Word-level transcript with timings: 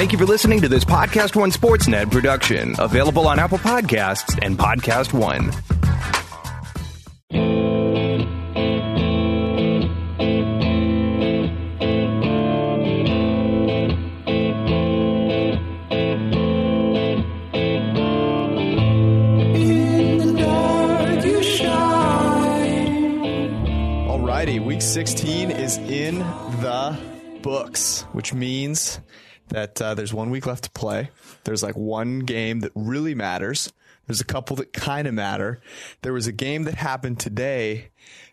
Thank 0.00 0.12
you 0.12 0.18
for 0.18 0.24
listening 0.24 0.62
to 0.62 0.68
this 0.68 0.82
Podcast 0.82 1.36
One 1.36 1.50
Sportsnet 1.50 2.10
production, 2.10 2.74
available 2.78 3.28
on 3.28 3.38
Apple 3.38 3.58
Podcasts 3.58 4.38
and 4.40 4.58
Podcast 4.58 5.12
One. 5.12 5.50
Alrighty, 24.08 24.64
week 24.64 24.80
16 24.80 25.50
is 25.50 25.76
in 25.76 26.20
the 26.20 26.98
books, 27.42 28.06
which 28.12 28.32
means 28.32 28.98
that 29.50 29.80
uh, 29.80 29.94
there's 29.94 30.14
one 30.14 30.30
week 30.30 30.46
left 30.46 30.64
to 30.64 30.70
play. 30.70 31.10
There's 31.44 31.62
like 31.62 31.76
one 31.76 32.20
game 32.20 32.60
that 32.60 32.72
really 32.74 33.14
matters. 33.14 33.72
There's 34.06 34.20
a 34.20 34.24
couple 34.24 34.56
that 34.56 34.72
kind 34.72 35.06
of 35.06 35.14
matter. 35.14 35.60
There 36.02 36.12
was 36.12 36.26
a 36.26 36.32
game 36.32 36.64
that 36.64 36.74
happened 36.74 37.20
today 37.20 37.90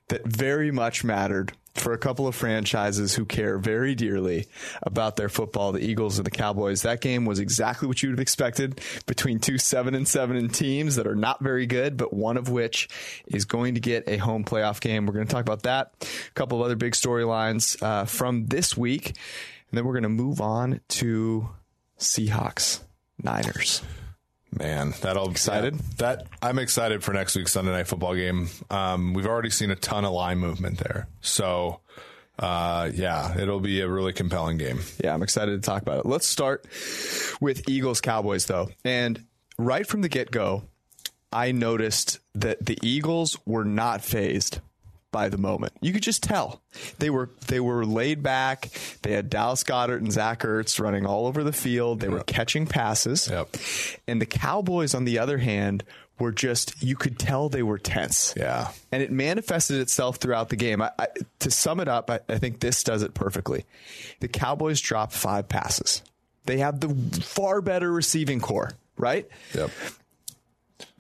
that 0.08 0.26
very 0.26 0.72
much 0.72 1.04
mattered 1.04 1.52
for 1.76 1.94
a 1.94 1.98
couple 1.98 2.27
of 2.27 2.36
franchises 2.36 3.14
who 3.14 3.26
care 3.26 3.58
very 3.58 3.94
dearly 3.96 4.48
about 4.82 5.16
their 5.16 5.30
football, 5.30 5.72
the 5.72 5.80
Eagles 5.80 6.18
and 6.18 6.26
the 6.26 6.32
Cowboys. 6.32 6.82
That 6.82 7.02
game 7.02 7.26
was 7.26 7.40
exactly 7.40 7.88
what 7.88 8.02
you 8.02 8.10
would 8.10 8.18
have 8.18 8.22
expected 8.22 8.82
between 9.05 9.40
two 9.40 9.58
seven 9.58 9.94
and 9.94 10.08
seven 10.08 10.49
teams 10.49 10.96
that 10.96 11.08
are 11.08 11.16
not 11.16 11.40
very 11.40 11.66
good, 11.68 11.98
but 11.98 12.13
one 12.13 12.38
of 12.38 12.49
which 12.49 12.90
is 13.27 13.46
going 13.46 13.76
to 13.76 13.80
get 13.80 14.05
a 14.08 14.18
home 14.18 14.44
playoff 14.44 14.82
game. 14.82 15.05
We're 15.05 15.13
going 15.13 15.27
to 15.27 15.34
talk 15.34 15.46
about 15.46 15.63
that. 15.63 15.94
A 16.02 16.32
couple 16.34 16.60
of 16.60 16.66
other 16.66 16.76
big 16.76 16.94
storylines 16.94 17.82
uh, 17.82 18.05
from 18.05 18.48
this 18.48 18.76
week. 18.76 19.16
And 19.70 19.77
then 19.77 19.85
we're 19.85 19.94
going 19.94 20.03
to 20.03 20.09
move 20.09 20.39
on 20.41 20.81
to 20.89 21.49
Seahawks, 21.99 22.81
Niners. 23.21 23.81
Man, 24.52 24.93
that'll 25.01 25.29
Excited? 25.29 25.76
yeah, 25.76 25.82
that 25.98 26.27
I'm 26.41 26.57
excited 26.57 27.04
for 27.04 27.13
next 27.13 27.35
week's 27.35 27.51
Sunday 27.51 27.71
night 27.71 27.87
football 27.87 28.15
game. 28.15 28.49
Um, 28.70 29.13
we've 29.13 29.27
already 29.27 29.49
seen 29.49 29.71
a 29.71 29.76
ton 29.76 30.05
of 30.05 30.13
line 30.13 30.37
movement 30.40 30.77
there, 30.79 31.09
so 31.21 31.82
uh, 32.40 32.90
yeah, 32.93 33.37
it'll 33.37 33.59
be 33.59 33.82
a 33.82 33.90
really 33.90 34.13
compelling 34.13 34.57
game. 34.57 34.79
Yeah, 35.04 35.13
I'm 35.13 35.21
excited 35.21 35.62
to 35.62 35.65
talk 35.65 35.81
about 35.81 35.99
it. 35.99 36.05
Let's 36.05 36.27
start 36.27 36.65
with 37.41 37.68
Eagles 37.68 37.99
Cowboys 37.99 38.46
though. 38.46 38.70
And 38.85 39.26
right 39.57 39.85
from 39.85 40.02
the 40.02 40.09
get 40.09 40.31
go, 40.31 40.63
I 41.31 41.52
noticed 41.52 42.20
that 42.34 42.65
the 42.65 42.79
Eagles 42.81 43.37
were 43.46 43.65
not 43.65 44.02
fazed 44.02 44.59
by 45.18 45.29
the 45.29 45.37
moment. 45.37 45.73
You 45.82 45.93
could 45.93 46.04
just 46.04 46.21
tell. 46.21 46.62
They 46.99 47.10
were 47.10 47.32
they 47.48 47.60
were 47.60 47.87
laid 47.87 48.21
back. 48.21 48.70
They 49.01 49.13
had 49.13 49.32
Dallas 49.32 49.63
Goedert 49.63 49.98
and 49.98 50.12
Zach 50.12 50.41
Ertz 50.41 50.79
running 50.79 51.07
all 51.07 51.26
over 51.26 51.43
the 51.43 51.51
field. 51.51 52.01
They 52.01 52.07
were 52.07 52.24
catching 52.24 52.68
passes. 52.68 53.27
Yep. 53.27 53.57
And 54.07 54.21
the 54.21 54.27
Cowboys, 54.27 54.93
on 54.93 55.05
the 55.05 55.18
other 55.18 55.40
hand, 55.40 55.84
were 56.20 56.32
just 56.32 56.84
you 56.84 56.96
could 56.96 57.18
tell 57.18 57.49
they 57.49 57.63
were 57.63 57.79
tense. 57.79 58.35
Yeah. 58.37 58.70
And 58.91 59.01
it 59.01 59.12
manifested 59.12 59.82
itself 59.82 60.18
throughout 60.18 60.49
the 60.49 60.55
game. 60.55 60.84
I, 60.84 60.91
I, 60.99 61.07
to 61.40 61.49
sum 61.49 61.79
it 61.79 61.87
up, 61.87 62.12
I, 62.12 62.20
I 62.29 62.37
think 62.37 62.59
this 62.59 62.84
does 62.84 63.02
it 63.02 63.15
perfectly. 63.15 63.65
The 64.19 64.28
Cowboys 64.28 64.79
dropped 64.79 65.13
five 65.13 65.50
passes. 65.50 66.03
They 66.46 66.59
have 66.59 66.79
the 66.79 66.90
far 67.24 67.62
better 67.62 67.91
receiving 67.91 68.40
corps, 68.40 68.72
right? 68.97 69.28
Yep. 69.56 69.72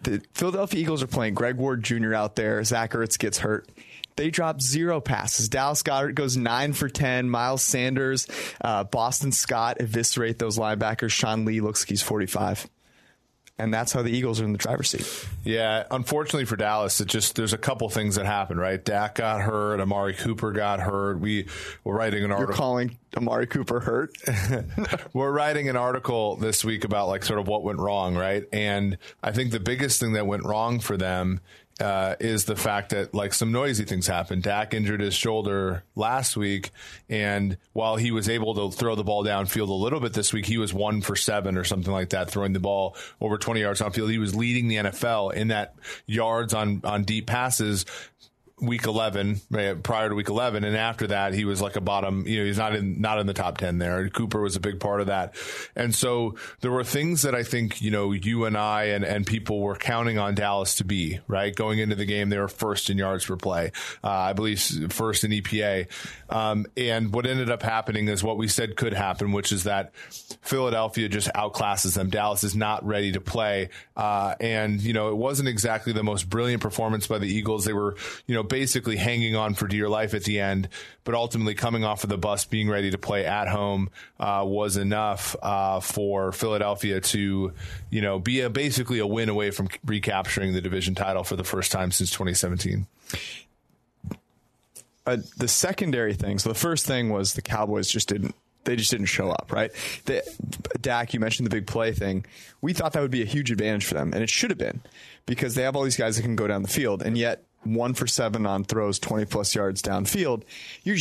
The 0.01 0.21
Philadelphia 0.33 0.81
Eagles 0.81 1.03
are 1.03 1.07
playing 1.07 1.35
Greg 1.35 1.57
Ward 1.57 1.83
Jr. 1.83 2.15
out 2.15 2.35
there. 2.35 2.63
Zach 2.63 2.93
Ertz 2.93 3.19
gets 3.19 3.37
hurt. 3.39 3.69
They 4.17 4.31
drop 4.31 4.59
zero 4.61 4.99
passes. 4.99 5.47
Dallas 5.47 5.83
Goedert 5.83 6.15
goes 6.15 6.35
nine 6.35 6.73
for 6.73 6.89
10. 6.89 7.29
Miles 7.29 7.61
Sanders, 7.61 8.27
uh, 8.59 8.83
Boston 8.83 9.31
Scott 9.31 9.77
eviscerate 9.79 10.39
those 10.39 10.57
linebackers. 10.57 11.11
Sean 11.11 11.45
Lee 11.45 11.61
looks 11.61 11.83
like 11.83 11.89
he's 11.89 12.01
45. 12.01 12.67
And 13.59 13.73
that's 13.73 13.91
how 13.91 14.03
the 14.03 14.11
Eagles 14.11 14.39
are 14.39 14.45
in 14.45 14.51
the 14.51 14.59
driver's 14.59 14.89
seat. 14.89 15.27
Yeah, 15.43 15.83
unfortunately 15.89 16.45
for 16.45 16.55
Dallas, 16.55 17.01
it 17.01 17.07
just 17.07 17.35
there's 17.35 17.53
a 17.53 17.57
couple 17.57 17.89
things 17.89 18.15
that 18.15 18.27
happened, 18.27 18.59
right? 18.59 18.83
Dak 18.83 19.15
got 19.15 19.41
hurt, 19.41 19.79
Amari 19.79 20.13
Cooper 20.13 20.51
got 20.51 20.79
hurt. 20.79 21.19
We 21.19 21.47
were 21.83 21.95
writing 21.95 22.23
an 22.23 22.31
article. 22.31 22.39
You're 22.39 22.47
article. 22.49 22.63
calling 22.63 22.97
Amari 23.17 23.47
Cooper 23.47 23.79
hurt? 23.79 24.15
we're 25.13 25.31
writing 25.31 25.69
an 25.69 25.75
article 25.75 26.35
this 26.35 26.63
week 26.63 26.83
about 26.83 27.07
like 27.07 27.25
sort 27.25 27.39
of 27.39 27.47
what 27.47 27.63
went 27.63 27.79
wrong, 27.79 28.15
right? 28.15 28.43
And 28.53 28.99
I 29.23 29.31
think 29.31 29.49
the 29.49 29.59
biggest 29.59 29.99
thing 29.99 30.13
that 30.13 30.27
went 30.27 30.43
wrong 30.43 30.79
for 30.79 30.95
them 30.95 31.39
uh, 31.79 32.15
is 32.19 32.45
the 32.45 32.55
fact 32.55 32.89
that 32.89 33.13
like 33.13 33.33
some 33.33 33.51
noisy 33.51 33.85
things 33.85 34.07
happened. 34.07 34.43
Dak 34.43 34.73
injured 34.73 34.99
his 34.99 35.13
shoulder 35.13 35.83
last 35.95 36.35
week, 36.35 36.71
and 37.09 37.57
while 37.73 37.95
he 37.95 38.11
was 38.11 38.29
able 38.29 38.55
to 38.55 38.75
throw 38.75 38.95
the 38.95 39.03
ball 39.03 39.23
downfield 39.23 39.69
a 39.69 39.73
little 39.73 39.99
bit 39.99 40.13
this 40.13 40.33
week, 40.33 40.45
he 40.45 40.57
was 40.57 40.73
one 40.73 41.01
for 41.01 41.15
seven 41.15 41.57
or 41.57 41.63
something 41.63 41.93
like 41.93 42.09
that, 42.09 42.29
throwing 42.29 42.53
the 42.53 42.59
ball 42.59 42.95
over 43.21 43.37
20 43.37 43.61
yards 43.61 43.81
downfield. 43.81 44.09
He 44.09 44.17
was 44.17 44.35
leading 44.35 44.67
the 44.67 44.77
NFL 44.77 45.33
in 45.33 45.49
that 45.49 45.75
yards 46.05 46.53
on 46.53 46.81
on 46.83 47.03
deep 47.03 47.27
passes 47.27 47.85
week 48.59 48.85
11 48.85 49.39
uh, 49.53 49.75
prior 49.83 50.09
to 50.09 50.15
week 50.15 50.29
11 50.29 50.63
and 50.63 50.75
after 50.75 51.07
that 51.07 51.33
he 51.33 51.45
was 51.45 51.61
like 51.61 51.75
a 51.75 51.81
bottom 51.81 52.25
you 52.25 52.39
know 52.39 52.45
he's 52.45 52.57
not 52.57 52.75
in 52.75 52.99
not 52.99 53.19
in 53.19 53.27
the 53.27 53.33
top 53.33 53.57
10 53.57 53.77
there. 53.77 54.09
Cooper 54.09 54.41
was 54.41 54.55
a 54.55 54.59
big 54.59 54.79
part 54.79 54.99
of 54.99 55.07
that. 55.07 55.35
And 55.75 55.93
so 55.93 56.35
there 56.61 56.71
were 56.71 56.83
things 56.83 57.21
that 57.21 57.35
i 57.35 57.43
think 57.43 57.81
you 57.81 57.91
know 57.91 58.11
you 58.11 58.45
and 58.45 58.57
i 58.57 58.85
and, 58.85 59.03
and 59.05 59.27
people 59.27 59.59
were 59.59 59.75
counting 59.75 60.17
on 60.17 60.33
dallas 60.33 60.75
to 60.75 60.83
be 60.83 61.19
right? 61.27 61.55
Going 61.55 61.79
into 61.79 61.95
the 61.95 62.05
game 62.05 62.29
they 62.29 62.37
were 62.37 62.47
first 62.47 62.89
in 62.89 62.97
yards 62.97 63.25
per 63.25 63.35
play 63.35 63.71
uh, 64.03 64.09
i 64.09 64.33
believe 64.33 64.59
first 64.89 65.23
in 65.23 65.31
epa 65.31 65.87
um, 66.29 66.65
and 66.75 67.13
what 67.13 67.25
ended 67.25 67.49
up 67.49 67.61
happening 67.61 68.07
is 68.07 68.23
what 68.23 68.37
we 68.37 68.47
said 68.47 68.75
could 68.75 68.93
happen 68.93 69.31
which 69.31 69.51
is 69.51 69.65
that 69.65 69.93
philadelphia 70.41 71.07
just 71.09 71.29
outclasses 71.33 71.95
them. 71.95 72.09
Dallas 72.09 72.43
is 72.43 72.55
not 72.55 72.85
ready 72.85 73.11
to 73.11 73.21
play 73.21 73.69
uh, 73.95 74.35
and 74.39 74.81
you 74.81 74.93
know 74.93 75.09
it 75.09 75.17
wasn't 75.17 75.47
exactly 75.47 75.93
the 75.93 76.03
most 76.03 76.29
brilliant 76.29 76.61
performance 76.61 77.07
by 77.07 77.19
the 77.19 77.27
eagles. 77.27 77.65
They 77.65 77.73
were 77.73 77.95
you 78.25 78.35
know 78.35 78.43
basically 78.47 78.97
hanging 78.97 79.35
on 79.35 79.53
for 79.53 79.67
dear 79.67 79.87
life 79.89 80.13
at 80.13 80.23
the 80.23 80.39
end, 80.39 80.69
but 81.03 81.13
ultimately 81.15 81.53
coming 81.53 81.83
off 81.83 82.03
of 82.03 82.09
the 82.09 82.17
bus, 82.17 82.45
being 82.45 82.69
ready 82.69 82.91
to 82.91 82.97
play 82.97 83.25
at 83.25 83.47
home 83.47 83.89
uh, 84.19 84.43
was 84.45 84.77
enough 84.77 85.35
uh, 85.41 85.79
for 85.79 86.31
Philadelphia 86.31 86.99
to, 87.01 87.53
you 87.89 88.01
know, 88.01 88.19
be 88.19 88.41
a, 88.41 88.49
basically 88.49 88.99
a 88.99 89.07
win 89.07 89.29
away 89.29 89.51
from 89.51 89.67
recapturing 89.85 90.53
the 90.53 90.61
division 90.61 90.95
title 90.95 91.23
for 91.23 91.35
the 91.35 91.43
first 91.43 91.71
time 91.71 91.91
since 91.91 92.09
2017. 92.11 92.87
uh, 95.07 95.17
the 95.37 95.47
secondary 95.47 96.13
thing. 96.13 96.37
So 96.37 96.49
the 96.49 96.55
first 96.55 96.85
thing 96.85 97.09
was 97.09 97.33
the 97.33 97.41
Cowboys 97.41 97.89
just 97.89 98.09
didn't. 98.09 98.35
They 98.65 98.75
just 98.75 98.91
didn't 98.91 99.05
show 99.05 99.29
up, 99.29 99.51
right? 99.53 99.71
The, 100.05 100.23
Dak, 100.81 101.13
you 101.13 101.21
mentioned 101.21 101.45
the 101.45 101.49
big 101.49 101.67
play 101.67 101.93
thing. 101.93 102.25
We 102.59 102.73
thought 102.73 102.91
that 102.93 103.01
would 103.01 103.11
be 103.11 103.21
a 103.21 103.25
huge 103.25 103.49
advantage 103.49 103.85
for 103.85 103.93
them, 103.93 104.11
and 104.11 104.21
it 104.21 104.29
should 104.29 104.49
have 104.49 104.57
been 104.57 104.81
because 105.25 105.55
they 105.55 105.63
have 105.63 105.77
all 105.77 105.83
these 105.83 105.95
guys 105.95 106.17
that 106.17 106.23
can 106.23 106.35
go 106.35 106.47
down 106.47 106.63
the 106.63 106.67
field, 106.67 107.01
and 107.01 107.17
yet 107.17 107.45
one 107.75 107.93
for 107.93 108.07
seven 108.07 108.45
on 108.45 108.63
throws, 108.63 108.99
twenty 108.99 109.25
plus 109.25 109.55
yards 109.55 109.81
downfield. 109.81 110.43
You're 110.83 110.97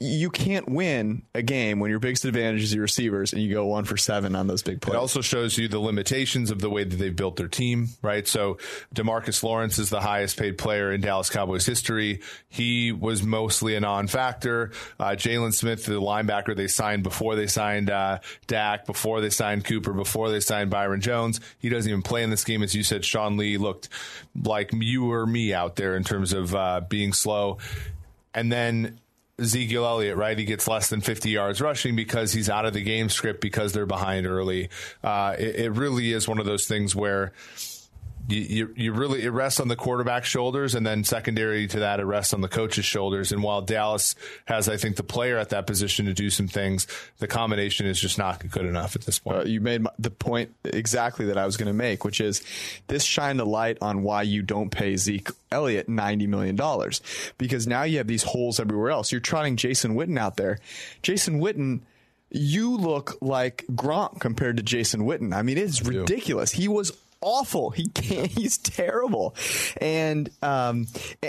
you 0.00 0.28
can't 0.28 0.68
win 0.68 1.22
a 1.34 1.42
game 1.42 1.78
when 1.78 1.88
your 1.88 2.00
biggest 2.00 2.24
advantage 2.24 2.64
is 2.64 2.74
your 2.74 2.82
receivers, 2.82 3.32
and 3.32 3.40
you 3.40 3.54
go 3.54 3.66
one 3.66 3.84
for 3.84 3.96
seven 3.96 4.34
on 4.34 4.48
those 4.48 4.62
big 4.62 4.80
plays. 4.80 4.94
It 4.94 4.98
also 4.98 5.20
shows 5.20 5.56
you 5.56 5.68
the 5.68 5.78
limitations 5.78 6.50
of 6.50 6.60
the 6.60 6.68
way 6.68 6.82
that 6.82 6.96
they've 6.96 7.14
built 7.14 7.36
their 7.36 7.48
team, 7.48 7.88
right? 8.02 8.26
So 8.26 8.58
Demarcus 8.92 9.42
Lawrence 9.42 9.78
is 9.78 9.90
the 9.90 10.00
highest 10.00 10.36
paid 10.36 10.58
player 10.58 10.92
in 10.92 11.00
Dallas 11.00 11.30
Cowboys 11.30 11.64
history. 11.64 12.20
He 12.48 12.90
was 12.90 13.22
mostly 13.22 13.76
a 13.76 13.80
non-factor. 13.80 14.72
Uh, 14.98 15.10
Jaylon 15.10 15.54
Smith, 15.54 15.86
the 15.86 16.00
linebacker 16.00 16.56
they 16.56 16.68
signed 16.68 17.04
before 17.04 17.36
they 17.36 17.46
signed 17.46 17.88
uh, 17.88 18.18
Dak, 18.48 18.86
before 18.86 19.20
they 19.20 19.30
signed 19.30 19.64
Cooper, 19.64 19.92
before 19.92 20.28
they 20.28 20.40
signed 20.40 20.70
Byron 20.70 21.00
Jones. 21.00 21.40
He 21.58 21.68
doesn't 21.68 21.88
even 21.88 22.02
play 22.02 22.24
in 22.24 22.30
this 22.30 22.42
game. 22.42 22.64
As 22.64 22.74
you 22.74 22.82
said, 22.82 23.04
Sean 23.04 23.36
Lee 23.36 23.58
looked 23.58 23.88
like 24.42 24.70
you 24.72 25.12
or 25.12 25.24
me 25.24 25.54
out 25.54 25.76
there 25.76 25.96
in 25.96 26.02
terms 26.02 26.32
of 26.32 26.52
uh, 26.52 26.80
being 26.88 27.12
slow. 27.12 27.58
And 28.34 28.50
then 28.50 28.98
Ezekiel 29.38 29.84
Elliott, 29.84 30.16
right? 30.16 30.38
He 30.38 30.44
gets 30.44 30.68
less 30.68 30.88
than 30.88 31.00
50 31.00 31.30
yards 31.30 31.60
rushing 31.60 31.96
because 31.96 32.32
he's 32.32 32.48
out 32.48 32.66
of 32.66 32.72
the 32.72 32.82
game 32.82 33.08
script 33.08 33.40
because 33.40 33.72
they're 33.72 33.86
behind 33.86 34.26
early. 34.26 34.68
Uh, 35.02 35.34
it, 35.38 35.56
it, 35.56 35.70
really 35.72 36.12
is 36.12 36.28
one 36.28 36.38
of 36.38 36.46
those 36.46 36.66
things 36.66 36.94
where 36.94 37.32
you, 38.28 38.40
you, 38.40 38.74
you, 38.76 38.92
really, 38.92 39.22
it 39.22 39.30
rests 39.30 39.60
on 39.60 39.68
the 39.68 39.76
quarterback's 39.76 40.28
shoulders, 40.28 40.74
and 40.74 40.86
then 40.86 41.04
secondary 41.04 41.66
to 41.68 41.80
that, 41.80 42.00
it 42.00 42.04
rests 42.04 42.32
on 42.32 42.40
the 42.40 42.48
coach's 42.48 42.84
shoulders. 42.84 43.32
And 43.32 43.42
while 43.42 43.60
Dallas 43.62 44.14
has, 44.46 44.68
I 44.68 44.76
think, 44.76 44.96
the 44.96 45.02
player 45.02 45.36
at 45.36 45.50
that 45.50 45.66
position 45.66 46.06
to 46.06 46.14
do 46.14 46.30
some 46.30 46.48
things, 46.48 46.86
the 47.18 47.26
combination 47.26 47.86
is 47.86 48.00
just 48.00 48.16
not 48.16 48.48
good 48.50 48.64
enough 48.64 48.96
at 48.96 49.02
this 49.02 49.18
point. 49.18 49.36
Uh, 49.38 49.44
you 49.44 49.60
made 49.60 49.86
the 49.98 50.10
point 50.10 50.54
exactly 50.64 51.26
that 51.26 51.38
I 51.38 51.44
was 51.44 51.56
going 51.56 51.66
to 51.66 51.74
make, 51.74 52.04
which 52.04 52.20
is 52.20 52.42
this 52.86 53.04
shined 53.04 53.40
a 53.40 53.44
light 53.44 53.78
on 53.80 54.02
why 54.02 54.22
you 54.22 54.42
don't 54.42 54.70
pay 54.70 54.96
Zeke 54.96 55.28
Elliott 55.50 55.88
$90 55.88 56.28
million 56.28 56.90
because 57.38 57.66
now 57.66 57.82
you 57.82 57.98
have 57.98 58.06
these 58.06 58.22
holes 58.22 58.58
everywhere 58.58 58.90
else. 58.90 59.12
You're 59.12 59.20
trotting 59.20 59.56
Jason 59.56 59.94
Witten 59.94 60.18
out 60.18 60.36
there. 60.36 60.58
Jason 61.02 61.40
Witten, 61.40 61.80
you 62.30 62.76
look 62.76 63.16
like 63.20 63.64
Gronk 63.70 64.20
compared 64.20 64.56
to 64.56 64.62
Jason 64.62 65.02
Witten. 65.02 65.34
I 65.34 65.42
mean, 65.42 65.58
it's 65.58 65.82
ridiculous. 65.82 66.50
He 66.50 66.68
was 66.68 66.90
awful. 67.24 67.70
He 67.70 67.88
can't. 67.88 68.30
He's 68.30 68.58
terrible. 68.58 69.34
And 69.80 70.30
um, 70.42 70.86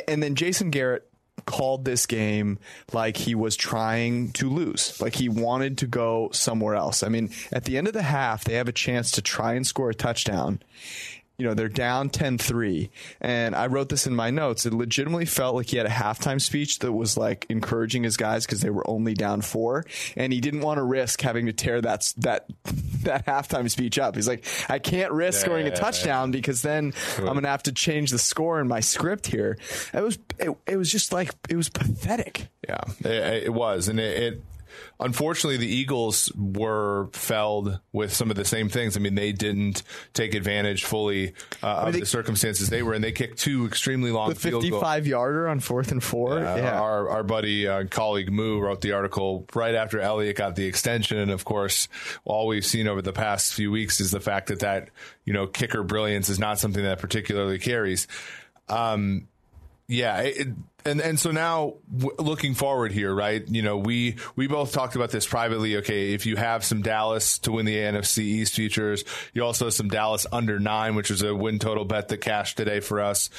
and 0.08 0.22
then 0.22 0.36
Jason 0.36 0.70
Garrett 0.70 1.10
called 1.46 1.86
this 1.86 2.06
game 2.06 2.58
like 2.92 3.18
he 3.18 3.36
was 3.36 3.56
trying 3.56 4.32
to 4.34 4.50
lose, 4.50 5.00
like 5.00 5.16
he 5.16 5.30
wanted 5.30 5.78
to 5.80 5.88
go 5.88 6.30
somewhere 6.32 6.76
else. 6.76 7.04
I 7.04 7.10
mean, 7.10 7.30
at 7.52 7.66
the 7.66 7.78
end 7.78 7.88
of 7.88 7.94
the 7.94 8.02
half, 8.02 8.44
they 8.44 8.56
have 8.56 8.68
a 8.68 8.74
chance 8.74 9.12
to 9.12 9.22
try 9.22 9.54
and 9.54 9.66
score 9.66 9.90
a 9.90 9.96
touchdown 9.96 10.62
you 11.38 11.46
know, 11.46 11.54
they're 11.54 11.68
down 11.70 12.10
10 12.10 12.38
3. 12.38 12.90
And 13.22 13.56
I 13.56 13.68
wrote 13.68 13.90
this 13.90 14.08
in 14.08 14.16
my 14.16 14.30
notes. 14.32 14.66
It 14.66 14.74
legitimately 14.74 15.26
felt 15.26 15.56
like 15.56 15.68
he 15.68 15.78
had 15.78 15.86
a 15.86 15.90
halftime 15.90 16.42
speech 16.42 16.80
that 16.80 16.92
was 16.92 17.18
like 17.18 17.46
encouraging 17.50 18.04
his 18.04 18.18
guys 18.18 18.46
because 18.46 18.62
they 18.62 18.70
were 18.70 18.88
only 18.90 19.14
down 19.14 19.42
four. 19.42 19.86
And 20.16 20.32
he 20.32 20.40
didn't 20.40 20.62
want 20.62 20.78
to 20.78 20.84
risk 20.84 21.22
having 21.22 21.48
to 21.48 21.54
tear 21.54 21.82
that, 21.82 22.14
that, 22.18 22.50
that 23.04 23.26
halftime 23.26 23.70
speech 23.70 24.00
up. 24.00 24.16
He's 24.16 24.28
like, 24.28 24.46
I 24.70 24.80
can't 24.80 25.12
risk 25.12 25.42
Yeah, 25.42 25.46
scoring 25.46 25.66
yeah, 25.68 25.74
a 25.74 25.76
touchdown 25.76 26.30
yeah. 26.30 26.38
because 26.38 26.62
then 26.62 26.94
I'm 27.18 27.26
going 27.26 27.44
to 27.44 27.50
have 27.50 27.64
to 27.64 27.72
change 27.72 28.12
the 28.12 28.20
score 28.20 28.60
in 28.60 28.68
my 28.68 28.80
script 28.80 29.28
here. 29.28 29.58
It 29.94 30.02
was, 30.02 30.18
it, 30.40 30.52
it 30.68 30.78
was 30.78 30.92
just 30.92 31.12
like, 31.12 31.32
it 31.50 31.56
was 31.56 31.70
pathetic. 31.70 32.48
Yeah, 32.68 32.84
it, 33.02 33.44
it 33.46 33.54
was, 33.54 33.88
and 33.88 34.00
it, 34.00 34.24
it. 34.24 34.42
Unfortunately, 35.00 35.58
the 35.58 35.68
Eagles 35.68 36.32
were 36.36 37.10
felled 37.14 37.80
with 37.92 38.14
some 38.14 38.30
of 38.30 38.38
the 38.38 38.46
same 38.46 38.70
things. 38.70 38.96
I 38.96 39.00
mean, 39.00 39.16
they 39.16 39.32
didn't 39.32 39.84
take 40.14 40.34
advantage 40.34 40.86
fully 40.86 41.34
uh, 41.62 41.68
of 41.68 41.94
they- 41.94 42.00
the 42.02 42.06
circumstances 42.06 42.70
they 42.70 42.82
were 42.84 42.94
in. 42.94 43.02
They 43.02 43.12
kicked 43.12 43.40
two 43.40 43.66
extremely 43.66 44.12
long 44.12 44.30
The 44.30 44.36
field 44.36 44.62
goals. 44.64 44.82
55 44.82 45.08
yarder 45.08 45.48
on 45.48 45.60
fourth 45.60 45.92
and 45.92 46.04
four. 46.04 46.40
Uh, 46.40 46.56
yeah. 46.58 46.80
Our 46.80 47.10
our 47.10 47.24
buddy 47.24 47.68
uh, 47.68 47.86
colleague 47.86 48.32
Moo 48.32 48.60
wrote 48.60 48.82
the 48.82 48.94
article 48.94 49.46
right 49.54 49.76
after 49.76 50.00
Elliott 50.00 50.38
got 50.38 50.56
the 50.56 50.66
extension, 50.66 51.18
and 51.18 51.32
of 51.32 51.44
course, 51.46 51.88
all 52.24 52.48
we've 52.48 52.66
seen 52.66 52.88
over 52.88 53.02
the 53.02 53.14
past 53.14 53.54
few 53.54 53.72
weeks 53.72 54.00
is 54.00 54.12
the 54.12 54.20
fact 54.22 54.48
that 54.48 54.60
that 54.60 54.90
you 55.26 55.34
know 55.34 55.48
kicker 55.48 55.84
brilliance 55.84 56.30
is 56.30 56.40
not 56.40 56.60
something 56.60 56.84
that 56.84 57.00
particularly 57.00 57.60
carries. 57.60 58.08
Um, 58.70 59.28
yeah, 59.88 60.22
it, 60.22 60.48
and 60.86 61.02
and 61.02 61.20
so 61.20 61.32
now 61.32 61.76
w- 61.96 62.16
looking 62.18 62.54
forward 62.54 62.92
here, 62.92 63.14
right? 63.14 63.48
You 63.48 63.62
know, 63.62 63.78
we 63.78 64.18
we 64.36 64.48
both 64.48 64.72
talked 64.72 64.96
about 64.96 65.12
this 65.12 65.28
privately. 65.28 65.78
Okay, 65.78 66.14
if 66.14 66.26
you 66.26 66.36
have 66.36 66.64
some 66.64 66.82
Dallas 66.82 67.40
to 67.40 67.52
win 67.52 67.66
the 67.66 67.76
NFC 67.76 68.20
East 68.20 68.56
futures, 68.56 69.04
you 69.34 69.44
also 69.44 69.66
have 69.66 69.74
some 69.74 69.90
Dallas 69.90 70.26
under 70.32 70.60
nine, 70.60 70.96
which 70.96 71.12
is 71.12 71.22
a 71.22 71.36
win 71.36 71.60
total 71.60 71.86
bet 71.86 72.08
that 72.10 72.18
cashed 72.18 72.58
today 72.58 72.80
for 72.80 73.00
us 73.00 73.30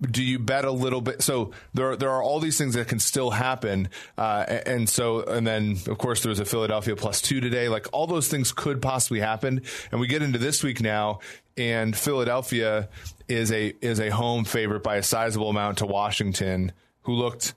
do 0.00 0.22
you 0.22 0.38
bet 0.38 0.64
a 0.64 0.70
little 0.70 1.00
bit? 1.00 1.22
So 1.22 1.50
there, 1.74 1.96
there 1.96 2.10
are 2.10 2.22
all 2.22 2.38
these 2.38 2.56
things 2.56 2.74
that 2.74 2.86
can 2.86 3.00
still 3.00 3.30
happen, 3.30 3.88
uh, 4.16 4.44
and 4.64 4.88
so, 4.88 5.22
and 5.22 5.46
then 5.46 5.76
of 5.88 5.98
course 5.98 6.22
there 6.22 6.30
was 6.30 6.38
a 6.40 6.44
Philadelphia 6.44 6.94
plus 6.94 7.20
two 7.20 7.40
today. 7.40 7.68
Like 7.68 7.88
all 7.92 8.06
those 8.06 8.28
things 8.28 8.52
could 8.52 8.80
possibly 8.80 9.20
happen, 9.20 9.62
and 9.90 10.00
we 10.00 10.06
get 10.06 10.22
into 10.22 10.38
this 10.38 10.62
week 10.62 10.80
now, 10.80 11.18
and 11.56 11.96
Philadelphia 11.96 12.88
is 13.28 13.52
a 13.52 13.74
is 13.80 14.00
a 14.00 14.08
home 14.10 14.44
favorite 14.44 14.82
by 14.82 14.96
a 14.96 15.02
sizable 15.02 15.50
amount 15.50 15.78
to 15.78 15.86
Washington, 15.86 16.72
who 17.02 17.12
looked 17.14 17.54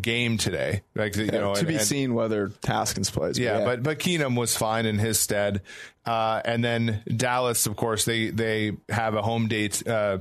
game 0.00 0.38
today. 0.38 0.82
Like 0.94 1.16
you 1.16 1.26
know, 1.26 1.54
to 1.54 1.60
and- 1.60 1.68
be 1.68 1.74
and- 1.76 1.84
seen 1.84 2.14
whether 2.14 2.52
Haskins 2.64 3.10
plays. 3.10 3.38
yeah, 3.38 3.64
but 3.64 3.82
but 3.82 3.98
Keenum 3.98 4.36
was 4.38 4.56
fine 4.56 4.86
in 4.86 4.98
his 4.98 5.18
stead, 5.20 5.62
uh, 6.06 6.40
and 6.44 6.62
then 6.64 7.02
Dallas, 7.14 7.66
of 7.66 7.76
course, 7.76 8.04
they 8.04 8.30
they 8.30 8.72
have 8.88 9.14
a 9.14 9.22
home 9.22 9.48
date. 9.48 9.86
Uh, 9.86 10.18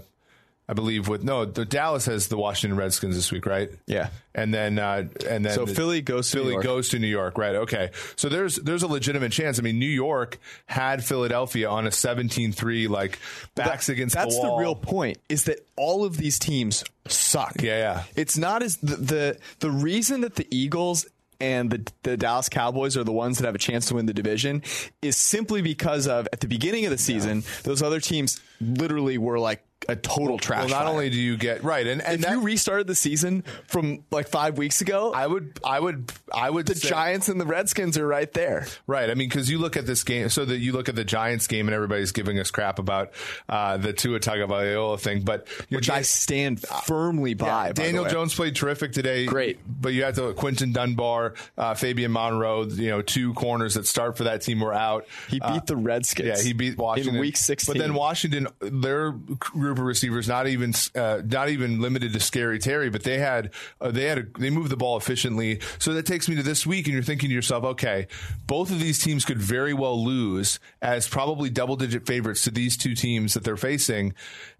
I 0.69 0.74
believe 0.74 1.07
with 1.07 1.24
no, 1.24 1.45
the 1.45 1.66
Dallas 1.66 2.06
has 2.06 2.27
the 2.27 2.38
Washington 2.38 2.77
Redskins 2.77 3.16
this 3.16 3.31
week, 3.31 3.48
right? 3.48 3.71
Yeah. 3.88 4.10
and 4.36 4.54
then 4.54 4.77
uh, 4.77 5.07
and 5.27 5.44
then 5.44 5.54
So 5.56 5.66
the- 5.66 5.74
Philly 5.74 6.01
goes 6.01 6.30
to 6.30 6.38
New 6.38 6.42
Philly 6.44 6.54
York. 6.54 6.63
goes 6.63 6.89
to 6.89 7.00
New 7.00 7.07
York, 7.07 7.38
right? 7.39 7.56
Okay, 7.56 7.89
so 8.16 8.30
there's 8.30 8.57
there's 8.57 8.83
a 8.83 8.88
legitimate 8.88 9.31
chance. 9.31 9.57
I 9.57 9.63
mean, 9.63 9.80
New 9.80 9.88
York 9.89 10.38
had 10.68 11.04
Philadelphia 11.04 11.68
on 11.68 11.88
a 11.88 11.89
17-3, 11.89 12.88
like 12.88 13.18
backs 13.56 13.88
That- 13.88 13.94
against 13.94 14.16
that's 14.16 14.36
the 14.39 14.48
wall. 14.48 14.60
real 14.60 14.75
point 14.75 15.18
is 15.27 15.45
that 15.45 15.66
all 15.75 16.06
of 16.06 16.18
these 16.18 16.38
teams 16.38 16.83
suck 17.07 17.62
Yeah, 17.62 17.77
yeah. 17.77 18.04
it's 18.16 18.38
not 18.38 18.62
as 18.62 18.77
the 18.77 18.95
the, 18.98 19.38
the 19.60 19.71
reason 19.71 20.21
that 20.21 20.36
the 20.36 20.48
eagles 20.51 21.07
and 21.42 21.71
the, 21.71 21.92
the 22.04 22.18
Dallas 22.18 22.50
Cowboys 22.50 22.98
are 22.98 23.04
the 23.06 23.13
ones 23.13 23.38
that 23.39 23.45
have 23.45 23.56
a 23.56 23.60
chance 23.60 23.88
to 23.88 23.95
win 23.95 24.06
the 24.06 24.13
division 24.13 24.62
is 25.01 25.16
simply 25.18 25.62
because 25.62 26.06
of 26.07 26.27
at 26.33 26.42
the 26.42 26.48
beginning 26.48 26.83
of 26.86 26.92
the 26.92 26.98
season 26.98 27.44
those 27.63 27.81
other 27.81 28.00
teams 28.01 28.39
literally 28.61 29.17
were 29.17 29.39
like 29.39 29.63
a 29.88 29.95
total 29.95 30.38
trash. 30.38 30.59
Well, 30.59 30.69
not 30.69 30.83
fire. 30.83 30.88
only 30.89 31.09
do 31.09 31.17
you 31.19 31.38
get 31.38 31.63
right, 31.63 31.88
and 31.88 32.01
and 32.01 32.15
if 32.15 32.21
that, 32.21 32.31
you 32.33 32.41
restarted 32.41 32.85
the 32.85 32.94
season 32.94 33.44
from 33.67 34.03
like 34.11 34.27
five 34.27 34.57
weeks 34.57 34.81
ago, 34.81 35.13
I 35.13 35.25
would 35.25 35.57
I 35.63 35.79
would 35.79 36.11
I 36.33 36.50
would 36.50 36.65
the 36.67 36.75
say- 36.75 36.89
Giants 36.89 37.29
and 37.29 37.39
the 37.39 37.45
Redskins 37.45 37.97
are 37.97 38.06
right 38.06 38.31
there. 38.33 38.67
Right. 38.88 39.09
I 39.09 39.13
mean, 39.15 39.29
because 39.29 39.50
you 39.50 39.57
look 39.57 39.77
at 39.77 39.85
this 39.88 40.03
game, 40.03 40.27
so 40.29 40.44
that 40.45 40.57
you 40.57 40.73
look 40.73 40.89
at 40.89 40.95
the 40.95 41.06
Giants 41.06 41.47
game, 41.47 41.67
and 41.69 41.73
everybody's 41.73 42.11
giving 42.11 42.38
us 42.39 42.51
crap 42.51 42.77
about 42.77 43.13
uh, 43.47 43.77
the 43.77 43.94
Tua 43.94 44.19
Tagovailoa 44.19 45.00
thing, 45.00 45.21
but 45.21 45.47
Which 45.69 45.89
I 45.89 46.01
stand 46.03 46.59
firmly 46.85 47.33
by. 47.33 47.45
by 47.47 47.67
the 47.69 47.73
Daniel 47.81 48.03
way. 48.03 48.09
Jones 48.11 48.35
played 48.35 48.56
terrific 48.57 48.91
today. 48.91 49.25
Great. 49.27 49.59
but 49.65 49.94
you 49.94 50.03
have 50.03 50.15
to 50.15 50.33
Quinton 50.33 50.73
Dunbar, 50.73 51.33
uh, 51.57 51.73
Fabian 51.73 52.11
Moreau. 52.11 52.65
You 52.65 52.89
know, 52.89 53.01
two 53.01 53.33
corners 53.33 53.73
that 53.75 53.88
start 53.88 54.17
for 54.17 54.25
that 54.25 54.41
team 54.41 54.59
were 54.59 54.73
out. 54.73 55.07
He 55.29 55.39
beat 55.39 55.45
Uh, 55.45 55.61
the 55.65 55.77
Redskins. 55.77 56.27
yeah, 56.27 56.44
he 56.44 56.51
beat 56.53 56.77
Washington 56.77 57.15
in 57.15 57.21
Week 57.21 57.38
16. 57.38 57.73
But 57.73 57.79
then 57.79 57.94
Washington, 57.94 58.49
their 58.60 59.12
group 59.12 59.78
of 59.78 59.84
receivers, 59.86 60.28
not 60.28 60.48
even 60.48 60.74
uh, 60.96 61.22
not 61.25 61.50
even 61.50 61.81
limited 61.81 62.13
to 62.13 62.19
Scary 62.19 62.60
Terry, 62.60 62.90
but 62.90 63.04
they 63.04 63.18
had 63.18 63.51
uh, 63.81 63.92
they 63.92 64.06
had 64.06 64.18
a, 64.18 64.24
they 64.40 64.50
moved 64.50 64.69
the 64.69 64.78
ball 64.78 64.98
efficiently. 64.98 65.60
So 65.80 65.94
that 65.94 66.06
takes 66.06 66.28
me 66.30 66.36
to 66.36 66.44
this 66.44 66.66
week, 66.66 66.86
and 66.86 66.94
you're 66.94 67.04
thinking 67.04 67.30
to 67.30 67.36
yourself, 67.36 67.63
okay, 67.63 68.07
both 68.48 68.72
of 68.72 68.80
these 68.80 69.00
teams 69.00 69.25
could 69.25 69.40
very 69.40 69.74
well 69.74 70.04
lose 70.04 70.60
as 70.81 71.07
probably 71.07 71.50
double 71.50 71.75
digit 71.75 72.06
favorites 72.06 72.44
to 72.44 72.51
these 72.51 72.78
two 72.78 72.96
teams 72.96 73.34
that 73.34 73.44
they're 73.44 73.57
facing. 73.57 74.13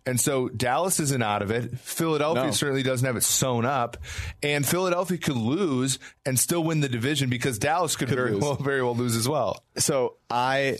And 0.06 0.19
so 0.19 0.47
Dallas 0.50 1.00
isn't 1.00 1.21
out 1.21 1.42
of 1.42 1.51
it. 1.51 1.77
Philadelphia 1.77 2.45
No. 2.45 2.51
certainly 2.51 2.81
doesn't 2.83 3.06
have 3.06 3.18
it 3.18 3.24
sewn 3.24 3.65
up, 3.65 3.97
and 4.42 4.65
Philadelphia 4.65 5.18
could 5.18 5.35
lose 5.35 6.00
and 6.25 6.39
still 6.39 6.63
win 6.63 6.80
the 6.80 6.89
division 6.89 7.30
because 7.30 7.59
Dallas 7.59 7.95
could, 7.95 8.09
very 8.09 8.31
lose. 8.31 8.42
well 8.42 8.56
very 8.56 8.81
well 8.81 8.95
lose 8.95 9.15
as 9.15 9.27
well. 9.27 9.63
So 9.77 10.15
I 10.30 10.77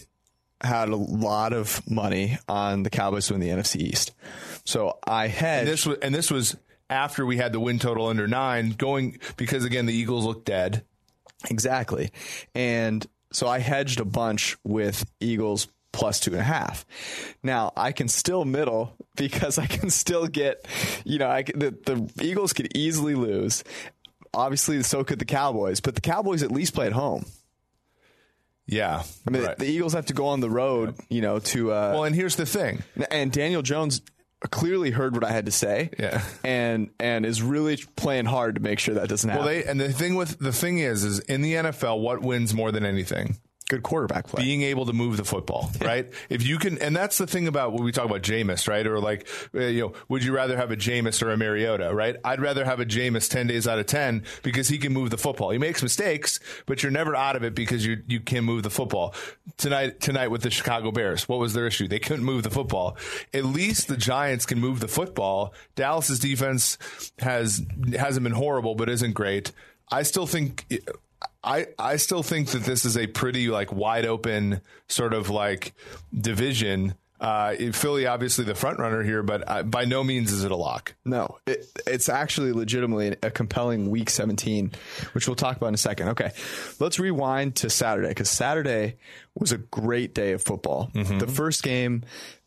had 0.62 0.90
a 0.90 0.96
lot 0.96 1.54
of 1.54 1.88
money 1.90 2.38
on 2.48 2.84
the 2.84 2.90
Cowboys 2.90 3.28
to 3.28 3.34
win 3.34 3.42
the 3.42 3.50
NFC 3.50 3.78
East. 3.78 4.12
So 4.66 4.98
I 5.06 5.28
had 5.28 5.62
And 5.62 5.68
this 5.68 5.86
was 5.86 5.98
and 6.00 6.14
this 6.14 6.32
was 6.32 6.56
after 6.90 7.26
we 7.26 7.38
had 7.38 7.54
the 7.54 7.60
win 7.60 7.80
total 7.80 8.08
under 8.08 8.28
nine 8.28 8.72
going 8.72 9.20
because 9.38 9.64
again 9.64 9.86
the 9.86 9.94
Eagles 9.94 10.26
looked 10.26 10.46
dead. 10.46 10.84
exactly, 11.50 12.12
and 12.54 13.06
so 13.32 13.48
I 13.48 13.60
hedged 13.60 14.00
a 14.00 14.06
bunch 14.06 14.58
with 14.64 15.10
Eagles 15.20 15.68
plus 15.92 16.20
two 16.20 16.32
and 16.32 16.42
a 16.42 16.44
half. 16.44 16.86
Now 17.44 17.74
I 17.76 17.92
can 17.92 18.08
still 18.08 18.46
middle 18.46 18.96
because 19.16 19.58
I 19.58 19.66
can 19.66 19.90
still 19.90 20.28
get, 20.28 20.66
you 21.04 21.20
know, 21.20 21.30
I 21.30 21.44
the, 21.44 21.72
the 21.86 22.10
Eagles 22.24 22.54
could 22.54 22.76
easily 22.76 23.16
lose. 23.16 23.64
Obviously, 24.32 24.84
so 24.84 25.04
could 25.04 25.18
the 25.18 25.26
Cowboys, 25.26 25.80
but 25.80 25.96
the 25.96 26.02
Cowboys 26.02 26.44
at 26.44 26.52
least 26.52 26.76
play 26.76 26.86
at 26.86 26.94
home. 26.94 27.26
Yeah, 28.72 29.04
I 29.28 29.30
mean, 29.32 29.44
right. 29.44 29.58
the 29.58 29.66
Eagles 29.66 29.94
have 29.94 30.06
to 30.08 30.14
go 30.14 30.28
on 30.28 30.40
the 30.42 30.50
road, 30.50 30.96
you 31.10 31.22
know, 31.22 31.40
to 31.40 31.72
uh, 31.72 31.92
well, 31.94 32.04
and 32.06 32.16
here's 32.16 32.36
the 32.36 32.46
thing. 32.46 32.84
and 33.12 33.32
Daniel 33.32 33.62
Jones 33.62 34.02
clearly 34.52 34.92
heard 34.92 35.14
what 35.14 35.24
I 35.24 35.32
had 35.32 35.48
to 35.48 35.52
say, 35.52 35.90
Yeah. 36.00 36.22
and 36.44 36.90
and 37.00 37.26
is 37.26 37.42
really 37.42 37.78
playing 37.96 38.26
hard 38.26 38.56
to 38.56 38.62
make 38.62 38.80
sure 38.80 38.96
that 38.96 39.10
doesn't 39.10 39.30
happen. 39.30 39.46
Well, 39.46 39.54
they 39.54 39.64
and 39.66 39.80
the 39.80 39.92
thing 39.92 40.16
with 40.16 40.40
the 40.40 40.54
thing 40.54 40.78
is, 40.80 41.04
is 41.04 41.20
in 41.20 41.42
the 41.42 41.54
NFL, 41.56 42.00
what 42.00 42.22
wins 42.22 42.54
more 42.54 42.72
than 42.72 42.86
anything? 42.86 43.38
Good 43.70 43.84
quarterback 43.84 44.28
play. 44.28 44.44
being 44.44 44.64
able 44.64 44.88
to 44.88 44.94
move 44.94 45.16
the 45.16 45.24
football, 45.24 45.72
right? 45.80 46.12
If 46.28 46.46
you 46.46 46.58
can, 46.58 46.80
and 46.80 46.96
that's 46.96 47.20
the 47.20 47.28
thing 47.28 47.48
about 47.48 47.72
when 47.72 47.84
we 47.84 47.92
talk 47.92 48.06
about 48.06 48.24
Jameis, 48.24 48.68
right? 48.68 48.86
Or 48.86 49.00
like, 49.00 49.28
uh, 49.54 49.60
you 49.60 49.82
know, 49.82 49.94
would 50.10 50.24
you 50.24 50.34
rather 50.34 50.58
have 50.58 50.72
a 50.72 50.76
Jameis 50.76 51.22
or 51.22 51.30
a 51.32 51.38
Mariota, 51.38 51.94
right? 51.94 52.16
I'd 52.24 52.42
rather 52.42 52.66
have 52.66 52.80
a 52.80 52.86
Jameis 52.86 53.30
10 53.30 53.46
days 53.46 53.68
out 53.68 53.78
of 53.78 53.86
10 53.86 54.24
because 54.42 54.68
he 54.70 54.80
can 54.80 54.92
move 54.92 55.12
the 55.12 55.20
football. 55.20 55.52
He 55.52 55.60
makes 55.60 55.84
mistakes, 55.84 56.40
but 56.66 56.82
you're 56.82 56.92
never 56.92 57.16
out 57.16 57.36
of 57.36 57.44
it 57.44 57.54
because 57.54 57.86
you 57.86 58.02
you 58.08 58.20
can 58.20 58.44
move 58.44 58.64
the 58.64 58.72
football. 58.72 59.14
Tonight, 59.58 60.00
tonight 60.00 60.30
with 60.30 60.42
the 60.42 60.50
Chicago 60.50 60.92
Bears, 60.92 61.30
what 61.30 61.38
was 61.38 61.54
their 61.54 61.68
issue? 61.68 61.88
They 61.88 62.00
couldn't 62.00 62.26
move 62.26 62.42
the 62.42 62.50
football. 62.50 62.98
At 63.36 63.46
least 63.46 63.88
the 63.88 63.98
Giants 63.98 64.48
can 64.48 64.60
move 64.60 64.80
the 64.80 64.88
football. 64.88 65.54
Dallas's 65.76 66.18
defense 66.18 66.80
has, 67.20 67.62
hasn't 67.96 68.24
been 68.24 68.34
horrible, 68.34 68.74
but 68.74 68.90
isn't 68.90 69.14
great. 69.14 69.52
I 69.92 70.04
still 70.04 70.28
think 70.28 70.66
I, 71.44 71.68
I 71.78 71.96
still 71.96 72.24
think 72.24 72.50
that 72.50 72.64
this 72.64 72.86
is 72.86 72.98
a 72.98 73.08
pretty 73.08 73.50
like 73.50 73.72
wide 73.72 74.06
open 74.06 74.62
sort 74.88 75.14
of 75.14 75.30
like 75.30 75.74
division. 76.14 76.96
Uh, 77.20 77.54
Philly 77.74 78.08
obviously 78.08 78.46
the 78.46 78.56
front 78.56 78.80
runner 78.80 79.04
here, 79.04 79.24
but 79.24 79.44
uh, 79.46 79.64
by 79.64 79.86
no 79.86 80.04
means 80.04 80.32
is 80.32 80.44
it 80.44 80.52
a 80.52 80.56
lock. 80.56 80.96
No, 81.06 81.38
it, 81.46 81.66
it's 81.86 82.08
actually 82.08 82.54
legitimately 82.54 83.18
a 83.22 83.30
compelling 83.30 83.90
week 83.90 84.10
17, 84.10 84.72
which 85.14 85.28
we'll 85.28 85.36
talk 85.36 85.58
about 85.58 85.68
in 85.68 85.74
a 85.74 85.78
second. 85.78 86.10
Okay, 86.10 86.32
let's 86.80 86.98
rewind 87.00 87.56
to 87.58 87.70
Saturday 87.70 88.10
because 88.10 88.30
Saturday 88.30 88.98
was 89.36 89.52
a 89.52 89.58
great 89.58 90.14
day 90.14 90.32
of 90.32 90.44
football. 90.44 90.92
The 90.94 91.28
first 91.28 91.62
game, 91.64 92.04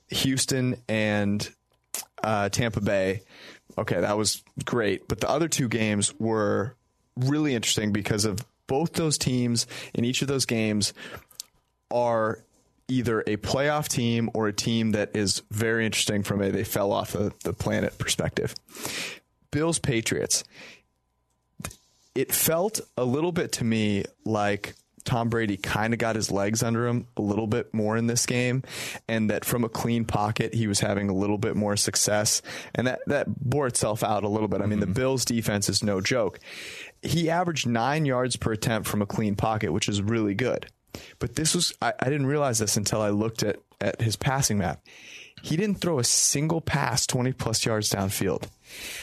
Houston 0.09 0.77
and 0.89 1.49
uh, 2.23 2.49
Tampa 2.49 2.81
Bay. 2.81 3.23
Okay, 3.77 4.01
that 4.01 4.17
was 4.17 4.43
great, 4.65 5.07
but 5.09 5.21
the 5.21 5.29
other 5.29 5.49
two 5.49 5.69
games 5.69 6.15
were 6.19 6.77
really 7.17 7.55
interesting 7.55 7.93
because 7.93 8.25
of 8.25 8.39
both 8.67 8.95
those 8.95 9.19
teams 9.19 9.67
in 9.95 10.05
each 10.05 10.23
of 10.23 10.29
those 10.29 10.47
games 10.47 10.93
are 11.91 12.43
either 12.89 13.21
a 13.23 13.37
playoff 13.39 13.89
team 13.89 14.31
or 14.35 14.49
a 14.49 14.53
team 14.53 14.93
that 14.93 15.17
is 15.17 15.43
very 15.51 15.87
interesting 15.87 16.23
from 16.23 16.43
a 16.43 16.51
they 16.51 16.65
fell 16.65 16.93
off 16.93 17.13
the, 17.13 17.33
the 17.45 17.53
planet 17.53 17.97
perspective. 17.99 18.55
Bills 19.51 19.79
Patriots, 19.79 20.45
it 22.15 22.33
felt 22.33 22.81
a 22.97 23.05
little 23.05 23.33
bit 23.33 23.53
to 23.53 23.65
me 23.65 24.05
like 24.25 24.75
Tom 25.05 25.29
Brady 25.29 25.57
kind 25.57 25.93
of 25.93 25.99
got 25.99 26.17
his 26.17 26.31
legs 26.31 26.63
under 26.63 26.87
him 26.87 27.07
a 27.17 27.23
little 27.23 27.47
bit 27.47 27.73
more 27.75 27.97
in 27.97 28.07
this 28.07 28.27
game, 28.27 28.63
and 29.09 29.31
that 29.31 29.45
from 29.45 29.65
a 29.65 29.69
clean 29.69 30.05
pocket 30.05 30.55
he 30.55 30.67
was 30.67 30.81
having 30.81 31.09
a 31.09 31.15
little 31.15 31.39
bit 31.39 31.57
more 31.57 31.77
success, 31.77 32.41
and 32.75 32.87
that 32.87 33.01
that 33.07 33.27
bore 33.29 33.67
itself 33.67 34.03
out 34.05 34.23
a 34.23 34.29
little 34.29 34.49
bit. 34.49 34.61
I 34.61 34.67
mean, 34.67 34.81
the 34.81 34.87
mm-hmm. 34.87 34.95
Bills' 34.95 35.25
defense 35.25 35.69
is 35.69 35.83
no 35.83 36.01
joke. 36.01 36.39
He 37.03 37.29
averaged 37.29 37.67
nine 37.67 38.07
yards 38.07 38.37
per 38.37 38.53
attempt 38.53 38.89
from 38.89 39.03
a 39.03 39.07
clean 39.07 39.35
pocket, 39.35 39.73
which 39.73 39.89
is 39.89 40.01
really 40.01 40.35
good. 40.35 40.67
But 41.19 41.35
this 41.37 41.55
was 41.55 41.73
I, 41.83 41.93
I 41.99 42.05
didn't 42.05 42.27
realize 42.27 42.59
this 42.59 42.77
until 42.77 43.01
I 43.01 43.11
looked 43.11 43.43
at 43.43 43.59
at 43.81 44.01
his 44.01 44.17
passing 44.17 44.59
map. 44.59 44.85
He 45.43 45.57
didn't 45.57 45.81
throw 45.81 45.99
a 45.99 46.05
single 46.05 46.61
pass 46.61 47.07
twenty 47.07 47.33
plus 47.33 47.65
yards 47.65 47.91
downfield, 47.91 48.45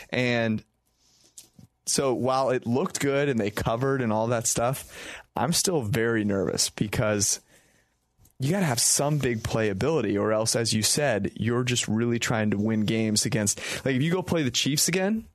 and 0.09 0.63
so 1.85 2.13
while 2.13 2.51
it 2.51 2.67
looked 2.67 2.99
good 2.99 3.27
and 3.29 3.39
they 3.39 3.49
covered 3.49 4.01
and 4.01 4.13
all 4.13 4.27
that 4.27 4.45
stuff, 4.45 5.21
I'm 5.35 5.51
still 5.51 5.81
very 5.81 6.23
nervous 6.23 6.69
because 6.69 7.41
you 8.39 8.51
got 8.51 8.59
to 8.59 8.65
have 8.65 8.79
some 8.79 9.17
big 9.17 9.39
playability, 9.39 10.17
or 10.17 10.31
else, 10.31 10.55
as 10.55 10.73
you 10.73 10.83
said, 10.83 11.31
you're 11.35 11.63
just 11.63 11.87
really 11.87 12.19
trying 12.19 12.51
to 12.51 12.57
win 12.57 12.85
games 12.85 13.25
against. 13.25 13.59
Like 13.83 13.95
if 13.95 14.01
you 14.01 14.11
go 14.11 14.21
play 14.21 14.43
the 14.43 14.51
Chiefs 14.51 14.87
again, 14.87 15.25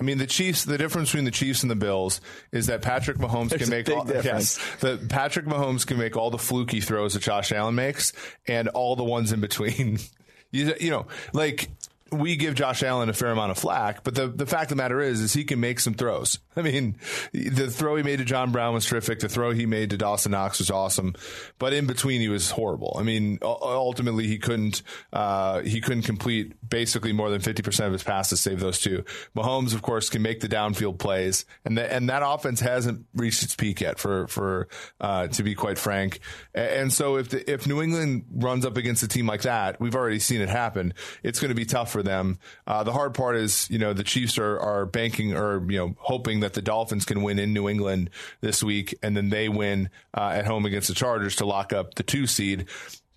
I 0.00 0.04
mean, 0.04 0.18
the 0.18 0.26
Chiefs. 0.26 0.64
The 0.64 0.78
difference 0.78 1.10
between 1.10 1.24
the 1.24 1.30
Chiefs 1.30 1.62
and 1.62 1.70
the 1.70 1.76
Bills 1.76 2.20
is 2.52 2.66
that 2.66 2.82
Patrick 2.82 3.18
Mahomes 3.18 3.50
There's 3.50 3.62
can 3.62 3.70
make 3.70 3.90
all, 3.90 4.04
difference. 4.04 4.58
yes, 4.58 4.76
the 4.80 5.04
Patrick 5.08 5.46
Mahomes 5.46 5.86
can 5.86 5.98
make 5.98 6.16
all 6.16 6.30
the 6.30 6.38
fluky 6.38 6.80
throws 6.80 7.14
that 7.14 7.22
Josh 7.22 7.52
Allen 7.52 7.74
makes, 7.74 8.12
and 8.46 8.68
all 8.68 8.96
the 8.96 9.04
ones 9.04 9.32
in 9.32 9.40
between. 9.40 9.98
you, 10.52 10.74
you 10.80 10.90
know, 10.90 11.06
like 11.32 11.68
we 12.10 12.36
give 12.36 12.54
Josh 12.54 12.82
Allen 12.82 13.08
a 13.08 13.12
fair 13.12 13.30
amount 13.30 13.50
of 13.50 13.58
flack, 13.58 14.04
but 14.04 14.14
the, 14.14 14.28
the 14.28 14.46
fact 14.46 14.64
of 14.64 14.68
the 14.70 14.76
matter 14.76 15.00
is, 15.00 15.20
is 15.20 15.32
he 15.32 15.44
can 15.44 15.60
make 15.60 15.80
some 15.80 15.94
throws. 15.94 16.38
I 16.56 16.62
mean, 16.62 16.96
the 17.32 17.70
throw 17.70 17.96
he 17.96 18.02
made 18.02 18.18
to 18.18 18.24
John 18.24 18.50
Brown 18.50 18.74
was 18.74 18.86
terrific. 18.86 19.20
The 19.20 19.28
throw 19.28 19.52
he 19.52 19.66
made 19.66 19.90
to 19.90 19.96
Dawson 19.96 20.32
Knox 20.32 20.58
was 20.58 20.70
awesome, 20.70 21.14
but 21.58 21.72
in 21.72 21.86
between 21.86 22.20
he 22.20 22.28
was 22.28 22.50
horrible. 22.50 22.96
I 22.98 23.02
mean, 23.02 23.38
ultimately 23.42 24.26
he 24.26 24.38
couldn't, 24.38 24.82
uh, 25.12 25.60
he 25.60 25.80
couldn't 25.80 26.02
complete 26.02 26.54
basically 26.68 27.12
more 27.12 27.30
than 27.30 27.40
50% 27.40 27.86
of 27.86 27.92
his 27.92 28.02
passes, 28.02 28.40
save 28.40 28.60
those 28.60 28.80
two. 28.80 29.04
Mahomes, 29.36 29.74
of 29.74 29.82
course, 29.82 30.08
can 30.08 30.22
make 30.22 30.40
the 30.40 30.48
downfield 30.48 30.98
plays 30.98 31.44
and 31.64 31.76
the, 31.76 31.92
and 31.92 32.08
that 32.08 32.22
offense 32.24 32.60
hasn't 32.60 33.06
reached 33.14 33.42
its 33.42 33.54
peak 33.54 33.80
yet 33.80 33.98
for, 33.98 34.26
for, 34.28 34.68
uh, 35.00 35.28
to 35.28 35.42
be 35.42 35.54
quite 35.54 35.78
frank. 35.78 36.20
And 36.54 36.92
so 36.92 37.16
if 37.16 37.28
the, 37.28 37.50
if 37.50 37.66
New 37.66 37.82
England 37.82 38.24
runs 38.32 38.64
up 38.64 38.76
against 38.76 39.02
a 39.02 39.08
team 39.08 39.26
like 39.26 39.42
that, 39.42 39.80
we've 39.80 39.94
already 39.94 40.18
seen 40.18 40.40
it 40.40 40.48
happen. 40.48 40.94
It's 41.22 41.38
going 41.38 41.50
to 41.50 41.54
be 41.54 41.64
tough 41.64 41.94
for 41.98 42.04
them. 42.04 42.38
Uh, 42.64 42.84
the 42.84 42.92
hard 42.92 43.12
part 43.12 43.34
is, 43.34 43.68
you 43.70 43.78
know, 43.78 43.92
the 43.92 44.04
Chiefs 44.04 44.38
are, 44.38 44.56
are 44.60 44.86
banking 44.86 45.34
or, 45.34 45.60
you 45.68 45.78
know, 45.78 45.96
hoping 45.98 46.40
that 46.40 46.52
the 46.52 46.62
Dolphins 46.62 47.04
can 47.04 47.22
win 47.22 47.40
in 47.40 47.52
New 47.52 47.68
England 47.68 48.10
this 48.40 48.62
week 48.62 48.96
and 49.02 49.16
then 49.16 49.30
they 49.30 49.48
win 49.48 49.90
uh, 50.16 50.30
at 50.32 50.46
home 50.46 50.64
against 50.64 50.86
the 50.86 50.94
Chargers 50.94 51.34
to 51.36 51.44
lock 51.44 51.72
up 51.72 51.94
the 51.94 52.04
two 52.04 52.28
seed. 52.28 52.66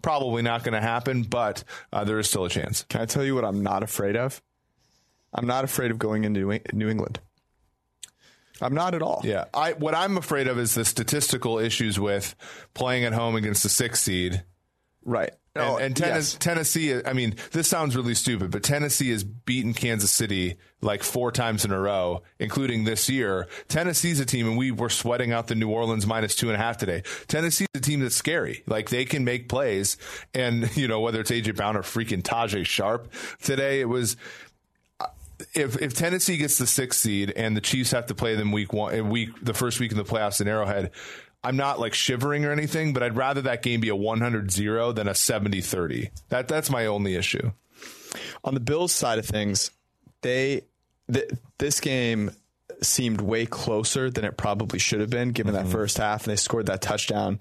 Probably 0.02 0.42
not 0.42 0.64
going 0.64 0.74
to 0.74 0.82
happen, 0.82 1.22
but 1.22 1.64
uh, 1.94 2.04
there 2.06 2.18
is 2.18 2.28
still 2.28 2.46
a 2.46 2.50
chance. 2.50 2.84
can 2.90 3.02
I 3.02 3.06
tell 3.06 3.24
you 3.24 3.36
what 3.36 3.46
I'm 3.46 3.62
not 3.62 3.84
afraid 3.84 4.16
of? 4.16 4.42
I'm 5.32 5.46
not 5.46 5.64
afraid 5.64 5.92
of 5.92 6.00
going 6.00 6.24
into 6.24 6.60
New- 6.74 6.90
England. 6.90 7.20
I'm 8.60 8.74
not 8.74 8.96
at 8.96 9.04
all. 9.04 9.22
Yeah, 9.24 9.46
I 9.54 9.74
what 9.74 9.96
I'm 9.96 10.18
afraid 10.18 10.48
of 10.48 10.60
is 10.60 10.76
the 10.76 10.86
statistical 10.86 11.58
issues 11.58 12.00
with 12.00 12.36
playing 12.74 13.06
at 13.06 13.14
home 13.14 13.36
against 13.36 13.64
the 13.64 13.70
sixth 13.70 14.04
seed. 14.04 14.44
Right. 15.04 15.32
And, 15.54 15.66
Oh, 15.66 15.78
and 15.78 15.94
Tennes- 15.96 16.08
yes. 16.34 16.38
Tennessee, 16.40 17.04
I 17.06 17.12
mean, 17.12 17.36
this 17.52 17.68
sounds 17.68 17.96
really 17.96 18.14
stupid, 18.16 18.52
but 18.52 18.64
Tennessee 18.64 19.10
has 19.12 19.24
beaten 19.26 19.74
Kansas 19.74 20.10
City 20.10 20.56
like 20.82 21.04
four 21.04 21.30
times 21.32 21.66
in 21.66 21.72
a 21.72 21.80
row, 21.80 22.24
including 22.40 22.86
this 22.86 23.10
year. 23.10 23.50
Tennessee's 23.68 24.22
a 24.22 24.26
team, 24.26 24.48
and 24.48 24.58
we 24.58 24.72
were 24.72 24.90
sweating 24.90 25.34
out 25.34 25.48
the 25.48 25.56
New 25.56 25.70
Orleans 25.70 26.08
minus 26.08 26.36
two 26.36 26.48
and 26.50 26.56
a 26.56 26.58
half 26.64 26.78
today. 26.78 27.04
Tennessee's 27.28 27.68
a 27.76 27.82
team 27.82 28.00
that's 28.00 28.16
scary. 28.16 28.64
Like 28.66 28.90
they 28.90 29.04
can 29.04 29.26
make 29.26 29.50
plays, 29.50 29.98
and 30.34 30.74
you 30.78 30.88
know 30.88 31.02
whether 31.02 31.20
it's 31.20 31.32
AJ 31.32 31.58
Brown 31.58 31.76
or 31.76 31.82
freaking 31.82 32.22
Tajae 32.24 32.66
Sharpe 32.66 33.12
today, 33.44 33.82
it 33.82 33.90
was 33.90 34.16
uh, 35.02 35.08
if 35.54 35.82
if 35.82 35.94
Tennessee 35.94 36.38
gets 36.38 36.58
the 36.60 36.66
sixth 36.68 37.02
seed 37.02 37.32
and 37.36 37.58
the 37.58 37.62
Chiefs 37.62 37.92
have 37.92 38.06
to 38.06 38.16
play 38.16 38.36
them 38.36 38.54
week 38.54 38.72
one, 38.72 38.94
in 38.94 39.10
week 39.10 39.30
the 39.42 39.54
first 39.54 39.82
week 39.82 39.92
in 39.92 39.98
the 39.98 40.06
playoffs 40.06 40.40
in 40.40 40.48
Arrowhead, 40.48 40.92
I'm 41.44 41.58
not 41.58 41.80
like 41.80 41.94
shivering 41.94 42.46
or 42.46 42.52
anything, 42.52 42.94
but 42.94 43.02
I'd 43.04 43.16
rather 43.16 43.42
that 43.42 43.64
game 43.64 43.82
be 43.82 43.90
a 43.90 43.96
100-0 43.96 44.96
than 44.96 45.08
a 45.08 45.12
70-30. 45.12 46.12
That 46.30 46.48
that's 46.48 46.70
my 46.70 46.86
only 46.86 47.16
issue. 47.16 47.52
on 48.44 48.54
the 48.54 48.60
Bills 48.60 48.92
side 48.92 49.18
of 49.20 49.26
things, 49.26 49.72
they 50.22 50.62
th- 51.12 51.32
this 51.58 51.80
game 51.80 52.32
seemed 52.82 53.22
way 53.22 53.46
closer 53.46 54.10
than 54.10 54.26
it 54.26 54.38
probably 54.38 54.80
should 54.80 55.00
have 55.00 55.10
been 55.10 55.30
given 55.30 55.54
that 55.54 55.68
first 55.68 55.98
half 55.98 56.24
and 56.24 56.32
they 56.32 56.36
scored 56.36 56.66
that 56.66 56.82
touchdown 56.82 57.38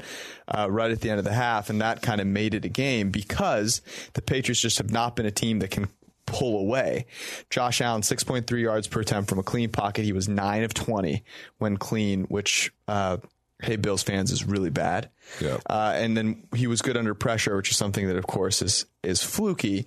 uh, 0.49 0.71
right 0.71 0.91
at 0.91 1.01
the 1.01 1.09
end 1.09 1.19
of 1.19 1.25
the 1.25 1.33
half 1.33 1.71
and 1.71 1.81
that 1.81 2.03
kind 2.03 2.21
of 2.21 2.27
made 2.27 2.53
it 2.53 2.65
a 2.67 2.69
game 2.69 3.11
because 3.11 3.81
the 4.13 4.21
Patriots 4.21 4.61
just 4.61 4.77
have 4.77 4.91
not 4.91 5.17
been 5.17 5.25
a 5.25 5.31
team 5.31 5.61
that 5.61 5.71
can 5.71 5.89
pull 6.27 6.61
away. 6.61 7.07
Josh 7.49 7.81
Allen 7.81 8.03
6.3 8.03 8.61
yards 8.61 8.87
per 8.87 9.01
attempt 9.01 9.31
from 9.31 9.39
a 9.39 9.43
clean 9.43 9.71
pocket. 9.71 10.05
He 10.05 10.13
was 10.13 10.29
9 10.29 10.63
of 10.63 10.75
20 10.75 11.25
when 11.59 11.77
clean, 11.79 12.25
which 12.25 12.73
uh, 12.87 13.17
hey 13.63 13.77
Bills 13.77 14.03
fans 14.03 14.31
is 14.33 14.45
really 14.45 14.71
bad. 14.71 15.11
Yeah. 15.41 15.59
Uh, 15.69 15.93
and 15.95 16.17
then 16.17 16.47
he 16.55 16.67
was 16.67 16.83
good 16.83 16.97
under 16.97 17.15
pressure, 17.15 17.57
which 17.57 17.71
is 17.71 17.77
something 17.77 18.07
that, 18.09 18.17
of 18.17 18.27
course, 18.27 18.63
is 18.63 18.87
is 19.03 19.23
fluky, 19.23 19.87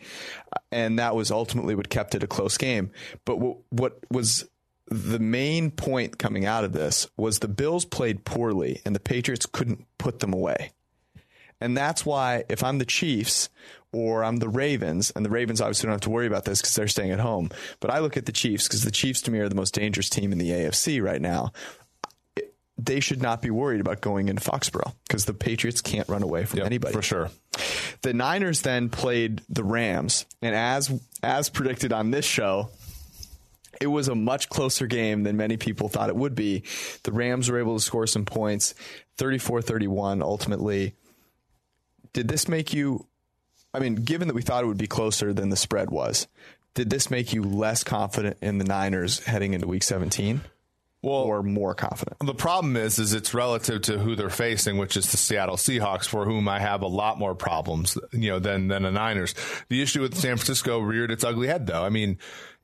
Uh, 0.51 0.60
and 0.72 1.00
that 1.00 1.15
was 1.15 1.32
ultimately 1.32 1.75
what 1.75 1.89
kept 1.89 2.15
it 2.15 2.24
a 2.24 2.27
close 2.27 2.58
game. 2.58 2.92
But 3.25 3.38
what 3.38 3.58
what 3.70 4.00
was 4.10 4.46
the 4.88 5.20
main 5.20 5.72
point 5.72 6.18
coming 6.18 6.46
out 6.46 6.63
of 6.63 6.74
this 6.74 7.08
was 7.18 7.39
the 7.39 7.48
Bills 7.48 7.86
played 7.86 8.25
poorly, 8.25 8.82
and 8.86 8.96
the 8.96 9.00
Patriots 9.00 9.46
couldn't 9.46 9.86
put 9.98 10.20
them 10.20 10.34
away. 10.34 10.72
And 11.62 11.77
that's 11.77 12.06
why 12.06 12.44
if 12.50 12.63
I'm 12.63 12.77
the 12.77 12.86
Chiefs 12.86 13.50
or 13.94 14.24
I'm 14.24 14.38
the 14.38 14.50
Ravens, 14.50 15.12
and 15.15 15.24
the 15.24 15.30
Ravens 15.30 15.62
obviously 15.62 15.88
don't 15.88 15.94
have 15.94 16.01
to 16.01 16.10
worry 16.10 16.27
about 16.27 16.46
this 16.46 16.60
because 16.60 16.75
they're 16.75 16.88
staying 16.88 17.12
at 17.12 17.20
home, 17.20 17.50
but 17.80 17.92
I 17.92 18.00
look 18.00 18.18
at 18.18 18.25
the 18.25 18.32
Chiefs 18.32 18.68
because 18.68 18.84
the 18.84 18.92
Chiefs 18.92 19.22
to 19.22 19.32
me 19.32 19.39
are 19.39 19.48
the 19.48 19.56
most 19.56 19.74
dangerous 19.74 20.10
team 20.10 20.32
in 20.32 20.39
the 20.39 20.50
AFC 20.50 21.01
right 21.01 21.22
now. 21.22 21.53
They 22.77 23.00
should 23.00 23.22
not 23.22 23.42
be 23.42 23.51
worried 23.51 23.82
about 23.82 24.01
going 24.01 24.30
into 24.30 24.42
Foxborough 24.42 24.94
because 25.08 25.25
the 25.25 25.34
Patriots 25.34 25.82
can't 25.82 26.10
run 26.10 26.24
away 26.24 26.46
from 26.46 26.62
anybody. 26.62 26.94
for 26.94 27.01
sure. 27.01 27.30
The 28.01 28.13
Niners 28.13 28.62
then 28.62 28.89
played 28.89 29.42
the 29.48 29.63
Rams, 29.63 30.25
and 30.42 30.56
as 30.56 30.92
as 31.22 31.50
predicted 31.50 31.94
on 31.94 32.12
this 32.12 32.25
show, 32.25 32.70
it 33.80 33.88
was 33.88 34.08
a 34.08 34.15
much 34.15 34.50
closer 34.50 34.88
game 34.88 35.24
than 35.24 35.38
many 35.38 35.58
people 35.58 35.88
thought 35.88 36.10
it 36.10 36.15
would 36.15 36.36
be. 36.36 36.63
The 37.03 37.12
Rams 37.12 37.50
were 37.50 37.60
able 37.60 37.77
to 37.77 37.84
score 37.84 38.08
some 38.08 38.25
points, 38.25 38.74
34-31 39.18 40.22
ultimately. 40.22 40.96
Did 42.12 42.27
this 42.27 42.48
make 42.48 42.74
you 42.74 43.06
I 43.74 43.80
mean, 43.80 43.96
given 43.96 44.27
that 44.27 44.36
we 44.36 44.44
thought 44.44 44.63
it 44.63 44.68
would 44.68 44.77
be 44.77 44.88
closer 44.88 45.34
than 45.34 45.50
the 45.50 45.56
spread 45.56 45.89
was, 45.89 46.27
did 46.75 46.89
this 46.89 47.10
make 47.10 47.34
you 47.34 47.44
less 47.44 47.84
confident 47.84 48.38
in 48.42 48.58
the 48.58 48.65
Niners 48.65 49.24
heading 49.25 49.53
into 49.53 49.68
week 49.68 49.84
17 49.84 50.42
Well, 51.03 51.15
or 51.15 51.43
more 51.43 51.75
confident? 51.75 52.17
The 52.25 52.33
problem 52.33 52.77
is, 52.77 52.98
is 52.98 53.13
it's 53.13 53.33
relative 53.33 53.81
to 53.83 54.00
who 54.00 54.15
they're 54.15 54.29
facing, 54.29 54.77
which 54.77 54.95
is 54.95 55.12
the 55.12 55.17
Seattle 55.17 55.57
Seahawks, 55.57 56.07
for 56.07 56.24
whom 56.24 56.48
I 56.48 56.60
have 56.60 56.81
a 56.81 56.88
lot 56.88 57.19
more 57.19 57.36
problems, 57.36 57.98
you 58.13 58.29
know, 58.29 58.39
than 58.39 58.69
than 58.69 58.83
the 58.83 58.91
Niners. 58.91 59.36
The 59.67 59.81
issue 59.81 60.01
with 60.01 60.15
San 60.15 60.38
Francisco 60.38 60.79
reared 60.79 61.12
its 61.12 61.25
ugly 61.25 61.48
head, 61.48 61.67
though. 61.67 61.83
I 61.83 61.89
mean, 61.89 62.19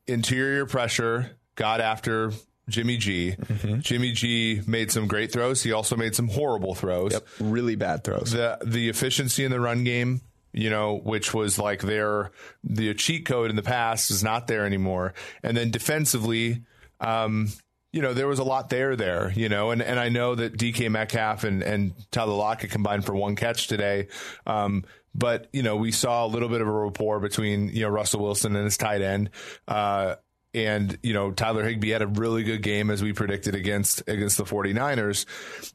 interior 0.08 0.66
pressure 0.66 1.38
got 1.56 1.82
after 1.82 2.32
Jimmy 2.70 2.96
G. 2.96 3.36
Jimmy 3.80 4.14
G 4.14 4.62
made 4.66 4.92
some 4.92 5.08
great 5.08 5.34
throws. 5.34 5.62
He 5.62 5.74
also 5.74 5.98
made 5.98 6.16
some 6.16 6.30
horrible 6.30 6.76
throws. 6.76 7.12
Yep, 7.12 7.28
really 7.42 7.76
bad 7.76 8.06
throws. 8.06 8.32
The 8.32 8.58
the 8.64 8.88
efficiency 8.88 9.44
in 9.44 9.52
the 9.52 9.60
run 9.60 9.84
game. 9.84 10.22
You 10.52 10.72
know, 10.72 10.96
which 10.96 11.32
was 11.32 11.60
like 11.60 11.82
their 11.82 12.32
the 12.64 12.96
cheat 12.96 13.28
code 13.28 13.52
in 13.52 13.56
the 13.56 13.62
past 13.62 14.10
is 14.10 14.24
not 14.24 14.48
there 14.48 14.66
anymore. 14.66 15.14
And 15.44 15.56
then 15.56 15.70
defensively, 15.70 16.64
um, 17.00 17.50
you 17.92 18.02
know, 18.02 18.14
there 18.14 18.28
was 18.28 18.40
a 18.40 18.44
lot 18.44 18.70
there 18.70 18.96
there, 18.96 19.32
you 19.36 19.50
know, 19.50 19.72
and, 19.72 19.82
and 19.82 20.00
I 20.00 20.10
know 20.10 20.36
that 20.36 20.58
DK 20.58 20.92
Metcalf 20.92 21.44
and, 21.44 21.64
and 21.64 21.94
Tyler 22.12 22.36
Lockett 22.36 22.70
combined 22.70 23.06
for 23.06 23.16
one 23.16 23.36
catch 23.36 23.68
today. 23.68 24.08
Um, 24.46 24.86
but, 25.16 25.50
you 25.52 25.64
know, 25.64 25.76
we 25.76 25.92
saw 25.92 26.26
a 26.26 26.28
little 26.28 26.50
bit 26.50 26.62
of 26.62 26.68
a 26.68 26.72
rapport 26.72 27.20
between, 27.20 27.70
you 27.70 27.82
know, 27.82 27.90
Russell 27.90 28.22
Wilson 28.22 28.56
and 28.56 28.66
his 28.66 28.78
tight 28.78 29.02
end. 29.02 29.32
Uh, 29.68 30.16
and, 30.54 30.98
you 31.02 31.14
know, 31.14 31.32
Tyler 31.32 31.64
Higbee 31.64 31.90
had 31.90 32.04
a 32.04 32.08
really 32.08 32.44
good 32.44 32.62
game 32.62 32.92
as 32.92 33.02
we 33.02 33.12
predicted 33.14 33.56
against, 33.56 34.04
against 34.08 34.38
the 34.38 34.46
49ers. 34.46 35.26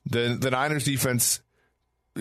The, 0.07 0.37
the 0.41 0.51
Niners 0.53 0.85
defense, 0.85 1.41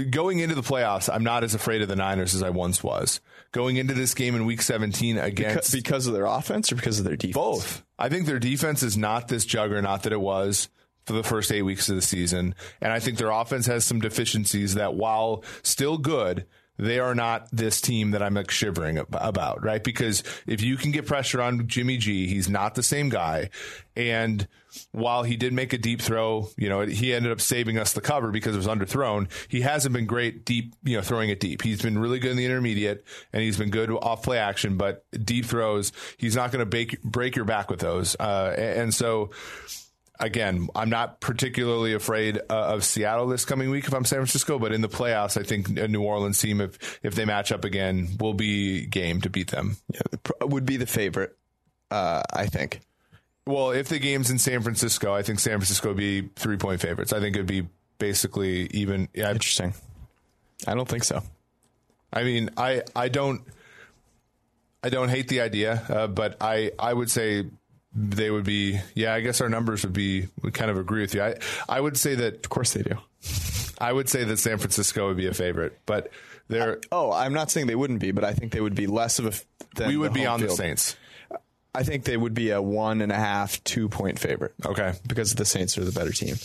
going 0.09 0.39
into 0.39 0.55
the 0.55 0.61
playoffs, 0.61 1.13
I'm 1.13 1.23
not 1.23 1.43
as 1.43 1.53
afraid 1.53 1.81
of 1.81 1.87
the 1.87 1.95
Niners 1.95 2.33
as 2.35 2.43
I 2.43 2.49
once 2.49 2.83
was. 2.83 3.21
Going 3.51 3.77
into 3.77 3.93
this 3.93 4.13
game 4.13 4.35
in 4.35 4.45
week 4.45 4.61
17 4.61 5.17
against 5.17 5.55
Because, 5.55 5.71
because 5.71 6.07
of 6.07 6.13
their 6.13 6.25
offense 6.25 6.71
or 6.71 6.75
because 6.75 6.99
of 6.99 7.05
their 7.05 7.15
defense? 7.15 7.35
both. 7.35 7.83
I 7.99 8.09
think 8.09 8.25
their 8.25 8.39
defense 8.39 8.81
is 8.81 8.97
not 8.97 9.27
this 9.27 9.45
juggernaut 9.45 10.03
that 10.03 10.13
it 10.13 10.19
was 10.19 10.69
for 11.05 11.13
the 11.13 11.23
first 11.23 11.51
eight 11.51 11.61
weeks 11.61 11.89
of 11.89 11.95
the 11.95 12.01
season. 12.01 12.55
And 12.81 12.91
I 12.91 12.99
think 12.99 13.17
their 13.17 13.29
offense 13.29 13.67
has 13.67 13.85
some 13.85 13.99
deficiencies 13.99 14.75
that 14.75 14.95
while 14.95 15.43
still 15.61 15.97
good, 15.97 16.45
they 16.77 16.99
are 16.99 17.13
not 17.13 17.47
this 17.51 17.81
team 17.81 18.11
that 18.11 18.23
I'm 18.23 18.33
like 18.33 18.49
shivering 18.49 18.97
about, 18.97 19.63
right? 19.63 19.83
Because 19.83 20.23
if 20.47 20.61
you 20.61 20.75
can 20.77 20.91
get 20.91 21.05
pressure 21.05 21.41
on 21.41 21.67
Jimmy 21.67 21.97
G, 21.97 22.27
he's 22.27 22.49
not 22.49 22.75
the 22.75 22.83
same 22.83 23.09
guy. 23.09 23.49
And 23.95 24.47
while 24.91 25.21
he 25.21 25.37
did 25.37 25.53
make 25.53 25.71
a 25.73 25.77
deep 25.77 26.01
throw, 26.01 26.49
you 26.57 26.67
know, 26.67 26.81
he 26.81 27.13
ended 27.13 27.31
up 27.31 27.39
saving 27.39 27.77
us 27.77 27.93
the 27.93 28.01
cover 28.01 28.31
because 28.31 28.55
it 28.55 28.57
was 28.57 28.67
underthrown. 28.67 29.29
He 29.47 29.61
hasn't 29.61 29.93
been 29.93 30.07
great 30.07 30.45
deep, 30.45 30.73
you 30.83 30.97
know, 30.97 31.03
throwing 31.03 31.29
it 31.29 31.39
deep. 31.39 31.61
He's 31.61 31.81
been 31.81 31.99
really 31.99 32.17
good 32.17 32.31
in 32.31 32.37
the 32.37 32.45
intermediate 32.45 33.05
and 33.31 33.43
he's 33.43 33.57
been 33.57 33.69
good 33.69 33.91
off 33.91 34.23
play 34.23 34.39
action, 34.39 34.77
but 34.77 35.05
deep 35.23 35.45
throws, 35.45 35.91
he's 36.17 36.35
not 36.35 36.51
going 36.51 36.67
to 36.67 36.97
break 37.03 37.35
your 37.35 37.45
back 37.45 37.69
with 37.69 37.81
those. 37.81 38.15
Uh, 38.19 38.55
and 38.57 38.91
so, 38.93 39.29
again, 40.23 40.69
I'm 40.75 40.89
not 40.89 41.19
particularly 41.19 41.93
afraid 41.93 42.37
uh, 42.37 42.41
of 42.49 42.83
Seattle 42.83 43.27
this 43.27 43.45
coming 43.45 43.69
week 43.69 43.85
if 43.85 43.93
I'm 43.93 44.05
San 44.05 44.19
Francisco, 44.19 44.57
but 44.57 44.71
in 44.71 44.81
the 44.81 44.89
playoffs, 44.89 45.39
I 45.39 45.43
think 45.43 45.77
a 45.77 45.87
New 45.87 46.01
Orleans 46.01 46.39
team, 46.39 46.61
if 46.61 46.99
if 47.03 47.15
they 47.15 47.25
match 47.25 47.51
up 47.51 47.65
again, 47.65 48.09
will 48.19 48.33
be 48.33 48.85
game 48.85 49.21
to 49.21 49.29
beat 49.29 49.51
them. 49.51 49.77
Yeah, 49.93 50.01
would 50.41 50.65
be 50.65 50.77
the 50.77 50.85
favorite, 50.85 51.37
uh, 51.91 52.23
I 52.31 52.47
think. 52.47 52.79
Well, 53.45 53.71
if 53.71 53.89
the 53.89 53.99
game's 53.99 54.31
in 54.31 54.39
San 54.39 54.61
Francisco, 54.61 55.13
I 55.13 55.21
think 55.21 55.39
San 55.39 55.57
Francisco 55.57 55.89
would 55.89 55.97
be 55.97 56.29
three 56.35 56.57
point 56.57 56.79
favorites. 56.81 57.11
I 57.11 57.19
think 57.19 57.35
it'd 57.35 57.45
be 57.45 57.67
basically 57.99 58.67
even. 58.67 59.09
Yeah, 59.13 59.31
Interesting. 59.31 59.73
I 60.65 60.73
don't 60.73 60.87
think 60.87 61.03
so. 61.03 61.21
I 62.13 62.23
mean, 62.23 62.49
I 62.57 62.83
I 62.95 63.09
don't. 63.09 63.41
I 64.85 64.89
don't 64.89 65.09
hate 65.09 65.29
the 65.29 65.39
idea, 65.39 65.81
uh, 65.87 66.07
but 66.07 66.35
I, 66.41 66.71
I 66.77 66.93
would 66.93 67.09
say 67.09 67.45
they 67.95 68.31
would 68.31 68.43
be 68.43 68.79
yeah 68.95 69.13
i 69.13 69.19
guess 69.19 69.39
our 69.41 69.49
numbers 69.49 69.83
would 69.83 69.93
be 69.93 70.27
would 70.41 70.53
kind 70.53 70.71
of 70.71 70.77
agree 70.77 71.01
with 71.01 71.13
you. 71.13 71.21
I 71.21 71.35
i 71.69 71.79
would 71.79 71.97
say 71.97 72.15
that 72.15 72.35
of 72.35 72.49
course 72.49 72.73
they 72.73 72.83
do. 72.83 72.97
I 73.79 73.91
would 73.93 74.09
say 74.09 74.23
that 74.23 74.37
san 74.37 74.57
francisco 74.57 75.07
would 75.07 75.17
be 75.17 75.27
a 75.27 75.33
favorite 75.33 75.79
but 75.85 76.11
they're 76.47 76.79
oh 76.91 77.11
i'm 77.11 77.33
not 77.33 77.51
saying 77.51 77.67
they 77.67 77.75
wouldn't 77.75 77.99
be 77.99 78.11
but 78.11 78.23
i 78.23 78.33
think 78.33 78.51
they 78.51 78.61
would 78.61 78.75
be 78.75 78.87
less 78.87 79.19
of 79.19 79.25
a 79.25 79.87
we 79.87 79.97
would 79.97 80.13
be 80.13 80.25
on 80.25 80.39
field. 80.39 80.51
the 80.51 80.55
saints. 80.55 80.95
I 81.75 81.83
think 81.83 82.03
they 82.03 82.17
would 82.17 82.35
be 82.35 82.51
a 82.51 82.61
one 82.61 83.01
and 83.01 83.11
a 83.11 83.15
half 83.15 83.63
two 83.63 83.89
point 83.89 84.19
favorite. 84.19 84.53
Okay. 84.65 84.93
Because 85.07 85.33
the 85.33 85.45
saints 85.45 85.77
are 85.77 85.83
the 85.83 85.91
better 85.91 86.11
team. 86.11 86.35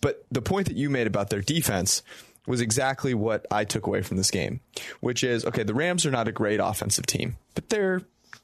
But 0.00 0.24
the 0.30 0.42
point 0.42 0.66
that 0.66 0.76
you 0.76 0.90
made 0.90 1.06
about 1.06 1.30
their 1.30 1.40
defense 1.40 2.02
was 2.46 2.60
exactly 2.60 3.14
what 3.14 3.46
I 3.50 3.64
took 3.64 3.86
away 3.86 4.02
from 4.02 4.16
this 4.16 4.30
game, 4.30 4.60
which 5.00 5.22
is 5.22 5.44
okay, 5.44 5.62
the 5.62 5.74
Rams 5.74 6.04
are 6.04 6.10
not 6.10 6.26
a 6.26 6.32
great 6.32 6.58
offensive 6.58 7.06
team, 7.06 7.36
but 7.54 7.68
they're 7.68 8.02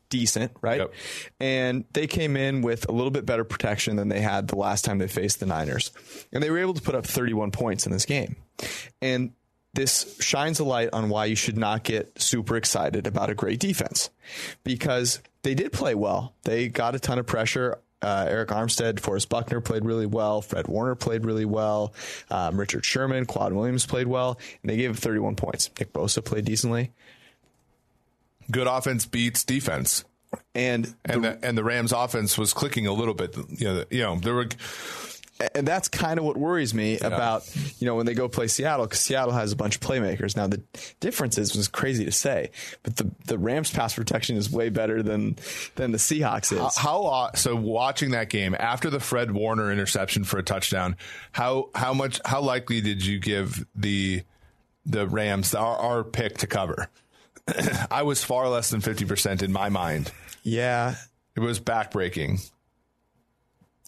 decent, 0.08 0.52
right? 0.60 0.80
Yep. 0.80 0.94
And 1.40 1.84
they 1.92 2.06
came 2.06 2.36
in 2.36 2.62
with 2.62 2.88
a 2.88 2.92
little 2.92 3.10
bit 3.10 3.26
better 3.26 3.44
protection 3.44 3.96
than 3.96 4.08
they 4.08 4.20
had 4.20 4.48
the 4.48 4.56
last 4.56 4.84
time 4.84 4.98
they 4.98 5.08
faced 5.08 5.40
the 5.40 5.46
Niners. 5.46 5.90
And 6.32 6.42
they 6.42 6.50
were 6.50 6.58
able 6.58 6.74
to 6.74 6.82
put 6.82 6.94
up 6.94 7.06
31 7.06 7.50
points 7.50 7.86
in 7.86 7.92
this 7.92 8.04
game. 8.04 8.36
And 9.00 9.32
this 9.74 10.16
shines 10.20 10.58
a 10.58 10.64
light 10.64 10.90
on 10.92 11.08
why 11.08 11.26
you 11.26 11.36
should 11.36 11.58
not 11.58 11.84
get 11.84 12.20
super 12.20 12.56
excited 12.56 13.06
about 13.06 13.30
a 13.30 13.34
great 13.34 13.60
defense 13.60 14.10
because 14.64 15.20
they 15.42 15.54
did 15.54 15.72
play 15.72 15.94
well. 15.94 16.34
They 16.44 16.68
got 16.68 16.94
a 16.94 16.98
ton 16.98 17.18
of 17.18 17.26
pressure. 17.26 17.78
Uh, 18.00 18.26
Arik 18.26 18.46
Armstead, 18.46 19.00
Forrest 19.00 19.28
Buckner 19.28 19.60
played 19.60 19.84
really 19.84 20.06
well. 20.06 20.40
Fred 20.40 20.68
Warner 20.68 20.94
played 20.94 21.24
really 21.24 21.44
well. 21.44 21.92
Um, 22.30 22.58
Richard 22.58 22.84
Sherman, 22.84 23.26
K'Waun 23.26 23.52
Williams 23.54 23.86
played 23.86 24.06
well, 24.06 24.38
and 24.62 24.70
they 24.70 24.76
gave 24.76 24.90
him 24.90 24.96
31 24.96 25.34
points. 25.34 25.70
Nick 25.78 25.92
Bosa 25.92 26.24
played 26.24 26.44
decently 26.44 26.92
good 28.50 28.66
offense 28.66 29.06
beats 29.06 29.44
defense. 29.44 30.04
And 30.54 30.94
and 31.04 31.24
the, 31.24 31.30
the, 31.30 31.46
and 31.46 31.58
the 31.58 31.64
Rams 31.64 31.92
offense 31.92 32.36
was 32.36 32.52
clicking 32.52 32.86
a 32.86 32.92
little 32.92 33.14
bit. 33.14 33.36
You 33.36 33.66
know, 33.66 33.84
you 33.90 34.02
know 34.02 34.16
there 34.16 34.34
were 34.34 34.48
and 35.54 35.66
that's 35.66 35.88
kind 35.88 36.18
of 36.18 36.24
what 36.24 36.36
worries 36.36 36.74
me 36.74 36.98
yeah. 36.98 37.06
about 37.06 37.48
you 37.78 37.86
know 37.86 37.94
when 37.94 38.06
they 38.06 38.14
go 38.14 38.28
play 38.28 38.48
Seattle 38.48 38.86
because 38.86 39.00
Seattle 39.00 39.32
has 39.32 39.52
a 39.52 39.56
bunch 39.56 39.76
of 39.76 39.80
playmakers. 39.80 40.36
Now 40.36 40.46
the 40.46 40.62
difference 41.00 41.38
is 41.38 41.54
was 41.54 41.68
crazy 41.68 42.04
to 42.04 42.12
say, 42.12 42.50
but 42.82 42.96
the 42.96 43.10
the 43.26 43.38
Rams 43.38 43.70
pass 43.70 43.94
protection 43.94 44.36
is 44.36 44.50
way 44.50 44.68
better 44.68 45.02
than 45.02 45.36
than 45.76 45.92
the 45.92 45.98
Seahawks 45.98 46.52
is. 46.52 46.76
How, 46.76 47.02
how 47.02 47.06
uh, 47.06 47.32
so 47.34 47.54
watching 47.54 48.10
that 48.12 48.30
game 48.30 48.56
after 48.58 48.90
the 48.90 49.00
Fred 49.00 49.30
Warner 49.30 49.70
interception 49.70 50.24
for 50.24 50.38
a 50.38 50.42
touchdown, 50.42 50.96
how 51.32 51.70
how 51.74 51.94
much 51.94 52.20
how 52.24 52.40
likely 52.40 52.80
did 52.80 53.04
you 53.04 53.18
give 53.18 53.64
the 53.74 54.22
the 54.84 55.06
Rams 55.06 55.54
our, 55.54 55.76
our 55.76 56.04
pick 56.04 56.38
to 56.38 56.46
cover? 56.46 56.88
I 57.90 58.02
was 58.02 58.22
far 58.22 58.48
less 58.48 58.70
than 58.70 58.80
50% 58.80 59.42
in 59.42 59.52
my 59.52 59.68
mind. 59.68 60.12
Yeah. 60.42 60.94
It 61.36 61.40
was 61.40 61.60
backbreaking. 61.60 62.50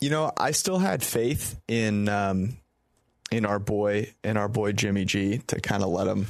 You 0.00 0.10
know, 0.10 0.32
I 0.36 0.52
still 0.52 0.78
had 0.78 1.02
faith 1.02 1.60
in 1.68 2.08
um, 2.08 2.56
in 3.30 3.44
our 3.44 3.58
boy 3.58 4.12
in 4.24 4.36
our 4.36 4.48
boy 4.48 4.72
Jimmy 4.72 5.04
G 5.04 5.38
to 5.48 5.60
kind 5.60 5.82
of 5.82 5.90
let 5.90 6.06
him 6.06 6.26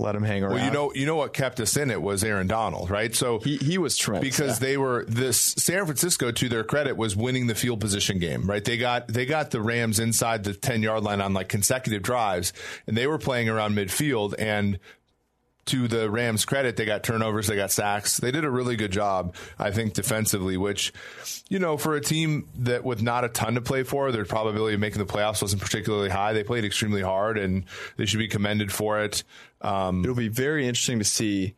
let 0.00 0.14
him 0.14 0.22
hang 0.22 0.42
around. 0.42 0.54
Well, 0.54 0.64
you 0.64 0.70
know, 0.70 0.92
you 0.94 1.06
know 1.06 1.16
what 1.16 1.32
kept 1.32 1.60
us 1.60 1.76
in 1.76 1.90
it 1.90 2.00
was 2.00 2.24
Aaron 2.24 2.46
Donald, 2.46 2.90
right? 2.90 3.14
So 3.14 3.38
he 3.38 3.56
he 3.56 3.78
was 3.78 3.96
tremendous 3.96 4.30
because 4.30 4.60
yeah. 4.60 4.66
they 4.66 4.76
were 4.76 5.04
this 5.06 5.38
San 5.38 5.84
Francisco 5.84 6.30
to 6.30 6.48
their 6.48 6.64
credit 6.64 6.96
was 6.96 7.14
winning 7.14 7.46
the 7.46 7.54
field 7.54 7.80
position 7.80 8.18
game, 8.18 8.48
right? 8.48 8.64
They 8.64 8.76
got 8.76 9.08
they 9.08 9.26
got 9.26 9.50
the 9.50 9.60
Rams 9.60 9.98
inside 9.98 10.44
the 10.44 10.54
ten 10.54 10.82
yard 10.82 11.02
line 11.02 11.20
on 11.20 11.32
like 11.32 11.48
consecutive 11.48 12.02
drives, 12.02 12.52
and 12.86 12.96
they 12.96 13.06
were 13.06 13.18
playing 13.18 13.48
around 13.48 13.74
midfield, 13.74 14.34
and 14.38 14.78
to 15.70 15.88
the 15.88 16.10
Rams' 16.10 16.44
credit, 16.44 16.76
they 16.76 16.84
got 16.84 17.02
turnovers, 17.02 17.46
they 17.46 17.56
got 17.56 17.70
sacks. 17.70 18.18
They 18.18 18.30
did 18.30 18.44
a 18.44 18.50
really 18.50 18.76
good 18.76 18.90
job, 18.90 19.34
I 19.58 19.70
think, 19.70 19.94
defensively, 19.94 20.56
which, 20.56 20.92
you 21.48 21.58
know, 21.58 21.76
for 21.76 21.94
a 21.94 22.00
team 22.00 22.48
that 22.58 22.84
with 22.84 23.02
not 23.02 23.24
a 23.24 23.28
ton 23.28 23.54
to 23.54 23.60
play 23.60 23.82
for, 23.82 24.10
their 24.12 24.24
probability 24.24 24.74
of 24.74 24.80
making 24.80 24.98
the 24.98 25.10
playoffs 25.10 25.42
wasn't 25.42 25.62
particularly 25.62 26.08
high. 26.08 26.32
They 26.32 26.44
played 26.44 26.64
extremely 26.64 27.02
hard 27.02 27.38
and 27.38 27.64
they 27.96 28.06
should 28.06 28.18
be 28.18 28.28
commended 28.28 28.72
for 28.72 29.00
it. 29.00 29.22
Um, 29.60 30.02
It'll 30.02 30.16
be 30.16 30.28
very 30.28 30.66
interesting 30.66 30.98
to 30.98 31.04
see 31.04 31.54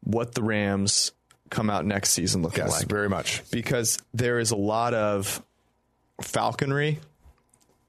what 0.00 0.34
the 0.34 0.42
Rams 0.42 1.12
come 1.50 1.70
out 1.70 1.84
next 1.84 2.10
season 2.10 2.42
looking 2.42 2.64
yes, 2.64 2.80
like. 2.80 2.88
very 2.88 3.08
much. 3.08 3.48
Because 3.50 3.98
there 4.14 4.38
is 4.38 4.50
a 4.50 4.56
lot 4.56 4.94
of 4.94 5.42
falconry 6.20 7.00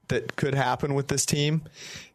that 0.08 0.36
could 0.36 0.54
happen 0.54 0.94
with 0.94 1.08
this 1.08 1.26
team 1.26 1.62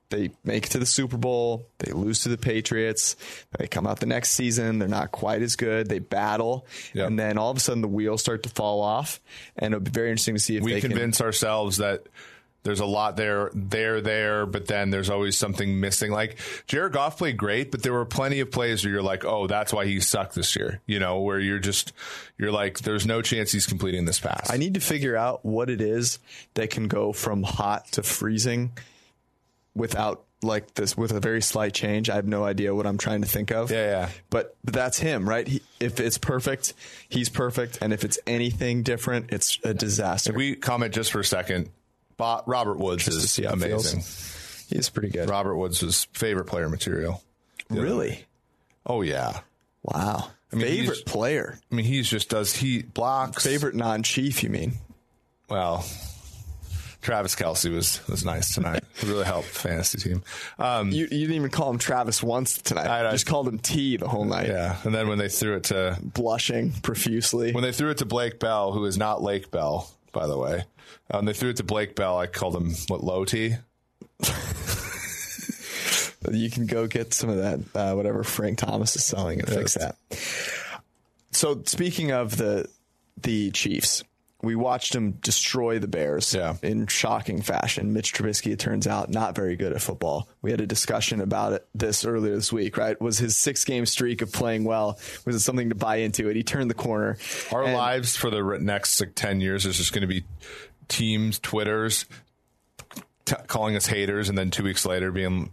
they 0.09 0.31
make 0.43 0.65
it 0.67 0.69
to 0.71 0.79
the 0.79 0.85
Super 0.85 1.17
Bowl, 1.17 1.67
they 1.79 1.91
lose 1.91 2.21
to 2.23 2.29
the 2.29 2.37
Patriots, 2.37 3.15
they 3.57 3.67
come 3.67 3.87
out 3.87 3.99
the 3.99 4.05
next 4.05 4.31
season, 4.31 4.79
they're 4.79 4.87
not 4.87 5.11
quite 5.11 5.41
as 5.41 5.55
good, 5.55 5.89
they 5.89 5.99
battle, 5.99 6.65
yep. 6.93 7.07
and 7.07 7.17
then 7.17 7.37
all 7.37 7.51
of 7.51 7.57
a 7.57 7.59
sudden 7.59 7.81
the 7.81 7.87
wheels 7.87 8.21
start 8.21 8.43
to 8.43 8.49
fall 8.49 8.81
off, 8.81 9.19
and 9.57 9.73
it'll 9.73 9.83
be 9.83 9.91
very 9.91 10.09
interesting 10.09 10.35
to 10.35 10.39
see 10.39 10.57
if 10.57 10.63
we 10.63 10.79
convince 10.79 11.17
can, 11.17 11.25
ourselves 11.25 11.77
that 11.77 12.07
there's 12.63 12.79
a 12.79 12.85
lot 12.85 13.17
there, 13.17 13.51
there, 13.53 13.99
there, 14.01 14.45
but 14.45 14.67
then 14.67 14.89
there's 14.89 15.09
always 15.09 15.37
something 15.37 15.79
missing. 15.79 16.11
Like 16.11 16.39
Jared 16.65 16.93
Goff 16.93 17.17
played 17.17 17.37
great, 17.37 17.71
but 17.71 17.83
there 17.83 17.91
were 17.91 18.05
plenty 18.05 18.39
of 18.39 18.51
plays 18.51 18.83
where 18.83 18.93
you're 18.93 19.03
like, 19.03 19.25
oh, 19.25 19.47
that's 19.47 19.73
why 19.73 19.85
he 19.85 19.99
sucked 19.99 20.33
this 20.33 20.55
year. 20.55 20.81
You 20.85 20.99
know, 20.99 21.19
where 21.19 21.39
you're 21.39 21.59
just, 21.59 21.91
you're 22.37 22.53
like, 22.53 22.79
there's 22.79 23.05
no 23.05 23.21
chance 23.21 23.51
he's 23.51 23.65
completing 23.65 24.05
this 24.05 24.19
pass. 24.19 24.49
I 24.49 24.57
need 24.57 24.75
to 24.75 24.79
figure 24.79 25.17
out 25.17 25.43
what 25.43 25.69
it 25.69 25.81
is 25.81 26.19
that 26.53 26.69
can 26.69 26.87
go 26.87 27.11
from 27.11 27.43
hot 27.43 27.91
to 27.93 28.03
freezing 28.03 28.71
without 29.75 30.23
like 30.43 30.73
this 30.73 30.97
with 30.97 31.11
a 31.11 31.19
very 31.19 31.41
slight 31.41 31.73
change. 31.73 32.09
I 32.09 32.15
have 32.15 32.27
no 32.27 32.43
idea 32.43 32.75
what 32.75 32.85
I'm 32.85 32.97
trying 32.97 33.21
to 33.21 33.27
think 33.27 33.51
of. 33.51 33.71
Yeah, 33.71 33.85
yeah. 33.85 34.09
But, 34.29 34.55
but 34.63 34.73
that's 34.73 34.99
him, 34.99 35.27
right? 35.27 35.47
He, 35.47 35.61
if 35.79 35.99
it's 35.99 36.17
perfect, 36.17 36.73
he's 37.09 37.29
perfect, 37.29 37.79
and 37.81 37.93
if 37.93 38.03
it's 38.03 38.19
anything 38.27 38.83
different, 38.83 39.31
it's 39.31 39.57
a 39.63 39.73
disaster. 39.73 40.31
If 40.31 40.35
we 40.35 40.55
comment 40.55 40.93
just 40.93 41.11
for 41.11 41.21
a 41.21 41.25
second, 41.25 41.69
Bob, 42.17 42.43
Robert 42.45 42.77
Woods 42.77 43.05
just 43.05 43.39
is 43.39 43.45
amazing. 43.45 44.03
He's 44.69 44.89
pretty 44.89 45.09
good. 45.09 45.29
Robert 45.29 45.55
Woods 45.55 45.81
was 45.81 46.05
favorite 46.13 46.45
player 46.45 46.69
material. 46.69 47.23
Really? 47.69 48.25
Oh 48.85 49.01
yeah. 49.01 49.39
Wow. 49.83 50.29
I 50.51 50.55
mean, 50.55 50.65
favorite 50.65 51.05
player. 51.05 51.59
I 51.71 51.75
mean, 51.75 51.85
he's 51.85 52.09
just 52.09 52.29
does 52.29 52.55
he 52.55 52.83
blocks. 52.83 53.43
Favorite 53.43 53.75
non-chief, 53.75 54.43
you 54.43 54.49
mean? 54.49 54.73
Well, 55.49 55.85
Travis 57.03 57.35
Kelce 57.35 57.71
was 57.71 58.05
was 58.07 58.25
nice 58.25 58.53
tonight. 58.53 58.83
Really 59.03 59.25
helped 59.25 59.53
the 59.53 59.59
fantasy 59.59 59.97
team. 59.97 60.23
Um, 60.57 60.89
you, 60.89 61.03
you, 61.03 61.27
didn't 61.27 61.35
even 61.35 61.49
call 61.49 61.69
him 61.69 61.77
Travis 61.77 62.23
once 62.23 62.57
tonight. 62.61 62.87
I, 62.87 63.07
I 63.07 63.11
just 63.11 63.25
called 63.25 63.47
him 63.47 63.59
T 63.59 63.97
the 63.97 64.07
whole 64.07 64.25
night. 64.25 64.47
Yeah, 64.47 64.77
and 64.83 64.95
then 64.95 65.09
when 65.09 65.17
they 65.17 65.29
threw 65.29 65.57
it 65.57 65.65
to 65.65 65.97
blushing 66.01 66.71
profusely 66.71 67.51
when 67.51 67.63
they 67.63 67.73
threw 67.73 67.89
it 67.89 67.97
to 67.97 68.05
Blake 68.05 68.39
Bell, 68.39 68.71
who 68.71 68.85
is 68.85 68.97
not 68.97 69.21
Lake 69.21 69.51
Bell, 69.51 69.91
by 70.13 70.27
the 70.27 70.37
way. 70.37 70.63
Um, 71.11 71.25
they 71.25 71.33
threw 71.33 71.49
it 71.49 71.57
to 71.57 71.63
Blake 71.63 71.95
Bell. 71.95 72.17
I 72.17 72.27
called 72.27 72.55
him 72.55 72.73
what 72.87 73.03
low 73.03 73.25
T. 73.25 73.55
you 76.31 76.49
can 76.49 76.65
go 76.65 76.87
get 76.87 77.13
some 77.13 77.29
of 77.29 77.37
that 77.37 77.59
uh, 77.75 77.93
whatever 77.95 78.23
Frank 78.23 78.59
Thomas 78.59 78.95
is 78.95 79.03
selling 79.03 79.39
and 79.39 79.49
fix 79.49 79.73
that. 79.73 79.97
So 81.31 81.61
speaking 81.65 82.11
of 82.11 82.37
the 82.37 82.69
the 83.21 83.51
Chiefs, 83.51 84.03
we 84.43 84.55
watched 84.55 84.93
him 84.93 85.13
destroy 85.13 85.79
the 85.79 85.87
Bears 85.87 86.33
yeah. 86.35 86.57
in 86.61 86.85
shocking 86.87 87.41
fashion. 87.41 87.93
Mitch 87.93 88.13
Trubisky, 88.13 88.51
it 88.51 88.59
turns 88.59 88.85
out, 88.85 89.09
not 89.09 89.35
very 89.35 89.55
good 89.55 89.71
at 89.71 89.81
football. 89.81 90.27
We 90.41 90.51
had 90.51 90.59
a 90.59 90.67
discussion 90.67 91.21
about 91.21 91.53
it 91.53 91.67
this 91.73 92.03
earlier 92.03 92.35
this 92.35 92.51
week, 92.51 92.75
right? 92.77 92.99
Was 92.99 93.17
his 93.17 93.37
six 93.37 93.63
game 93.63 93.85
streak 93.85 94.21
of 94.21 94.33
playing 94.33 94.65
well, 94.65 94.99
was 95.25 95.35
it 95.37 95.39
something 95.39 95.69
to 95.69 95.75
buy 95.75 95.97
into 95.97 96.29
it? 96.29 96.35
He 96.35 96.43
turned 96.43 96.69
the 96.69 96.75
corner. 96.75 97.17
Our 97.53 97.63
and, 97.63 97.73
lives 97.73 98.17
for 98.17 98.29
the 98.29 98.59
next 98.59 98.99
like, 98.99 99.15
10 99.15 99.39
years 99.39 99.65
is 99.65 99.77
just 99.77 99.93
going 99.93 100.01
to 100.01 100.07
be 100.07 100.25
teams, 100.89 101.39
Twitters, 101.39 102.05
t- 103.25 103.35
calling 103.47 103.75
us 103.75 103.85
haters, 103.85 104.29
and 104.29 104.37
then 104.37 104.51
two 104.51 104.63
weeks 104.63 104.85
later 104.85 105.11
being 105.11 105.51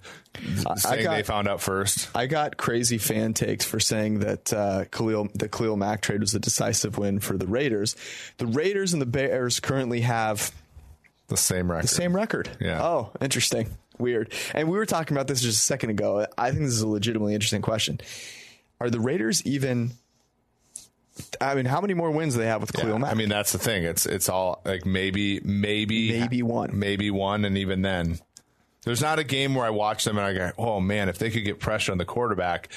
saying 0.76 1.04
got- 1.04 1.16
they 1.16 1.22
found 1.22 1.48
out 1.48 1.60
first. 1.60 2.08
I 2.14 2.26
got 2.26 2.56
crazy 2.56 2.98
fan 2.98 3.34
takes 3.34 3.64
for 3.64 3.80
saying 3.80 4.20
that 4.20 4.52
uh, 4.52 4.84
Khalil, 4.90 5.28
the 5.34 5.48
Khalil 5.48 5.76
Mack 5.76 6.00
trade 6.02 6.20
was 6.20 6.34
a 6.34 6.38
decisive 6.40 6.98
win 6.98 7.20
for 7.20 7.36
the 7.36 7.46
Raiders. 7.46 7.96
The 8.38 8.46
Raiders 8.46 8.92
and 8.92 9.00
the 9.02 9.06
Bears 9.06 9.60
currently 9.60 10.00
have 10.02 10.52
The 11.28 11.36
same 11.36 11.70
record. 11.70 11.84
the 11.84 11.88
same 11.88 12.14
record. 12.14 12.50
Yeah. 12.60 12.82
Oh, 12.82 13.10
interesting. 13.20 13.68
Weird. 13.98 14.32
And 14.54 14.68
we 14.70 14.78
were 14.78 14.86
talking 14.86 15.16
about 15.16 15.26
this 15.26 15.42
just 15.42 15.58
a 15.58 15.64
second 15.64 15.90
ago. 15.90 16.26
I 16.38 16.50
think 16.50 16.62
this 16.62 16.72
is 16.72 16.80
a 16.80 16.88
legitimately 16.88 17.34
interesting 17.34 17.60
question. 17.62 18.00
Are 18.80 18.88
the 18.88 18.98
Raiders 19.00 19.44
even? 19.46 19.90
I 21.40 21.54
mean, 21.54 21.66
how 21.66 21.80
many 21.80 21.94
more 21.94 22.10
wins 22.10 22.34
do 22.34 22.40
they 22.40 22.46
have 22.46 22.60
with 22.60 22.72
Yeah, 22.74 22.82
Khalil 22.84 22.98
Mack? 23.00 23.10
I 23.10 23.14
mean, 23.14 23.28
that's 23.28 23.52
the 23.52 23.58
thing. 23.58 23.84
It's 23.84 24.06
it's 24.06 24.28
all 24.28 24.60
like 24.64 24.86
maybe, 24.86 25.40
maybe, 25.44 26.18
Maybe 26.18 26.42
one. 26.42 26.78
maybe 26.78 27.10
one, 27.10 27.44
and 27.44 27.58
even 27.58 27.82
then, 27.82 28.18
there's 28.84 29.02
not 29.02 29.18
a 29.18 29.24
game 29.24 29.54
where 29.54 29.66
I 29.66 29.70
watch 29.70 30.04
them 30.04 30.16
and 30.18 30.26
I 30.26 30.32
go, 30.32 30.52
"Oh 30.56 30.80
man, 30.80 31.08
if 31.08 31.18
they 31.18 31.30
could 31.30 31.44
get 31.44 31.58
pressure 31.60 31.92
on 31.92 31.98
the 31.98 32.04
quarterback, 32.04 32.68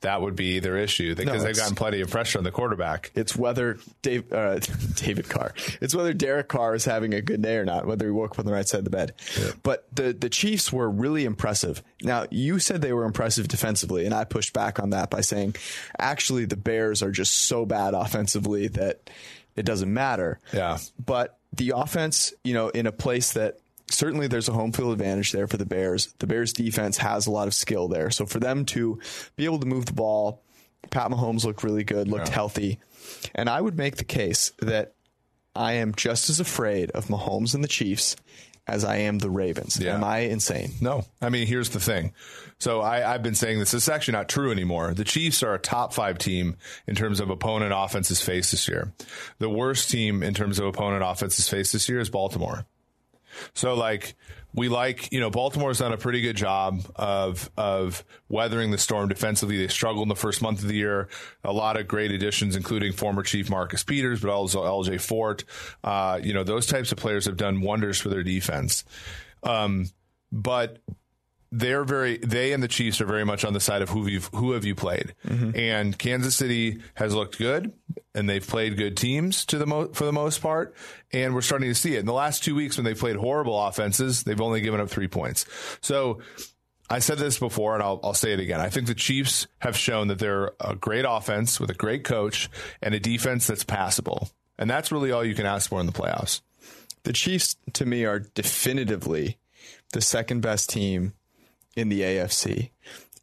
that 0.00 0.20
would 0.22 0.36
be 0.36 0.58
their 0.58 0.76
issue." 0.76 1.14
Because 1.14 1.42
they've 1.42 1.56
gotten 1.56 1.74
plenty 1.74 2.00
of 2.00 2.10
pressure 2.10 2.38
on 2.38 2.44
the 2.44 2.50
quarterback. 2.50 3.10
It's 3.14 3.36
whether 3.36 3.78
Dave, 4.02 4.32
uh, 4.32 4.58
David 4.94 5.28
Carr. 5.28 5.54
It's 5.80 5.94
whether 5.94 6.12
Derek 6.12 6.48
Carr 6.48 6.74
is 6.74 6.84
having 6.84 7.14
a 7.14 7.22
good 7.22 7.42
day 7.42 7.56
or 7.56 7.64
not. 7.64 7.86
Whether 7.86 8.06
he 8.06 8.12
woke 8.12 8.32
up 8.32 8.38
on 8.40 8.46
the 8.46 8.52
right 8.52 8.66
side 8.66 8.78
of 8.78 8.84
the 8.84 8.90
bed. 8.90 9.14
But 9.62 9.86
the 9.94 10.12
the 10.12 10.30
Chiefs 10.30 10.72
were 10.72 10.88
really 10.88 11.24
impressive. 11.24 11.82
Now 12.02 12.26
you 12.30 12.58
said 12.58 12.82
they 12.82 12.92
were 12.92 13.04
impressive 13.04 13.48
defensively, 13.48 14.04
and 14.04 14.14
I 14.14 14.24
pushed 14.24 14.52
back 14.52 14.80
on 14.80 14.90
that 14.90 15.10
by 15.10 15.20
saying, 15.20 15.56
actually, 15.98 16.44
the 16.44 16.56
Bears 16.56 17.02
are 17.02 17.10
just 17.10 17.34
so 17.34 17.64
bad 17.66 17.94
offensively 17.94 18.68
that 18.68 19.10
it 19.56 19.64
doesn't 19.64 19.92
matter. 19.92 20.38
Yeah. 20.52 20.78
But 21.04 21.38
the 21.52 21.74
offense, 21.76 22.32
you 22.44 22.54
know, 22.54 22.68
in 22.68 22.86
a 22.86 22.92
place 22.92 23.32
that 23.34 23.58
certainly 23.90 24.26
there's 24.26 24.48
a 24.48 24.52
home 24.52 24.72
field 24.72 24.92
advantage 24.92 25.32
there 25.32 25.46
for 25.46 25.56
the 25.56 25.66
Bears. 25.66 26.14
The 26.18 26.26
Bears 26.26 26.52
defense 26.52 26.96
has 26.98 27.26
a 27.26 27.30
lot 27.30 27.48
of 27.48 27.54
skill 27.54 27.88
there. 27.88 28.10
So 28.10 28.26
for 28.26 28.40
them 28.40 28.64
to 28.66 29.00
be 29.36 29.44
able 29.44 29.58
to 29.60 29.66
move 29.66 29.86
the 29.86 29.92
ball, 29.92 30.42
Pat 30.88 31.10
Mahomes 31.10 31.44
looked 31.44 31.62
really 31.62 31.84
good, 31.84 32.08
looked 32.08 32.28
healthy. 32.28 32.78
And 33.34 33.48
I 33.48 33.60
would 33.60 33.76
make 33.76 33.96
the 33.96 34.04
case 34.04 34.52
that 34.60 34.94
I 35.54 35.74
am 35.74 35.94
just 35.94 36.30
as 36.30 36.40
afraid 36.40 36.90
of 36.92 37.06
Mahomes 37.06 37.54
and 37.54 37.62
the 37.62 37.68
Chiefs 37.68 38.16
as 38.66 38.84
I 38.84 38.98
am 38.98 39.18
the 39.18 39.30
Ravens. 39.30 39.78
Yeah. 39.80 39.94
Am 39.94 40.04
I 40.04 40.18
insane? 40.18 40.72
No, 40.80 41.04
I 41.20 41.28
mean, 41.28 41.46
here's 41.46 41.70
the 41.70 41.80
thing. 41.80 42.12
So 42.58 42.80
I, 42.80 43.14
I've 43.14 43.22
been 43.22 43.34
saying 43.34 43.58
this. 43.58 43.74
It's 43.74 43.88
actually 43.88 44.12
not 44.12 44.28
true 44.28 44.52
anymore. 44.52 44.94
The 44.94 45.04
Chiefs 45.04 45.42
are 45.42 45.54
a 45.54 45.58
top 45.58 45.92
five 45.92 46.18
team 46.18 46.56
in 46.86 46.94
terms 46.94 47.20
of 47.20 47.30
opponent 47.30 47.72
offenses 47.74 48.22
faced 48.22 48.52
this 48.52 48.68
year. 48.68 48.92
The 49.38 49.50
worst 49.50 49.90
team 49.90 50.22
in 50.22 50.34
terms 50.34 50.58
of 50.58 50.66
opponent 50.66 51.02
offenses 51.04 51.48
faced 51.48 51.72
this 51.72 51.88
year 51.88 52.00
is 52.00 52.10
Baltimore. 52.10 52.64
So 53.54 53.74
like 53.74 54.14
we 54.52 54.68
like, 54.68 55.12
you 55.12 55.20
know, 55.20 55.30
Baltimore's 55.30 55.78
done 55.78 55.92
a 55.92 55.96
pretty 55.96 56.20
good 56.20 56.36
job 56.36 56.82
of 56.96 57.50
of 57.56 58.04
weathering 58.28 58.70
the 58.70 58.78
storm 58.78 59.08
defensively. 59.08 59.58
They 59.58 59.68
struggled 59.68 60.04
in 60.04 60.08
the 60.08 60.16
first 60.16 60.42
month 60.42 60.62
of 60.62 60.68
the 60.68 60.74
year. 60.74 61.08
A 61.44 61.52
lot 61.52 61.78
of 61.78 61.86
great 61.86 62.10
additions, 62.10 62.56
including 62.56 62.92
former 62.92 63.22
Chief 63.22 63.48
Marcus 63.48 63.84
Peters, 63.84 64.20
but 64.20 64.30
also 64.30 64.62
LJ 64.62 65.00
Fort. 65.00 65.44
Uh, 65.84 66.18
you 66.22 66.34
know, 66.34 66.42
those 66.42 66.66
types 66.66 66.90
of 66.90 66.98
players 66.98 67.26
have 67.26 67.36
done 67.36 67.60
wonders 67.60 68.00
for 68.00 68.08
their 68.08 68.22
defense. 68.24 68.84
Um, 69.42 69.88
but 70.32 70.78
they're 71.52 71.84
very 71.84 72.18
they 72.18 72.52
and 72.52 72.62
the 72.62 72.68
Chiefs 72.68 73.00
are 73.00 73.06
very 73.06 73.24
much 73.24 73.44
on 73.44 73.52
the 73.52 73.60
side 73.60 73.82
of 73.82 73.88
who 73.88 74.06
you've 74.06 74.30
who 74.34 74.52
have 74.52 74.64
you 74.64 74.74
played, 74.74 75.14
mm-hmm. 75.26 75.50
and 75.54 75.98
Kansas 75.98 76.36
City 76.36 76.80
has 76.94 77.14
looked 77.14 77.38
good, 77.38 77.72
and 78.14 78.28
they've 78.28 78.46
played 78.46 78.76
good 78.76 78.96
teams 78.96 79.44
to 79.46 79.58
the 79.58 79.66
mo- 79.66 79.88
for 79.92 80.04
the 80.04 80.12
most 80.12 80.40
part, 80.40 80.74
and 81.12 81.34
we're 81.34 81.40
starting 81.40 81.68
to 81.68 81.74
see 81.74 81.96
it 81.96 82.00
in 82.00 82.06
the 82.06 82.12
last 82.12 82.44
two 82.44 82.54
weeks 82.54 82.76
when 82.76 82.84
they 82.84 82.94
played 82.94 83.16
horrible 83.16 83.60
offenses, 83.60 84.22
they've 84.22 84.40
only 84.40 84.60
given 84.60 84.80
up 84.80 84.90
three 84.90 85.08
points. 85.08 85.46
So. 85.80 86.20
I 86.92 86.98
said 86.98 87.18
this 87.18 87.38
before, 87.38 87.74
and 87.74 87.84
I'll, 87.84 88.00
I'll 88.02 88.14
say 88.14 88.32
it 88.32 88.40
again. 88.40 88.60
I 88.60 88.68
think 88.68 88.88
the 88.88 88.96
Chiefs 88.96 89.46
have 89.60 89.76
shown 89.76 90.08
that 90.08 90.18
they're 90.18 90.50
a 90.58 90.74
great 90.74 91.04
offense 91.08 91.60
with 91.60 91.70
a 91.70 91.74
great 91.74 92.02
coach 92.02 92.50
and 92.82 92.92
a 92.96 92.98
defense 92.98 93.46
that's 93.46 93.62
passable, 93.62 94.28
and 94.58 94.68
that's 94.68 94.90
really 94.90 95.12
all 95.12 95.24
you 95.24 95.36
can 95.36 95.46
ask 95.46 95.70
for 95.70 95.78
in 95.78 95.86
the 95.86 95.92
playoffs. 95.92 96.40
The 97.04 97.12
Chiefs, 97.12 97.54
to 97.74 97.86
me, 97.86 98.06
are 98.06 98.18
definitively 98.18 99.38
the 99.92 100.00
second 100.00 100.40
best 100.40 100.68
team 100.68 101.12
in 101.76 101.88
the 101.88 102.00
AFC. 102.00 102.70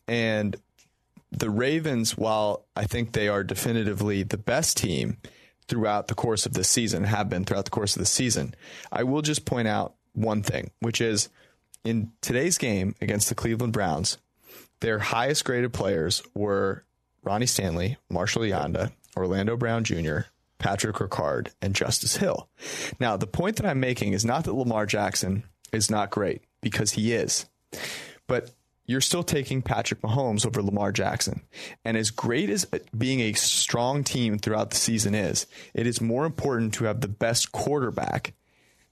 And 0.07 0.55
the 1.31 1.49
Ravens, 1.49 2.17
while 2.17 2.65
I 2.75 2.85
think 2.85 3.11
they 3.11 3.27
are 3.27 3.43
definitively 3.43 4.23
the 4.23 4.37
best 4.37 4.77
team 4.77 5.17
throughout 5.67 6.07
the 6.07 6.15
course 6.15 6.45
of 6.45 6.53
the 6.53 6.63
season, 6.63 7.03
have 7.03 7.29
been 7.29 7.43
throughout 7.43 7.65
the 7.65 7.71
course 7.71 7.95
of 7.95 7.99
the 7.99 8.05
season, 8.05 8.55
I 8.91 9.03
will 9.03 9.21
just 9.21 9.45
point 9.45 9.67
out 9.67 9.95
one 10.13 10.41
thing, 10.41 10.71
which 10.79 11.01
is 11.01 11.29
in 11.83 12.11
today's 12.21 12.57
game 12.57 12.95
against 13.01 13.29
the 13.29 13.35
Cleveland 13.35 13.73
Browns, 13.73 14.17
their 14.79 14.99
highest 14.99 15.45
graded 15.45 15.73
players 15.73 16.21
were 16.33 16.83
Ronnie 17.23 17.45
Stanley, 17.45 17.97
Marshall 18.09 18.43
Yanda, 18.43 18.91
Orlando 19.15 19.57
Brown 19.57 19.83
Jr., 19.83 20.19
Patrick 20.59 20.95
Ricard, 20.95 21.49
and 21.61 21.75
Justice 21.75 22.17
Hill. 22.17 22.47
Now, 22.99 23.17
the 23.17 23.27
point 23.27 23.57
that 23.57 23.65
I'm 23.65 23.79
making 23.79 24.13
is 24.13 24.25
not 24.25 24.43
that 24.45 24.53
Lamar 24.53 24.85
Jackson 24.85 25.43
is 25.71 25.91
not 25.91 26.09
great, 26.09 26.43
because 26.61 26.91
he 26.91 27.13
is. 27.13 27.45
But 28.27 28.51
you're 28.85 29.01
still 29.01 29.23
taking 29.23 29.61
Patrick 29.61 30.01
Mahomes 30.01 30.45
over 30.45 30.61
Lamar 30.63 30.91
Jackson. 30.91 31.41
And 31.83 31.97
as 31.97 32.09
great 32.09 32.49
as 32.49 32.65
being 32.97 33.19
a 33.19 33.33
strong 33.33 34.03
team 34.03 34.39
throughout 34.39 34.69
the 34.69 34.77
season 34.77 35.13
is, 35.13 35.45
it 35.73 35.85
is 35.85 35.99
more 35.99 36.25
important 36.25 36.73
to 36.75 36.85
have 36.85 37.01
the 37.01 37.09
best 37.09 37.51
quarterback 37.51 38.33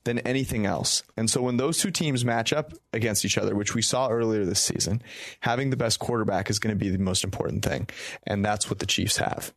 than 0.03 0.19
anything 0.19 0.65
else. 0.65 1.01
And 1.17 1.29
so 1.29 1.41
when 1.41 1.57
those 1.57 1.79
two 1.79 1.91
teams 1.91 2.23
match 2.23 2.53
up 2.53 2.73
against 2.93 3.25
each 3.25 3.37
other, 3.37 3.55
which 3.55 3.73
we 3.73 3.81
saw 3.81 4.09
earlier 4.09 4.45
this 4.45 4.61
season, 4.61 5.01
having 5.39 5.69
the 5.69 5.77
best 5.77 5.99
quarterback 5.99 6.49
is 6.49 6.59
going 6.59 6.77
to 6.77 6.79
be 6.79 6.89
the 6.89 6.99
most 6.99 7.23
important 7.23 7.65
thing. 7.65 7.87
And 8.27 8.45
that's 8.45 8.69
what 8.69 8.79
the 8.79 8.85
Chiefs 8.85 9.17
have. 9.17 9.53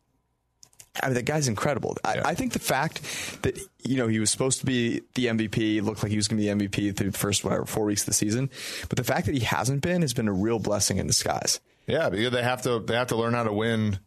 I 1.01 1.07
mean, 1.07 1.15
that 1.15 1.25
guy's 1.25 1.47
incredible. 1.47 1.97
I, 2.03 2.21
I 2.25 2.35
think 2.35 2.53
the 2.53 2.59
fact 2.59 3.01
that, 3.43 3.59
you 3.83 3.97
know, 3.97 4.07
he 4.07 4.19
was 4.19 4.31
supposed 4.31 4.59
to 4.59 4.65
be 4.65 5.01
the 5.15 5.27
MVP, 5.27 5.81
looked 5.83 6.03
like 6.03 6.09
he 6.11 6.17
was 6.17 6.27
going 6.27 6.41
to 6.41 6.43
be 6.43 6.51
the 6.51 6.67
MVP 6.67 6.97
through 6.97 7.11
the 7.11 7.17
first, 7.17 7.43
whatever, 7.43 7.65
four 7.65 7.85
weeks 7.85 8.01
of 8.01 8.07
the 8.07 8.13
season. 8.13 8.49
But 8.89 8.97
the 8.97 9.03
fact 9.03 9.27
that 9.27 9.35
he 9.35 9.41
hasn't 9.41 9.81
been 9.81 10.01
has 10.01 10.13
been 10.13 10.27
a 10.27 10.33
real 10.33 10.59
blessing 10.59 10.97
in 10.97 11.07
disguise. 11.07 11.59
Yeah, 11.87 12.09
because 12.09 12.31
they 12.31 12.43
have 12.43 12.61
to 12.63 12.79
they 12.79 12.95
have 12.95 13.07
to 13.07 13.15
learn 13.15 13.33
how 13.33 13.43
to 13.43 13.53
win 13.53 13.99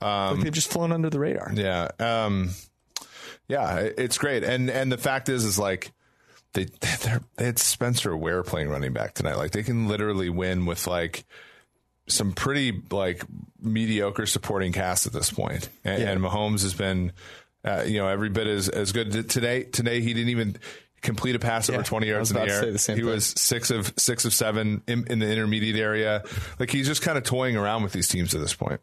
like 0.00 0.40
they've 0.40 0.52
just 0.52 0.70
flown 0.70 0.92
under 0.92 1.10
the 1.10 1.18
radar. 1.18 1.52
Yeah. 1.54 1.88
Um, 1.98 2.50
yeah, 3.48 3.78
it's 3.80 4.18
great. 4.18 4.44
And 4.44 4.70
and 4.70 4.90
the 4.90 4.98
fact 4.98 5.28
is 5.28 5.44
is 5.44 5.58
like 5.58 5.92
they 6.52 6.64
they're, 7.02 7.20
they 7.36 7.46
had 7.46 7.58
Spencer 7.58 8.16
Ware 8.16 8.42
playing 8.42 8.68
running 8.68 8.92
back 8.92 9.14
tonight. 9.14 9.36
Like 9.36 9.50
they 9.50 9.62
can 9.62 9.88
literally 9.88 10.30
win 10.30 10.66
with 10.66 10.86
like 10.86 11.24
some 12.10 12.32
pretty 12.32 12.80
like 12.90 13.22
mediocre 13.60 14.26
supporting 14.26 14.72
cast 14.72 15.06
at 15.06 15.12
this 15.12 15.30
point. 15.30 15.68
And, 15.84 16.02
and 16.02 16.20
Mahomes 16.20 16.62
has 16.62 16.74
been 16.74 17.12
uh, 17.64 17.84
you 17.86 17.98
know 17.98 18.08
every 18.08 18.28
bit 18.28 18.46
as 18.46 18.68
as 18.68 18.92
good 18.92 19.28
today. 19.28 19.64
Today 19.64 20.00
he 20.00 20.14
didn't 20.14 20.30
even 20.30 20.56
complete 21.02 21.34
a 21.34 21.38
pass 21.38 21.70
over 21.70 21.82
20 21.82 22.06
yards 22.06 22.30
in 22.30 22.36
the 22.36 22.42
air. 22.42 22.60
the 22.60 22.72
he 22.72 22.78
thing. 22.78 23.06
was 23.06 23.26
six 23.26 23.70
of 23.70 23.92
six 23.96 24.24
of 24.24 24.34
seven 24.34 24.82
in, 24.86 25.06
in 25.08 25.18
the 25.18 25.30
intermediate 25.30 25.76
area. 25.76 26.22
Like 26.58 26.70
he's 26.70 26.86
just 26.86 27.02
kind 27.02 27.16
of 27.16 27.24
toying 27.24 27.56
around 27.56 27.82
with 27.82 27.92
these 27.92 28.08
teams 28.08 28.34
at 28.34 28.40
this 28.40 28.54
point. 28.54 28.80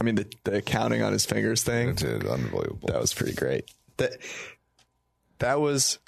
I 0.00 0.04
mean, 0.04 0.16
the, 0.16 0.26
the 0.44 0.62
counting 0.62 1.02
on 1.02 1.12
his 1.12 1.26
fingers 1.26 1.62
thing. 1.62 1.90
Unbelievable. 1.90 2.88
That 2.88 3.00
was 3.00 3.14
pretty 3.14 3.34
great. 3.34 3.64
That 3.96 4.12
that 5.38 5.60
was, 5.60 5.98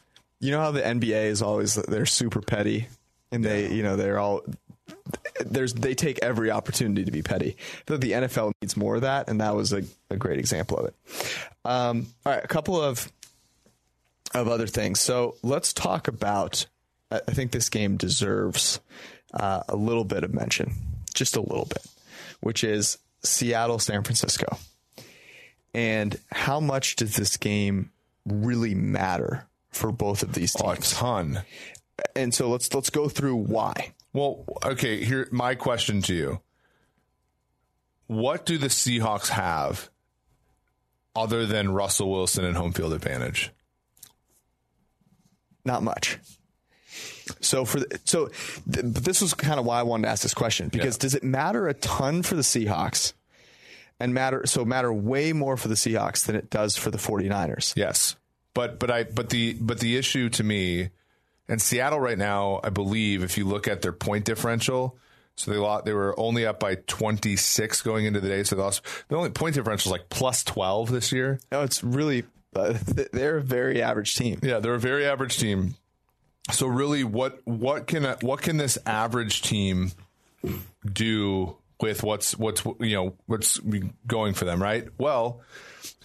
you 0.41 0.51
know 0.51 0.61
how 0.61 0.71
the 0.71 0.83
NBA 0.83 1.27
is 1.27 1.43
always 1.43 1.75
they're 1.75 2.07
super 2.07 2.41
petty, 2.41 2.89
and 3.33 3.45
they 3.45 3.73
you 3.73 3.83
know 3.83 3.97
they're 3.97 4.19
all 4.19 4.43
there's 5.45 5.73
they 5.75 5.95
take 5.95 6.19
every 6.23 6.51
opportunity 6.51 7.05
to 7.05 7.11
be 7.11 7.23
petty. 7.23 7.57
Feel 7.87 7.99
the 7.99 8.13
NFL 8.13 8.53
needs 8.63 8.77
more 8.77 8.97
of 8.97 9.03
that, 9.03 9.29
and 9.29 9.41
that 9.41 9.55
was 9.55 9.73
a, 9.73 9.83
a 10.11 10.17
great 10.17 10.39
example 10.39 10.79
of 10.79 10.87
it. 10.87 10.95
Um, 11.65 12.07
all 12.27 12.33
right, 12.33 12.45
a 12.45 12.49
couple 12.49 12.81
of 12.81 13.11
of 14.35 14.49
other 14.49 14.67
things. 14.67 15.01
So 15.01 15.37
let's 15.43 15.73
talk 15.73 16.09
about. 16.09 16.67
I 17.11 17.19
think 17.21 17.53
this 17.53 17.71
game 17.71 17.97
deserves 17.97 18.81
uh, 19.33 19.63
a 19.69 19.77
little 19.77 20.05
bit 20.05 20.25
of 20.25 20.35
mention, 20.35 20.75
just 21.15 21.37
a 21.37 21.41
little 21.41 21.65
bit, 21.65 21.87
which 22.41 22.63
is 22.63 22.99
Seattle, 23.23 23.79
San 23.79 24.03
Francisco 24.03 24.59
and 25.75 26.19
how 26.33 26.61
much 26.61 26.97
does 26.97 27.17
this 27.17 27.37
game 27.37 27.91
really 28.25 28.75
matter 28.75 29.47
for 29.71 29.93
both 29.93 30.23
of 30.23 30.33
these 30.33 30.57
Oh, 30.63 30.71
a 30.71 30.75
teams? 30.75 30.93
ton. 30.93 31.41
and 32.17 32.33
so 32.33 32.49
let's 32.49 32.73
let's 32.73 32.89
go 32.91 33.09
through 33.09 33.37
why. 33.37 33.93
Well, 34.13 34.45
okay, 34.65 35.05
here 35.05 35.29
my 35.31 35.55
question 35.55 36.03
to 36.03 36.15
you. 36.15 36.41
What 38.07 38.47
do 38.47 38.57
the 38.59 38.69
Seahawks 38.69 39.29
have 39.29 39.91
other 41.15 41.45
than 41.47 41.71
Russell 41.73 42.11
Wilson 42.11 42.45
and 42.45 42.57
home 42.57 42.73
field 42.73 42.93
advantage? 42.95 43.51
Not 45.65 45.83
much. 45.83 46.19
So 47.41 47.65
for 47.67 47.81
the, 47.81 48.01
so 48.05 48.29
th- 48.73 48.87
but 48.95 49.05
this 49.05 49.21
was 49.21 49.35
kind 49.35 49.61
of 49.61 49.67
why 49.67 49.79
I 49.79 49.83
wanted 49.83 50.05
to 50.05 50.09
ask 50.11 50.23
this 50.23 50.33
question 50.35 50.69
because 50.69 50.97
Yeah. 50.97 51.01
does 51.01 51.15
it 51.15 51.23
matter 51.23 51.69
a 51.69 51.75
ton 51.75 52.23
for 52.23 52.35
the 52.37 52.43
Seahawks 52.43 53.13
and 54.01 54.15
matter 54.15 54.47
so 54.47 54.65
matter 54.65 54.91
way 54.93 55.35
more 55.35 55.59
for 55.59 55.69
the 55.69 55.75
Seahawks 55.75 56.25
than 56.25 56.35
it 56.37 56.49
does 56.49 56.77
for 56.77 56.91
the 56.91 56.97
49ers? 56.99 57.75
Yes. 57.77 58.17
But 58.55 58.79
but 58.79 58.91
I 58.91 59.03
but 59.05 59.29
the 59.29 59.53
but 59.61 59.81
the 59.81 59.97
issue 59.99 60.31
to 60.31 60.43
me 60.43 60.89
And 61.49 61.61
Seattle 61.61 62.01
right 62.01 62.19
now, 62.19 62.61
I 62.63 62.71
believe, 62.71 63.23
if 63.23 63.39
you 63.39 63.47
look 63.47 63.69
at 63.69 63.83
their 63.83 63.93
point 63.93 64.25
differential, 64.25 64.99
so 65.35 65.51
they 65.51 65.57
lost, 65.57 65.85
they 65.85 65.93
were 65.93 66.19
only 66.19 66.45
up 66.45 66.59
by 66.61 66.75
26 66.87 67.83
going 67.83 68.07
into 68.07 68.21
the 68.21 68.29
day. 68.29 68.43
So 68.43 68.57
they 68.57 68.63
lost 68.63 68.83
the 69.09 69.17
only 69.17 69.31
point 69.31 69.55
differential 69.55 69.91
is 69.91 69.93
like 69.93 70.09
plus 70.11 70.43
12 70.45 70.91
this 70.91 71.13
year. 71.13 71.41
No, 71.53 71.63
it's 71.63 71.83
really 71.83 72.25
uh, 72.55 72.77
they're 73.13 73.39
a 73.39 73.43
very 73.43 73.81
average 73.81 74.17
team. 74.17 74.41
Yeah, 74.43 74.59
they're 74.59 74.75
a 74.75 74.81
very 74.81 75.07
average 75.07 75.39
team. 75.39 75.77
So 76.51 76.67
really, 76.67 77.05
what 77.05 77.41
what 77.45 77.87
can 77.87 78.05
what 78.21 78.43
can 78.43 78.57
this 78.57 78.79
average 78.87 79.43
team 79.43 79.93
do 80.91 81.57
with 81.81 82.03
what's 82.03 82.37
what's 82.37 82.65
you 82.81 82.95
know 82.95 83.15
what's 83.27 83.61
going 84.07 84.35
for 84.35 84.45
them? 84.45 84.63
Right. 84.63 84.89
Well, 84.99 85.43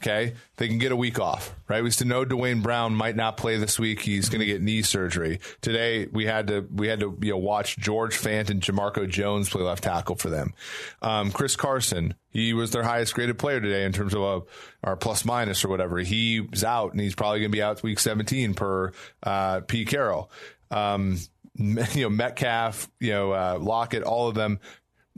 Okay, 0.03 0.33
they 0.57 0.67
can 0.67 0.79
get 0.79 0.91
a 0.91 0.97
week 0.97 1.17
off, 1.17 1.55
right? 1.69 1.81
We 1.81 1.89
still 1.89 2.07
know 2.07 2.25
Duane 2.25 2.59
Brown 2.59 2.93
might 2.93 3.15
not 3.15 3.37
play 3.37 3.55
this 3.55 3.79
week. 3.79 4.01
He's 4.01 4.27
going 4.27 4.41
to 4.41 4.45
get 4.45 4.61
knee 4.61 4.81
surgery. 4.81 5.39
Today 5.61 6.07
we 6.11 6.25
had 6.25 6.47
to 6.47 6.67
we 6.73 6.89
had 6.89 6.99
to 6.99 7.17
you 7.21 7.31
know 7.31 7.37
watch 7.37 7.77
George 7.77 8.17
Fant 8.17 8.49
and 8.49 8.61
Jamarco 8.61 9.07
Jones 9.07 9.49
play 9.49 9.61
left 9.61 9.83
tackle 9.83 10.17
for 10.17 10.29
them. 10.29 10.55
Um, 11.01 11.31
Chris 11.31 11.55
Carson, 11.55 12.15
he 12.31 12.51
was 12.51 12.71
their 12.71 12.83
highest 12.83 13.13
graded 13.13 13.39
player 13.39 13.61
today 13.61 13.85
in 13.85 13.93
terms 13.93 14.13
of 14.13 14.21
a 14.21 14.41
our 14.85 14.97
plus 14.97 15.23
minus 15.23 15.63
or 15.63 15.69
whatever. 15.69 15.99
He's 15.99 16.65
out 16.65 16.91
and 16.91 16.99
he's 16.99 17.15
probably 17.15 17.39
going 17.39 17.51
to 17.51 17.55
be 17.55 17.61
out 17.61 17.81
week 17.81 17.99
17 17.99 18.55
per 18.55 18.91
uh, 19.23 19.61
P 19.61 19.85
Carroll. 19.85 20.29
Um, 20.69 21.17
you 21.55 22.01
know 22.01 22.09
Metcalf, 22.09 22.89
you 22.99 23.11
know 23.11 23.31
uh, 23.31 23.57
Lockett, 23.57 24.03
all 24.03 24.27
of 24.27 24.35
them 24.35 24.59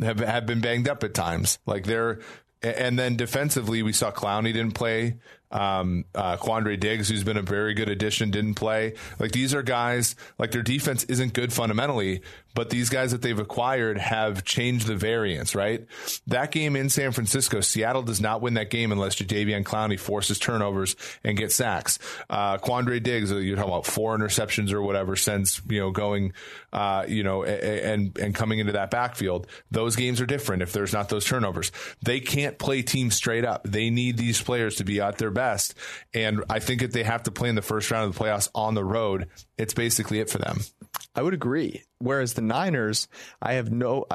have 0.02 0.20
have 0.20 0.46
been 0.46 0.62
banged 0.62 0.88
up 0.88 1.04
at 1.04 1.14
times. 1.14 1.60
Like 1.66 1.86
they're 1.86 2.20
and 2.62 2.98
then 2.98 3.16
defensively, 3.16 3.84
we 3.84 3.94
saw 3.94 4.12
Clowney 4.12 4.54
didn't 4.54 4.74
play. 4.74 5.18
Um, 5.56 6.04
uh, 6.14 6.36
Quandre 6.36 6.78
Diggs, 6.78 7.08
who's 7.08 7.24
been 7.24 7.38
a 7.38 7.42
very 7.42 7.74
good 7.74 7.88
addition, 7.88 8.30
didn't 8.30 8.56
play. 8.56 8.96
Like 9.20 9.32
these 9.32 9.54
are 9.56 9.64
guys, 9.64 10.18
like 10.38 10.52
their 10.52 10.62
defense 10.62 11.06
isn't 11.06 11.32
good 11.32 11.54
fundamentally, 11.54 12.24
but 12.54 12.70
these 12.70 12.90
guys 12.90 13.12
that 13.12 13.22
they've 13.22 13.40
acquired 13.40 13.98
have 13.98 14.44
changed 14.44 14.88
the 14.88 14.98
variance, 14.98 15.56
right? 15.56 15.86
That 16.28 16.52
game 16.52 16.76
in 16.76 16.90
San 16.90 17.14
Francisco, 17.14 17.62
Seattle 17.62 18.04
does 18.04 18.20
not 18.20 18.42
win 18.42 18.56
that 18.56 18.70
game 18.70 18.92
unless 18.92 19.16
Jadeveon 19.16 19.64
Clowney 19.64 19.98
forces 19.98 20.40
turnovers 20.40 20.98
and 21.24 21.38
gets 21.38 21.56
sacks. 21.56 22.00
Uh, 22.30 22.58
Quandre 22.58 23.02
Diggs, 23.02 23.32
uh, 23.32 23.38
you're 23.38 23.56
talking 23.56 23.72
about 23.72 23.86
four 23.86 24.18
interceptions 24.18 24.74
or 24.74 24.82
whatever 24.82 25.16
since, 25.16 25.62
you 25.70 25.80
know, 25.80 25.92
going, 25.92 26.34
uh, 26.74 27.06
you 27.08 27.24
know, 27.24 27.46
and, 27.46 28.18
and 28.18 28.36
coming 28.36 28.60
into 28.60 28.74
that 28.74 28.92
backfield. 28.92 29.48
Those 29.72 29.96
games 29.96 30.20
are 30.20 30.26
different 30.26 30.64
if 30.64 30.74
there's 30.74 30.92
not 30.92 31.08
those 31.08 31.24
turnovers. 31.24 31.72
They 32.02 32.20
can't 32.20 32.58
play 32.58 32.82
teams 32.82 33.16
straight 33.16 33.46
up. 33.46 33.64
They 33.64 33.90
need 33.90 34.18
these 34.18 34.42
players 34.42 34.76
to 34.76 34.84
be 34.84 35.00
at 35.00 35.18
their 35.18 35.32
best 35.32 35.45
best. 35.46 35.76
And 36.14 36.44
I 36.50 36.60
think 36.60 36.82
if 36.82 36.92
they 36.92 37.04
have 37.04 37.24
to 37.24 37.32
play 37.32 37.50
in 37.50 37.56
the 37.56 37.62
first 37.62 37.92
round 37.92 38.08
of 38.08 38.16
the 38.16 38.24
playoffs 38.24 38.50
on 38.56 38.74
the 38.74 38.84
road, 38.84 39.28
it's 39.58 39.74
basically 39.74 40.20
it 40.20 40.30
for 40.30 40.40
them. 40.40 40.60
I 41.16 41.22
would 41.22 41.34
agree. 41.34 41.84
Whereas 42.00 42.34
the 42.34 42.42
Niners, 42.42 43.08
I 43.42 43.54
have 43.54 43.72
no 43.72 44.06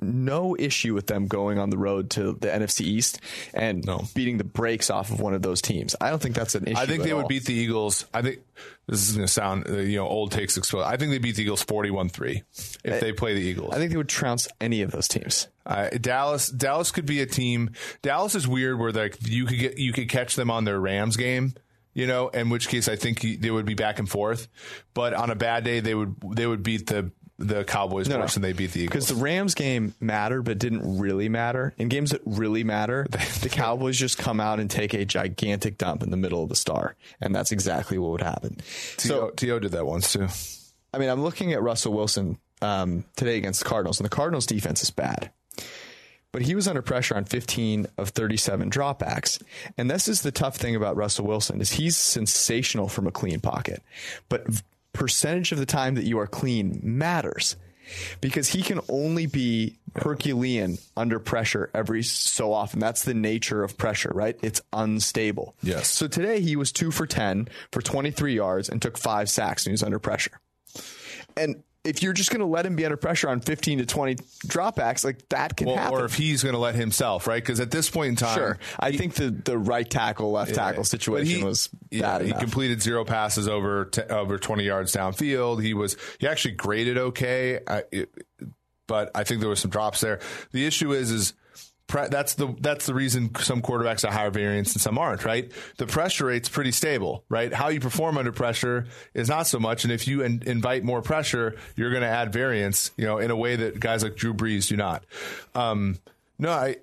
no 0.00 0.56
issue 0.58 0.94
with 0.94 1.06
them 1.06 1.26
going 1.26 1.58
on 1.58 1.68
the 1.68 1.76
road 1.76 2.10
to 2.10 2.32
the 2.32 2.48
NFC 2.48 2.80
East 2.80 3.20
and 3.52 3.84
no. 3.84 4.04
beating 4.14 4.38
the 4.38 4.44
brakes 4.44 4.88
off 4.88 5.10
of 5.10 5.20
one 5.20 5.34
of 5.34 5.42
those 5.42 5.60
teams. 5.60 5.94
I 6.00 6.08
don't 6.10 6.20
think 6.20 6.34
that's 6.34 6.54
an 6.54 6.64
issue. 6.66 6.78
I 6.78 6.86
think 6.86 7.02
they 7.02 7.12
all. 7.12 7.18
would 7.18 7.28
beat 7.28 7.44
the 7.44 7.52
Eagles. 7.52 8.06
I 8.14 8.22
think 8.22 8.40
this 8.86 9.06
is 9.06 9.16
going 9.16 9.26
to 9.26 9.32
sound 9.32 9.68
uh, 9.68 9.76
you 9.76 9.96
know 9.96 10.08
old 10.08 10.32
takes 10.32 10.56
exposed. 10.56 10.86
I 10.86 10.96
think 10.96 11.10
they 11.10 11.18
beat 11.18 11.36
the 11.36 11.42
Eagles 11.42 11.64
41-3 11.64 12.42
if 12.84 12.94
I, 12.94 12.98
they 12.98 13.12
play 13.12 13.34
the 13.34 13.40
Eagles. 13.40 13.74
I 13.74 13.76
think 13.76 13.90
they 13.90 13.98
would 13.98 14.08
trounce 14.08 14.48
any 14.60 14.80
of 14.80 14.90
those 14.90 15.06
teams. 15.06 15.48
Uh, 15.66 15.90
Dallas 15.90 16.48
Dallas 16.48 16.90
could 16.90 17.06
be 17.06 17.20
a 17.20 17.26
team. 17.26 17.70
Dallas 18.00 18.34
is 18.34 18.48
weird 18.48 18.78
where 18.78 18.92
like 18.92 19.16
you 19.28 19.44
could 19.44 19.58
get 19.58 19.78
you 19.78 19.92
could 19.92 20.08
catch 20.08 20.36
them 20.36 20.50
on 20.50 20.64
their 20.64 20.80
Rams 20.80 21.16
game 21.16 21.54
you 21.96 22.06
know, 22.06 22.28
in 22.28 22.50
which 22.50 22.68
case 22.68 22.88
I 22.88 22.96
think 22.96 23.22
he, 23.22 23.36
they 23.36 23.50
would 23.50 23.64
be 23.64 23.72
back 23.72 23.98
and 23.98 24.08
forth. 24.08 24.48
But 24.92 25.14
on 25.14 25.30
a 25.30 25.34
bad 25.34 25.64
day, 25.64 25.80
they 25.80 25.94
would 25.94 26.14
they 26.30 26.46
would 26.46 26.62
beat 26.62 26.86
the 26.88 27.10
the 27.38 27.64
Cowboys 27.64 28.06
no, 28.06 28.18
worse 28.18 28.36
no. 28.36 28.42
than 28.42 28.50
they 28.50 28.52
beat 28.52 28.72
the 28.72 28.80
Eagles. 28.80 29.06
Because 29.06 29.08
the 29.08 29.22
Rams 29.22 29.54
game 29.54 29.94
mattered, 29.98 30.42
but 30.42 30.58
didn't 30.58 30.98
really 30.98 31.30
matter. 31.30 31.74
In 31.78 31.88
games 31.88 32.10
that 32.10 32.20
really 32.26 32.64
matter, 32.64 33.06
the 33.40 33.48
Cowboys 33.48 33.98
just 33.98 34.18
come 34.18 34.40
out 34.40 34.60
and 34.60 34.70
take 34.70 34.92
a 34.92 35.06
gigantic 35.06 35.78
dump 35.78 36.02
in 36.02 36.10
the 36.10 36.18
middle 36.18 36.42
of 36.42 36.50
the 36.50 36.54
star, 36.54 36.96
and 37.18 37.34
that's 37.34 37.50
exactly 37.50 37.96
what 37.96 38.10
would 38.10 38.22
happen. 38.22 38.60
So 38.98 39.30
To 39.30 39.60
did 39.60 39.72
that 39.72 39.86
once 39.86 40.12
too. 40.12 40.28
I 40.92 40.98
mean, 40.98 41.08
I'm 41.08 41.22
looking 41.22 41.54
at 41.54 41.62
Russell 41.62 41.94
Wilson 41.94 42.38
um, 42.60 43.04
today 43.16 43.38
against 43.38 43.60
the 43.60 43.68
Cardinals, 43.68 44.00
and 44.00 44.04
the 44.04 44.14
Cardinals 44.14 44.44
defense 44.44 44.82
is 44.82 44.90
bad. 44.90 45.30
But 46.36 46.44
he 46.44 46.54
was 46.54 46.68
under 46.68 46.82
pressure 46.82 47.16
on 47.16 47.24
15 47.24 47.86
of 47.96 48.10
37 48.10 48.68
dropbacks. 48.68 49.40
And 49.78 49.90
this 49.90 50.06
is 50.06 50.20
the 50.20 50.30
tough 50.30 50.56
thing 50.56 50.76
about 50.76 50.94
Russell 50.94 51.26
Wilson 51.26 51.62
is 51.62 51.70
he's 51.70 51.96
sensational 51.96 52.88
from 52.88 53.06
a 53.06 53.10
clean 53.10 53.40
pocket. 53.40 53.82
But 54.28 54.44
percentage 54.92 55.52
of 55.52 55.58
the 55.58 55.64
time 55.64 55.94
that 55.94 56.04
you 56.04 56.18
are 56.18 56.26
clean 56.26 56.78
matters 56.82 57.56
because 58.20 58.50
he 58.50 58.60
can 58.60 58.80
only 58.90 59.24
be 59.24 59.78
Herculean 59.94 60.76
under 60.94 61.18
pressure 61.18 61.70
every 61.72 62.02
so 62.02 62.52
often. 62.52 62.80
That's 62.80 63.04
the 63.04 63.14
nature 63.14 63.62
of 63.62 63.78
pressure, 63.78 64.12
right? 64.14 64.38
It's 64.42 64.60
unstable. 64.74 65.54
Yes. 65.62 65.88
So 65.88 66.06
today 66.06 66.42
he 66.42 66.54
was 66.54 66.70
two 66.70 66.90
for 66.90 67.06
10 67.06 67.48
for 67.72 67.80
23 67.80 68.34
yards 68.34 68.68
and 68.68 68.82
took 68.82 68.98
five 68.98 69.30
sacks 69.30 69.64
and 69.64 69.70
he 69.70 69.72
was 69.72 69.82
under 69.82 69.98
pressure. 69.98 70.38
And 71.34 71.62
if 71.86 72.02
you're 72.02 72.12
just 72.12 72.30
going 72.30 72.40
to 72.40 72.46
let 72.46 72.66
him 72.66 72.76
be 72.76 72.84
under 72.84 72.96
pressure 72.96 73.28
on 73.28 73.40
15 73.40 73.78
to 73.78 73.86
20 73.86 74.16
dropbacks, 74.46 75.04
like 75.04 75.28
that 75.28 75.56
can 75.56 75.68
well, 75.68 75.76
happen. 75.76 75.98
Or 75.98 76.04
if 76.04 76.14
he's 76.14 76.42
going 76.42 76.54
to 76.54 76.58
let 76.58 76.74
himself, 76.74 77.26
right? 77.26 77.42
Because 77.42 77.60
at 77.60 77.70
this 77.70 77.88
point 77.88 78.08
in 78.08 78.16
time, 78.16 78.36
sure. 78.36 78.58
I 78.78 78.90
he, 78.90 78.98
think 78.98 79.14
the 79.14 79.30
the 79.30 79.56
right 79.56 79.88
tackle, 79.88 80.32
left 80.32 80.50
yeah, 80.50 80.56
tackle 80.56 80.84
situation 80.84 81.38
he, 81.38 81.44
was 81.44 81.68
yeah, 81.90 82.22
He 82.22 82.32
completed 82.32 82.82
zero 82.82 83.04
passes 83.04 83.48
over 83.48 83.86
t- 83.86 84.02
over 84.02 84.38
20 84.38 84.64
yards 84.64 84.92
downfield. 84.92 85.62
He 85.62 85.74
was 85.74 85.96
he 86.18 86.26
actually 86.26 86.54
graded 86.54 86.98
okay, 86.98 87.60
I, 87.66 87.84
it, 87.92 88.10
but 88.86 89.10
I 89.14 89.24
think 89.24 89.40
there 89.40 89.50
was 89.50 89.60
some 89.60 89.70
drops 89.70 90.00
there. 90.00 90.20
The 90.52 90.66
issue 90.66 90.92
is 90.92 91.10
is 91.10 91.34
that's 91.88 92.34
the 92.34 92.54
that's 92.60 92.86
the 92.86 92.94
reason 92.94 93.34
some 93.36 93.62
quarterbacks 93.62 94.04
are 94.06 94.12
higher 94.12 94.30
variance 94.30 94.72
and 94.72 94.82
some 94.82 94.98
aren't, 94.98 95.24
right? 95.24 95.50
The 95.76 95.86
pressure 95.86 96.26
rate's 96.26 96.48
pretty 96.48 96.72
stable, 96.72 97.24
right? 97.28 97.52
How 97.52 97.68
you 97.68 97.80
perform 97.80 98.18
under 98.18 98.32
pressure 98.32 98.86
is 99.14 99.28
not 99.28 99.46
so 99.46 99.58
much, 99.58 99.84
and 99.84 99.92
if 99.92 100.08
you 100.08 100.22
in, 100.22 100.42
invite 100.46 100.82
more 100.82 101.00
pressure, 101.00 101.56
you're 101.76 101.90
going 101.90 102.02
to 102.02 102.08
add 102.08 102.32
variance, 102.32 102.90
you 102.96 103.04
know, 103.04 103.18
in 103.18 103.30
a 103.30 103.36
way 103.36 103.56
that 103.56 103.78
guys 103.78 104.02
like 104.02 104.16
Drew 104.16 104.34
Brees 104.34 104.68
do 104.68 104.76
not. 104.76 105.04
Um, 105.54 105.98
no, 106.38 106.50
I. 106.50 106.76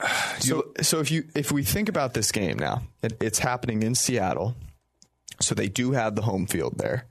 so, 0.38 0.72
so 0.80 0.98
if 0.98 1.10
you 1.10 1.24
if 1.36 1.52
we 1.52 1.62
think 1.62 1.88
about 1.88 2.14
this 2.14 2.32
game 2.32 2.58
now, 2.58 2.82
it, 3.02 3.16
it's 3.20 3.38
happening 3.38 3.82
in 3.82 3.94
Seattle, 3.94 4.56
so 5.40 5.54
they 5.54 5.68
do 5.68 5.92
have 5.92 6.16
the 6.16 6.22
home 6.22 6.46
field 6.46 6.78
there. 6.78 7.06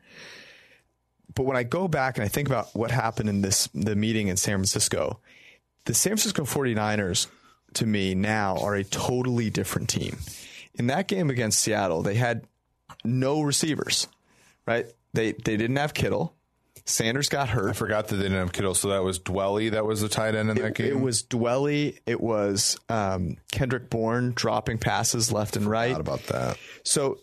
But 1.33 1.43
when 1.43 1.55
I 1.55 1.63
go 1.63 1.87
back 1.87 2.17
and 2.17 2.25
I 2.25 2.27
think 2.27 2.49
about 2.49 2.75
what 2.75 2.91
happened 2.91 3.29
in 3.29 3.41
this 3.41 3.69
the 3.73 3.95
meeting 3.95 4.27
in 4.27 4.35
San 4.35 4.55
Francisco, 4.55 5.19
the 5.85 5.93
San 5.93 6.11
Francisco 6.11 6.43
49ers, 6.43 7.27
to 7.75 7.85
me, 7.85 8.15
now 8.15 8.57
are 8.57 8.75
a 8.75 8.83
totally 8.83 9.49
different 9.49 9.89
team. 9.89 10.17
In 10.75 10.87
that 10.87 11.07
game 11.07 11.29
against 11.29 11.59
Seattle, 11.59 12.01
they 12.01 12.15
had 12.15 12.45
no 13.03 13.41
receivers, 13.41 14.07
right? 14.65 14.85
They 15.13 15.33
they 15.33 15.57
didn't 15.57 15.75
have 15.75 15.93
Kittle. 15.93 16.35
Sanders 16.85 17.29
got 17.29 17.49
hurt. 17.49 17.69
I 17.69 17.73
forgot 17.73 18.07
that 18.07 18.15
they 18.15 18.23
didn't 18.23 18.39
have 18.39 18.51
Kittle, 18.51 18.73
so 18.73 18.89
that 18.89 19.03
was 19.03 19.19
Dwelley. 19.19 19.71
that 19.71 19.85
was 19.85 20.01
the 20.01 20.09
tight 20.09 20.33
end 20.33 20.49
in 20.49 20.57
it, 20.57 20.61
that 20.61 20.75
game. 20.75 20.87
It 20.87 20.99
was 20.99 21.21
Dwelley. 21.21 21.99
It 22.05 22.19
was 22.19 22.77
um, 22.89 23.37
Kendrick 23.51 23.89
Bourne 23.89 24.33
dropping 24.35 24.79
passes 24.79 25.31
left 25.31 25.55
and 25.55 25.67
right. 25.67 25.95
about 25.95 26.23
that. 26.27 26.57
So 26.83 27.19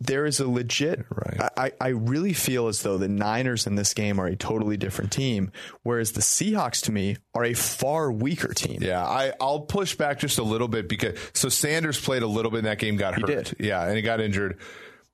there 0.00 0.26
is 0.26 0.40
a 0.40 0.48
legit. 0.48 1.04
Right. 1.10 1.50
I, 1.56 1.72
I 1.80 1.88
really 1.88 2.32
feel 2.32 2.68
as 2.68 2.82
though 2.82 2.98
the 2.98 3.08
Niners 3.08 3.66
in 3.66 3.74
this 3.74 3.94
game 3.94 4.20
are 4.20 4.26
a 4.26 4.36
totally 4.36 4.76
different 4.76 5.12
team, 5.12 5.52
whereas 5.82 6.12
the 6.12 6.20
Seahawks 6.20 6.82
to 6.84 6.92
me 6.92 7.16
are 7.34 7.44
a 7.44 7.54
far 7.54 8.10
weaker 8.10 8.52
team. 8.52 8.78
Yeah, 8.82 9.04
I, 9.04 9.32
I'll 9.40 9.60
push 9.60 9.94
back 9.94 10.18
just 10.18 10.38
a 10.38 10.42
little 10.42 10.68
bit 10.68 10.88
because 10.88 11.18
so 11.32 11.48
Sanders 11.48 12.00
played 12.00 12.22
a 12.22 12.26
little 12.26 12.50
bit 12.50 12.58
in 12.58 12.64
that 12.64 12.78
game, 12.78 12.96
got 12.96 13.14
hurt. 13.14 13.26
Did. 13.26 13.56
Yeah, 13.58 13.84
and 13.84 13.96
he 13.96 14.02
got 14.02 14.20
injured. 14.20 14.58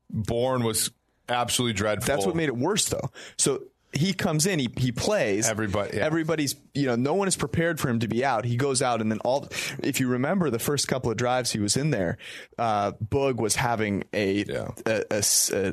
Bourne 0.09 0.65
was 0.65 0.91
absolutely 1.29 1.75
dreadful. 1.75 2.07
That's 2.07 2.27
what 2.27 2.35
made 2.35 2.49
it 2.49 2.57
worse 2.57 2.87
though. 2.87 3.11
So 3.37 3.63
he 3.93 4.13
comes 4.13 4.47
in, 4.47 4.59
he 4.59 4.69
he 4.77 4.93
plays. 4.93 5.49
Everybody, 5.49 5.97
yeah. 5.97 6.05
everybody's 6.05 6.55
you 6.75 6.87
know, 6.87 6.97
no 6.97 7.15
one 7.15 7.29
is 7.29 7.37
prepared 7.37 7.81
for 7.81 7.89
him 7.89 8.01
to 8.01 8.09
be 8.09 8.25
out. 8.25 8.45
He 8.45 8.57
goes 8.57 8.83
out, 8.83 9.01
and 9.01 9.11
then 9.11 9.19
all. 9.21 9.49
If 9.83 10.01
you 10.01 10.09
remember 10.09 10.51
the 10.51 10.59
first 10.59 10.87
couple 10.89 11.11
of 11.11 11.17
drives 11.17 11.51
he 11.51 11.59
was 11.59 11.77
in 11.77 11.91
there, 11.91 12.19
uh, 12.59 12.93
Boog 12.93 13.37
was 13.37 13.57
having 13.57 14.05
a, 14.13 14.45
yeah. 14.45 14.69
a, 14.87 15.05
a, 15.11 15.23
a 15.53 15.71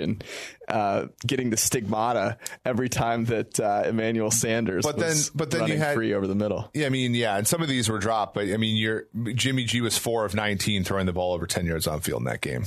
an 0.00 0.22
uh, 0.68 1.06
getting 1.26 1.50
the 1.50 1.56
stigmata 1.56 2.38
every 2.64 2.88
time 2.88 3.24
that 3.26 3.58
uh, 3.58 3.84
Emmanuel 3.86 4.30
Sanders. 4.30 4.84
But 4.84 4.98
then, 4.98 5.16
but 5.34 5.50
then 5.50 5.66
you 5.66 5.76
had 5.76 5.94
free 5.94 6.14
over 6.14 6.26
the 6.26 6.36
middle. 6.36 6.70
Yeah, 6.74 6.86
I 6.86 6.90
mean, 6.90 7.14
yeah, 7.14 7.36
and 7.36 7.46
some 7.46 7.62
of 7.62 7.68
these 7.68 7.88
were 7.88 7.98
dropped, 7.98 8.34
but 8.34 8.48
I 8.48 8.56
mean, 8.56 8.76
you're 8.76 9.06
Jimmy 9.34 9.64
G 9.64 9.80
was 9.80 9.98
four 9.98 10.24
of 10.24 10.34
nineteen 10.34 10.84
throwing 10.84 11.06
the 11.06 11.12
ball 11.12 11.34
over 11.34 11.46
ten 11.46 11.66
yards 11.66 11.86
on 11.86 12.00
field 12.00 12.20
in 12.20 12.26
that 12.26 12.40
game. 12.40 12.64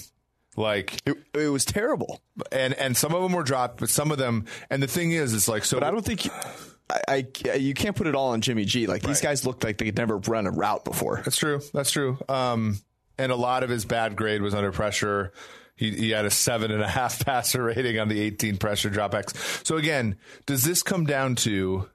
Like 0.55 1.01
it, 1.05 1.17
it, 1.33 1.47
was 1.47 1.65
terrible, 1.65 2.21
and 2.51 2.73
and 2.75 2.95
some 2.95 3.13
of 3.13 3.23
them 3.23 3.33
were 3.33 3.43
dropped, 3.43 3.79
but 3.79 3.89
some 3.89 4.11
of 4.11 4.17
them. 4.17 4.45
And 4.69 4.83
the 4.83 4.87
thing 4.87 5.11
is, 5.11 5.33
it's 5.33 5.47
like 5.47 5.65
so. 5.65 5.79
But 5.79 5.87
I 5.87 5.91
don't 5.91 6.05
think. 6.05 6.25
You, 6.25 6.31
I, 7.07 7.25
I, 7.49 7.53
you 7.55 7.73
can't 7.73 7.95
put 7.95 8.07
it 8.07 8.13
all 8.13 8.29
on 8.29 8.41
Jimmy 8.41 8.65
G. 8.65 8.87
Like 8.87 9.01
these 9.01 9.21
guys 9.21 9.45
looked 9.45 9.63
like 9.63 9.77
they 9.77 9.85
would 9.85 9.97
never 9.97 10.17
run 10.17 10.45
a 10.45 10.51
route 10.51 10.83
before. 10.83 11.21
That's 11.23 11.37
true. 11.37 11.61
That's 11.73 11.91
true. 11.91 12.17
Um, 12.29 12.77
and 13.17 13.31
a 13.31 13.35
lot 13.35 13.63
of 13.63 13.69
his 13.69 13.85
bad 13.85 14.15
grade 14.15 14.41
was 14.41 14.53
under 14.53 14.71
pressure. 14.71 15.31
He, 15.75 15.91
he 15.91 16.09
had 16.11 16.25
a 16.25 16.29
seven 16.29 16.71
and 16.71 16.81
a 16.81 16.87
half 16.87 17.25
passer 17.25 17.63
rating 17.63 17.99
on 17.99 18.09
the 18.09 18.19
18 18.19 18.57
pressure 18.57 18.89
dropbacks. 18.89 19.65
So 19.65 19.77
again, 19.77 20.17
does 20.45 20.63
this 20.63 20.83
come 20.83 21.05
down 21.05 21.35
to 21.37 21.89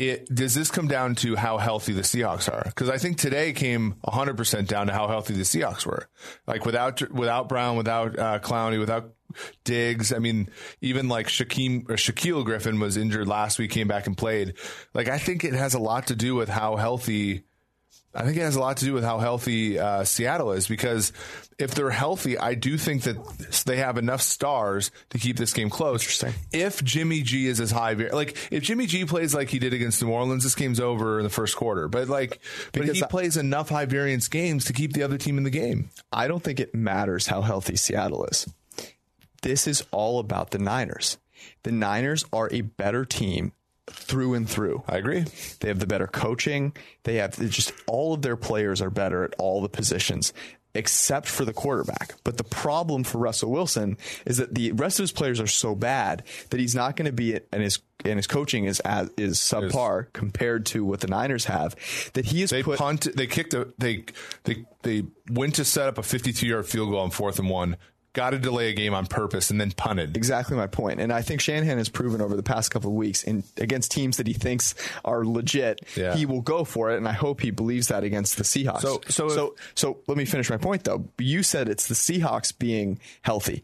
it? 0.00 0.34
Does 0.34 0.54
this 0.54 0.70
come 0.70 0.88
down 0.88 1.14
to 1.16 1.36
how 1.36 1.58
healthy 1.58 1.92
the 1.92 2.02
Seahawks 2.02 2.52
are? 2.52 2.64
Because 2.64 2.88
I 2.88 2.98
think 2.98 3.18
today 3.18 3.52
came 3.52 3.96
100 4.02 4.36
percent 4.36 4.68
down 4.68 4.86
to 4.86 4.92
how 4.92 5.08
healthy 5.08 5.34
the 5.34 5.42
Seahawks 5.42 5.86
were. 5.86 6.08
Like 6.46 6.64
without 6.66 7.10
without 7.10 7.48
Brown, 7.48 7.76
without 7.76 8.18
uh, 8.18 8.38
Clowney, 8.40 8.78
without 8.78 9.14
Diggs. 9.64 10.12
I 10.12 10.18
mean, 10.18 10.48
even 10.80 11.08
like 11.08 11.28
Shaquem 11.28 11.88
or 11.88 11.94
Shaquill 11.94 12.44
Griffin 12.44 12.80
was 12.80 12.96
injured 12.96 13.28
last 13.28 13.58
week, 13.58 13.70
came 13.70 13.88
back 13.88 14.06
and 14.06 14.16
played. 14.16 14.54
Like 14.94 15.08
I 15.08 15.18
think 15.18 15.44
it 15.44 15.54
has 15.54 15.74
a 15.74 15.78
lot 15.78 16.08
to 16.08 16.16
do 16.16 16.34
with 16.34 16.48
how 16.48 16.76
healthy 16.76 17.44
I 18.12 18.24
think 18.24 18.36
it 18.36 18.40
has 18.40 18.56
a 18.56 18.60
lot 18.60 18.78
to 18.78 18.84
do 18.84 18.92
with 18.92 19.04
how 19.04 19.18
healthy 19.20 19.78
uh, 19.78 20.02
Seattle 20.02 20.50
is 20.52 20.66
because 20.66 21.12
if 21.60 21.74
they're 21.76 21.90
healthy, 21.90 22.36
I 22.36 22.54
do 22.54 22.76
think 22.76 23.04
that 23.04 23.16
they 23.66 23.76
have 23.76 23.98
enough 23.98 24.20
stars 24.20 24.90
to 25.10 25.18
keep 25.18 25.36
this 25.36 25.52
game 25.52 25.70
close. 25.70 26.02
Interesting. 26.02 26.32
If 26.52 26.82
Jimmy 26.82 27.22
G 27.22 27.46
is 27.46 27.60
as 27.60 27.70
high, 27.70 27.92
like 27.92 28.36
if 28.50 28.64
Jimmy 28.64 28.86
G 28.86 29.04
plays 29.04 29.32
like 29.32 29.48
he 29.48 29.60
did 29.60 29.72
against 29.72 30.02
New 30.02 30.10
Orleans, 30.10 30.42
this 30.42 30.56
game's 30.56 30.80
over 30.80 31.18
in 31.18 31.24
the 31.24 31.30
first 31.30 31.54
quarter. 31.56 31.86
But 31.86 32.08
like, 32.08 32.40
but 32.72 32.88
he 32.88 33.00
I- 33.02 33.06
plays 33.06 33.36
enough 33.36 33.68
high 33.68 33.86
variance 33.86 34.26
games 34.26 34.64
to 34.64 34.72
keep 34.72 34.92
the 34.92 35.04
other 35.04 35.16
team 35.18 35.38
in 35.38 35.44
the 35.44 35.50
game. 35.50 35.90
I 36.12 36.26
don't 36.26 36.42
think 36.42 36.58
it 36.58 36.74
matters 36.74 37.28
how 37.28 37.42
healthy 37.42 37.76
Seattle 37.76 38.24
is. 38.24 38.48
This 39.42 39.68
is 39.68 39.84
all 39.92 40.18
about 40.18 40.50
the 40.50 40.58
Niners. 40.58 41.16
The 41.62 41.72
Niners 41.72 42.24
are 42.32 42.48
a 42.52 42.62
better 42.62 43.04
team 43.04 43.52
through 43.92 44.34
and 44.34 44.48
through. 44.48 44.82
I 44.88 44.96
agree. 44.96 45.24
They 45.60 45.68
have 45.68 45.78
the 45.78 45.86
better 45.86 46.06
coaching. 46.06 46.74
They 47.04 47.16
have 47.16 47.38
just 47.50 47.72
all 47.86 48.14
of 48.14 48.22
their 48.22 48.36
players 48.36 48.80
are 48.80 48.90
better 48.90 49.24
at 49.24 49.34
all 49.38 49.62
the 49.62 49.68
positions 49.68 50.32
except 50.74 51.26
for 51.26 51.44
the 51.44 51.52
quarterback. 51.52 52.14
But 52.24 52.36
the 52.36 52.44
problem 52.44 53.04
for 53.04 53.18
Russell 53.18 53.50
Wilson 53.50 53.96
is 54.24 54.38
that 54.38 54.54
the 54.54 54.72
rest 54.72 54.98
of 54.98 55.04
his 55.04 55.12
players 55.12 55.40
are 55.40 55.46
so 55.46 55.74
bad 55.74 56.22
that 56.50 56.60
he's 56.60 56.74
not 56.74 56.96
going 56.96 57.06
to 57.06 57.12
be 57.12 57.38
and 57.52 57.62
his 57.62 57.80
and 58.04 58.16
his 58.16 58.26
coaching 58.26 58.64
is 58.64 58.80
as 58.80 59.10
is 59.16 59.38
subpar 59.38 60.06
compared 60.12 60.66
to 60.66 60.84
what 60.84 61.00
the 61.00 61.08
Niners 61.08 61.46
have. 61.46 61.76
That 62.14 62.26
he 62.26 62.42
is 62.42 62.50
They 62.50 62.62
put 62.62 62.78
punt. 62.78 63.08
They 63.14 63.26
kicked 63.26 63.54
a. 63.54 63.72
They 63.78 64.04
they 64.44 64.64
they 64.82 65.04
went 65.30 65.56
to 65.56 65.64
set 65.64 65.88
up 65.88 65.98
a 65.98 66.02
52 66.02 66.46
yard 66.46 66.66
field 66.66 66.90
goal 66.90 67.00
on 67.00 67.10
fourth 67.10 67.38
and 67.38 67.50
one. 67.50 67.76
Got 68.12 68.30
to 68.30 68.38
delay 68.38 68.70
a 68.70 68.72
game 68.72 68.92
on 68.92 69.06
purpose 69.06 69.50
and 69.50 69.60
then 69.60 69.70
punted. 69.70 70.16
Exactly 70.16 70.56
my 70.56 70.66
point. 70.66 71.00
And 71.00 71.12
I 71.12 71.22
think 71.22 71.40
Shanahan 71.40 71.78
has 71.78 71.88
proven 71.88 72.20
over 72.20 72.34
the 72.34 72.42
past 72.42 72.72
couple 72.72 72.90
of 72.90 72.96
weeks 72.96 73.22
in 73.22 73.44
against 73.56 73.92
teams 73.92 74.16
that 74.16 74.26
he 74.26 74.32
thinks 74.32 74.74
are 75.04 75.24
legit, 75.24 75.80
Yeah. 75.96 76.16
he 76.16 76.26
will 76.26 76.40
go 76.40 76.64
for 76.64 76.90
it. 76.90 76.96
And 76.96 77.06
I 77.06 77.12
hope 77.12 77.40
he 77.40 77.52
believes 77.52 77.86
that 77.88 78.02
against 78.02 78.36
the 78.36 78.42
Seahawks. 78.42 78.80
So- 78.82 79.00
so 79.08 79.26
if- 79.26 79.32
so, 79.32 79.54
so 79.76 79.98
let 80.08 80.16
me 80.18 80.24
finish 80.24 80.50
my 80.50 80.56
point 80.56 80.82
though. 80.82 81.04
You 81.18 81.44
said 81.44 81.68
it's 81.68 81.86
the 81.86 81.94
Seahawks 81.94 82.52
being 82.58 82.98
healthy. 83.22 83.62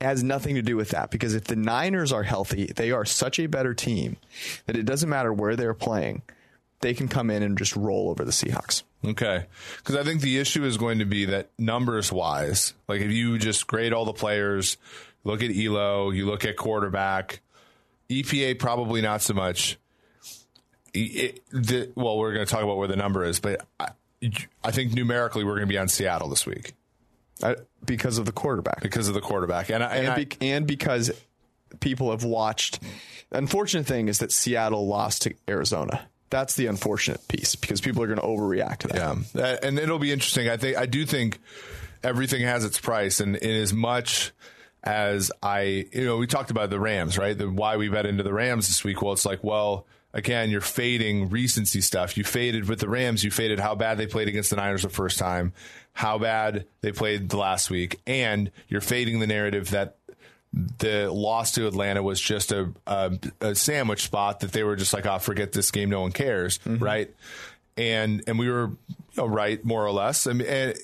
It 0.00 0.04
has 0.06 0.22
nothing 0.24 0.54
to 0.54 0.62
do 0.62 0.74
with 0.76 0.88
that 0.88 1.10
because 1.10 1.34
if 1.34 1.44
the 1.44 1.54
Niners 1.54 2.12
are 2.12 2.22
healthy, 2.22 2.72
they 2.74 2.90
are 2.92 3.04
such 3.04 3.38
a 3.38 3.46
better 3.46 3.74
team 3.74 4.16
that 4.66 4.76
it 4.76 4.84
doesn't 4.86 5.08
matter 5.10 5.32
where 5.34 5.54
they're 5.54 5.74
playing. 5.74 6.22
They 6.82 6.92
can 6.94 7.08
come 7.08 7.30
in 7.30 7.42
and 7.42 7.56
just 7.56 7.74
roll 7.74 8.10
over 8.10 8.24
the 8.24 8.32
Seahawks. 8.32 8.82
Okay. 9.04 9.46
Because 9.78 9.96
I 9.96 10.02
think 10.04 10.20
the 10.20 10.38
issue 10.38 10.64
is 10.64 10.76
going 10.76 10.98
to 10.98 11.04
be 11.06 11.24
that 11.26 11.48
numbers 11.58 12.12
wise, 12.12 12.74
like 12.88 13.00
if 13.00 13.10
you 13.10 13.38
just 13.38 13.66
grade 13.66 13.92
all 13.94 14.04
the 14.04 14.12
players, 14.12 14.76
look 15.24 15.42
at 15.42 15.50
Elo, 15.56 16.10
you 16.10 16.26
look 16.26 16.44
at 16.44 16.56
quarterback, 16.56 17.40
EPA 18.10 18.58
probably 18.58 19.00
not 19.00 19.22
so 19.22 19.32
much. 19.32 19.78
It, 20.94 21.40
the, 21.50 21.90
well, 21.94 22.18
we're 22.18 22.34
going 22.34 22.44
to 22.44 22.50
talk 22.52 22.62
about 22.62 22.76
where 22.76 22.88
the 22.88 22.96
number 22.96 23.24
is, 23.24 23.40
but 23.40 23.66
I, 23.80 23.88
I 24.62 24.70
think 24.72 24.92
numerically 24.92 25.42
we're 25.44 25.54
going 25.56 25.66
to 25.68 25.72
be 25.72 25.78
on 25.78 25.88
Seattle 25.88 26.28
this 26.28 26.44
week 26.46 26.74
Uh, 27.42 27.54
because 27.86 28.18
of 28.18 28.26
the 28.26 28.32
quarterback. 28.32 28.82
because 28.82 29.08
of 29.08 29.14
the 29.14 29.20
quarterback. 29.22 29.70
And, 29.70 29.82
I, 29.82 29.86
and, 29.96 30.06
and, 30.06 30.12
I, 30.12 30.24
be- 30.24 30.36
and 30.40 30.66
because 30.66 31.10
people 31.80 32.10
have 32.10 32.24
watched. 32.24 32.80
The 33.30 33.38
unfortunate 33.38 33.86
thing 33.86 34.08
is 34.08 34.18
that 34.18 34.30
Seattle 34.32 34.86
lost 34.86 35.22
to 35.22 35.34
Arizona. 35.48 36.08
That's 36.32 36.54
the 36.54 36.66
unfortunate 36.66 37.28
piece 37.28 37.54
because 37.54 37.82
people 37.82 38.02
are 38.02 38.06
going 38.06 38.18
to 38.18 38.26
overreact 38.26 38.78
to 38.78 38.88
that. 38.88 39.18
Yeah, 39.34 39.58
and 39.62 39.78
it'll 39.78 39.98
be 39.98 40.10
interesting. 40.10 40.48
I 40.48 40.56
think 40.56 40.78
I 40.78 40.86
do 40.86 41.04
think 41.04 41.38
everything 42.02 42.40
has 42.40 42.64
its 42.64 42.80
price, 42.80 43.20
and 43.20 43.36
in 43.36 43.50
as 43.50 43.74
much 43.74 44.32
as 44.82 45.30
I, 45.42 45.86
you 45.92 46.06
know, 46.06 46.16
we 46.16 46.26
talked 46.26 46.50
about 46.50 46.70
the 46.70 46.80
Rams, 46.80 47.18
right? 47.18 47.36
The 47.36 47.50
why 47.50 47.76
we 47.76 47.90
bet 47.90 48.06
into 48.06 48.22
the 48.22 48.32
Rams 48.32 48.66
this 48.66 48.82
week. 48.82 49.02
Well, 49.02 49.12
it's 49.12 49.26
like, 49.26 49.44
well, 49.44 49.86
again, 50.14 50.48
you're 50.48 50.62
fading 50.62 51.28
recency 51.28 51.82
stuff. 51.82 52.16
You 52.16 52.24
faded 52.24 52.66
with 52.66 52.80
the 52.80 52.88
Rams. 52.88 53.22
You 53.22 53.30
faded 53.30 53.60
how 53.60 53.74
bad 53.74 53.98
they 53.98 54.06
played 54.06 54.28
against 54.28 54.48
the 54.48 54.56
Niners 54.56 54.82
the 54.82 54.88
first 54.88 55.18
time, 55.18 55.52
how 55.92 56.16
bad 56.16 56.64
they 56.80 56.92
played 56.92 57.28
the 57.28 57.36
last 57.36 57.70
week, 57.70 58.00
and 58.06 58.50
you're 58.68 58.80
fading 58.80 59.20
the 59.20 59.26
narrative 59.26 59.70
that 59.70 59.98
the 60.52 61.10
loss 61.10 61.52
to 61.52 61.66
Atlanta 61.66 62.02
was 62.02 62.20
just 62.20 62.52
a, 62.52 62.72
a, 62.86 63.18
a 63.40 63.54
sandwich 63.54 64.02
spot 64.02 64.40
that 64.40 64.52
they 64.52 64.62
were 64.62 64.76
just 64.76 64.92
like, 64.92 65.06
oh, 65.06 65.18
forget 65.18 65.52
this 65.52 65.70
game, 65.70 65.90
no 65.90 66.02
one 66.02 66.12
cares, 66.12 66.58
mm-hmm. 66.58 66.82
right? 66.82 67.14
And 67.76 68.22
and 68.26 68.38
we 68.38 68.50
were 68.50 68.68
you 68.68 68.76
know, 69.16 69.26
right 69.26 69.64
more 69.64 69.84
or 69.84 69.92
less. 69.92 70.26
I 70.26 70.34
mean, 70.34 70.46
and, 70.46 70.76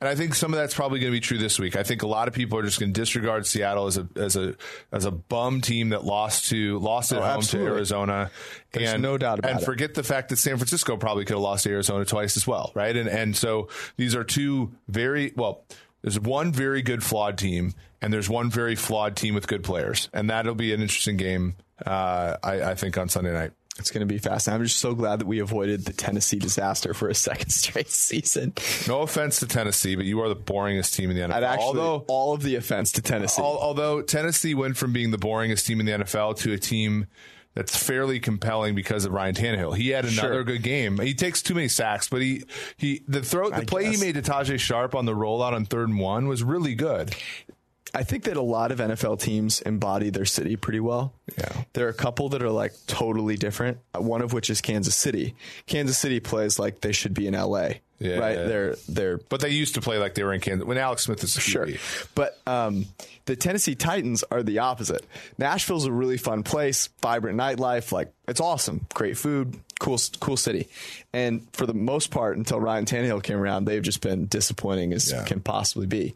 and 0.00 0.08
I 0.08 0.14
think 0.14 0.34
some 0.34 0.52
of 0.52 0.58
that's 0.58 0.74
probably 0.74 0.98
going 0.98 1.12
to 1.12 1.16
be 1.16 1.20
true 1.20 1.38
this 1.38 1.58
week. 1.58 1.76
I 1.76 1.82
think 1.82 2.02
a 2.02 2.06
lot 2.06 2.28
of 2.28 2.34
people 2.34 2.58
are 2.58 2.62
just 2.62 2.80
going 2.80 2.92
to 2.92 3.00
disregard 3.00 3.46
Seattle 3.46 3.86
as 3.86 3.98
a 3.98 4.08
as 4.16 4.36
a 4.36 4.54
as 4.90 5.04
a 5.04 5.10
bum 5.10 5.60
team 5.60 5.90
that 5.90 6.04
lost 6.04 6.48
to 6.48 6.78
lost 6.78 7.12
at 7.12 7.18
Oh, 7.18 7.20
home 7.22 7.30
absolutely. 7.38 7.70
to 7.70 7.76
Arizona. 7.76 8.30
There's 8.72 8.92
and 8.94 9.02
no 9.02 9.18
doubt 9.18 9.38
about 9.38 9.50
and 9.50 9.60
it. 9.60 9.64
forget 9.64 9.94
the 9.94 10.02
fact 10.02 10.30
that 10.30 10.36
San 10.36 10.56
Francisco 10.56 10.96
probably 10.96 11.24
could 11.24 11.34
have 11.34 11.42
lost 11.42 11.64
to 11.64 11.70
Arizona 11.70 12.04
twice 12.04 12.36
as 12.36 12.46
well, 12.46 12.72
right? 12.74 12.96
And 12.96 13.08
and 13.08 13.36
so 13.36 13.68
these 13.96 14.14
are 14.14 14.24
two 14.24 14.72
very 14.88 15.32
well. 15.36 15.64
There's 16.02 16.18
one 16.20 16.52
very 16.52 16.82
good 16.82 17.02
flawed 17.02 17.38
team, 17.38 17.74
and 18.00 18.12
there's 18.12 18.28
one 18.28 18.50
very 18.50 18.74
flawed 18.74 19.16
team 19.16 19.34
with 19.34 19.46
good 19.46 19.62
players, 19.62 20.08
and 20.12 20.28
that'll 20.30 20.54
be 20.54 20.72
an 20.72 20.80
interesting 20.82 21.16
game. 21.16 21.54
Uh, 21.84 22.36
I, 22.42 22.62
I 22.62 22.74
think 22.74 22.98
on 22.98 23.08
Sunday 23.08 23.32
night. 23.32 23.52
It's 23.78 23.90
going 23.90 24.06
to 24.06 24.06
be 24.06 24.18
fast. 24.18 24.50
I'm 24.50 24.62
just 24.62 24.76
so 24.76 24.94
glad 24.94 25.20
that 25.20 25.26
we 25.26 25.38
avoided 25.38 25.86
the 25.86 25.94
Tennessee 25.94 26.38
disaster 26.38 26.92
for 26.92 27.08
a 27.08 27.14
second 27.28 27.48
straight 27.48 27.88
season. 27.88 28.52
No 28.86 29.00
offense 29.00 29.40
to 29.40 29.46
Tennessee, 29.46 29.96
but 29.96 30.04
you 30.04 30.20
are 30.20 30.28
the 30.28 30.36
boringest 30.36 30.94
team 30.94 31.10
in 31.10 31.16
the 31.16 31.22
NFL. 31.22 31.32
I'd 31.32 31.42
actually 31.42 31.66
although 31.80 32.04
all 32.06 32.34
of 32.34 32.42
the 32.42 32.56
offense 32.56 32.92
to 32.92 33.02
Tennessee. 33.02 33.40
al- 33.40 33.58
although 33.58 34.02
Tennessee 34.02 34.54
went 34.54 34.76
from 34.76 34.92
being 34.92 35.10
the 35.10 35.16
boringest 35.16 35.64
team 35.64 35.80
in 35.80 35.86
the 35.86 35.92
NFL 35.92 36.36
to 36.40 36.52
a 36.52 36.58
team 36.58 37.06
that's 37.54 37.76
fairly 37.76 38.18
compelling 38.20 38.74
because 38.74 39.04
of 39.04 39.12
Ryan 39.12 39.34
Tannehill. 39.34 39.76
He 39.76 39.90
had 39.90 40.04
another 40.04 40.34
Sure. 40.34 40.44
good 40.44 40.62
game. 40.62 40.98
He 40.98 41.14
takes 41.14 41.42
too 41.42 41.54
many 41.54 41.68
sacks, 41.68 42.08
but 42.08 42.22
he 42.22 42.44
he 42.76 43.02
the 43.08 43.22
throw 43.22 43.50
the 43.50 43.56
I 43.56 43.64
play 43.64 43.84
guess. 43.84 44.00
he 44.00 44.06
made 44.06 44.14
to 44.14 44.22
Tajae 44.22 44.58
Sharpe 44.58 44.94
on 44.94 45.04
the 45.06 45.14
rollout 45.14 45.52
on 45.52 45.64
third 45.66 45.88
and 45.88 45.98
one 46.00 46.28
was 46.28 46.42
really 46.42 46.74
good. 46.74 47.14
I 47.94 48.04
think 48.04 48.24
that 48.24 48.38
a 48.38 48.42
lot 48.42 48.72
of 48.72 48.78
NFL 48.78 49.20
teams 49.20 49.60
embody 49.60 50.08
their 50.08 50.24
city 50.24 50.56
pretty 50.56 50.80
well. 50.80 51.12
Yeah. 51.36 51.64
There 51.74 51.84
are 51.86 51.90
a 51.90 51.94
couple 51.94 52.30
that 52.30 52.42
are 52.42 52.48
like 52.50 52.72
totally 52.86 53.36
different. 53.36 53.78
One 53.94 54.22
of 54.22 54.32
which 54.32 54.48
is 54.48 54.62
Kansas 54.62 54.94
City. 54.94 55.34
Kansas 55.66 55.98
City 55.98 56.18
plays 56.18 56.58
like 56.58 56.80
they 56.80 56.92
should 56.92 57.12
be 57.12 57.26
in 57.26 57.34
LA. 57.34 57.68
Yeah. 58.02 58.16
Right? 58.18 58.34
They're 58.36 58.76
they're 58.88 59.18
But 59.28 59.40
they 59.40 59.50
used 59.50 59.74
to 59.74 59.80
play 59.80 59.98
like 59.98 60.14
they 60.14 60.24
were 60.24 60.32
in 60.32 60.40
Kansas 60.40 60.66
when 60.66 60.78
Alex 60.78 61.02
Smith 61.04 61.22
is 61.24 61.36
a 61.36 61.40
Sure. 61.40 61.68
But 62.14 62.38
um, 62.46 62.86
the 63.26 63.36
Tennessee 63.36 63.74
Titans 63.74 64.24
are 64.30 64.42
the 64.42 64.58
opposite. 64.60 65.06
Nashville's 65.38 65.86
a 65.86 65.92
really 65.92 66.18
fun 66.18 66.42
place, 66.42 66.88
vibrant 67.00 67.38
nightlife. 67.38 67.92
Like, 67.92 68.12
it's 68.26 68.40
awesome. 68.40 68.86
Great 68.94 69.16
food, 69.16 69.56
cool, 69.78 69.98
cool 70.20 70.36
city. 70.36 70.68
And 71.12 71.46
for 71.52 71.66
the 71.66 71.74
most 71.74 72.10
part, 72.10 72.36
until 72.36 72.58
Ryan 72.60 72.84
Tannehill 72.84 73.22
came 73.22 73.38
around, 73.38 73.64
they've 73.66 73.82
just 73.82 74.00
been 74.00 74.26
disappointing 74.26 74.92
as 74.92 75.12
Yeah. 75.12 75.24
can 75.24 75.40
possibly 75.40 75.86
be. 75.86 76.14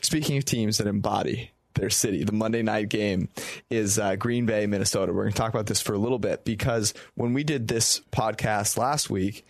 Speaking 0.00 0.38
of 0.38 0.44
teams 0.44 0.78
that 0.78 0.86
embody 0.88 1.50
their 1.74 1.90
city, 1.90 2.24
the 2.24 2.32
Monday 2.32 2.62
night 2.62 2.88
game 2.88 3.28
is 3.70 3.96
uh, 3.98 4.16
Green 4.16 4.44
Bay, 4.46 4.66
Minnesota. 4.66 5.12
We're 5.12 5.22
going 5.22 5.32
to 5.32 5.38
talk 5.38 5.50
about 5.54 5.66
this 5.66 5.80
for 5.80 5.92
a 5.94 5.98
little 5.98 6.18
bit 6.18 6.44
because 6.44 6.94
when 7.14 7.32
we 7.32 7.44
did 7.44 7.68
this 7.68 8.00
podcast 8.10 8.76
last 8.76 9.08
week, 9.08 9.46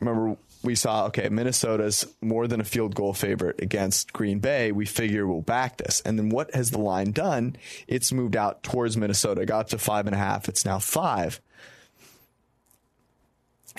remember 0.00 0.36
we 0.66 0.74
saw 0.74 1.06
okay 1.06 1.28
minnesota's 1.30 2.06
more 2.20 2.46
than 2.46 2.60
a 2.60 2.64
field 2.64 2.94
goal 2.94 3.14
favorite 3.14 3.62
against 3.62 4.12
green 4.12 4.40
bay. 4.40 4.72
We 4.72 4.84
figure 4.84 5.26
we'll 5.26 5.40
back 5.40 5.78
this. 5.78 6.02
And 6.02 6.18
then 6.18 6.28
what 6.28 6.54
has 6.54 6.72
the 6.72 6.78
line 6.78 7.12
done? 7.12 7.56
It's 7.86 8.12
moved 8.12 8.36
out 8.36 8.62
towards 8.62 8.96
minnesota. 8.96 9.42
It 9.42 9.46
got 9.46 9.68
to 9.68 9.78
five 9.78 10.06
and 10.06 10.14
a 10.14 10.18
half. 10.18 10.48
It's 10.48 10.64
now 10.64 10.78
five. 10.78 11.40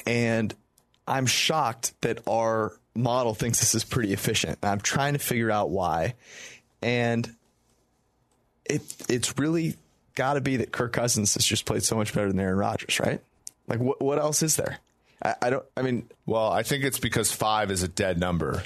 And 0.08 0.56
i'm 1.08 1.26
shocked 1.26 1.94
that 2.02 2.22
our 2.28 2.74
model 2.96 3.34
thinks 3.34 3.60
this 3.60 3.76
is 3.76 3.84
pretty 3.84 4.14
efficient. 4.14 4.58
I'm 4.64 4.82
trying 4.82 5.14
to 5.14 5.20
figure 5.20 5.52
out 5.52 5.70
why. 5.70 6.16
And 6.82 7.30
it 8.66 8.82
it's 9.10 9.38
really 9.38 9.76
got 10.16 10.34
to 10.34 10.42
be 10.42 10.58
that 10.58 10.72
kirk 10.72 10.94
cousins 10.94 11.36
has 11.36 11.46
just 11.46 11.66
played 11.66 11.84
so 11.84 11.96
much 11.96 12.14
better 12.14 12.30
than 12.30 12.40
aaron 12.40 12.58
rodgers 12.58 13.00
right? 13.00 13.22
Like 13.68 13.80
what, 13.80 14.02
what 14.02 14.18
else 14.18 14.42
is 14.42 14.56
there 14.56 14.80
I, 15.22 15.36
I 15.42 15.50
don't 15.50 15.66
i 15.76 15.82
mean 15.82 16.10
Well, 16.26 16.50
I 16.52 16.64
think 16.64 16.84
it's 16.84 17.00
because 17.00 17.32
five 17.32 17.72
is 17.72 17.84
a 17.84 17.88
dead 17.88 18.20
number. 18.20 18.64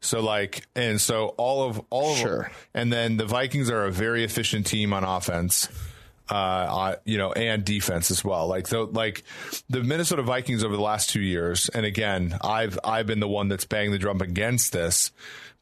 So 0.00 0.20
like, 0.20 0.64
and 0.76 1.00
so 1.00 1.28
all 1.36 1.68
of 1.68 1.80
all 1.90 2.12
of 2.12 2.18
Sure. 2.18 2.50
and 2.72 2.92
then 2.92 3.16
the 3.16 3.26
Vikings 3.26 3.68
are 3.68 3.84
a 3.84 3.90
very 3.90 4.22
efficient 4.22 4.66
team 4.66 4.92
on 4.92 5.02
offense. 5.02 5.68
uh, 6.30 6.94
you 7.06 7.16
know, 7.18 7.32
and 7.32 7.64
defense 7.64 8.10
as 8.10 8.22
well. 8.22 8.46
Like 8.46 8.68
the 8.68 8.82
like 8.84 9.24
the 9.70 9.82
Minnesota 9.82 10.22
Vikings 10.22 10.62
over 10.62 10.76
the 10.76 10.82
last 10.82 11.08
two 11.10 11.20
years, 11.22 11.68
and 11.70 11.84
again, 11.86 12.36
I've 12.42 12.78
I've 12.84 13.06
been 13.06 13.18
the 13.18 13.26
one 13.28 13.48
that's 13.48 13.64
banging 13.64 13.92
the 13.92 13.98
drum 13.98 14.20
against 14.20 14.72
this, 14.72 15.10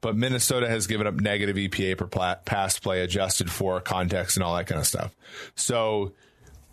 but 0.00 0.16
Minnesota 0.16 0.68
has 0.68 0.86
given 0.88 1.06
up 1.06 1.14
negative 1.14 1.54
EPA 1.56 1.96
per 1.98 2.06
pla- 2.08 2.34
pass 2.44 2.78
play 2.80 3.00
adjusted 3.02 3.48
for 3.50 3.80
context 3.80 4.36
and 4.36 4.42
all 4.44 4.56
that 4.56 4.66
kind 4.66 4.80
of 4.80 4.86
stuff. 4.86 5.14
So. 5.54 6.12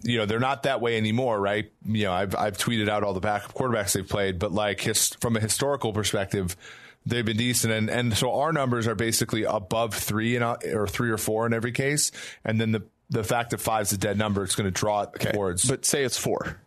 You 0.04 0.20
know 0.20 0.26
they're 0.26 0.40
not 0.40 0.64
that 0.64 0.82
way 0.82 0.98
anymore, 0.98 1.40
right? 1.40 1.72
You 1.86 2.06
know 2.06 2.14
I've 2.14 2.36
I've 2.36 2.58
tweeted 2.58 2.90
out 2.90 3.04
all 3.04 3.14
the 3.14 3.20
backup 3.20 3.54
quarterbacks 3.54 3.94
they've 3.94 4.08
played, 4.08 4.38
but 4.38 4.52
like 4.52 4.82
his, 4.82 5.10
from 5.20 5.38
a 5.38 5.40
historical 5.40 5.94
perspective, 5.94 6.58
they've 7.06 7.26
been 7.26 7.38
decent, 7.38 7.74
and 7.74 7.90
and 7.90 8.18
so 8.18 8.34
our 8.34 8.52
numbers 8.52 8.88
are 8.88 8.96
basically 8.96 9.44
above 9.44 9.94
three 9.94 10.36
in 10.36 10.42
a, 10.42 10.58
or 10.74 10.88
three 10.88 11.10
or 11.10 11.18
four 11.18 11.46
in 11.46 11.54
every 11.54 11.72
case, 11.72 12.12
and 12.44 12.60
then 12.60 12.72
the 12.72 12.84
the 13.10 13.24
fact 13.24 13.52
that 13.52 13.60
five 13.60 13.84
is 13.84 13.94
a 13.94 13.98
dead 13.98 14.18
number, 14.18 14.44
it's 14.44 14.56
going 14.56 14.66
to 14.66 14.72
draw 14.72 15.04
it 15.04 15.10
okay. 15.16 15.32
towards. 15.32 15.66
But 15.66 15.86
say 15.86 16.04
it's 16.04 16.18
four, 16.18 16.60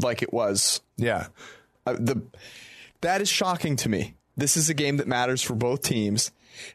like 0.00 0.22
it 0.22 0.32
was. 0.32 0.80
Yeah, 0.96 1.26
uh, 1.86 1.94
the 1.94 2.22
that 3.00 3.20
is 3.20 3.28
shocking 3.28 3.76
to 3.76 3.88
me. 3.88 4.14
This 4.36 4.56
is 4.56 4.70
a 4.70 4.74
game 4.74 4.98
that 4.98 5.08
matters 5.08 5.42
for 5.42 5.54
both 5.54 5.82
teams. 5.82 6.30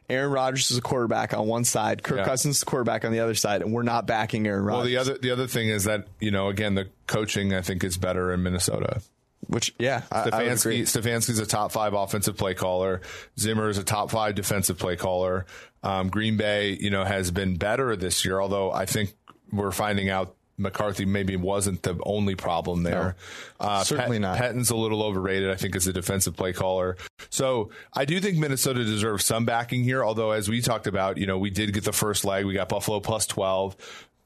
Aaron 0.08 0.30
Rodgers 0.30 0.70
is 0.70 0.78
a 0.78 0.82
quarterback 0.82 1.34
on 1.34 1.46
one 1.46 1.64
side, 1.64 2.02
Kirk 2.02 2.18
yeah. 2.18 2.24
Cousins 2.24 2.56
is 2.56 2.62
a 2.62 2.66
quarterback 2.66 3.04
on 3.04 3.12
the 3.12 3.20
other 3.20 3.34
side, 3.34 3.62
and 3.62 3.72
we're 3.72 3.82
not 3.82 4.06
backing 4.06 4.46
Aaron 4.46 4.64
Rodgers. 4.64 4.78
Well, 4.78 4.86
the 4.86 4.96
other 4.96 5.18
the 5.18 5.30
other 5.30 5.46
thing 5.46 5.68
is 5.68 5.84
that 5.84 6.06
you 6.20 6.30
know 6.30 6.48
again 6.48 6.74
the 6.74 6.88
coaching 7.06 7.54
I 7.54 7.62
think 7.62 7.84
is 7.84 7.96
better 7.96 8.32
in 8.32 8.42
Minnesota. 8.42 9.02
Which 9.46 9.74
yeah, 9.78 10.02
Stefanski, 10.10 10.82
Stefanski's 10.82 11.38
a 11.38 11.46
top 11.46 11.70
five 11.70 11.92
offensive 11.92 12.36
play 12.36 12.54
caller. 12.54 13.02
Zimmer 13.38 13.68
is 13.68 13.76
a 13.76 13.84
top 13.84 14.10
five 14.10 14.34
defensive 14.34 14.78
play 14.78 14.96
caller. 14.96 15.44
Um, 15.82 16.08
Green 16.08 16.38
Bay, 16.38 16.78
you 16.80 16.88
know, 16.88 17.04
has 17.04 17.30
been 17.30 17.56
better 17.56 17.94
this 17.94 18.24
year, 18.24 18.40
although 18.40 18.72
I 18.72 18.86
think 18.86 19.14
we're 19.52 19.70
finding 19.70 20.08
out 20.08 20.34
McCarthy 20.56 21.04
maybe 21.04 21.36
wasn't 21.36 21.82
the 21.82 21.98
only 22.04 22.34
problem 22.34 22.82
there. 22.82 23.16
No, 23.60 23.66
uh, 23.66 23.84
certainly 23.84 24.16
Pet- 24.16 24.22
not. 24.22 24.38
Pettine's 24.38 24.70
a 24.70 24.76
little 24.76 25.02
overrated, 25.02 25.50
I 25.50 25.56
think, 25.56 25.74
as 25.76 25.86
a 25.86 25.92
defensive 25.92 26.36
play 26.36 26.52
caller. 26.52 26.96
So 27.30 27.70
I 27.92 28.04
do 28.04 28.20
think 28.20 28.38
Minnesota 28.38 28.84
deserves 28.84 29.24
some 29.24 29.44
backing 29.44 29.84
here. 29.84 30.04
Although, 30.04 30.30
as 30.30 30.48
we 30.48 30.60
talked 30.60 30.86
about, 30.86 31.18
you 31.18 31.26
know, 31.26 31.38
we 31.38 31.50
did 31.50 31.72
get 31.72 31.84
the 31.84 31.92
first 31.92 32.24
leg. 32.24 32.44
We 32.44 32.54
got 32.54 32.68
Buffalo 32.68 33.00
plus 33.00 33.26
12 33.26 33.76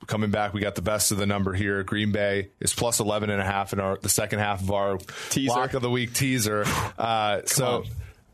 coming 0.06 0.30
back. 0.30 0.52
We 0.54 0.60
got 0.60 0.74
the 0.74 0.82
best 0.82 1.12
of 1.12 1.18
the 1.18 1.26
number 1.26 1.52
here. 1.52 1.82
Green 1.82 2.12
Bay 2.12 2.50
is 2.60 2.74
plus 2.74 3.00
11 3.00 3.30
and 3.30 3.40
a 3.40 3.44
half 3.44 3.72
in 3.72 3.80
our, 3.80 3.98
the 3.98 4.08
second 4.08 4.38
half 4.38 4.60
of 4.62 4.70
our 4.70 4.98
teaser. 5.30 5.50
lock 5.50 5.74
of 5.74 5.82
the 5.82 5.90
week 5.90 6.12
teaser. 6.12 6.64
Uh, 6.98 7.40
so 7.46 7.84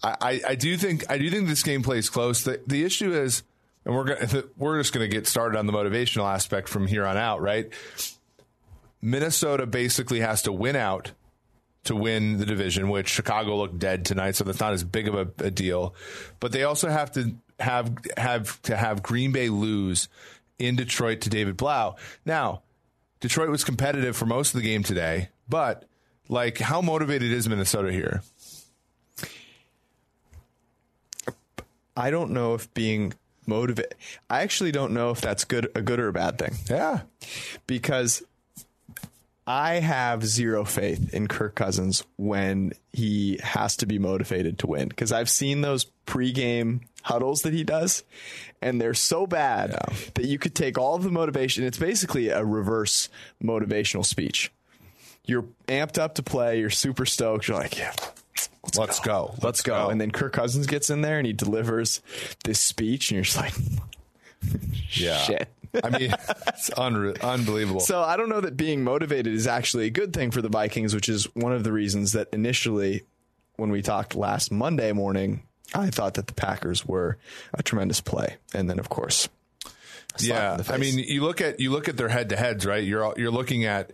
I, 0.02 0.40
I 0.46 0.54
do 0.54 0.76
think, 0.76 1.10
I 1.10 1.18
do 1.18 1.30
think 1.30 1.48
this 1.48 1.62
game 1.62 1.82
plays 1.82 2.10
close. 2.10 2.44
The, 2.44 2.60
the 2.66 2.84
issue 2.84 3.12
is, 3.12 3.42
and 3.84 3.94
we're 3.94 4.04
gonna, 4.04 4.44
we're 4.56 4.78
just 4.78 4.92
going 4.92 5.08
to 5.08 5.14
get 5.14 5.26
started 5.26 5.58
on 5.58 5.66
the 5.66 5.72
motivational 5.72 6.32
aspect 6.32 6.68
from 6.68 6.86
here 6.86 7.06
on 7.06 7.16
out, 7.16 7.40
right? 7.40 7.70
Minnesota 9.00 9.66
basically 9.66 10.20
has 10.20 10.42
to 10.42 10.52
win 10.52 10.76
out 10.76 11.12
to 11.84 11.94
win 11.94 12.38
the 12.38 12.46
division, 12.46 12.88
which 12.88 13.08
Chicago 13.08 13.56
looked 13.58 13.78
dead 13.78 14.06
tonight, 14.06 14.36
so 14.36 14.44
that's 14.44 14.60
not 14.60 14.72
as 14.72 14.82
big 14.82 15.06
of 15.06 15.14
a, 15.14 15.44
a 15.44 15.50
deal. 15.50 15.94
But 16.40 16.52
they 16.52 16.62
also 16.64 16.88
have 16.88 17.12
to 17.12 17.34
have 17.60 17.94
have 18.16 18.60
to 18.62 18.76
have 18.76 19.02
Green 19.02 19.32
Bay 19.32 19.50
lose 19.50 20.08
in 20.58 20.76
Detroit 20.76 21.20
to 21.22 21.30
David 21.30 21.56
Blough. 21.56 21.96
Now, 22.24 22.62
Detroit 23.20 23.50
was 23.50 23.64
competitive 23.64 24.16
for 24.16 24.26
most 24.26 24.54
of 24.54 24.60
the 24.60 24.66
game 24.66 24.82
today, 24.82 25.28
but 25.48 25.84
like, 26.28 26.58
how 26.58 26.80
motivated 26.80 27.30
is 27.32 27.48
Minnesota 27.48 27.92
here? 27.92 28.22
I 31.96 32.10
don't 32.10 32.30
know 32.30 32.54
if 32.54 32.72
being 32.74 33.12
motivated. 33.46 33.94
I 34.28 34.42
actually 34.42 34.72
don't 34.72 34.92
know 34.92 35.10
if 35.10 35.20
that's 35.20 35.44
good, 35.44 35.68
a 35.74 35.82
good 35.82 36.00
or 36.00 36.08
a 36.08 36.12
bad 36.12 36.38
thing. 36.38 36.54
Yeah, 36.68 37.02
because 37.66 38.22
I 39.46 39.74
have 39.74 40.24
zero 40.24 40.64
faith 40.64 41.12
in 41.12 41.28
Kirk 41.28 41.54
Cousins 41.54 42.04
when 42.16 42.72
he 42.92 43.38
has 43.42 43.76
to 43.78 43.86
be 43.86 43.98
motivated 43.98 44.58
to 44.60 44.66
win 44.66 44.88
because 44.88 45.12
I've 45.12 45.28
seen 45.28 45.60
those 45.60 45.86
pregame 46.06 46.80
huddles 47.02 47.42
that 47.42 47.52
he 47.52 47.64
does, 47.64 48.04
and 48.62 48.80
they're 48.80 48.94
so 48.94 49.26
bad 49.26 49.70
yeah. 49.70 49.96
that 50.14 50.24
you 50.24 50.38
could 50.38 50.54
take 50.54 50.78
all 50.78 50.94
of 50.94 51.02
the 51.02 51.10
motivation. 51.10 51.64
It's 51.64 51.78
basically 51.78 52.28
a 52.28 52.42
reverse 52.42 53.10
motivational 53.42 54.04
speech. 54.04 54.50
You're 55.26 55.44
amped 55.68 55.98
up 55.98 56.14
to 56.16 56.22
play. 56.22 56.60
You're 56.60 56.70
super 56.70 57.06
stoked. 57.06 57.48
You're 57.48 57.58
like, 57.58 57.78
yeah, 57.78 57.92
let's, 58.62 58.78
let's 58.78 59.00
go. 59.00 59.04
go. 59.04 59.30
Let's, 59.32 59.44
let's 59.44 59.62
go. 59.62 59.84
go. 59.84 59.90
And 59.90 60.00
then 60.00 60.10
Kirk 60.10 60.32
Cousins 60.32 60.66
gets 60.66 60.90
in 60.90 61.00
there 61.00 61.18
and 61.18 61.26
he 61.26 61.32
delivers 61.32 62.00
this 62.44 62.60
speech, 62.60 63.10
and 63.10 63.16
you're 63.16 63.24
just 63.24 63.36
like, 63.36 63.54
yeah. 64.90 65.18
shit. 65.18 65.48
I 65.82 65.98
mean, 65.98 66.14
it's 66.48 66.70
unbelievable. 66.70 67.80
So 67.80 68.00
I 68.00 68.16
don't 68.16 68.28
know 68.28 68.40
that 68.40 68.56
being 68.56 68.84
motivated 68.84 69.32
is 69.32 69.46
actually 69.46 69.86
a 69.86 69.90
good 69.90 70.12
thing 70.12 70.30
for 70.30 70.40
the 70.40 70.48
Vikings, 70.48 70.94
which 70.94 71.08
is 71.08 71.24
one 71.34 71.52
of 71.52 71.64
the 71.64 71.72
reasons 71.72 72.12
that 72.12 72.28
initially, 72.32 73.02
when 73.56 73.70
we 73.70 73.82
talked 73.82 74.14
last 74.14 74.52
Monday 74.52 74.92
morning, 74.92 75.42
I 75.74 75.90
thought 75.90 76.14
that 76.14 76.28
the 76.28 76.34
Packers 76.34 76.86
were 76.86 77.18
a 77.52 77.62
tremendous 77.62 78.00
play, 78.00 78.36
and 78.54 78.70
then 78.70 78.78
of 78.78 78.88
course, 78.88 79.28
yeah. 80.20 80.62
I 80.68 80.76
mean, 80.76 80.98
you 80.98 81.22
look 81.22 81.40
at 81.40 81.58
you 81.58 81.70
look 81.70 81.88
at 81.88 81.96
their 81.96 82.08
head 82.08 82.28
to 82.28 82.36
heads, 82.36 82.64
right? 82.64 82.84
You're 82.84 83.14
you're 83.16 83.30
looking 83.30 83.64
at 83.64 83.92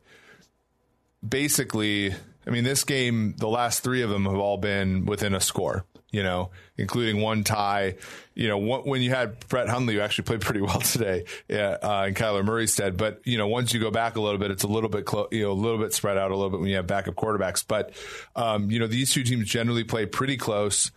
basically. 1.26 2.14
I 2.46 2.50
mean, 2.50 2.64
this 2.64 2.84
game, 2.84 3.34
the 3.38 3.48
last 3.48 3.82
three 3.82 4.02
of 4.02 4.10
them 4.10 4.24
have 4.24 4.36
all 4.36 4.56
been 4.56 5.04
within 5.04 5.34
a 5.34 5.40
score 5.40 5.84
you 6.12 6.22
know, 6.22 6.50
including 6.76 7.20
one 7.20 7.44
tie. 7.44 7.96
You 8.34 8.48
know, 8.48 8.58
when 8.58 9.02
you 9.02 9.10
had 9.10 9.46
Brett 9.48 9.68
Hundley, 9.68 9.94
you 9.94 10.00
actually 10.00 10.24
played 10.26 10.40
pretty 10.40 10.60
well 10.60 10.80
today 10.80 11.24
yeah, 11.48 11.76
uh, 11.82 12.06
Kyler 12.10 12.44
Murray's 12.44 12.72
stead. 12.72 12.96
But 12.96 13.20
you 13.24 13.38
know, 13.38 13.46
once 13.46 13.72
you 13.72 13.80
go 13.80 13.90
back 13.90 14.16
a 14.16 14.20
little 14.20 14.38
bit, 14.38 14.50
it's 14.50 14.64
a 14.64 14.68
little 14.68 14.90
bit 14.90 15.04
clo- 15.04 15.28
you 15.30 15.42
know 15.42 15.52
a 15.52 15.52
little 15.52 15.78
bit 15.78 15.92
spread 15.92 16.16
out 16.16 16.30
a 16.30 16.34
little 16.34 16.50
bit 16.50 16.60
when 16.60 16.68
you 16.68 16.76
have 16.76 16.86
backup 16.86 17.14
quarterbacks. 17.14 17.64
But 17.66 17.92
um, 18.36 18.70
you 18.70 18.78
know, 18.78 18.86
these 18.86 19.12
two 19.12 19.22
teams 19.22 19.48
generally 19.48 19.84
play 19.84 20.06
pretty 20.06 20.36
close. 20.36 20.90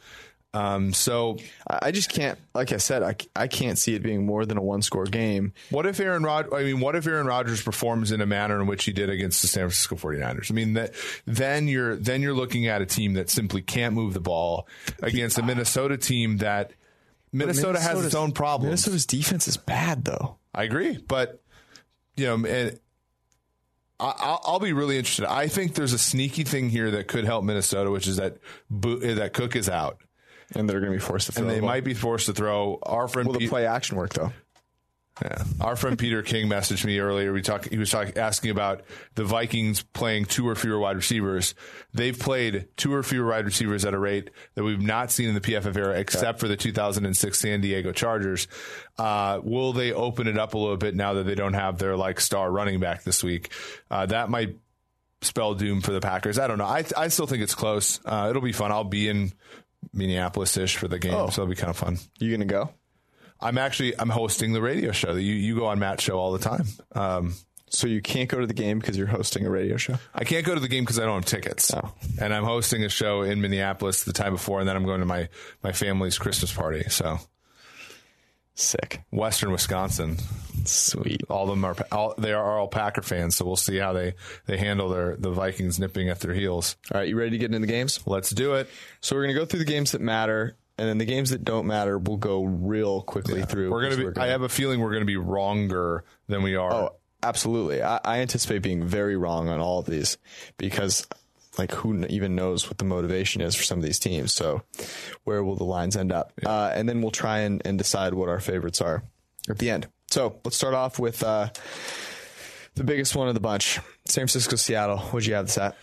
Um, 0.53 0.93
so 0.93 1.37
I 1.67 1.91
just 1.91 2.11
can't, 2.11 2.37
like 2.53 2.71
I 2.71 2.77
said, 2.77 3.01
I, 3.01 3.15
I 3.35 3.47
can't 3.47 3.77
see 3.77 3.95
it 3.95 4.03
being 4.03 4.25
more 4.25 4.45
than 4.45 4.57
a 4.57 4.61
one 4.61 4.83
score 4.83 5.05
game. 5.05 5.53
What 5.71 5.87
if 5.87 5.99
Aaron 5.99 6.21
Rod, 6.23 6.53
I 6.53 6.63
mean, 6.63 6.79
what 6.79 6.95
if 6.95 7.07
Aaron 7.07 7.25
Rodgers 7.25 7.61
performs 7.61 8.11
in 8.11 8.21
a 8.21 8.27
manner 8.27 8.61
in 8.61 8.67
which 8.67 8.85
he 8.85 8.91
did 8.91 9.09
against 9.09 9.41
the 9.41 9.47
San 9.47 9.63
Francisco 9.63 9.95
49ers? 9.95 10.51
I 10.51 10.53
mean, 10.53 10.73
that 10.73 10.93
then 11.25 11.67
you're, 11.67 11.95
then 11.95 12.21
you're 12.21 12.35
looking 12.35 12.67
at 12.67 12.81
a 12.81 12.85
team 12.85 13.13
that 13.13 13.31
simply 13.31 13.63
can't 13.63 13.95
move 13.95 14.13
the 14.13 14.19
ball 14.19 14.67
against 15.01 15.39
a 15.39 15.43
Minnesota 15.43 15.97
team 15.97 16.37
that 16.37 16.71
Minnesota 17.31 17.79
has 17.79 18.05
its 18.05 18.15
own 18.15 18.31
problems. 18.31 18.67
Minnesota's 18.67 19.07
defense 19.07 19.47
is 19.47 19.57
bad 19.57 20.05
though. 20.05 20.37
I 20.53 20.63
agree, 20.63 20.97
but 21.07 21.41
you 22.15 22.27
know, 22.27 22.47
and 22.47 22.79
I'll, 23.99 24.59
be 24.59 24.73
really 24.73 24.97
interested. 24.97 25.25
I 25.25 25.47
think 25.47 25.75
there's 25.75 25.93
a 25.93 25.97
sneaky 25.97 26.43
thing 26.43 26.69
here 26.69 26.91
that 26.91 27.07
could 27.07 27.25
help 27.25 27.43
Minnesota, 27.43 27.89
which 27.89 28.07
is 28.07 28.17
that 28.17 28.37
that 28.69 29.31
Cook 29.33 29.55
is 29.55 29.69
out 29.69 29.97
and 30.55 30.69
they're 30.69 30.79
going 30.79 30.91
to 30.91 30.97
be 30.97 31.03
forced 31.03 31.27
to 31.27 31.31
throw. 31.31 31.43
And 31.43 31.51
they 31.51 31.61
might 31.61 31.83
be 31.83 31.93
forced 31.93 32.27
to 32.27 32.33
throw. 32.33 32.79
Our 32.83 33.07
friend 33.07 33.27
will 33.27 33.39
the 33.39 33.47
play 33.47 33.65
action 33.65 33.97
work 33.97 34.13
though. 34.13 34.31
Yeah. 35.21 35.43
Our 35.61 35.75
friend 35.75 35.97
Peter 35.97 36.23
King 36.23 36.49
messaged 36.49 36.85
me 36.85 36.97
earlier. 36.97 37.31
We 37.31 37.43
talked. 37.43 37.69
He 37.69 37.77
was 37.77 37.91
talking, 37.91 38.17
asking 38.17 38.49
about 38.49 38.81
the 39.13 39.23
Vikings 39.23 39.83
playing 39.83 40.25
two 40.25 40.47
or 40.47 40.55
fewer 40.55 40.79
wide 40.79 40.95
receivers. 40.95 41.53
They've 41.93 42.17
played 42.17 42.67
two 42.77 42.91
or 42.93 43.03
fewer 43.03 43.29
wide 43.29 43.45
receivers 43.45 43.85
at 43.85 43.93
a 43.93 43.99
rate 43.99 44.31
that 44.55 44.63
we've 44.63 44.81
not 44.81 45.11
seen 45.11 45.29
in 45.29 45.35
the 45.35 45.41
PFF 45.41 45.77
era, 45.77 45.99
except 45.99 46.39
for 46.39 46.47
the 46.47 46.57
2006 46.57 47.39
San 47.39 47.61
Diego 47.61 47.91
Chargers. 47.91 48.47
Uh, 48.97 49.39
will 49.43 49.71
they 49.71 49.93
open 49.93 50.27
it 50.27 50.37
up 50.37 50.55
a 50.55 50.57
little 50.57 50.77
bit 50.77 50.95
now 50.95 51.13
that 51.13 51.25
they 51.25 51.35
don't 51.35 51.53
have 51.53 51.77
their 51.77 51.95
like 51.95 52.19
star 52.19 52.51
running 52.51 52.79
back 52.79 53.03
this 53.03 53.23
week? 53.23 53.51
Uh, 53.91 54.07
that 54.07 54.31
might 54.31 54.57
spell 55.21 55.53
doom 55.53 55.81
for 55.81 55.91
the 55.91 56.01
Packers. 56.01 56.39
I 56.39 56.47
don't 56.47 56.57
know. 56.57 56.65
I 56.65 56.85
I 56.97 57.09
still 57.09 57.27
think 57.27 57.43
it's 57.43 57.55
close. 57.55 57.99
Uh, 58.03 58.27
it'll 58.31 58.41
be 58.41 58.51
fun. 58.51 58.71
I'll 58.71 58.83
be 58.83 59.09
in 59.09 59.31
Minneapolis 59.93 60.57
ish 60.57 60.77
for 60.77 60.87
the 60.87 60.99
game, 60.99 61.13
oh. 61.13 61.29
so 61.29 61.43
it'll 61.43 61.49
be 61.49 61.55
kind 61.55 61.69
of 61.69 61.77
fun. 61.77 61.97
You 62.19 62.31
gonna 62.31 62.45
go? 62.45 62.71
I'm 63.39 63.57
actually 63.57 63.97
I'm 63.99 64.09
hosting 64.09 64.53
the 64.53 64.61
radio 64.61 64.91
show. 64.91 65.13
You 65.15 65.33
you 65.33 65.55
go 65.55 65.65
on 65.67 65.79
Matt's 65.79 66.03
show 66.03 66.17
all 66.17 66.31
the 66.31 66.39
time. 66.39 66.65
Um, 66.93 67.35
so 67.69 67.87
you 67.87 68.01
can't 68.01 68.29
go 68.29 68.39
to 68.39 68.45
the 68.45 68.53
game 68.53 68.79
because 68.79 68.97
you're 68.97 69.07
hosting 69.07 69.45
a 69.45 69.49
radio 69.49 69.77
show. 69.77 69.95
I 70.13 70.23
can't 70.23 70.45
go 70.45 70.53
to 70.53 70.59
the 70.59 70.67
game 70.67 70.83
because 70.83 70.99
I 70.99 71.05
don't 71.05 71.15
have 71.15 71.25
tickets. 71.25 71.73
Oh. 71.73 71.93
And 72.21 72.33
I'm 72.33 72.43
hosting 72.43 72.83
a 72.83 72.89
show 72.89 73.23
in 73.23 73.41
Minneapolis 73.41 74.03
the 74.03 74.13
time 74.13 74.33
before, 74.33 74.59
and 74.59 74.69
then 74.69 74.75
I'm 74.75 74.85
going 74.85 74.99
to 74.99 75.05
my 75.05 75.27
my 75.63 75.71
family's 75.71 76.17
Christmas 76.17 76.53
party. 76.53 76.83
So 76.89 77.17
sick. 78.55 79.01
Western 79.11 79.51
Wisconsin. 79.51 80.17
Sweet. 80.65 81.21
All 81.29 81.43
of 81.43 81.49
them 81.49 81.65
are 81.65 81.75
all, 81.91 82.13
they 82.17 82.33
are 82.33 82.59
all 82.59 82.67
Packer 82.67 83.01
fans, 83.01 83.35
so 83.35 83.45
we'll 83.45 83.55
see 83.55 83.77
how 83.77 83.93
they 83.93 84.13
they 84.45 84.57
handle 84.57 84.89
their 84.89 85.15
the 85.17 85.31
Vikings 85.31 85.79
nipping 85.79 86.09
at 86.09 86.19
their 86.19 86.33
heels. 86.33 86.77
All 86.93 86.99
right, 86.99 87.09
you 87.09 87.17
ready 87.17 87.31
to 87.31 87.37
get 87.37 87.47
into 87.47 87.59
the 87.59 87.71
games? 87.71 87.99
Let's 88.05 88.29
do 88.29 88.53
it. 88.53 88.69
So 89.01 89.15
we're 89.15 89.23
gonna 89.23 89.33
go 89.33 89.45
through 89.45 89.59
the 89.59 89.65
games 89.65 89.91
that 89.91 90.01
matter. 90.01 90.57
And 90.75 90.89
then 90.89 90.97
the 90.97 91.05
games 91.05 91.29
that 91.29 91.43
don't 91.43 91.67
matter, 91.67 91.99
we'll 91.99 92.17
go 92.17 92.43
real 92.43 93.03
quickly 93.03 93.39
yeah. 93.39 93.45
through. 93.45 93.69
We're 93.69 93.83
gonna 93.83 93.97
be. 93.97 94.11
Gonna, 94.11 94.25
I 94.25 94.29
have 94.29 94.41
a 94.41 94.49
feeling 94.49 94.79
we're 94.79 94.93
gonna 94.93 95.05
be 95.05 95.17
wronger 95.17 96.03
than 96.27 96.41
we 96.41 96.55
are. 96.55 96.73
Oh, 96.73 96.95
absolutely. 97.21 97.83
I, 97.83 97.99
I 98.03 98.19
anticipate 98.19 98.63
being 98.63 98.83
very 98.83 99.15
wrong 99.15 99.49
on 99.49 99.59
all 99.59 99.79
of 99.79 99.85
these 99.85 100.17
because 100.57 101.05
like 101.57 101.71
who 101.71 102.05
even 102.05 102.35
knows 102.35 102.67
what 102.67 102.77
the 102.77 102.85
motivation 102.85 103.41
is 103.41 103.55
for 103.55 103.63
some 103.63 103.77
of 103.77 103.83
these 103.83 103.99
teams. 103.99 104.33
So 104.33 104.63
where 105.23 105.43
will 105.43 105.55
the 105.55 105.63
lines 105.63 105.95
end 105.95 106.11
up? 106.11 106.33
Yeah. 106.41 106.49
Uh, 106.49 106.71
and 106.73 106.87
then 106.87 107.01
we'll 107.01 107.11
try 107.11 107.39
and, 107.39 107.61
and 107.65 107.77
decide 107.77 108.13
what 108.13 108.29
our 108.29 108.39
favorites 108.39 108.81
are 108.81 109.03
at 109.49 109.59
the 109.59 109.69
end. 109.69 109.87
So 110.09 110.39
let's 110.43 110.57
start 110.57 110.73
off 110.73 110.99
with 110.99 111.23
uh, 111.23 111.49
the 112.75 112.83
biggest 112.83 113.15
one 113.15 113.27
of 113.27 113.33
the 113.33 113.39
bunch 113.39 113.79
San 114.05 114.21
Francisco, 114.21 114.55
Seattle. 114.55 114.97
What'd 114.97 115.27
you 115.27 115.35
have 115.35 115.45
this 115.45 115.57
at? 115.57 115.75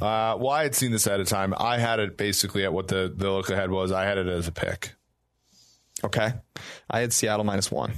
Uh, 0.00 0.36
well, 0.38 0.50
I 0.50 0.62
had 0.62 0.74
seen 0.74 0.92
this 0.92 1.06
at 1.06 1.18
a 1.18 1.24
time. 1.24 1.54
I 1.58 1.78
had 1.78 1.98
it 1.98 2.16
basically 2.16 2.64
at 2.64 2.72
what 2.72 2.88
the, 2.88 3.12
the 3.14 3.30
look 3.30 3.50
ahead 3.50 3.70
was. 3.70 3.90
I 3.90 4.04
had 4.04 4.18
it 4.18 4.28
as 4.28 4.46
a 4.46 4.52
pick. 4.52 4.94
Okay. 6.04 6.32
I 6.88 7.00
had 7.00 7.12
Seattle 7.12 7.44
minus 7.44 7.70
one. 7.70 7.92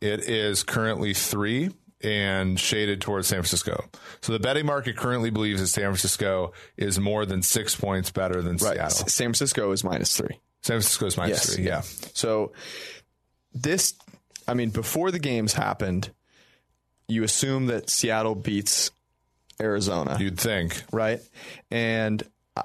It 0.00 0.28
is 0.28 0.62
currently 0.62 1.14
three 1.14 1.70
and 2.06 2.58
shaded 2.58 3.00
towards 3.00 3.26
San 3.26 3.38
Francisco. 3.38 3.84
So 4.22 4.32
the 4.32 4.38
betting 4.38 4.64
market 4.64 4.96
currently 4.96 5.30
believes 5.30 5.60
that 5.60 5.66
San 5.66 5.84
Francisco 5.84 6.52
is 6.76 6.98
more 7.00 7.26
than 7.26 7.42
six 7.42 7.74
points 7.74 8.10
better 8.12 8.40
than 8.42 8.58
Seattle. 8.58 8.90
San 9.08 9.26
Francisco 9.26 9.72
is 9.72 9.82
minus 9.82 10.16
three. 10.16 10.38
San 10.62 10.74
Francisco 10.76 11.06
is 11.06 11.16
minus 11.16 11.38
Yes. 11.48 11.54
three. 11.56 11.64
Yeah. 11.64 11.80
So 12.14 12.52
this, 13.52 13.94
I 14.46 14.54
mean, 14.54 14.70
before 14.70 15.10
the 15.10 15.18
games 15.18 15.52
happened, 15.54 16.10
you 17.08 17.22
assume 17.24 17.66
that 17.66 17.90
Seattle 17.90 18.34
beats 18.34 18.90
Arizona, 19.60 20.16
You'd 20.20 20.38
think. 20.38 20.82
right? 20.92 21.20
And 21.70 22.22
uh, 22.56 22.62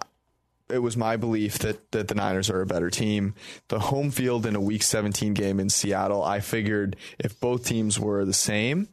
it 0.69 0.79
was 0.79 0.97
my 0.97 1.15
belief 1.17 1.59
that 1.59 1.91
that 1.91 2.07
the 2.07 2.15
Niners 2.15 2.49
are 2.49 2.61
a 2.61 2.65
better 2.65 2.89
team. 2.89 3.33
The 3.69 3.79
home 3.79 4.11
field 4.11 4.45
in 4.45 4.55
a 4.55 4.61
Week 4.61 4.83
17 4.83 5.33
game 5.33 5.59
in 5.59 5.69
Seattle, 5.69 6.23
I 6.23 6.39
figured 6.41 6.95
if 7.19 7.39
both 7.39 7.65
teams 7.65 7.99
were 7.99 8.25
the 8.25 8.33
same, 8.33 8.87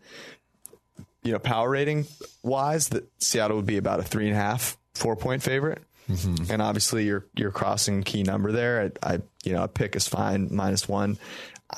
you 1.23 1.33
know, 1.33 1.39
power 1.39 1.71
rating 1.71 2.07
wise, 2.43 2.89
that 2.91 3.09
Seattle 3.19 3.57
would 3.57 3.67
be 3.67 3.77
about 3.77 4.01
a 4.01 4.03
three 4.03 4.29
and 4.29 4.37
a 4.37 4.41
half, 4.41 4.77
four 4.95 5.17
point 5.17 5.43
favorite. 5.43 5.83
Mm-hmm. 6.09 6.51
And 6.51 6.63
obviously, 6.63 7.05
you're 7.05 7.27
you're 7.37 7.51
crossing 7.51 8.03
key 8.03 8.23
number 8.23 8.53
there. 8.53 8.93
I, 9.03 9.15
I 9.15 9.19
you 9.45 9.53
know 9.53 9.65
a 9.65 9.69
pick 9.69 9.95
is 9.95 10.09
fine 10.09 10.49
minus 10.51 10.89
one. 10.89 11.19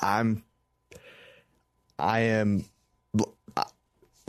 I'm 0.01 0.45
I 1.99 2.21
am 2.21 2.65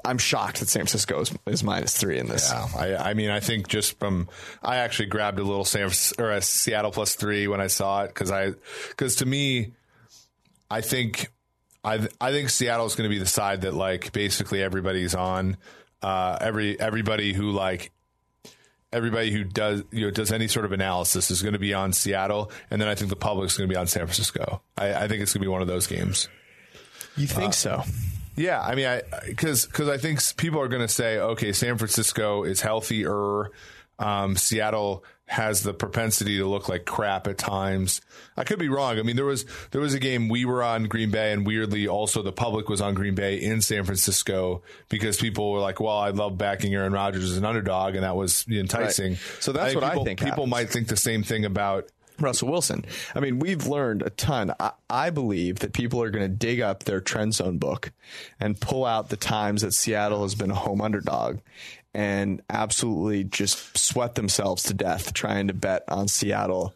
I'm 0.04 0.18
shocked 0.18 0.60
that 0.60 0.70
San 0.70 0.82
Francisco 0.82 1.22
is, 1.22 1.32
is 1.46 1.64
minus 1.64 1.96
three 1.96 2.18
in 2.18 2.28
this. 2.28 2.52
Yeah, 2.52 2.68
I, 2.76 3.12
I 3.12 3.14
mean, 3.14 3.30
I 3.30 3.40
think 3.40 3.68
just 3.68 4.00
from 4.00 4.30
I 4.64 4.78
actually 4.78 5.08
grabbed 5.08 5.40
a 5.40 5.44
little 5.44 5.66
San 5.66 5.92
or 6.18 6.32
a 6.32 6.42
Seattle 6.42 6.92
plus 6.92 7.16
three 7.16 7.48
when 7.48 7.62
I 7.62 7.68
saw 7.68 8.04
it 8.04 8.08
because 8.08 8.32
I 8.32 8.54
because 8.90 9.18
to 9.18 9.26
me, 9.26 9.74
I 10.70 10.82
think 10.82 11.32
I 11.84 12.08
I 12.20 12.32
think 12.32 12.50
Seattle 12.50 12.86
is 12.86 12.96
going 12.96 13.10
to 13.10 13.14
be 13.14 13.20
the 13.20 13.26
side 13.26 13.62
that 13.62 13.74
like 13.74 14.12
basically 14.12 14.62
everybody's 14.62 15.16
on. 15.16 15.58
Uh, 16.02 16.38
every 16.42 16.80
everybody 16.80 17.34
who 17.34 17.52
like 17.52 17.92
everybody 18.94 19.32
who 19.32 19.44
does 19.44 19.84
you 19.92 20.06
know 20.06 20.12
does 20.12 20.32
any 20.32 20.48
sort 20.48 20.66
of 20.66 20.72
analysis 20.72 21.32
is 21.32 21.42
going 21.42 21.54
to 21.54 21.60
be 21.60 21.74
on 21.74 21.94
Seattle, 21.94 22.52
and 22.70 22.82
then 22.82 22.88
I 22.88 22.96
think 22.96 23.10
the 23.10 23.16
public's 23.16 23.58
going 23.58 23.70
to 23.70 23.74
be 23.74 23.78
on 23.78 23.88
San 23.88 24.06
Francisco. 24.06 24.62
I, 24.78 24.94
I 24.94 25.08
think 25.08 25.22
it's 25.22 25.34
going 25.34 25.42
to 25.42 25.46
be 25.46 25.52
one 25.52 25.62
of 25.62 25.68
those 25.68 25.88
games. 25.88 26.28
You 27.18 27.28
think 27.28 27.54
so? 27.54 27.84
Yeah, 28.36 28.62
I 28.62 28.76
mean, 28.76 28.88
I 28.88 29.02
because 29.26 29.66
because 29.66 29.90
I 29.90 29.98
think 29.98 30.20
people 30.38 30.62
are 30.62 30.68
going 30.68 30.82
to 30.82 30.88
say, 30.88 31.20
okay, 31.20 31.52
San 31.52 31.78
Francisco 31.78 32.44
is 32.44 32.62
healthier. 32.62 33.52
Um, 34.00 34.36
Seattle 34.36 35.04
has 35.32 35.64
the 35.64 35.74
propensity 35.74 36.40
to 36.40 36.46
look 36.46 36.68
like 36.68 36.84
crap 36.86 37.26
at 37.26 37.38
times. 37.38 38.02
I 38.36 38.44
could 38.44 38.60
be 38.60 38.68
wrong. 38.68 39.00
I 39.00 39.02
mean, 39.02 39.16
there 39.16 39.24
was 39.24 39.46
there 39.72 39.80
was 39.80 39.94
a 39.94 40.00
game 40.00 40.28
we 40.28 40.44
were 40.44 40.62
on 40.62 40.84
Green 40.84 41.10
Bay, 41.10 41.32
and 41.32 41.48
weirdly, 41.48 41.88
also 41.88 42.22
the 42.22 42.34
public 42.34 42.68
was 42.68 42.82
on 42.82 42.96
Green 42.96 43.16
Bay 43.16 43.38
in 43.38 43.62
San 43.62 43.86
Francisco 43.86 44.62
because 44.90 45.16
people 45.16 45.54
were 45.54 45.60
like, 45.60 45.80
"Well, 45.80 45.98
I 45.98 46.10
love 46.10 46.38
backing 46.38 46.74
Aaron 46.76 46.92
Rodgers 46.92 47.32
as 47.32 47.38
an 47.38 47.46
underdog," 47.46 47.96
and 47.96 48.04
that 48.04 48.18
was 48.18 48.46
enticing. 48.52 49.16
So 49.40 49.54
that's 49.54 49.74
what 49.74 49.86
I 49.86 49.92
people, 49.92 50.04
think 50.04 50.20
people 50.20 50.30
happens. 50.32 50.52
might 50.52 50.70
think 50.70 50.90
the 50.90 50.98
same 50.98 51.24
thing 51.24 51.46
about 51.46 51.90
Russell 52.20 52.50
Wilson. 52.50 52.84
I 53.16 53.22
mean, 53.22 53.40
we've 53.40 53.68
learned 53.68 54.02
a 54.02 54.10
ton. 54.10 54.54
I, 54.60 54.72
I 54.90 55.10
believe 55.12 55.60
that 55.60 55.72
people 55.72 56.04
are 56.04 56.10
going 56.10 56.26
to 56.26 56.36
dig 56.36 56.60
up 56.60 56.84
their 56.84 57.00
trend 57.00 57.36
zone 57.36 57.58
book 57.58 57.94
and 58.38 58.60
pull 58.60 58.86
out 58.86 59.08
the 59.08 59.18
times 59.18 59.62
that 59.62 59.74
Seattle 59.74 60.24
has 60.24 60.36
been 60.36 60.52
a 60.52 60.56
home 60.56 60.82
underdog 60.82 61.40
and 61.94 62.42
absolutely 62.50 63.24
just 63.24 63.78
sweat 63.78 64.16
themselves 64.16 64.64
to 64.64 64.74
death 64.74 65.14
trying 65.14 65.48
to 65.48 65.54
bet 65.54 65.84
on 65.88 66.08
Seattle. 66.08 66.74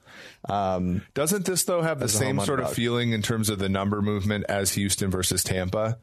Um, 0.48 1.02
Doesn't 1.14 1.46
this 1.46 1.64
though 1.64 1.82
have 1.82 2.00
the 2.00 2.10
same 2.10 2.40
sort 2.40 2.60
of 2.60 2.74
feeling 2.74 3.12
in 3.12 3.22
terms 3.22 3.50
of 3.50 3.60
the 3.60 3.70
number 3.70 4.02
movement 4.02 4.46
as 4.50 4.74
Houston 4.74 5.10
versus 5.10 5.44
Tampa? 5.44 5.98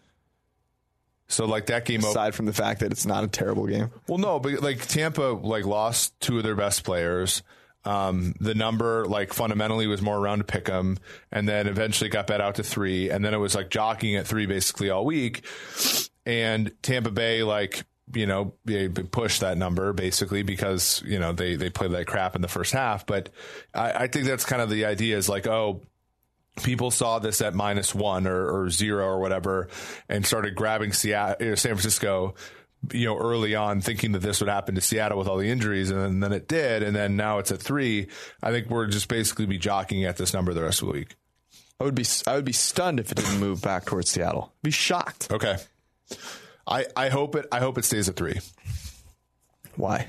So 1.28 1.46
like 1.46 1.66
that 1.66 1.86
game. 1.86 2.04
aside 2.04 2.34
from 2.34 2.46
the 2.46 2.52
fact 2.52 2.80
that 2.80 2.92
it's 2.92 3.06
not 3.06 3.24
a 3.24 3.28
terrible 3.28 3.66
game. 3.66 3.90
well, 4.06 4.18
no, 4.18 4.38
but 4.38 4.62
like 4.62 4.86
Tampa 4.86 5.22
like 5.22 5.64
lost 5.64 6.18
two 6.20 6.38
of 6.38 6.44
their 6.44 6.56
best 6.56 6.84
players. 6.84 7.42
Um, 7.84 8.34
the 8.38 8.54
number 8.54 9.06
like 9.06 9.32
fundamentally 9.32 9.86
was 9.86 10.02
more 10.02 10.16
around 10.16 10.38
to 10.38 10.44
pick 10.44 10.66
them, 10.66 10.98
and 11.32 11.48
then 11.48 11.66
eventually 11.66 12.10
got 12.10 12.26
bet 12.26 12.40
out 12.40 12.56
to 12.56 12.62
three, 12.62 13.10
and 13.10 13.24
then 13.24 13.34
it 13.34 13.38
was 13.38 13.54
like 13.54 13.70
jockeying 13.70 14.16
at 14.16 14.26
three 14.26 14.46
basically 14.46 14.90
all 14.90 15.04
week. 15.04 15.44
And 16.24 16.70
Tampa 16.82 17.10
Bay 17.10 17.42
like 17.42 17.84
you 18.14 18.26
know 18.26 18.54
they 18.64 18.88
pushed 18.88 19.40
that 19.40 19.56
number 19.58 19.92
basically 19.92 20.42
because 20.42 21.02
you 21.06 21.18
know 21.18 21.32
they 21.32 21.56
they 21.56 21.70
played 21.70 21.90
like 21.90 22.06
crap 22.06 22.36
in 22.36 22.42
the 22.42 22.48
first 22.48 22.72
half. 22.72 23.06
But 23.06 23.30
I, 23.74 23.92
I 23.92 24.06
think 24.06 24.26
that's 24.26 24.44
kind 24.44 24.62
of 24.62 24.70
the 24.70 24.84
idea 24.84 25.16
is 25.16 25.28
like 25.28 25.46
oh 25.46 25.82
people 26.62 26.90
saw 26.90 27.18
this 27.18 27.40
at 27.40 27.54
minus 27.54 27.94
one 27.94 28.26
or, 28.26 28.64
or 28.64 28.70
zero 28.70 29.06
or 29.06 29.20
whatever 29.20 29.68
and 30.08 30.26
started 30.26 30.54
grabbing 30.54 30.92
Seattle, 30.92 31.56
San 31.56 31.72
Francisco, 31.72 32.34
you 32.92 33.06
know, 33.06 33.16
early 33.16 33.54
on 33.54 33.80
thinking 33.80 34.12
that 34.12 34.20
this 34.20 34.40
would 34.40 34.50
happen 34.50 34.74
to 34.74 34.80
Seattle 34.80 35.18
with 35.18 35.28
all 35.28 35.38
the 35.38 35.48
injuries. 35.48 35.90
And 35.90 36.00
then, 36.00 36.20
then 36.20 36.32
it 36.32 36.48
did. 36.48 36.82
And 36.82 36.94
then 36.94 37.16
now 37.16 37.38
it's 37.38 37.52
at 37.52 37.60
three. 37.60 38.08
I 38.42 38.50
think 38.50 38.68
we're 38.68 38.86
just 38.86 39.08
basically 39.08 39.46
be 39.46 39.58
jockeying 39.58 40.04
at 40.04 40.16
this 40.16 40.34
number 40.34 40.52
the 40.52 40.62
rest 40.62 40.82
of 40.82 40.88
the 40.88 40.94
week. 40.94 41.16
I 41.80 41.84
would 41.84 41.94
be 41.94 42.04
I 42.26 42.36
would 42.36 42.44
be 42.44 42.52
stunned 42.52 43.00
if 43.00 43.10
it 43.10 43.16
didn't 43.16 43.40
move 43.40 43.60
back 43.60 43.86
towards 43.86 44.10
Seattle. 44.10 44.52
Be 44.62 44.70
shocked. 44.70 45.32
Okay. 45.32 45.56
I, 46.66 46.86
I 46.96 47.08
hope 47.08 47.34
it, 47.34 47.46
I 47.50 47.60
hope 47.60 47.78
it 47.78 47.84
stays 47.84 48.08
at 48.08 48.16
three 48.16 48.38
Why? 49.76 50.08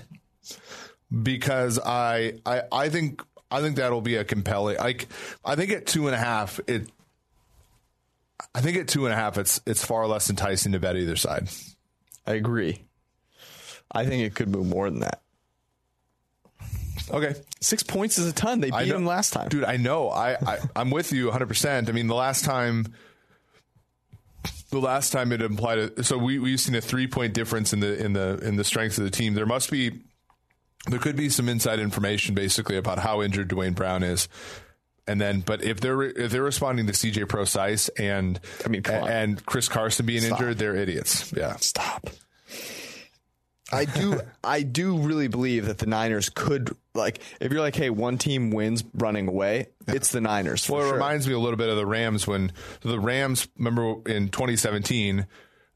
because 1.21 1.79
I, 1.79 2.39
I, 2.45 2.63
I 2.71 2.89
think, 2.89 3.21
I 3.51 3.61
think 3.61 3.75
that'll 3.77 4.01
be 4.01 4.15
a 4.15 4.23
compelling, 4.23 4.77
like, 4.77 5.07
I 5.45 5.55
think 5.55 5.71
at 5.71 5.85
two 5.85 6.07
and 6.07 6.15
a 6.15 6.19
half, 6.19 6.59
it, 6.67 6.89
I 8.55 8.61
think 8.61 8.77
at 8.77 8.87
two 8.87 9.05
and 9.05 9.13
a 9.13 9.15
half, 9.15 9.37
it's, 9.37 9.61
it's 9.65 9.85
far 9.85 10.07
less 10.07 10.29
enticing 10.29 10.71
to 10.73 10.79
bet 10.79 10.95
either 10.95 11.15
side. 11.15 11.49
I 12.25 12.33
agree. 12.33 12.83
I 13.91 14.05
think 14.05 14.23
it 14.23 14.35
could 14.35 14.49
move 14.49 14.67
more 14.67 14.89
than 14.89 15.01
that. 15.01 15.21
Okay. 17.11 17.35
Six 17.59 17.83
points 17.83 18.17
is 18.17 18.27
a 18.27 18.33
ton. 18.33 18.59
They 18.59 18.71
beat 18.71 18.87
him 18.87 19.05
last 19.05 19.33
time. 19.33 19.49
Dude, 19.49 19.63
I 19.63 19.77
know. 19.77 20.09
I, 20.09 20.33
I 20.33 20.59
I'm 20.75 20.89
with 20.89 21.11
you 21.11 21.25
100. 21.25 21.47
percent 21.47 21.89
I 21.89 21.91
mean, 21.91 22.07
the 22.07 22.15
last 22.15 22.45
time, 22.45 22.93
the 24.73 24.79
last 24.79 25.11
time 25.11 25.31
it 25.31 25.41
implied 25.41 25.77
a, 25.77 26.03
so 26.03 26.17
we 26.17 26.39
we've 26.39 26.59
seen 26.59 26.75
a 26.75 26.81
three 26.81 27.07
point 27.07 27.33
difference 27.33 27.73
in 27.73 27.79
the 27.79 28.03
in 28.03 28.13
the 28.13 28.37
in 28.39 28.55
the 28.55 28.63
strength 28.63 28.97
of 28.97 29.03
the 29.03 29.11
team. 29.11 29.33
There 29.33 29.45
must 29.45 29.71
be, 29.71 30.01
there 30.87 30.99
could 30.99 31.15
be 31.15 31.29
some 31.29 31.47
inside 31.47 31.79
information 31.79 32.35
basically 32.35 32.77
about 32.77 32.99
how 32.99 33.21
injured 33.21 33.47
Duane 33.47 33.73
Brown 33.73 34.03
is. 34.03 34.27
And 35.05 35.19
then, 35.19 35.41
but 35.41 35.63
if 35.63 35.81
they're 35.81 36.01
if 36.01 36.31
they're 36.31 36.43
responding 36.43 36.87
to 36.87 36.93
CJ 36.93 37.27
Prosise 37.27 37.89
and 37.89 38.39
I 38.65 38.69
mean, 38.69 38.85
and 38.85 39.45
Chris 39.45 39.67
Carson 39.67 40.05
being 40.05 40.21
Stop. 40.21 40.39
injured, 40.39 40.57
they're 40.57 40.75
idiots. 40.75 41.33
Yeah, 41.35 41.55
Stop. 41.57 42.09
I 43.71 43.85
do 43.85 44.21
I 44.43 44.61
do 44.61 44.97
really 44.99 45.27
believe 45.27 45.65
that 45.65 45.79
the 45.79 45.87
Niners 45.87 46.29
could 46.29 46.75
like 46.93 47.19
if 47.39 47.51
you're 47.51 47.61
like, 47.61 47.75
hey, 47.75 47.89
one 47.89 48.17
team 48.17 48.51
wins 48.51 48.83
running 48.93 49.27
away, 49.27 49.67
it's 49.87 50.11
the 50.11 50.21
Niners. 50.21 50.65
For 50.65 50.73
Well, 50.73 50.81
it 50.81 50.85
sure. 50.85 50.93
reminds 50.93 51.27
me 51.27 51.33
a 51.33 51.39
little 51.39 51.57
bit 51.57 51.69
of 51.69 51.75
the 51.75 51.85
Rams 51.85 52.27
when 52.27 52.51
the 52.81 52.99
Rams, 52.99 53.47
remember 53.57 53.95
in 54.09 54.29
2017, 54.29 55.25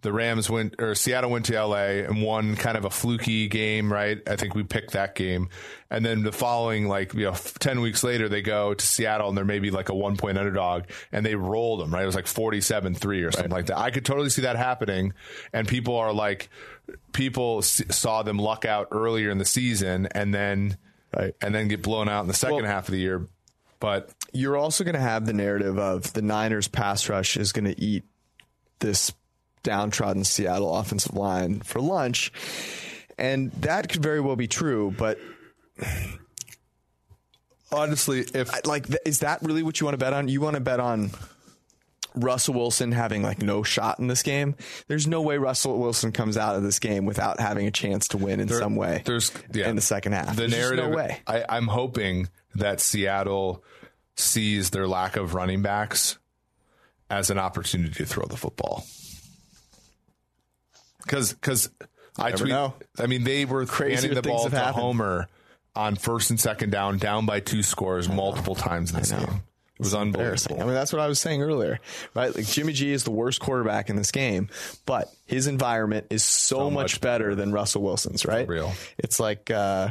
the 0.01 0.13
Rams 0.13 0.47
went, 0.47 0.75
or 0.79 0.93
Seattle 0.93 1.31
went 1.31 1.45
to 1.47 1.59
LA 1.59 2.05
and 2.05 2.21
won 2.21 2.55
kind 2.55 2.77
of 2.77 2.85
a 2.85 2.89
fluky 2.91 3.47
game, 3.47 3.91
right? 3.91 4.21
I 4.29 4.35
think 4.35 4.53
we 4.53 4.61
picked 4.61 4.91
that 4.91 5.15
game. 5.15 5.49
And 5.89 6.05
then 6.05 6.21
the 6.21 6.31
following, 6.31 6.87
like, 6.87 7.15
you 7.15 7.25
know, 7.25 7.33
10 7.33 7.81
weeks 7.81 8.03
later, 8.03 8.29
they 8.29 8.43
go 8.43 8.75
to 8.75 8.85
Seattle 8.85 9.27
and 9.27 9.35
they're 9.35 9.43
maybe 9.43 9.71
like 9.71 9.89
a 9.89 9.95
one 9.95 10.15
point 10.15 10.37
underdog 10.37 10.83
and 11.11 11.25
they 11.25 11.33
rolled 11.33 11.79
them, 11.79 11.91
right? 11.91 12.03
It 12.03 12.05
was 12.05 12.15
like 12.15 12.27
47 12.27 12.93
3 12.93 13.23
or 13.23 13.31
something 13.31 13.51
like 13.51 13.65
that. 13.65 13.79
I 13.79 13.89
could 13.89 14.05
totally 14.05 14.29
see 14.29 14.43
that 14.43 14.55
happening. 14.55 15.13
And 15.51 15.67
people 15.67 15.95
are 15.95 16.13
like, 16.13 16.49
people 17.11 17.63
saw 17.63 18.21
them 18.21 18.37
luck 18.37 18.65
out 18.65 18.89
earlier 18.91 19.31
in 19.31 19.39
the 19.39 19.45
season 19.45 20.07
and 20.11 20.31
then, 20.31 20.77
Right. 21.15 21.33
and 21.41 21.53
then 21.55 21.67
get 21.67 21.81
blown 21.81 22.09
out 22.09 22.21
in 22.21 22.27
the 22.27 22.33
second 22.33 22.57
Well- 22.57 22.65
half 22.65 22.87
of 22.87 22.91
the 22.91 22.99
year. 22.99 23.27
But 23.79 24.09
you're 24.33 24.57
also 24.57 24.83
going 24.83 24.95
to 24.95 24.99
have 24.99 25.25
the 25.25 25.33
narrative 25.33 25.77
of 25.77 26.11
the 26.13 26.21
Niners 26.23 26.67
pass 26.67 27.07
rush 27.09 27.37
is 27.37 27.51
going 27.51 27.65
to 27.65 27.79
eat 27.79 28.03
this 28.79 29.13
downtrodden 29.63 30.23
Seattle 30.23 30.75
offensive 30.75 31.13
line 31.13 31.59
for 31.61 31.79
lunch. 31.79 32.31
And 33.19 33.51
that 33.61 33.89
could 33.89 34.01
very 34.01 34.19
well 34.19 34.35
be 34.35 34.47
true, 34.47 34.93
but 34.97 35.19
honestly, 37.71 38.21
if 38.33 38.65
like 38.65 38.85
is 39.05 39.19
that 39.19 39.41
really 39.43 39.63
what 39.63 39.79
you 39.79 39.85
want 39.85 39.93
to 39.93 39.97
bet 39.99 40.13
on? 40.13 40.27
You 40.27 40.41
want 40.41 40.55
to 40.55 40.59
bet 40.59 40.79
on 40.79 41.11
Russell 42.17 42.53
Wilson 42.55 42.91
having 42.91 43.23
like 43.23 43.41
no 43.41 43.63
shot 43.63 43.99
in 43.99 44.07
this 44.07 44.23
game? 44.23 44.55
There's 44.87 45.07
no 45.07 45.21
way 45.21 45.37
Russell 45.37 45.77
Wilson 45.79 46.11
comes 46.11 46.37
out 46.37 46.55
of 46.55 46.63
this 46.63 46.79
game 46.79 47.05
without 47.05 47.39
having 47.39 47.67
a 47.67 47.71
chance 47.71 48.07
to 48.09 48.17
win 48.17 48.39
in 48.39 48.49
some 48.49 48.75
way. 48.75 49.03
there's 49.05 49.31
yeah, 49.53 49.69
in 49.69 49.75
the 49.75 49.81
second 49.81 50.13
half. 50.13 50.35
The 50.35 50.47
There's 50.47 50.51
narrative. 50.51 50.89
no 50.89 50.95
way. 50.95 51.21
I, 51.27 51.45
I'm 51.49 51.67
hoping 51.67 52.29
that 52.55 52.79
Seattle 52.79 53.63
sees 54.15 54.71
their 54.71 54.87
lack 54.87 55.15
of 55.15 55.33
running 55.33 55.61
backs 55.61 56.17
as 57.09 57.29
an 57.29 57.37
opportunity 57.37 57.93
to 57.93 58.05
throw 58.05 58.25
the 58.25 58.37
football. 58.37 58.85
Because 61.03 61.33
because 61.33 61.69
I 62.17 62.31
tweet, 62.31 62.49
know. 62.49 62.73
I 62.99 63.07
mean 63.07 63.23
they 63.23 63.45
were 63.45 63.65
Crazier 63.65 64.09
handing 64.09 64.15
the 64.15 64.21
ball 64.27 64.49
to 64.49 64.55
happened. 64.55 64.75
Homer 64.75 65.27
on 65.75 65.95
first 65.95 66.31
and 66.31 66.39
second 66.39 66.71
down, 66.71 66.97
down 66.97 67.25
by 67.25 67.39
two 67.39 67.63
scores 67.63 68.09
multiple 68.09 68.55
times 68.55 68.91
in 68.91 68.99
this 68.99 69.11
game. 69.11 69.43
It 69.79 69.83
was 69.83 69.93
embarrassing. 69.93 70.59
I 70.59 70.65
mean, 70.65 70.73
that's 70.73 70.91
what 70.91 71.01
I 71.01 71.07
was 71.07 71.19
saying 71.19 71.43
earlier, 71.43 71.79
right? 72.15 72.35
Like 72.35 72.47
Jimmy 72.47 72.73
G 72.73 72.91
is 72.91 73.03
the 73.03 73.11
worst 73.11 73.39
quarterback 73.39 73.89
in 73.89 73.95
this 73.95 74.11
game, 74.11 74.49
but 74.85 75.07
his 75.25 75.45
environment 75.45 76.07
is 76.09 76.23
so, 76.23 76.71
much, 76.71 76.95
much 76.95 77.01
better 77.01 77.35
than 77.35 77.51
Russell 77.51 77.83
Wilson's, 77.83 78.25
right? 78.25 78.47
real. 78.47 78.73
It's 78.97 79.19
like 79.19 79.51
uh, 79.51 79.89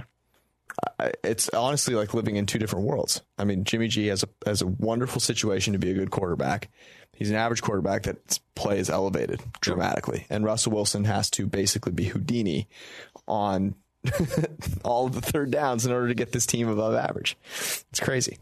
it's 1.23 1.49
honestly 1.51 1.95
like 1.95 2.15
living 2.15 2.37
in 2.37 2.47
two 2.47 2.59
different 2.59 2.87
worlds. 2.87 3.23
I 3.39 3.45
mean, 3.45 3.65
Jimmy 3.65 3.89
G 3.89 4.09
has 4.09 4.23
a 4.23 4.29
has 4.45 4.63
a 4.63 4.67
wonderful 4.67 5.21
situation 5.21 5.73
to 5.73 5.79
be 5.79 5.91
a 5.91 5.95
good 5.95 6.11
quarterback. 6.11 6.69
He's 7.15 7.31
an 7.31 7.37
average 7.37 7.63
quarterback 7.63 8.03
that 8.05 8.39
plays 8.55 8.91
elevated 8.91 9.41
dramatically, 9.61 10.27
and 10.29 10.45
Russell 10.45 10.73
Wilson 10.73 11.05
has 11.05 11.31
to 11.31 11.47
basically 11.47 11.93
be 11.93 12.05
Houdini 12.07 12.69
on 13.27 13.75
all 14.85 15.07
of 15.07 15.15
the 15.15 15.21
third 15.21 15.51
downs 15.51 15.87
in 15.87 15.93
order 15.93 16.09
to 16.09 16.15
get 16.15 16.33
this 16.33 16.47
team 16.47 16.69
above 16.69 16.95
average. 16.95 17.37
It's 17.45 18.01
crazy. 18.01 18.39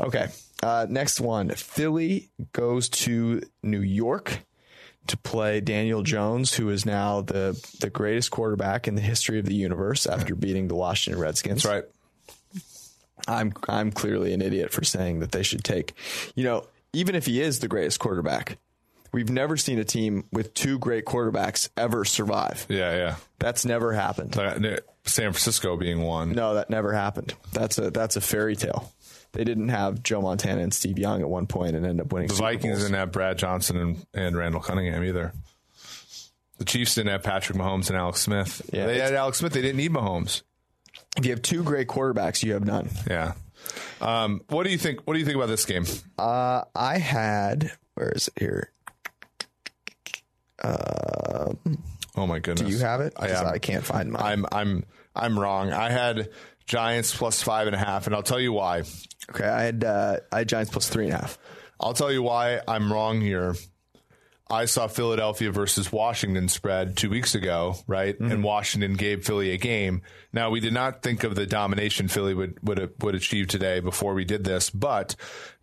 Okay, 0.00 0.28
uh, 0.62 0.86
next 0.88 1.20
one. 1.20 1.50
Philly 1.50 2.30
goes 2.52 2.88
to 2.88 3.42
New 3.62 3.82
York 3.82 4.40
to 5.08 5.16
play 5.16 5.60
Daniel 5.60 6.02
Jones, 6.02 6.54
who 6.54 6.68
is 6.70 6.84
now 6.84 7.20
the 7.20 7.60
the 7.80 7.90
greatest 7.90 8.30
quarterback 8.30 8.88
in 8.88 8.94
the 8.94 9.02
history 9.02 9.38
of 9.38 9.46
the 9.46 9.54
universe 9.54 10.06
after 10.06 10.34
beating 10.34 10.68
the 10.68 10.74
Washington 10.74 11.20
Redskins. 11.20 11.62
That's 11.62 11.74
right. 11.74 11.84
I'm 13.28 13.52
I'm 13.68 13.92
clearly 13.92 14.32
an 14.32 14.42
idiot 14.42 14.72
for 14.72 14.84
saying 14.84 15.20
that 15.20 15.32
they 15.32 15.42
should 15.42 15.64
take, 15.64 15.94
you 16.34 16.44
know, 16.44 16.66
even 16.92 17.14
if 17.14 17.26
he 17.26 17.40
is 17.40 17.60
the 17.60 17.68
greatest 17.68 17.98
quarterback, 17.98 18.58
we've 19.12 19.30
never 19.30 19.56
seen 19.56 19.78
a 19.78 19.84
team 19.84 20.24
with 20.32 20.54
two 20.54 20.78
great 20.78 21.04
quarterbacks 21.04 21.68
ever 21.76 22.04
survive. 22.04 22.66
Yeah, 22.68 22.96
yeah. 22.96 23.16
That's 23.38 23.64
never 23.64 23.92
happened. 23.92 24.36
Uh, 24.36 24.78
San 25.04 25.32
Francisco 25.32 25.76
being 25.76 26.02
one. 26.02 26.32
No, 26.32 26.54
that 26.54 26.70
never 26.70 26.92
happened. 26.92 27.34
That's 27.52 27.78
a 27.78 27.90
that's 27.90 28.16
a 28.16 28.20
fairy 28.20 28.56
tale. 28.56 28.92
They 29.36 29.44
didn't 29.44 29.68
have 29.68 30.02
Joe 30.02 30.22
Montana 30.22 30.62
and 30.62 30.72
Steve 30.72 30.98
Young 30.98 31.20
at 31.20 31.28
one 31.28 31.46
point 31.46 31.76
and 31.76 31.84
end 31.84 32.00
up 32.00 32.10
winning. 32.10 32.28
The 32.28 32.36
Super 32.36 32.46
Vikings 32.46 32.64
Bowls. 32.78 32.82
didn't 32.84 32.96
have 32.96 33.12
Brad 33.12 33.36
Johnson 33.36 33.76
and, 33.76 34.06
and 34.14 34.34
Randall 34.34 34.62
Cunningham 34.62 35.04
either. 35.04 35.34
The 36.56 36.64
Chiefs 36.64 36.94
didn't 36.94 37.10
have 37.10 37.22
Patrick 37.22 37.58
Mahomes 37.58 37.88
and 37.90 37.98
Alex 37.98 38.20
Smith. 38.20 38.62
Yeah, 38.72 38.86
they 38.86 38.98
had 38.98 39.12
Alex 39.12 39.36
Smith. 39.38 39.52
They 39.52 39.60
didn't 39.60 39.76
need 39.76 39.92
Mahomes. 39.92 40.40
If 41.18 41.26
you 41.26 41.32
have 41.32 41.42
two 41.42 41.62
great 41.62 41.86
quarterbacks, 41.86 42.42
you 42.42 42.54
have 42.54 42.64
none. 42.64 42.88
Yeah. 43.06 43.34
Um, 44.00 44.40
what 44.48 44.64
do 44.64 44.70
you 44.70 44.78
think? 44.78 45.00
What 45.06 45.12
do 45.12 45.18
you 45.18 45.26
think 45.26 45.36
about 45.36 45.48
this 45.48 45.66
game? 45.66 45.84
Uh, 46.18 46.62
I 46.74 46.96
had 46.96 47.72
where 47.94 48.08
is 48.10 48.28
it 48.28 48.34
here? 48.38 48.72
Oh 52.16 52.26
my 52.26 52.38
goodness! 52.38 52.66
Do 52.66 52.72
you 52.72 52.78
have 52.78 53.02
it? 53.02 53.12
I 53.18 53.28
am. 53.28 53.46
I 53.46 53.58
can't 53.58 53.84
find 53.84 54.10
mine. 54.12 54.22
I'm 54.22 54.46
I'm 54.50 54.84
I'm 55.14 55.38
wrong. 55.38 55.72
I 55.72 55.90
had 55.90 56.30
Giants 56.66 57.16
plus 57.16 57.42
five 57.42 57.66
and 57.66 57.76
a 57.76 57.78
half, 57.78 58.06
and 58.06 58.14
I'll 58.16 58.22
tell 58.22 58.40
you 58.40 58.52
why. 58.52 58.82
okay, 59.30 59.46
I 59.46 59.62
had 59.62 59.84
uh, 59.84 60.16
I 60.32 60.38
had 60.38 60.48
Giants 60.48 60.70
plus 60.70 60.88
three 60.88 61.04
and 61.04 61.14
a 61.14 61.18
half. 61.18 61.38
I'll 61.78 61.94
tell 61.94 62.10
you 62.12 62.22
why 62.22 62.60
I'm 62.66 62.92
wrong 62.92 63.20
here. 63.20 63.54
I 64.48 64.66
saw 64.66 64.86
Philadelphia 64.86 65.50
versus 65.50 65.90
Washington 65.90 66.48
spread 66.48 66.96
two 66.96 67.10
weeks 67.10 67.34
ago, 67.34 67.74
right? 67.88 68.14
Mm-hmm. 68.14 68.30
And 68.30 68.44
Washington 68.44 68.94
gave 68.94 69.24
Philly 69.26 69.50
a 69.50 69.56
game. 69.58 70.02
Now 70.32 70.50
we 70.50 70.60
did 70.60 70.72
not 70.72 71.02
think 71.02 71.24
of 71.24 71.34
the 71.34 71.46
domination 71.46 72.06
Philly 72.06 72.32
would 72.32 72.58
would 72.62 72.92
would 73.02 73.14
achieve 73.16 73.48
today 73.48 73.80
before 73.80 74.14
we 74.14 74.24
did 74.24 74.44
this, 74.44 74.70
but 74.70 75.16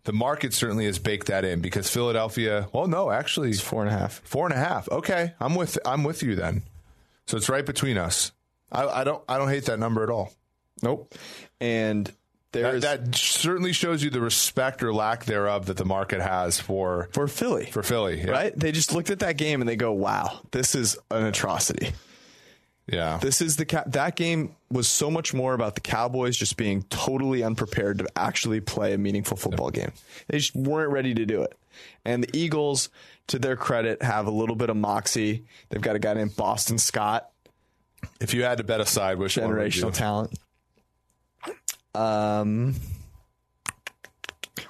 the 0.04 0.12
market 0.12 0.52
certainly 0.52 0.84
has 0.84 0.98
baked 0.98 1.28
that 1.28 1.44
in 1.46 1.60
because 1.60 1.88
Philadelphia. 1.88 2.68
Well, 2.74 2.86
no, 2.86 3.10
actually, 3.10 3.54
Four 3.54 3.84
and 3.86 3.94
a 3.94 3.98
half. 3.98 4.20
four 4.24 4.44
and 4.46 4.54
a 4.54 4.58
half. 4.58 4.86
Okay, 4.90 5.32
I'm 5.40 5.54
with 5.54 5.78
I'm 5.86 6.04
with 6.04 6.22
you 6.22 6.34
then. 6.34 6.62
So 7.26 7.38
it's 7.38 7.48
right 7.48 7.64
between 7.64 7.96
us. 7.96 8.32
I, 8.70 8.86
I 8.86 9.04
don't 9.04 9.22
I 9.28 9.38
don't 9.38 9.48
hate 9.48 9.64
that 9.64 9.78
number 9.78 10.02
at 10.02 10.10
all. 10.10 10.30
Nope. 10.84 11.14
And 11.60 12.12
there's 12.52 12.82
That, 12.82 13.06
that 13.06 13.16
certainly 13.16 13.72
shows 13.72 14.02
you 14.04 14.10
the 14.10 14.20
respect 14.20 14.82
or 14.82 14.94
lack 14.94 15.24
thereof 15.24 15.66
that 15.66 15.76
the 15.76 15.84
market 15.84 16.20
has 16.20 16.60
for 16.60 17.08
for 17.12 17.26
Philly, 17.26 17.66
for 17.66 17.82
Philly. 17.82 18.20
Yeah. 18.20 18.30
right? 18.30 18.52
They 18.56 18.70
just 18.70 18.92
looked 18.94 19.10
at 19.10 19.18
that 19.20 19.36
game 19.36 19.60
and 19.60 19.68
they 19.68 19.76
go, 19.76 19.92
"Wow, 19.92 20.40
this 20.52 20.74
is 20.76 20.96
an 21.10 21.24
atrocity." 21.24 21.92
Yeah. 22.86 23.18
This 23.20 23.40
is 23.40 23.56
the 23.56 23.64
ca- 23.64 23.84
that 23.86 24.14
game 24.14 24.56
was 24.70 24.86
so 24.88 25.10
much 25.10 25.32
more 25.32 25.54
about 25.54 25.74
the 25.74 25.80
Cowboys 25.80 26.36
just 26.36 26.56
being 26.58 26.82
totally 26.90 27.42
unprepared 27.42 27.98
to 27.98 28.06
actually 28.14 28.60
play 28.60 28.92
a 28.92 28.98
meaningful 28.98 29.38
football 29.38 29.70
game. 29.70 29.90
They 30.28 30.36
just 30.38 30.54
weren't 30.54 30.92
ready 30.92 31.14
to 31.14 31.24
do 31.24 31.42
it. 31.42 31.56
And 32.04 32.22
the 32.22 32.38
Eagles, 32.38 32.90
to 33.28 33.38
their 33.38 33.56
credit, 33.56 34.02
have 34.02 34.26
a 34.26 34.30
little 34.30 34.54
bit 34.54 34.68
of 34.68 34.76
moxie. 34.76 35.44
They've 35.70 35.80
got 35.80 35.96
a 35.96 35.98
guy 35.98 36.12
named 36.12 36.36
Boston 36.36 36.76
Scott, 36.76 37.30
If 38.20 38.34
you 38.34 38.44
had 38.44 38.58
to 38.58 38.64
bet 38.64 38.80
a 38.80 38.86
side, 38.86 39.18
which 39.18 39.36
generational 39.36 39.92
talent. 39.92 40.38
Um. 41.94 42.74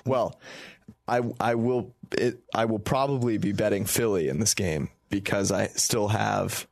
Well, 0.04 0.38
I 1.08 1.20
I 1.40 1.54
will 1.54 1.94
it, 2.12 2.40
I 2.54 2.64
will 2.66 2.78
probably 2.78 3.38
be 3.38 3.52
betting 3.52 3.84
Philly 3.84 4.28
in 4.28 4.40
this 4.40 4.54
game 4.54 4.90
because 5.10 5.52
I 5.52 5.68
still 5.68 6.08
have 6.08 6.66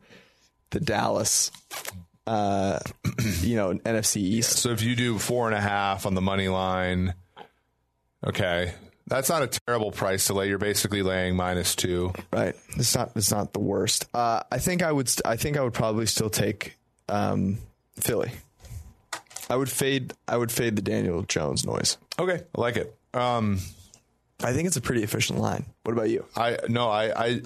the 0.71 0.81
Dallas, 0.81 1.51
uh, 2.27 2.79
you 3.41 3.57
know, 3.57 3.75
NFC 3.75 4.17
East. 4.17 4.59
So 4.59 4.71
if 4.71 4.83
you 4.83 4.97
do 4.97 5.19
four 5.19 5.47
and 5.47 5.57
a 5.57 5.61
half 5.61 6.07
on 6.07 6.15
the 6.15 6.21
money 6.21 6.49
line, 6.49 7.15
okay, 8.27 8.75
that's 9.07 9.29
not 9.29 9.43
a 9.43 9.47
terrible 9.47 9.91
price 9.91 10.27
to 10.27 10.35
lay. 10.35 10.49
You're 10.49 10.59
basically 10.59 11.03
laying 11.03 11.37
minus 11.37 11.75
two. 11.75 12.13
Right. 12.33 12.55
It's 12.77 12.95
not. 12.95 13.13
It's 13.15 13.31
not 13.31 13.53
the 13.53 13.61
worst. 13.61 14.07
Uh, 14.15 14.43
I 14.51 14.59
think 14.59 14.83
I 14.83 14.91
would. 14.91 15.09
St- 15.09 15.27
I 15.27 15.37
think 15.37 15.57
I 15.57 15.63
would 15.63 15.75
probably 15.75 16.07
still 16.07 16.31
take 16.31 16.77
um, 17.09 17.59
Philly. 18.01 18.33
I 19.51 19.57
would 19.57 19.71
fade. 19.71 20.13
I 20.29 20.37
would 20.37 20.53
fade 20.53 20.77
the 20.77 20.83
Daniel 20.83 21.23
Jones 21.23 21.65
noise. 21.65 21.99
Okay, 22.19 22.43
I 22.57 22.61
like 22.61 22.77
it. 22.77 22.97
Um, 23.15 23.59
I 24.43 24.53
think 24.53 24.67
it's 24.67 24.77
a 24.77 24.81
pretty 24.81 25.03
efficient 25.03 25.39
line. 25.39 25.67
What 25.85 25.93
about 25.93 26.11
you? 26.11 26.25
I 26.37 26.59
no, 26.69 26.89
I, 26.89 27.41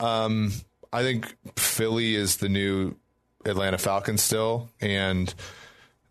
I, 0.00 0.24
um, 0.24 0.52
I 0.92 1.02
think 1.02 1.34
Philly 1.56 2.14
is 2.14 2.38
the 2.38 2.48
new 2.48 2.96
Atlanta 3.44 3.78
Falcons 3.78 4.22
still, 4.22 4.70
and 4.80 5.32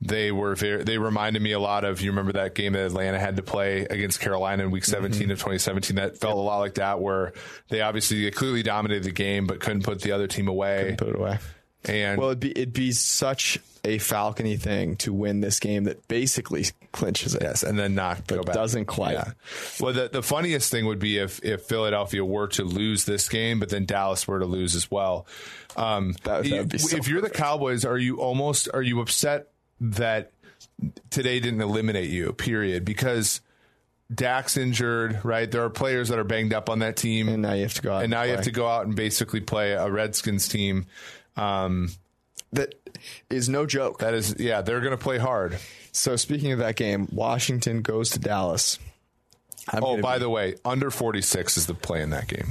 they 0.01 0.31
were 0.31 0.55
very. 0.55 0.83
They 0.83 0.97
reminded 0.97 1.41
me 1.41 1.51
a 1.51 1.59
lot 1.59 1.83
of. 1.83 2.01
You 2.01 2.11
remember 2.11 2.33
that 2.33 2.55
game 2.55 2.73
that 2.73 2.85
Atlanta 2.85 3.19
had 3.19 3.35
to 3.35 3.43
play 3.43 3.81
against 3.81 4.19
Carolina 4.19 4.63
in 4.63 4.71
Week 4.71 4.85
17 4.85 5.29
of 5.31 5.37
2017? 5.37 5.97
That 5.97 6.17
felt 6.17 6.37
a 6.37 6.41
lot 6.41 6.59
like 6.59 6.75
that, 6.75 7.01
where 7.01 7.33
they 7.69 7.81
obviously 7.81 8.23
they 8.23 8.31
clearly 8.31 8.63
dominated 8.63 9.03
the 9.03 9.11
game, 9.11 9.45
but 9.45 9.59
couldn't 9.59 9.83
put 9.83 10.01
the 10.01 10.11
other 10.11 10.27
team 10.27 10.47
away. 10.47 10.95
Put 10.97 11.09
it 11.09 11.15
away. 11.15 11.39
And 11.85 12.19
Well, 12.19 12.29
it'd 12.29 12.39
be 12.39 12.51
it'd 12.51 12.73
be 12.73 12.91
such 12.91 13.59
a 13.85 13.97
Falcony 13.97 14.59
thing 14.59 14.97
to 14.97 15.13
win 15.13 15.39
this 15.39 15.59
game 15.59 15.85
that 15.85 16.05
basically 16.09 16.65
clinches 16.91 17.35
it. 17.35 17.41
Yes, 17.41 17.63
and 17.63 17.79
then 17.79 17.95
not 17.95 18.27
go 18.27 18.43
back. 18.43 18.53
doesn't 18.53 18.85
quite. 18.85 19.17
Well, 19.79 19.93
the, 19.93 20.09
the 20.11 20.21
funniest 20.21 20.69
thing 20.69 20.85
would 20.87 20.99
be 20.99 21.17
if, 21.17 21.41
if 21.43 21.61
Philadelphia 21.63 22.25
were 22.25 22.47
to 22.49 22.65
lose 22.65 23.05
this 23.05 23.29
game, 23.29 23.59
but 23.59 23.69
then 23.69 23.85
Dallas 23.85 24.27
were 24.27 24.39
to 24.39 24.45
lose 24.45 24.75
as 24.75 24.91
well. 24.91 25.25
Um, 25.77 26.15
That- 26.23 26.43
be 26.69 26.77
so 26.77 26.97
if 26.97 27.07
you're 27.07 27.21
the 27.21 27.29
Cowboys, 27.29 27.85
are 27.85 27.97
you 27.97 28.17
almost 28.17 28.67
are 28.73 28.81
you 28.81 28.99
upset 28.99 29.47
that 29.79 30.33
today 31.09 31.39
didn't 31.39 31.61
eliminate 31.61 32.09
you? 32.09 32.33
Period. 32.33 32.83
Because 32.83 33.39
Dak's 34.13 34.57
injured, 34.57 35.23
right? 35.23 35.49
There 35.49 35.63
are 35.63 35.69
players 35.69 36.09
that 36.09 36.19
are 36.19 36.23
banged 36.23 36.53
up 36.53 36.69
on 36.69 36.79
that 36.79 36.97
team, 36.97 37.29
And 37.29 37.43
now 37.43 37.53
you 37.53 37.61
have 37.63 37.75
to 37.75 37.81
go 37.81 37.93
out 37.93 38.03
and 38.03 38.11
now 38.11 38.23
you 38.23 38.31
have 38.31 38.45
to 38.45 38.51
go 38.51 38.67
out 38.67 38.85
and 38.87 38.95
basically 38.95 39.39
play 39.39 39.71
a 39.71 39.89
Redskins 39.89 40.47
team. 40.47 40.87
Um, 41.37 41.89
That 42.53 42.73
is 43.29 43.47
no 43.49 43.65
joke. 43.67 43.99
that 43.99 44.13
is, 44.15 44.35
yeah, 44.39 44.61
they're 44.61 44.79
going 44.81 44.97
to 44.97 45.03
play 45.03 45.17
hard. 45.19 45.57
So 45.91 46.15
speaking 46.15 46.51
of 46.51 46.59
that 46.59 46.75
game, 46.75 47.07
Washington 47.11 47.81
goes 47.81 48.09
to 48.11 48.19
Dallas. 48.19 48.79
I'm 49.71 49.83
Oh, 49.83 50.01
by 50.01 50.15
be- 50.17 50.21
the 50.23 50.29
way, 50.29 50.55
under 50.65 50.89
46 50.89 51.57
is 51.57 51.65
the 51.67 51.73
play 51.75 52.01
in 52.01 52.09
that 52.11 52.27
game. 52.27 52.47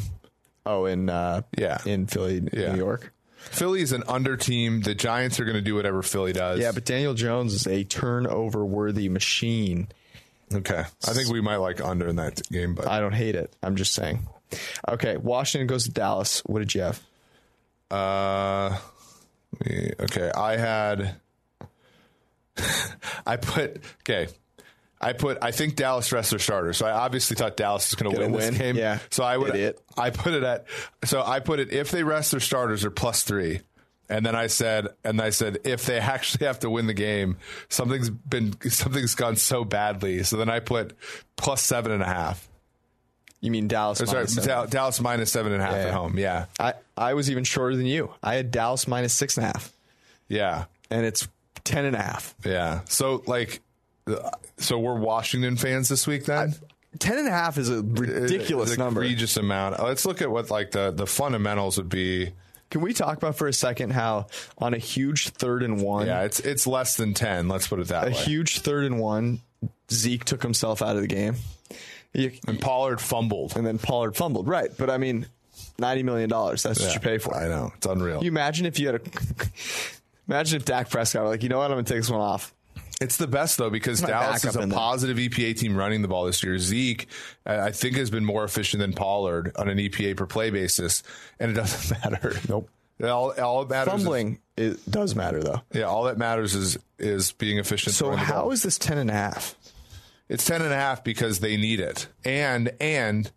oh 0.65 0.85
in 0.85 1.09
uh, 1.11 1.43
Yeah. 1.57 1.79
in 1.85 2.07
Philly, 2.07 2.43
Yeah. 2.53 2.73
New 2.73 2.79
York. 2.79 3.13
Philly 3.39 3.81
is 3.83 3.93
an 3.93 4.05
under 4.07 4.37
team. 4.37 4.83
The 4.83 4.95
Giants 4.95 5.41
are 5.41 5.45
going 5.45 5.57
to 5.57 5.63
do 5.63 5.75
whatever 5.75 6.03
Philly 6.03 6.33
does. 6.33 6.61
Yeah, 6.61 6.73
but 6.73 6.85
Daniel 6.85 7.15
Jones 7.15 7.55
is 7.55 7.67
a 7.67 7.83
turnover 7.85 8.65
worthy 8.65 9.09
machine. 9.09 9.89
okay. 10.53 10.85
I 11.09 11.13
think 11.13 11.29
we 11.31 11.41
might 11.41 11.57
like 11.57 11.81
under 11.81 12.07
in 12.09 12.17
that 12.17 12.41
game, 12.53 12.75
but 12.75 12.87
I 12.87 13.01
don't 13.01 13.15
hate 13.15 13.35
it. 13.35 13.53
I'm 13.63 13.77
just 13.77 13.95
saying. 13.95 14.27
Okay, 14.89 15.17
Washington 15.17 15.67
goes 15.67 15.85
to 15.85 15.91
Dallas. 15.91 16.41
What 16.47 16.59
did 16.61 16.75
you 16.75 16.83
have? 16.83 17.03
Uh, 17.91 18.79
okay. 19.65 20.31
I 20.35 20.57
had, 20.57 21.17
I 23.27 23.37
put 23.37 23.83
okay. 24.03 24.29
I 25.01 25.13
put. 25.13 25.39
I 25.43 25.53
think 25.53 25.77
Dallas 25.77 26.11
rests 26.13 26.31
their 26.31 26.41
starters. 26.41 26.77
So 26.77 26.87
I 26.87 26.91
obviously 26.91 27.37
thought 27.37 27.57
Dallas 27.57 27.89
is 27.89 27.95
going 27.95 28.13
to 28.13 28.21
win, 28.21 28.33
win? 28.33 28.41
this 28.41 28.59
game. 28.59 28.77
Yeah. 28.77 28.99
So 29.11 29.23
I 29.23 29.37
would. 29.37 29.51
Idiot. 29.51 29.81
I 29.97 30.11
put 30.11 30.35
it 30.35 30.43
at. 30.43 30.67
So 31.05 31.23
I 31.23 31.41
put 31.41 31.61
it 31.61 31.73
if 31.73 31.91
they 31.91 32.03
rest 32.03 32.33
their 32.33 32.41
starters 32.41 32.85
are 32.85 32.91
plus 32.91 33.23
three. 33.23 33.61
And 34.11 34.25
then 34.25 34.35
I 34.35 34.47
said, 34.47 34.89
and 35.05 35.21
I 35.21 35.31
said, 35.31 35.59
if 35.65 35.85
they 35.85 35.99
actually 35.99 36.47
have 36.47 36.61
to 36.61 36.71
win 36.71 36.87
the 36.87 36.95
game, 36.95 37.37
something's 37.69 38.09
been 38.09 38.55
something's 38.71 39.15
gone 39.15 39.37
so 39.37 39.65
badly. 39.65 40.23
So 40.23 40.37
then 40.37 40.49
I 40.49 40.61
put 40.61 40.97
plus 41.37 41.63
seven 41.63 41.93
and 41.93 42.03
a 42.03 42.07
half. 42.07 42.49
You 43.41 43.51
mean 43.51 43.69
Dallas? 43.69 44.01
Or 44.01 44.07
sorry, 44.07 44.27
minus. 44.35 44.71
Dallas 44.71 45.01
minus 45.01 45.31
seven 45.31 45.53
and 45.53 45.63
a 45.63 45.65
half 45.65 45.75
Yeah, 45.75 45.87
at 45.87 45.95
home. 45.95 46.19
Yeah, 46.19 46.47
I 46.59 46.75
I 46.99 47.15
was 47.15 47.31
even 47.31 47.45
shorter 47.45 47.77
than 47.77 47.87
you. 47.87 48.13
I 48.23 48.35
had 48.35 48.51
Dallas 48.51 48.87
minus 48.89 49.13
six 49.15 49.37
and 49.37 49.45
a 49.45 49.49
half, 49.49 49.73
yeah, 50.29 50.65
and 50.91 51.07
it's 51.07 51.27
ten 51.65 51.85
and 51.85 51.95
a 51.97 52.03
half. 52.03 52.35
yeah. 52.45 52.81
So 52.87 53.23
like, 53.27 53.61
uh, 54.07 54.31
so 54.59 54.79
we're 54.79 54.99
Washington 54.99 55.57
fans 55.57 55.89
this 55.89 56.07
week 56.07 56.25
then. 56.27 56.55
Ten 56.99 57.19
and 57.19 57.29
a 57.29 57.31
half 57.31 57.59
is 57.59 57.69
a 57.71 57.83
ridiculous 57.83 58.71
It's 58.71 58.79
number. 58.79 59.03
egregious 59.03 59.37
amount. 59.37 59.83
Let's 59.83 60.05
look 60.07 60.23
at 60.23 60.31
what 60.31 60.51
like 60.51 60.71
the 60.73 60.91
the 60.91 61.07
fundamentals 61.07 61.77
would 61.77 61.89
be. 61.89 62.33
Can 62.71 62.81
we 62.83 62.93
talk 62.93 63.17
about 63.17 63.37
for 63.37 63.47
a 63.49 63.53
second 63.53 63.91
how 63.93 64.27
on 64.59 64.75
a 64.75 64.79
huge 64.79 65.29
third 65.31 65.63
and 65.63 65.81
one, 65.81 66.07
Yeah, 66.07 66.23
it's 66.23 66.41
it's 66.41 66.67
less 66.67 66.97
than 66.97 67.15
ten. 67.15 67.49
Let's 67.49 67.67
put 67.69 67.79
it 67.81 67.89
that 67.89 68.09
a 68.09 68.11
way. 68.11 68.17
huge 68.17 68.61
third 68.61 68.85
and 68.85 68.99
one, 68.99 69.41
Zeke 69.93 70.25
took 70.25 70.43
himself 70.43 70.83
out 70.83 70.97
of 70.97 71.03
the 71.03 71.09
game, 71.09 71.37
You- 72.15 72.33
and 72.47 72.59
Pollard 72.61 73.01
fumbled. 73.01 73.57
and 73.57 73.67
then 73.67 73.79
Pollard 73.79 74.17
fumbled. 74.17 74.49
Right, 74.49 74.71
but 74.77 74.91
I 74.91 74.99
mean, 74.99 75.27
ninety 75.79 76.03
million 76.03 76.29
dollars. 76.29 76.63
That's 76.63 76.81
what 76.81 76.95
you 76.95 77.01
pay 77.01 77.19
for. 77.19 77.35
I 77.35 77.49
know 77.49 77.73
it's 77.77 77.87
unreal. 77.87 78.23
You 78.23 78.29
imagine 78.31 78.67
if 78.67 78.79
you 78.79 78.87
had 78.89 78.97
a. 78.97 79.01
imagine 80.29 80.57
if 80.57 80.65
Dak 80.65 80.91
Prescott 80.91 81.23
were 81.23 81.29
like, 81.29 81.43
you 81.43 81.49
know 81.49 81.59
what, 81.59 81.67
I'm 81.71 81.77
gonna 81.77 81.85
take 81.85 81.99
this 81.99 82.11
one 82.11 82.21
off. 82.21 82.55
It's 83.01 83.17
the 83.17 83.29
best 83.29 83.59
though 83.59 83.71
because 83.71 84.01
Dallas 84.01 84.45
is 84.45 84.57
a 84.57 84.61
in 84.61 84.71
there. 84.71 84.79
positive 84.79 85.19
EPA 85.19 85.57
team 85.57 85.77
running 85.77 86.03
the 86.03 86.09
ball 86.09 86.25
this 86.25 86.43
year. 86.43 86.59
Zeke, 86.59 87.07
I 87.47 87.71
think, 87.71 87.97
has 87.97 88.11
been 88.11 88.25
more 88.25 88.43
efficient 88.43 88.81
than 88.81 88.93
Pollard 88.93 89.53
on 89.57 89.69
an 89.69 89.79
EPA 89.79 90.17
per 90.17 90.27
play 90.27 90.51
basis, 90.51 91.05
and 91.39 91.51
it 91.53 91.55
doesn't 91.55 91.97
matter. 92.05 92.35
Nope. 92.49 92.69
All, 93.01 93.33
all 93.41 93.63
it 93.63 93.69
matters. 93.69 93.95
Is, 93.95 94.01
Fumbling 94.01 94.41
it 94.57 94.91
does 94.91 95.15
matter 95.15 95.41
though. 95.41 95.63
yeah, 95.73 95.85
all 95.85 96.05
that 96.05 96.19
matters 96.19 96.57
is 96.57 96.77
is 96.99 97.31
being 97.33 97.59
efficient. 97.59 97.95
So 97.95 98.11
how 98.17 98.51
is 98.51 98.65
this 98.65 98.79
ten 98.79 98.99
and 98.99 99.09
a 99.11 99.15
half? 99.15 99.55
it's 100.29 100.45
ten 100.45 100.61
and 100.63 100.73
a 100.73 100.77
half 100.77 101.05
because 101.05 101.39
they 101.39 101.57
need 101.57 101.79
it, 101.79 102.09
and 102.25 102.73
and 102.81 103.31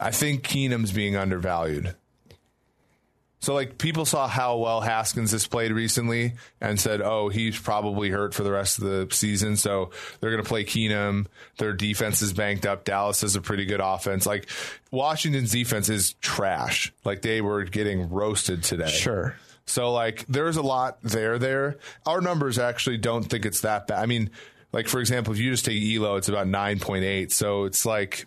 I 0.00 0.10
think 0.10 0.42
Keenum's 0.42 0.92
being 0.92 1.16
undervalued. 1.16 1.94
So 3.40 3.54
like 3.54 3.78
people 3.78 4.04
saw 4.04 4.26
how 4.26 4.56
well 4.56 4.80
Haskins 4.80 5.30
has 5.30 5.46
played 5.46 5.70
recently 5.70 6.34
and 6.60 6.78
said, 6.78 7.00
"Oh, 7.00 7.28
he's 7.28 7.58
probably 7.58 8.10
hurt 8.10 8.34
for 8.34 8.42
the 8.42 8.50
rest 8.50 8.78
of 8.78 8.84
the 8.84 9.14
season." 9.14 9.56
So 9.56 9.90
they're 10.20 10.30
going 10.30 10.42
to 10.42 10.48
play 10.48 10.64
Keenum. 10.64 11.26
Their 11.58 11.72
defense 11.72 12.20
is 12.20 12.32
banked 12.32 12.66
up. 12.66 12.84
Dallas 12.84 13.20
has 13.20 13.36
a 13.36 13.40
pretty 13.40 13.64
good 13.64 13.80
offense. 13.80 14.26
Like 14.26 14.48
Washington's 14.90 15.52
defense 15.52 15.88
is 15.88 16.14
trash. 16.14 16.92
Like 17.04 17.22
they 17.22 17.40
were 17.40 17.62
getting 17.64 18.10
roasted 18.10 18.64
today. 18.64 18.88
Sure. 18.88 19.36
So 19.66 19.92
like 19.92 20.26
there's 20.26 20.56
a 20.56 20.62
lot 20.62 20.98
there 21.02 21.38
there. 21.38 21.76
Our 22.06 22.20
numbers 22.20 22.58
actually 22.58 22.98
don't 22.98 23.22
think 23.22 23.46
it's 23.46 23.60
that 23.60 23.86
bad. 23.86 24.02
I 24.02 24.06
mean, 24.06 24.30
like 24.72 24.88
for 24.88 24.98
example, 24.98 25.32
if 25.32 25.38
you 25.38 25.52
just 25.52 25.64
take 25.64 25.80
Elo, 25.80 26.16
it's 26.16 26.28
about 26.28 26.48
9.8. 26.48 27.30
So 27.30 27.64
it's 27.64 27.86
like 27.86 28.24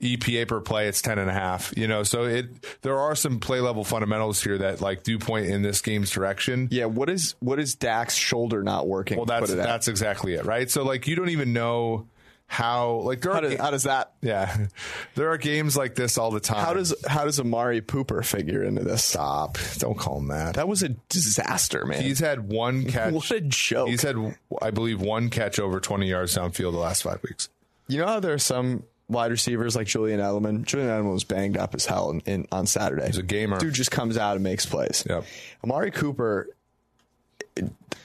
EPA 0.00 0.48
per 0.48 0.60
play, 0.60 0.88
it's 0.88 1.02
10 1.02 1.18
and 1.18 1.28
a 1.28 1.32
half, 1.32 1.74
you 1.76 1.86
know, 1.86 2.02
so 2.02 2.24
it, 2.24 2.46
there 2.82 2.98
are 2.98 3.14
some 3.14 3.38
play 3.38 3.60
level 3.60 3.84
fundamentals 3.84 4.42
here 4.42 4.56
that 4.58 4.80
like 4.80 5.02
do 5.02 5.18
point 5.18 5.46
in 5.46 5.62
this 5.62 5.82
game's 5.82 6.10
direction. 6.10 6.68
Yeah, 6.70 6.86
what 6.86 7.10
is 7.10 7.34
what 7.40 7.58
is 7.58 7.74
Dak's 7.74 8.14
shoulder 8.14 8.62
not 8.62 8.88
working? 8.88 9.18
Well, 9.18 9.26
that's, 9.26 9.50
it 9.50 9.58
at? 9.58 9.66
that's 9.66 9.88
exactly 9.88 10.34
it. 10.34 10.46
Right. 10.46 10.70
So 10.70 10.84
like, 10.84 11.06
you 11.06 11.16
don't 11.16 11.28
even 11.28 11.52
know 11.52 12.06
how, 12.46 12.94
like 13.04 13.20
there 13.20 13.32
how 13.32 13.38
are, 13.38 13.42
does, 13.42 13.54
ga- 13.54 13.62
how 13.62 13.70
does 13.70 13.82
that 13.82 14.12
yeah, 14.22 14.66
there 15.16 15.30
are 15.30 15.36
games 15.36 15.76
like 15.76 15.94
this 15.94 16.16
all 16.16 16.30
the 16.30 16.40
time. 16.40 16.64
how 16.64 16.72
does 16.72 16.94
how 17.06 17.24
does 17.24 17.38
Amari 17.38 17.82
Pooper 17.82 18.24
figure 18.24 18.64
into 18.64 18.82
this? 18.82 19.04
stop? 19.04 19.58
Don't 19.76 19.98
call 19.98 20.18
him 20.18 20.28
that. 20.28 20.54
That 20.54 20.66
was 20.66 20.82
a 20.82 20.88
disaster, 20.88 21.84
man. 21.84 22.02
He's 22.02 22.18
had 22.20 22.50
one 22.50 22.86
catch. 22.90 23.12
what 23.12 23.30
a 23.30 23.40
joke. 23.42 23.88
He's 23.88 24.02
had, 24.02 24.16
I 24.62 24.70
believe, 24.70 25.00
one 25.02 25.28
catch 25.28 25.60
over 25.60 25.78
20 25.78 26.08
yards 26.08 26.34
downfield 26.34 26.72
the 26.72 26.78
last 26.78 27.02
five 27.02 27.22
weeks. 27.22 27.50
You 27.86 27.98
know 27.98 28.06
how 28.06 28.20
there 28.20 28.32
are 28.32 28.38
some 28.38 28.84
wide 29.10 29.30
receivers 29.30 29.76
like 29.76 29.86
Julian 29.86 30.20
Edelman. 30.20 30.64
Julian 30.64 30.88
Edelman 30.88 31.12
was 31.12 31.24
banged 31.24 31.56
up 31.56 31.74
as 31.74 31.84
hell 31.84 32.10
in, 32.10 32.20
in, 32.20 32.46
on 32.52 32.66
Saturday. 32.66 33.06
He's 33.06 33.18
a 33.18 33.22
gamer. 33.22 33.58
Dude 33.58 33.74
just 33.74 33.90
comes 33.90 34.16
out 34.16 34.36
and 34.36 34.44
makes 34.44 34.64
plays. 34.64 35.04
Yep. 35.08 35.24
Amari 35.64 35.90
Cooper, 35.90 36.48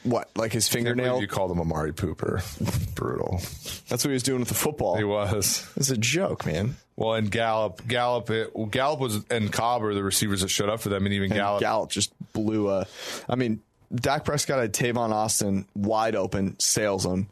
what 0.03 0.30
like 0.36 0.51
his 0.51 0.68
fingernail? 0.68 1.22
You 1.22 1.28
called 1.28 1.51
him 1.51 1.60
Amari 1.60 1.93
Pooper. 1.93 2.43
Brutal. 2.95 3.39
That's 3.88 4.03
what 4.03 4.10
he 4.10 4.14
was 4.14 4.24
doing 4.24 4.39
with 4.39 4.49
the 4.49 4.56
football. 4.56 4.97
He 4.97 5.03
was. 5.03 5.68
It's 5.76 5.89
a 5.89 5.97
joke, 5.97 6.45
man. 6.45 6.76
Well, 6.95 7.16
and 7.16 7.30
Gallup, 7.30 7.86
Gallup, 7.88 8.30
it, 8.30 8.72
Gallup 8.72 8.99
was 8.99 9.26
and 9.30 9.51
Cobb 9.51 9.84
are 9.84 9.93
the 9.93 10.03
receivers 10.03 10.41
that 10.41 10.49
showed 10.49 10.70
up 10.70 10.80
for 10.80 10.89
them, 10.89 11.06
and 11.06 11.14
even 11.14 11.32
And 11.32 11.39
Gallup. 11.39 11.62
Gallup 11.62 11.89
just 11.89 12.14
blew 12.34 12.70
a. 12.70 12.86
I 13.28 13.36
mean, 13.36 13.62
Dak 13.93 14.26
Prescott 14.26 14.60
had 14.60 14.74
Tavon 14.74 15.12
Austin 15.12 15.66
wide 15.76 16.16
open, 16.16 16.60
sails 16.60 17.06
him. 17.06 17.28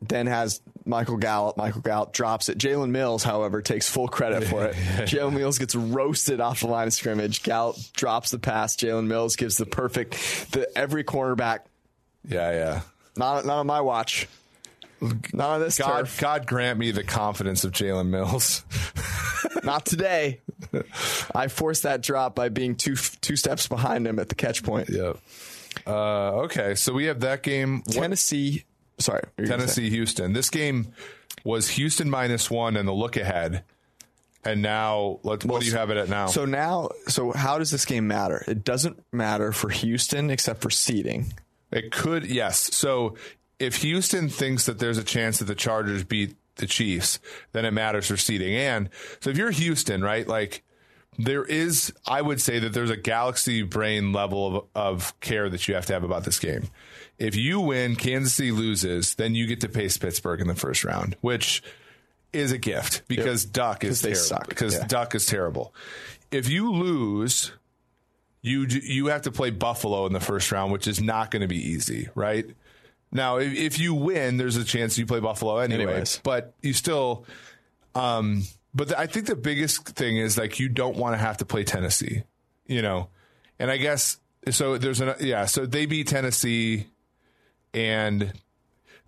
Then 0.00 0.26
has 0.26 0.60
Michael 0.86 1.16
Gallup. 1.16 1.56
Michael 1.56 1.80
Gallup 1.80 2.12
drops 2.12 2.48
it. 2.48 2.58
Jalen 2.58 2.90
Mills, 2.90 3.24
however, 3.24 3.60
takes 3.60 3.88
full 3.88 4.08
credit 4.08 4.44
for 4.44 4.64
it. 4.66 4.74
Jalen 5.08 5.34
Mills 5.34 5.58
gets 5.58 5.74
roasted 5.74 6.40
off 6.40 6.60
the 6.60 6.68
line 6.68 6.86
of 6.86 6.92
scrimmage. 6.92 7.42
Gallup 7.42 7.76
drops 7.92 8.30
the 8.30 8.38
pass. 8.38 8.76
Jalen 8.76 9.06
Mills 9.06 9.36
gives 9.36 9.56
the 9.56 9.66
perfect. 9.66 10.12
The 10.52 10.66
every 10.78 11.04
cornerback. 11.04 11.60
yeah, 12.26 12.50
yeah. 12.52 12.80
Not 13.16 13.46
not 13.46 13.58
on 13.58 13.66
my 13.66 13.80
watch. 13.80 14.28
Not 15.32 15.50
on 15.50 15.60
this 15.60 15.78
God, 15.78 16.00
turf. 16.00 16.20
God 16.20 16.46
grant 16.46 16.78
me 16.78 16.90
the 16.90 17.04
confidence 17.04 17.64
of 17.64 17.72
Jalen 17.72 18.08
Mills. 18.08 18.64
Not 19.62 19.84
today. 19.84 20.40
I 21.34 21.48
forced 21.48 21.82
that 21.82 22.02
drop 22.02 22.34
by 22.34 22.48
being 22.48 22.76
two 22.76 22.96
two 22.96 23.36
steps 23.36 23.68
behind 23.68 24.06
him 24.06 24.18
at 24.18 24.28
the 24.28 24.34
catch 24.34 24.62
point. 24.62 24.88
yep. 24.88 25.18
Uh, 25.86 26.44
okay, 26.44 26.74
so 26.74 26.92
we 26.92 27.04
have 27.06 27.20
that 27.20 27.42
game. 27.42 27.82
Tennessee. 27.82 28.64
Sorry, 28.98 29.20
what 29.20 29.32
were 29.36 29.44
you 29.44 29.48
gonna 29.48 29.62
say? 29.62 29.82
Tennessee, 29.82 29.90
Houston. 29.90 30.32
This 30.32 30.50
game 30.50 30.92
was 31.44 31.70
Houston 31.70 32.10
minus 32.10 32.50
one 32.50 32.76
and 32.76 32.88
the 32.88 32.92
look 32.92 33.16
ahead. 33.16 33.64
And 34.44 34.62
now, 34.62 35.18
let, 35.24 35.44
what 35.44 35.62
do 35.62 35.66
you 35.66 35.72
have 35.72 35.90
it 35.90 35.96
at 35.96 36.08
now? 36.08 36.26
So 36.26 36.44
now, 36.44 36.90
so 37.08 37.32
how 37.32 37.58
does 37.58 37.72
this 37.72 37.84
game 37.84 38.06
matter? 38.06 38.44
It 38.46 38.62
doesn't 38.62 39.02
matter 39.12 39.50
for 39.50 39.70
Houston 39.70 40.30
except 40.30 40.60
for 40.60 40.70
seeding. 40.70 41.32
It 41.72 41.90
could, 41.90 42.24
yes. 42.24 42.72
So 42.72 43.16
if 43.58 43.82
Houston 43.82 44.28
thinks 44.28 44.66
that 44.66 44.78
there's 44.78 44.98
a 44.98 45.04
chance 45.04 45.40
that 45.40 45.46
the 45.46 45.56
Chargers 45.56 46.04
beat 46.04 46.36
the 46.56 46.66
Chiefs, 46.66 47.18
then 47.52 47.64
it 47.64 47.72
matters 47.72 48.06
for 48.06 48.16
seeding. 48.16 48.54
And 48.54 48.88
so 49.18 49.30
if 49.30 49.36
you're 49.36 49.50
Houston, 49.50 50.02
right, 50.02 50.28
like 50.28 50.62
there 51.18 51.44
is, 51.44 51.92
I 52.06 52.22
would 52.22 52.40
say 52.40 52.60
that 52.60 52.72
there's 52.72 52.90
a 52.90 52.96
galaxy 52.96 53.62
brain 53.62 54.12
level 54.12 54.46
of, 54.46 54.64
of 54.74 55.20
care 55.20 55.48
that 55.48 55.66
you 55.66 55.74
have 55.74 55.86
to 55.86 55.92
have 55.92 56.04
about 56.04 56.24
this 56.24 56.38
game. 56.38 56.68
If 57.18 57.34
you 57.36 57.60
win, 57.60 57.96
Kansas 57.96 58.34
City 58.34 58.50
loses, 58.52 59.14
then 59.14 59.34
you 59.34 59.46
get 59.46 59.60
to 59.62 59.68
face 59.68 59.96
Pittsburgh 59.96 60.40
in 60.40 60.48
the 60.48 60.54
first 60.54 60.84
round, 60.84 61.16
which 61.22 61.62
is 62.32 62.52
a 62.52 62.58
gift 62.58 63.02
because 63.08 63.44
Duck 63.46 63.84
is 63.84 64.02
they 64.02 64.10
terrible. 64.10 64.24
suck, 64.26 64.48
Because 64.48 64.74
yeah. 64.74 64.86
Duck 64.86 65.14
is 65.14 65.24
terrible. 65.26 65.74
If 66.30 66.48
you 66.50 66.72
lose, 66.72 67.52
you 68.42 68.66
you 68.66 69.06
have 69.06 69.22
to 69.22 69.32
play 69.32 69.50
Buffalo 69.50 70.06
in 70.06 70.12
the 70.12 70.20
first 70.20 70.52
round, 70.52 70.72
which 70.72 70.86
is 70.86 71.00
not 71.00 71.30
going 71.30 71.40
to 71.42 71.48
be 71.48 71.56
easy, 71.70 72.08
right? 72.14 72.44
Now, 73.12 73.36
if, 73.38 73.54
if 73.54 73.78
you 73.78 73.94
win, 73.94 74.36
there's 74.36 74.56
a 74.56 74.64
chance 74.64 74.98
you 74.98 75.06
play 75.06 75.20
Buffalo 75.20 75.58
anyway, 75.58 75.84
Anyways. 75.84 76.20
but 76.22 76.54
you 76.60 76.72
still. 76.74 77.24
Um, 77.94 78.42
but 78.74 78.88
the, 78.88 78.98
I 78.98 79.06
think 79.06 79.26
the 79.26 79.36
biggest 79.36 79.86
thing 79.90 80.18
is 80.18 80.36
like 80.36 80.58
you 80.60 80.68
don't 80.68 80.96
want 80.96 81.14
to 81.14 81.18
have 81.18 81.38
to 81.38 81.46
play 81.46 81.64
Tennessee, 81.64 82.24
you 82.66 82.82
know, 82.82 83.08
and 83.58 83.70
I 83.70 83.78
guess 83.78 84.18
so. 84.50 84.76
There's 84.76 85.00
an 85.00 85.14
yeah, 85.20 85.46
so 85.46 85.64
they 85.64 85.86
beat 85.86 86.08
Tennessee, 86.08 86.88
and 87.76 88.32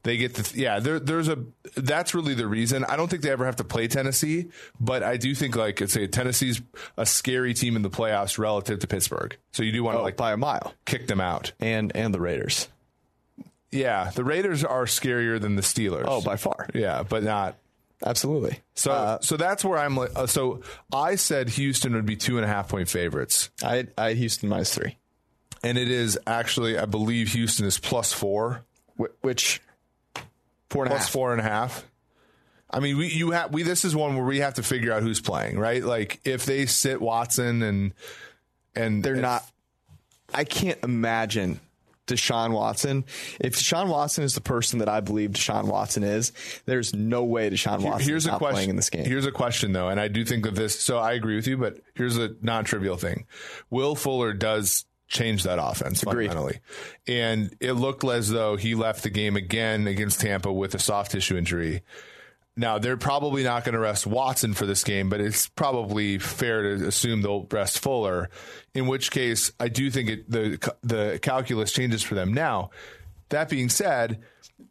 they 0.05 0.17
get 0.17 0.35
the 0.35 0.53
yeah. 0.61 0.79
There, 0.79 1.01
there's 1.01 1.29
a 1.29 1.39
that's 1.77 2.15
really 2.15 2.35
the 2.35 2.47
reason. 2.47 2.85
I 2.85 2.97
don't 2.97 3.09
think 3.09 3.23
they 3.23 3.31
ever 3.31 3.45
have 3.47 3.57
to 3.57 3.65
play 3.65 3.89
Tennessee, 3.89 4.47
but 4.79 5.03
I 5.03 5.17
do 5.17 5.35
think 5.35 5.57
like 5.57 5.81
it's 5.81 5.97
a 5.97 6.07
Tennessee's 6.07 6.63
a 6.97 7.05
scary 7.05 7.53
team 7.55 7.75
in 7.75 7.83
the 7.83 7.91
playoffs 7.91 8.39
relative 8.39 8.79
to 8.81 8.87
Pittsburgh. 8.87 9.37
So 9.53 9.63
you 9.65 9.73
do 9.73 9.83
want 9.83 9.97
to 9.97 10.01
Oh, 10.01 10.05
like 10.05 10.17
by 10.17 10.33
a 10.33 10.37
mile. 10.37 10.73
kick 10.85 11.09
them 11.09 11.21
out. 11.21 11.53
And 11.59 11.91
and 11.97 12.15
the 12.15 12.21
Raiders. 12.21 12.69
Yeah, 13.71 14.11
the 14.15 14.25
Raiders 14.25 14.65
are 14.65 14.85
scarier 14.87 15.41
than 15.41 15.57
the 15.57 15.63
Steelers. 15.63 16.05
Oh, 16.07 16.21
by 16.23 16.37
far. 16.37 16.69
yeah, 16.75 17.03
but 17.03 17.23
not. 17.23 17.57
Absolutely. 18.07 18.61
So 18.77 18.93
Uh, 18.93 19.19
so 19.21 19.37
that's 19.37 19.65
where 19.65 19.79
I'm. 19.79 19.97
like 19.97 20.13
uh, 20.17 20.27
So 20.29 20.61
I 20.93 21.17
said 21.17 21.49
Houston 21.51 21.95
would 21.95 22.07
be 22.07 22.17
two 22.17 22.37
and 22.37 22.45
a 22.45 22.49
half 22.49 22.69
point 22.69 22.89
favorites, 22.89 23.51
I 23.63 23.89
I 23.99 24.13
Houston 24.15 24.49
minus 24.49 24.73
three, 24.75 24.97
and 25.63 25.77
it 25.79 25.91
is 25.91 26.19
actually 26.27 26.79
I 26.79 26.85
believe 26.87 27.29
Houston 27.33 27.67
is 27.67 27.79
plus 27.79 28.13
four, 28.13 28.65
wh- 28.99 29.13
which 29.23 29.61
four 30.71 30.85
and 30.85 30.93
a 30.93 30.97
half. 30.97 31.03
plus 31.05 31.09
four 31.13 31.33
and 31.33 31.41
a 31.41 31.45
half. 31.45 31.85
I 32.71 32.81
mean, 32.81 32.99
we 32.99 33.09
you 33.09 33.31
have 33.31 33.53
we. 33.53 33.63
This 33.63 33.85
is 33.85 33.97
one 33.97 34.15
where 34.17 34.25
we 34.27 34.41
have 34.41 34.55
to 34.55 34.63
figure 34.63 34.93
out 34.93 35.03
who's 35.03 35.21
playing, 35.21 35.59
right? 35.59 35.83
Like 35.83 36.21
if 36.25 36.45
they 36.45 36.67
sit 36.67 37.01
Watson 37.01 37.63
and 37.63 37.95
and 38.75 39.03
They're 39.03 39.15
and- 39.15 39.23
not. 39.23 39.45
I 40.35 40.45
can't 40.45 40.79
imagine 40.83 41.59
Deshaun 42.07 42.53
Watson. 42.53 43.07
If 43.41 43.57
Deshaun 43.57 43.89
Watson 43.89 44.25
is 44.25 44.35
the 44.35 44.43
person 44.43 44.81
that 44.81 44.89
I 44.91 45.01
believe 45.01 45.31
Deshaun 45.31 45.65
Watson 45.65 46.03
is, 46.05 46.33
there's 46.67 46.93
no 46.95 47.25
way 47.25 47.49
Deshaun 47.49 47.81
Watson 47.81 48.07
here's 48.07 48.25
is 48.25 48.27
a 48.27 48.33
not 48.33 48.39
question 48.39 48.55
playing 48.55 48.69
in 48.71 48.77
this 48.77 48.91
game. 48.91 49.07
Here's 49.07 49.25
a 49.25 49.33
question 49.33 49.73
though, 49.73 49.89
and 49.89 49.99
I 49.99 50.09
do 50.09 50.23
think 50.27 50.45
of 50.45 50.55
this. 50.55 50.79
So 50.79 50.99
I 50.99 51.13
agree 51.15 51.37
with 51.37 51.47
you, 51.47 51.57
but 51.57 51.79
here's 51.95 52.19
a 52.19 52.35
non-trivial 52.43 52.99
thing: 52.99 53.25
Will 53.71 53.95
Fuller 53.95 54.35
does 54.35 54.85
change 55.09 55.43
that 55.45 55.59
offense 55.61 56.03
Agreed. 56.03 56.29
fundamentally, 56.29 56.61
and 57.07 57.55
it 57.61 57.73
looked 57.73 58.05
as 58.05 58.29
though 58.29 58.57
he 58.57 58.75
left 58.75 59.03
the 59.03 59.11
game 59.11 59.37
again 59.37 59.87
against 59.87 60.21
Tampa 60.21 60.53
with 60.53 60.75
a 60.75 60.79
soft 60.79 61.13
tissue 61.13 61.37
injury. 61.37 61.83
now 62.57 62.79
they're 62.79 62.97
probably 62.97 63.43
not 63.45 63.65
going 63.65 63.73
to 63.73 63.79
rest 63.79 64.07
Watson 64.07 64.53
for 64.53 64.67
this 64.67 64.85
game, 64.85 65.09
but 65.09 65.21
it's 65.21 65.49
probably 65.49 66.19
fair 66.19 66.63
to 66.77 66.89
assume 66.89 67.23
they'll 67.23 67.47
rest 67.51 67.79
Fuller. 67.79 68.29
In 68.75 68.87
which 68.87 69.11
case, 69.11 69.53
I 69.59 69.69
do 69.69 69.91
think 69.91 70.09
it, 70.11 70.31
the 70.31 70.73
the 70.83 71.19
calculus 71.23 71.73
changes 71.73 72.03
for 72.03 72.15
them. 72.15 72.35
Now, 72.35 72.71
that 73.31 73.49
being 73.49 73.69
said, 73.69 74.21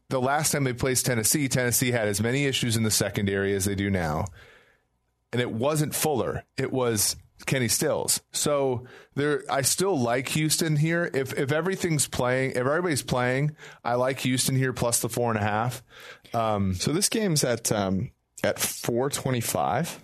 the 0.09 0.21
last 0.21 0.51
time 0.51 0.65
they 0.65 0.73
placed 0.73 1.05
Tennessee, 1.05 1.47
Tennessee 1.47 1.91
had 1.91 2.07
as 2.07 2.21
many 2.21 2.45
issues 2.45 2.77
in 2.77 2.83
the 2.83 2.91
secondary 2.91 3.53
as 3.55 3.65
they 3.65 3.75
do 3.75 3.89
now, 3.89 4.25
and 5.31 5.41
it 5.41 5.51
wasn't 5.51 5.95
Fuller; 5.95 6.43
it 6.57 6.71
was 6.71 7.15
Kenny 7.45 7.67
Stills. 7.67 8.21
So 8.31 8.85
there, 9.15 9.43
I 9.49 9.61
still 9.61 9.97
like 9.97 10.29
Houston 10.29 10.75
here. 10.75 11.09
If 11.13 11.37
if 11.37 11.51
everything's 11.51 12.07
playing, 12.07 12.51
if 12.51 12.57
everybody's 12.57 13.03
playing, 13.03 13.55
I 13.83 13.95
like 13.95 14.19
Houston 14.21 14.55
here 14.55 14.73
plus 14.73 14.99
the 14.99 15.09
four 15.09 15.29
and 15.31 15.39
a 15.39 15.43
half. 15.43 15.83
Um, 16.33 16.73
so 16.73 16.91
this 16.91 17.09
game's 17.09 17.43
at 17.43 17.71
um, 17.71 18.11
at 18.43 18.59
four 18.59 19.09
twenty 19.09 19.41
five. 19.41 19.99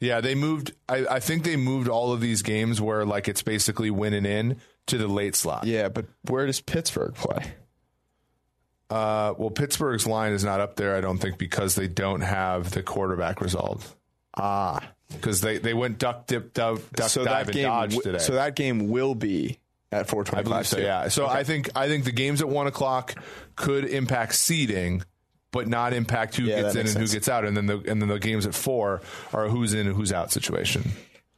Yeah, 0.00 0.20
they 0.20 0.34
moved. 0.34 0.72
I, 0.88 1.06
I 1.10 1.20
think 1.20 1.44
they 1.44 1.56
moved 1.56 1.88
all 1.88 2.12
of 2.12 2.20
these 2.20 2.42
games 2.42 2.80
where 2.80 3.04
like 3.04 3.28
it's 3.28 3.42
basically 3.42 3.90
winning 3.90 4.26
in 4.26 4.60
to 4.86 4.98
the 4.98 5.08
late 5.08 5.34
slot. 5.34 5.64
Yeah, 5.64 5.88
but 5.88 6.06
where 6.28 6.46
does 6.46 6.60
Pittsburgh 6.60 7.14
play? 7.14 7.52
Uh, 8.90 9.34
well, 9.36 9.50
Pittsburgh's 9.50 10.06
line 10.06 10.32
is 10.32 10.44
not 10.44 10.60
up 10.60 10.76
there, 10.76 10.96
I 10.96 11.02
don't 11.02 11.18
think, 11.18 11.36
because 11.36 11.74
they 11.74 11.88
don't 11.88 12.22
have 12.22 12.70
the 12.70 12.82
quarterback 12.82 13.42
result. 13.42 13.94
Ah, 14.34 14.80
because 15.10 15.40
they, 15.40 15.58
they 15.58 15.74
went 15.74 15.98
duck 15.98 16.26
dip 16.26 16.52
duck, 16.54 16.80
duck 16.92 17.08
so 17.08 17.24
dive 17.24 17.48
and 17.48 17.62
dodge 17.62 17.90
w- 17.90 18.02
today. 18.02 18.18
So 18.18 18.34
that 18.34 18.54
game 18.54 18.88
will 18.88 19.14
be 19.14 19.58
at 19.90 20.08
four 20.08 20.24
twenty 20.24 20.48
five. 20.48 20.66
So 20.66 20.78
yeah. 20.78 21.08
So 21.08 21.26
okay. 21.26 21.34
I 21.34 21.44
think 21.44 21.70
I 21.74 21.88
think 21.88 22.04
the 22.04 22.12
games 22.12 22.40
at 22.40 22.48
one 22.48 22.66
o'clock 22.66 23.14
could 23.56 23.84
impact 23.84 24.34
seeding, 24.34 25.02
but 25.50 25.66
not 25.66 25.92
impact 25.92 26.36
who 26.36 26.44
yeah, 26.44 26.62
gets 26.62 26.74
in 26.74 26.80
and 26.82 26.90
sense. 26.90 27.10
who 27.10 27.16
gets 27.16 27.28
out. 27.28 27.44
And 27.44 27.56
then 27.56 27.66
the 27.66 27.78
and 27.86 28.00
then 28.00 28.08
the 28.08 28.18
games 28.18 28.46
at 28.46 28.54
four 28.54 29.00
are 29.32 29.48
who's 29.48 29.74
in 29.74 29.86
and 29.86 29.96
who's 29.96 30.12
out 30.12 30.30
situation. 30.30 30.92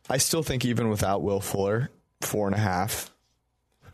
I 0.08 0.18
still 0.18 0.42
think 0.42 0.64
even 0.64 0.88
without 0.88 1.22
Will 1.22 1.40
Fuller, 1.40 1.90
four 2.20 2.46
and 2.46 2.56
a 2.56 2.60
half 2.60 3.10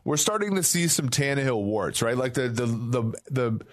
we're 0.06 0.16
starting 0.16 0.54
to 0.54 0.62
see 0.62 0.86
some 0.86 1.08
Tannehill 1.08 1.64
warts, 1.64 2.00
right? 2.00 2.16
Like 2.16 2.34
the 2.34 2.48
the 2.48 2.66
the 2.66 3.12
the 3.28 3.66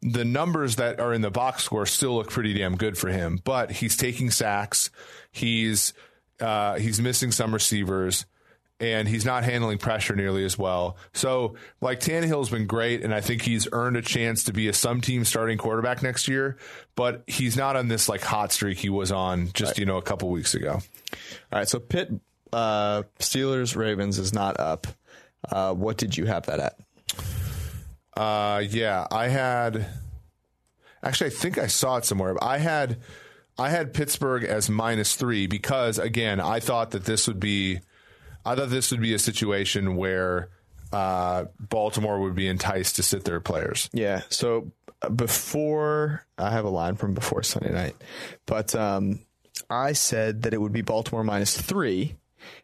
the 0.00 0.24
numbers 0.24 0.76
that 0.76 0.98
are 1.00 1.12
in 1.12 1.20
the 1.20 1.30
box 1.30 1.64
score 1.64 1.84
still 1.84 2.16
look 2.16 2.30
pretty 2.30 2.54
damn 2.54 2.76
good 2.76 2.96
for 2.96 3.10
him, 3.10 3.38
but 3.44 3.70
he's 3.70 3.94
taking 3.94 4.30
sacks, 4.30 4.90
he's 5.30 5.92
uh, 6.40 6.76
he's 6.76 6.98
missing 6.98 7.30
some 7.30 7.52
receivers, 7.52 8.24
and 8.80 9.06
he's 9.06 9.26
not 9.26 9.44
handling 9.44 9.76
pressure 9.76 10.16
nearly 10.16 10.46
as 10.46 10.56
well. 10.56 10.96
So, 11.12 11.56
like 11.82 12.00
Tannehill's 12.00 12.48
been 12.48 12.66
great, 12.66 13.04
and 13.04 13.12
I 13.12 13.20
think 13.20 13.42
he's 13.42 13.68
earned 13.70 13.98
a 13.98 14.02
chance 14.02 14.44
to 14.44 14.54
be 14.54 14.68
a 14.68 14.72
some 14.72 15.02
team 15.02 15.26
starting 15.26 15.58
quarterback 15.58 16.02
next 16.02 16.26
year. 16.26 16.56
But 16.94 17.22
he's 17.26 17.54
not 17.54 17.76
on 17.76 17.88
this 17.88 18.08
like 18.08 18.22
hot 18.22 18.50
streak 18.50 18.78
he 18.78 18.88
was 18.88 19.12
on 19.12 19.50
just 19.52 19.72
right. 19.72 19.78
you 19.80 19.84
know 19.84 19.98
a 19.98 20.02
couple 20.02 20.30
weeks 20.30 20.54
ago. 20.54 20.72
All 20.72 21.58
right, 21.58 21.68
so 21.68 21.78
Pitt 21.78 22.10
uh, 22.50 23.02
Steelers 23.18 23.76
Ravens 23.76 24.18
is 24.18 24.32
not 24.32 24.58
up. 24.58 24.86
Uh, 25.50 25.74
what 25.74 25.96
did 25.96 26.16
you 26.16 26.26
have 26.26 26.46
that 26.46 26.60
at? 26.60 26.78
Uh, 28.16 28.60
yeah, 28.60 29.06
I 29.10 29.28
had. 29.28 29.86
Actually, 31.02 31.28
I 31.28 31.34
think 31.34 31.58
I 31.58 31.66
saw 31.66 31.98
it 31.98 32.04
somewhere. 32.04 32.36
I 32.42 32.58
had, 32.58 32.98
I 33.58 33.70
had 33.70 33.94
Pittsburgh 33.94 34.44
as 34.44 34.68
minus 34.68 35.14
three 35.14 35.46
because 35.46 35.98
again, 35.98 36.40
I 36.40 36.58
thought 36.58 36.92
that 36.92 37.04
this 37.04 37.28
would 37.28 37.38
be, 37.38 37.80
I 38.44 38.56
thought 38.56 38.70
this 38.70 38.90
would 38.90 39.02
be 39.02 39.14
a 39.14 39.18
situation 39.18 39.96
where 39.96 40.48
uh, 40.92 41.44
Baltimore 41.60 42.20
would 42.20 42.34
be 42.34 42.48
enticed 42.48 42.96
to 42.96 43.02
sit 43.02 43.24
their 43.24 43.40
players. 43.40 43.88
Yeah. 43.92 44.22
So 44.30 44.72
uh, 45.02 45.10
before 45.10 46.26
I 46.38 46.50
have 46.50 46.64
a 46.64 46.70
line 46.70 46.96
from 46.96 47.14
before 47.14 47.42
Sunday 47.42 47.72
night, 47.72 47.94
but 48.46 48.74
um, 48.74 49.20
I 49.70 49.92
said 49.92 50.42
that 50.42 50.54
it 50.54 50.60
would 50.60 50.72
be 50.72 50.82
Baltimore 50.82 51.22
minus 51.22 51.60
three 51.60 52.16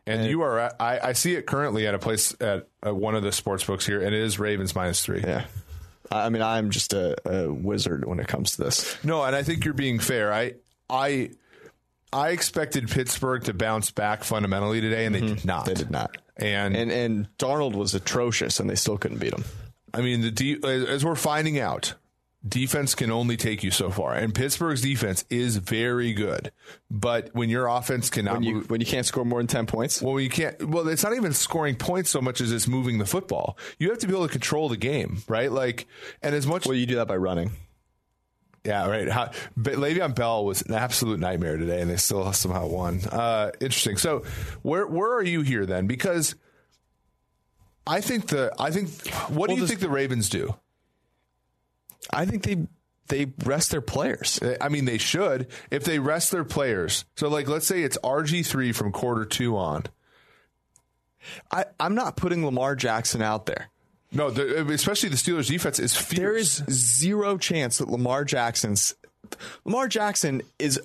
and, 0.06 0.20
and 0.22 0.30
you 0.30 0.42
are, 0.42 0.58
at, 0.58 0.76
I, 0.80 0.98
I 1.00 1.12
see 1.12 1.34
it 1.34 1.46
currently 1.46 1.86
at 1.86 1.94
a 1.94 1.98
place 1.98 2.34
at, 2.40 2.68
at 2.82 2.94
one 2.94 3.14
of 3.14 3.22
the 3.22 3.32
sports 3.32 3.64
books 3.64 3.86
here, 3.86 4.00
and 4.00 4.14
it 4.14 4.20
is 4.20 4.38
Ravens 4.38 4.74
minus 4.74 5.04
three. 5.04 5.20
Yeah. 5.20 5.44
I 6.10 6.28
mean, 6.28 6.42
I'm 6.42 6.70
just 6.70 6.92
a, 6.92 7.16
a, 7.28 7.52
wizard 7.52 8.04
when 8.04 8.20
it 8.20 8.28
comes 8.28 8.56
to 8.56 8.64
this. 8.64 9.02
No, 9.02 9.24
and 9.24 9.34
I 9.34 9.42
think 9.42 9.64
you're 9.64 9.72
being 9.72 9.98
fair. 9.98 10.32
I, 10.32 10.54
I, 10.90 11.30
I 12.12 12.30
expected 12.30 12.90
Pittsburgh 12.90 13.44
to 13.44 13.54
bounce 13.54 13.90
back 13.90 14.24
fundamentally 14.24 14.80
today, 14.80 15.06
and 15.06 15.14
they 15.14 15.20
mm-hmm. 15.20 15.34
did 15.36 15.44
not. 15.44 15.64
They 15.64 15.74
did 15.74 15.90
not. 15.90 16.16
And, 16.36 16.76
and 16.76 16.90
and 16.90 17.28
Darnold 17.38 17.74
was 17.74 17.94
atrocious, 17.94 18.60
and 18.60 18.68
they 18.68 18.74
still 18.74 18.98
couldn't 18.98 19.18
beat 19.18 19.32
him. 19.32 19.44
I 19.94 20.00
mean, 20.00 20.34
the 20.34 20.86
as 20.88 21.04
we're 21.04 21.14
finding 21.14 21.58
out, 21.58 21.94
defense 22.46 22.94
can 22.94 23.10
only 23.10 23.36
take 23.36 23.62
you 23.62 23.70
so 23.70 23.90
far. 23.90 24.14
And 24.14 24.34
Pittsburgh's 24.34 24.82
defense 24.82 25.24
is 25.30 25.56
very 25.56 26.12
good. 26.12 26.52
But 26.90 27.30
when 27.34 27.48
your 27.48 27.66
offense 27.66 28.10
cannot 28.10 28.34
when 28.34 28.42
you, 28.42 28.54
move, 28.54 28.70
when 28.70 28.80
you 28.80 28.86
can't 28.86 29.06
score 29.06 29.24
more 29.24 29.40
than 29.40 29.46
10 29.46 29.66
points? 29.66 30.02
Well, 30.02 30.18
you 30.20 30.28
can't 30.28 30.62
well, 30.68 30.88
it's 30.88 31.02
not 31.02 31.14
even 31.14 31.32
scoring 31.32 31.76
points 31.76 32.10
so 32.10 32.20
much 32.20 32.40
as 32.40 32.52
it's 32.52 32.66
moving 32.66 32.98
the 32.98 33.06
football. 33.06 33.56
You 33.78 33.90
have 33.90 33.98
to 33.98 34.06
be 34.06 34.12
able 34.12 34.26
to 34.26 34.32
control 34.32 34.68
the 34.68 34.76
game, 34.76 35.22
right? 35.28 35.50
Like 35.50 35.86
and 36.22 36.34
as 36.34 36.46
much 36.46 36.66
Well, 36.66 36.76
you 36.76 36.86
do 36.86 36.96
that 36.96 37.08
by 37.08 37.16
running. 37.16 37.52
Yeah, 38.64 38.86
right. 38.88 39.08
How, 39.08 39.32
but 39.56 39.74
Le'Veon 39.74 40.14
Bell 40.14 40.44
was 40.44 40.62
an 40.62 40.74
absolute 40.74 41.18
nightmare 41.18 41.56
today, 41.56 41.80
and 41.80 41.90
they 41.90 41.96
still 41.96 42.32
somehow 42.32 42.68
won. 42.68 43.00
Uh, 43.10 43.50
interesting. 43.60 43.96
So, 43.96 44.22
where 44.62 44.86
where 44.86 45.12
are 45.14 45.24
you 45.24 45.42
here 45.42 45.66
then? 45.66 45.88
Because 45.88 46.36
I 47.86 48.00
think 48.00 48.28
the 48.28 48.52
I 48.60 48.70
think 48.70 48.90
what 49.28 49.48
well, 49.48 49.56
do 49.56 49.62
you 49.62 49.66
think 49.66 49.80
the 49.80 49.88
Ravens 49.88 50.28
do? 50.28 50.54
I 52.10 52.24
think 52.24 52.42
they 52.42 52.66
they 53.08 53.32
rest 53.44 53.70
their 53.70 53.80
players. 53.80 54.38
Eh, 54.42 54.56
I 54.60 54.68
mean, 54.68 54.84
they 54.84 54.98
should 54.98 55.48
if 55.70 55.84
they 55.84 55.98
rest 55.98 56.30
their 56.30 56.44
players. 56.44 57.04
So, 57.16 57.28
like, 57.28 57.48
let's 57.48 57.66
say 57.66 57.82
it's 57.82 57.98
RG 57.98 58.46
three 58.46 58.72
from 58.72 58.92
quarter 58.92 59.24
two 59.24 59.56
on. 59.56 59.84
I, 61.50 61.66
I'm 61.78 61.94
not 61.94 62.16
putting 62.16 62.44
Lamar 62.44 62.74
Jackson 62.74 63.22
out 63.22 63.46
there. 63.46 63.68
No, 64.12 64.30
the, 64.30 64.58
eh, 64.58 64.72
especially 64.72 65.08
the 65.08 65.16
Steelers' 65.16 65.48
defense 65.48 65.78
is 65.78 65.96
fierce. 65.96 66.18
There 66.18 66.36
is 66.36 66.62
zero 66.70 67.38
chance 67.38 67.78
that 67.78 67.88
Lamar 67.88 68.24
Jackson's 68.24 68.94
Lamar 69.64 69.88
Jackson 69.88 70.42
is 70.58 70.80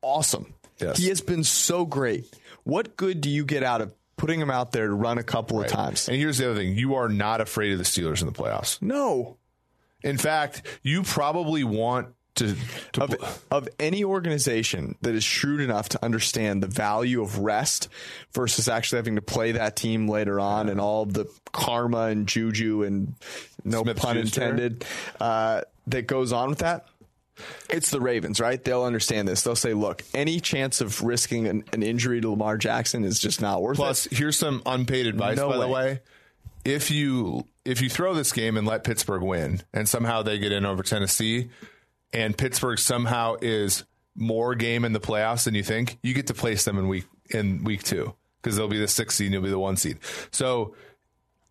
awesome. 0.00 0.54
Yes. 0.78 0.98
He 0.98 1.08
has 1.08 1.20
been 1.20 1.44
so 1.44 1.84
great. 1.84 2.26
What 2.64 2.96
good 2.96 3.20
do 3.20 3.30
you 3.30 3.44
get 3.44 3.62
out 3.62 3.80
of 3.80 3.94
putting 4.16 4.40
him 4.40 4.50
out 4.50 4.72
there 4.72 4.86
to 4.88 4.94
run 4.94 5.18
a 5.18 5.22
couple 5.22 5.58
right. 5.58 5.66
of 5.66 5.72
times? 5.72 6.08
And 6.08 6.16
here's 6.16 6.38
the 6.38 6.50
other 6.50 6.60
thing: 6.60 6.76
you 6.76 6.96
are 6.96 7.08
not 7.08 7.40
afraid 7.40 7.72
of 7.72 7.78
the 7.78 7.84
Steelers 7.84 8.20
in 8.20 8.26
the 8.26 8.32
playoffs. 8.32 8.80
No, 8.82 9.36
in 10.02 10.18
fact, 10.18 10.62
you 10.82 11.02
probably 11.02 11.64
want 11.64 12.08
to, 12.36 12.56
to 12.92 13.02
of, 13.02 13.44
of, 13.50 13.68
any 13.78 14.04
organization 14.04 14.96
that 15.02 15.14
is 15.14 15.22
shrewd 15.22 15.60
enough 15.60 15.90
to 15.90 16.02
understand 16.02 16.62
the 16.62 16.66
value 16.66 17.20
of 17.20 17.38
rest 17.38 17.88
versus 18.32 18.68
actually 18.68 18.96
having 18.98 19.16
to 19.16 19.22
play 19.22 19.52
that 19.52 19.76
team 19.76 20.08
later 20.08 20.40
on 20.40 20.68
and 20.68 20.80
all 20.80 21.04
the 21.04 21.26
karma 21.52 22.04
and 22.04 22.26
juju 22.26 22.84
and 22.84 23.14
no 23.64 23.82
Smith 23.82 23.98
pun 23.98 24.16
intended 24.16 24.84
uh, 25.20 25.60
that 25.88 26.06
goes 26.06 26.32
on 26.32 26.48
with 26.48 26.60
that. 26.60 26.86
It's 27.68 27.90
the 27.90 28.00
Ravens, 28.00 28.40
right? 28.40 28.62
They'll 28.62 28.84
understand 28.84 29.26
this. 29.26 29.42
They'll 29.42 29.56
say, 29.56 29.74
look, 29.74 30.02
any 30.14 30.40
chance 30.40 30.80
of 30.80 31.02
risking 31.02 31.46
an, 31.46 31.64
an 31.72 31.82
injury 31.82 32.20
to 32.20 32.30
Lamar 32.30 32.56
Jackson 32.56 33.04
is 33.04 33.18
just 33.18 33.40
not 33.40 33.62
worth 33.62 33.76
Plus, 33.76 34.06
it. 34.06 34.10
Plus, 34.10 34.18
here's 34.18 34.38
some 34.38 34.62
unpaid 34.64 35.06
advice, 35.06 35.36
no 35.36 35.48
by 35.48 35.58
way. 35.58 35.66
the 35.66 35.72
way. 35.72 36.00
If 36.64 36.90
you 36.90 37.46
if 37.64 37.80
you 37.80 37.88
throw 37.88 38.14
this 38.14 38.32
game 38.32 38.56
and 38.56 38.66
let 38.66 38.84
Pittsburgh 38.84 39.22
win, 39.22 39.62
and 39.72 39.88
somehow 39.88 40.22
they 40.22 40.38
get 40.38 40.52
in 40.52 40.66
over 40.66 40.82
Tennessee, 40.82 41.50
and 42.12 42.36
Pittsburgh 42.36 42.78
somehow 42.78 43.36
is 43.40 43.84
more 44.14 44.54
game 44.54 44.84
in 44.84 44.92
the 44.92 45.00
playoffs 45.00 45.44
than 45.44 45.54
you 45.54 45.62
think, 45.62 45.98
you 46.02 46.14
get 46.14 46.26
to 46.26 46.34
place 46.34 46.64
them 46.64 46.78
in 46.78 46.88
week 46.88 47.06
in 47.30 47.64
week 47.64 47.82
two 47.82 48.14
because 48.40 48.56
they'll 48.56 48.68
be 48.68 48.78
the 48.78 48.88
sixth 48.88 49.16
seed 49.16 49.26
and 49.26 49.34
you'll 49.34 49.42
be 49.42 49.48
the 49.48 49.58
one 49.58 49.76
seed. 49.76 49.98
So 50.30 50.74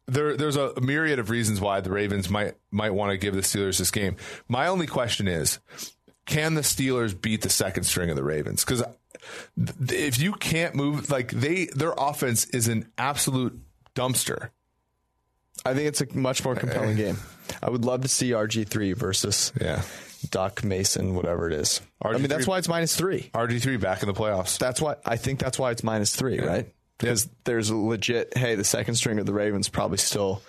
there, 0.08 0.36
there's 0.36 0.58
a 0.58 0.80
myriad 0.82 1.20
of 1.20 1.30
reasons 1.30 1.62
why 1.62 1.80
the 1.82 1.90
Ravens 1.90 2.30
might 2.30 2.56
might 2.70 2.94
want 2.94 3.12
to 3.12 3.18
give 3.18 3.34
the 3.34 3.42
Steelers 3.42 3.80
this 3.80 3.92
game. 3.92 4.18
My 4.48 4.68
only 4.68 4.88
question 4.88 5.28
is, 5.28 5.60
can 6.26 6.54
the 6.54 6.62
Steelers 6.62 7.20
beat 7.20 7.42
the 7.42 7.50
second 7.50 7.84
string 7.84 8.10
of 8.10 8.16
the 8.16 8.24
Ravens? 8.24 8.64
Because 8.64 8.84
if 9.90 10.20
you 10.20 10.34
can't 10.34 10.76
move, 10.76 11.10
like 11.10 11.32
they, 11.32 11.66
their 11.66 11.94
offense 11.98 12.46
is 12.46 12.68
an 12.68 12.90
absolute 12.98 13.60
dumpster. 13.96 14.50
I 15.66 15.74
think 15.74 15.88
it's 15.88 16.02
a 16.02 16.18
much 16.18 16.44
more 16.44 16.56
compelling 16.56 16.98
game. 16.98 17.18
I 17.62 17.70
would 17.70 17.86
love 17.86 18.02
to 18.02 18.08
see 18.08 18.32
RG 18.32 18.68
three 18.68 18.94
versus 18.94 19.52
yeah. 19.60 19.84
Duck 20.30 20.64
Mason, 20.64 21.16
whatever 21.16 21.48
it 21.48 21.54
is. 21.54 21.82
RG3, 22.04 22.16
I 22.16 22.18
mean, 22.18 22.28
that's 22.28 22.48
why 22.48 22.58
it's 22.58 22.68
minus 22.68 22.96
three. 22.96 23.30
RG 23.34 23.62
three 23.62 23.78
back 23.78 24.02
in 24.02 24.08
the 24.08 24.14
playoffs. 24.14 24.58
That's 24.58 24.82
why 24.82 24.96
I 25.06 25.18
think 25.18 25.40
that's 25.40 25.60
why 25.60 25.72
it's 25.72 25.84
minus 25.84 26.16
three, 26.16 26.38
yeah. 26.38 26.46
right? 26.46 26.74
Because 26.98 27.26
yeah. 27.26 27.32
there's 27.46 27.70
a 27.70 27.76
legit. 27.76 28.38
Hey, 28.38 28.56
the 28.56 28.64
second 28.64 28.96
string 28.96 29.20
of 29.20 29.26
the 29.26 29.34
Ravens 29.34 29.70
probably 29.70 29.98
still 29.98 30.42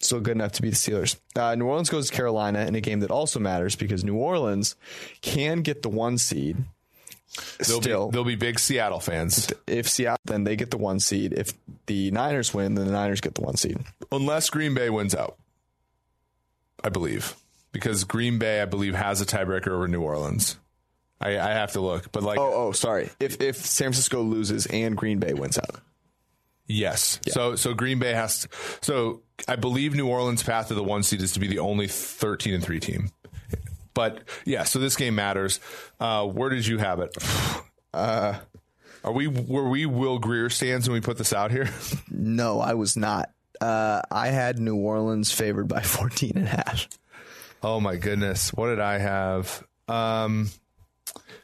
still 0.00 0.20
good 0.20 0.36
enough 0.36 0.52
to 0.52 0.62
beat 0.62 0.70
the 0.70 0.76
Steelers. 0.76 1.16
Uh, 1.34 1.54
New 1.54 1.66
Orleans 1.66 1.90
goes 1.90 2.08
to 2.08 2.16
Carolina 2.16 2.64
in 2.66 2.74
a 2.74 2.80
game 2.80 3.00
that 3.00 3.10
also 3.10 3.40
matters 3.40 3.76
because 3.76 4.04
New 4.04 4.16
Orleans 4.16 4.76
can 5.22 5.62
get 5.62 5.82
the 5.82 5.88
one 5.88 6.18
seed 6.18 6.56
They'll 7.58 7.80
Still, 7.80 8.08
be, 8.08 8.12
they'll 8.12 8.24
be 8.24 8.34
big 8.36 8.58
Seattle 8.58 9.00
fans. 9.00 9.52
If 9.66 9.88
Seattle, 9.88 10.18
then 10.24 10.44
they 10.44 10.56
get 10.56 10.70
the 10.70 10.78
one 10.78 10.98
seed. 10.98 11.32
If 11.32 11.52
the 11.86 12.10
Niners 12.10 12.52
win, 12.54 12.74
then 12.74 12.86
the 12.86 12.92
Niners 12.92 13.20
get 13.20 13.34
the 13.34 13.42
one 13.42 13.56
seed. 13.56 13.78
Unless 14.10 14.50
Green 14.50 14.74
Bay 14.74 14.90
wins 14.90 15.14
out, 15.14 15.36
I 16.82 16.88
believe, 16.88 17.36
because 17.72 18.04
Green 18.04 18.38
Bay, 18.38 18.60
I 18.62 18.64
believe, 18.64 18.94
has 18.94 19.20
a 19.20 19.26
tiebreaker 19.26 19.68
over 19.68 19.86
New 19.88 20.00
Orleans. 20.02 20.56
I, 21.20 21.30
I 21.38 21.50
have 21.50 21.72
to 21.72 21.80
look, 21.80 22.10
but 22.12 22.22
like, 22.22 22.38
Oh, 22.38 22.68
oh, 22.68 22.72
sorry. 22.72 23.10
If 23.20 23.40
if 23.40 23.56
San 23.56 23.86
Francisco 23.86 24.22
loses 24.22 24.66
and 24.66 24.96
Green 24.96 25.18
Bay 25.18 25.34
wins 25.34 25.58
out, 25.58 25.80
yes. 26.66 27.18
So 27.28 27.56
so 27.56 27.74
Green 27.74 27.98
Bay 27.98 28.14
has. 28.14 28.40
To, 28.42 28.48
so 28.80 29.22
I 29.46 29.56
believe 29.56 29.94
New 29.94 30.06
Orleans' 30.08 30.42
path 30.42 30.68
to 30.68 30.74
the 30.74 30.84
one 30.84 31.02
seed 31.02 31.20
is 31.20 31.32
to 31.32 31.40
be 31.40 31.48
the 31.48 31.58
only 31.58 31.88
thirteen 31.88 32.54
and 32.54 32.62
three 32.64 32.78
team. 32.80 33.10
But 33.98 34.22
yeah, 34.44 34.62
so 34.62 34.78
this 34.78 34.94
game 34.94 35.16
matters. 35.16 35.58
Uh, 35.98 36.24
where 36.24 36.50
did 36.50 36.64
you 36.64 36.78
have 36.78 37.00
it? 37.00 37.16
Uh, 37.92 38.38
are 39.02 39.10
we 39.10 39.26
were 39.26 39.68
we 39.68 39.86
Will 39.86 40.20
Grier 40.20 40.50
stands 40.50 40.88
when 40.88 40.94
we 40.94 41.00
put 41.00 41.18
this 41.18 41.32
out 41.32 41.50
here? 41.50 41.68
no, 42.08 42.60
I 42.60 42.74
was 42.74 42.96
not. 42.96 43.30
Uh, 43.60 44.00
I 44.08 44.28
had 44.28 44.60
New 44.60 44.76
Orleans 44.76 45.32
favored 45.32 45.66
by 45.66 45.80
14 45.82 46.34
and 46.36 46.46
a 46.46 46.48
half. 46.48 46.86
Oh 47.60 47.80
my 47.80 47.96
goodness, 47.96 48.52
what 48.52 48.68
did 48.68 48.78
I 48.78 48.98
have? 48.98 49.66
Um, 49.88 50.50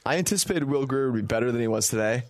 I 0.07 0.19
anticipated 0.19 0.63
Will 0.63 0.87
Grier 0.87 1.11
would 1.11 1.17
be 1.17 1.27
better 1.27 1.51
than 1.51 1.61
he 1.61 1.67
was 1.67 1.89
today, 1.89 2.23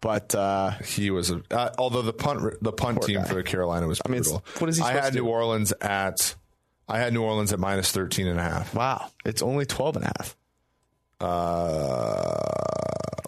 but 0.00 0.34
uh, 0.34 0.70
he 0.78 1.10
was. 1.10 1.30
A, 1.30 1.42
uh, 1.50 1.74
although 1.76 2.00
the 2.00 2.14
punt 2.14 2.54
the 2.62 2.72
punt 2.72 3.02
team 3.02 3.16
guy. 3.20 3.24
for 3.24 3.42
Carolina 3.42 3.86
was 3.86 4.00
I 4.02 4.08
mean, 4.08 4.22
brutal. 4.22 4.42
what 4.60 4.70
is 4.70 4.78
he 4.78 4.82
I 4.82 4.92
had 4.92 5.12
to 5.12 5.18
do? 5.18 5.24
New 5.24 5.28
Orleans 5.28 5.74
at. 5.82 6.36
I 6.88 6.98
had 6.98 7.12
New 7.12 7.22
Orleans 7.22 7.52
at 7.52 7.58
minus 7.58 7.92
13 7.92 8.26
and 8.26 8.38
a 8.40 8.42
half. 8.42 8.74
wow, 8.74 9.10
it's 9.24 9.42
only 9.42 9.66
12 9.66 9.96
and 9.96 10.04
a 10.06 10.08
half. 10.18 10.36
Uh, 11.20 12.34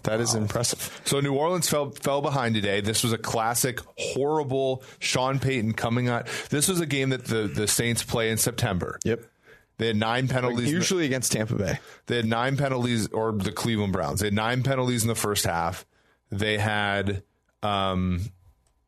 That 0.03 0.19
is 0.19 0.33
impressive. 0.33 1.01
so 1.05 1.19
New 1.19 1.35
Orleans 1.35 1.69
fell 1.69 1.91
fell 1.91 2.21
behind 2.21 2.55
today. 2.55 2.81
This 2.81 3.03
was 3.03 3.13
a 3.13 3.17
classic, 3.17 3.79
horrible 3.97 4.83
Sean 4.99 5.39
Payton 5.39 5.73
coming 5.73 6.09
out. 6.09 6.27
This 6.49 6.67
was 6.67 6.79
a 6.79 6.85
game 6.85 7.09
that 7.09 7.25
the, 7.25 7.43
the 7.47 7.67
Saints 7.67 8.03
play 8.03 8.31
in 8.31 8.37
September. 8.37 8.97
Yep. 9.05 9.23
They 9.77 9.87
had 9.87 9.95
nine 9.95 10.27
penalties. 10.27 10.71
Usually 10.71 11.05
against 11.05 11.31
Tampa 11.31 11.55
Bay. 11.55 11.79
They 12.07 12.17
had 12.17 12.25
nine 12.25 12.55
penalties, 12.57 13.07
or 13.07 13.31
the 13.31 13.51
Cleveland 13.51 13.93
Browns. 13.93 14.19
They 14.19 14.27
had 14.27 14.33
nine 14.33 14.63
penalties 14.63 15.01
in 15.03 15.07
the 15.07 15.15
first 15.15 15.43
half. 15.45 15.85
They 16.31 16.57
had, 16.59 17.23
um, 17.63 18.21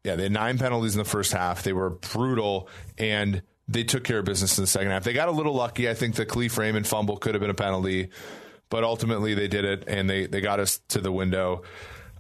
yeah, 0.04 0.16
they 0.16 0.24
had 0.24 0.32
nine 0.32 0.58
penalties 0.60 0.94
in 0.96 1.00
the 1.00 1.10
first 1.10 1.32
half. 1.34 1.64
They 1.64 1.74
were 1.74 1.90
brutal, 1.90 2.70
and 2.98 3.42
they 3.68 3.84
took 3.84 4.04
care 4.04 4.20
of 4.20 4.26
business 4.26 4.58
in 4.58 4.64
the 4.64 4.68
second 4.68 4.92
half. 4.92 5.04
They 5.04 5.14
got 5.14 5.28
a 5.30 5.32
little 5.32 5.54
lucky. 5.54 5.90
I 5.90 5.94
think 5.94 6.16
the 6.16 6.26
Kalif 6.26 6.58
Raymond 6.58 6.86
fumble 6.88 7.18
could 7.18 7.34
have 7.36 7.42
been 7.42 7.50
a 7.50 7.54
penalty, 7.56 8.10
but 8.70 8.84
ultimately 8.84 9.34
they 9.34 9.48
did 9.48 9.66
it, 9.66 9.84
and 9.88 10.10
they 10.10 10.26
they 10.26 10.42
got 10.42 10.60
us 10.60 10.80
to 10.90 11.00
the 11.02 11.12
window. 11.12 11.64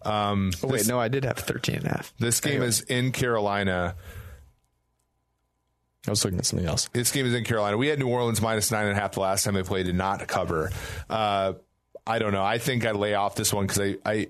Um, 0.05 0.51
Oh, 0.63 0.67
wait, 0.67 0.87
no, 0.87 0.99
I 0.99 1.07
did 1.07 1.23
have 1.25 1.37
13 1.37 1.75
and 1.75 1.85
a 1.85 1.89
half. 1.89 2.13
this 2.19 2.39
game 2.41 2.53
Anyway. 2.53 2.67
is 2.67 2.81
in 2.81 3.11
Carolina. 3.13 3.95
I 6.05 6.09
was 6.09 6.25
looking 6.25 6.39
at 6.39 6.45
something 6.45 6.67
else. 6.67 6.89
This 6.91 7.11
game 7.13 7.25
is 7.25 7.33
in 7.33 7.45
Carolina. 7.45 7.77
We 7.77 7.87
had 7.87 7.97
New 7.99 8.09
Orleans 8.09 8.41
minus 8.41 8.69
nine 8.71 8.87
and 8.87 8.97
a 8.97 8.99
half 8.99 9.13
the 9.13 9.21
last 9.21 9.45
time 9.45 9.53
they 9.53 9.63
played, 9.63 9.85
did 9.85 9.95
not 9.95 10.27
cover. 10.27 10.69
Uh, 11.09 11.53
I 12.05 12.19
don't 12.19 12.33
know. 12.33 12.43
I 12.43 12.57
think 12.57 12.85
I 12.85 12.91
lay 12.91 13.13
off 13.13 13.35
this 13.35 13.53
one 13.53 13.65
because 13.67 13.79
I, 13.79 13.95
I, 14.05 14.27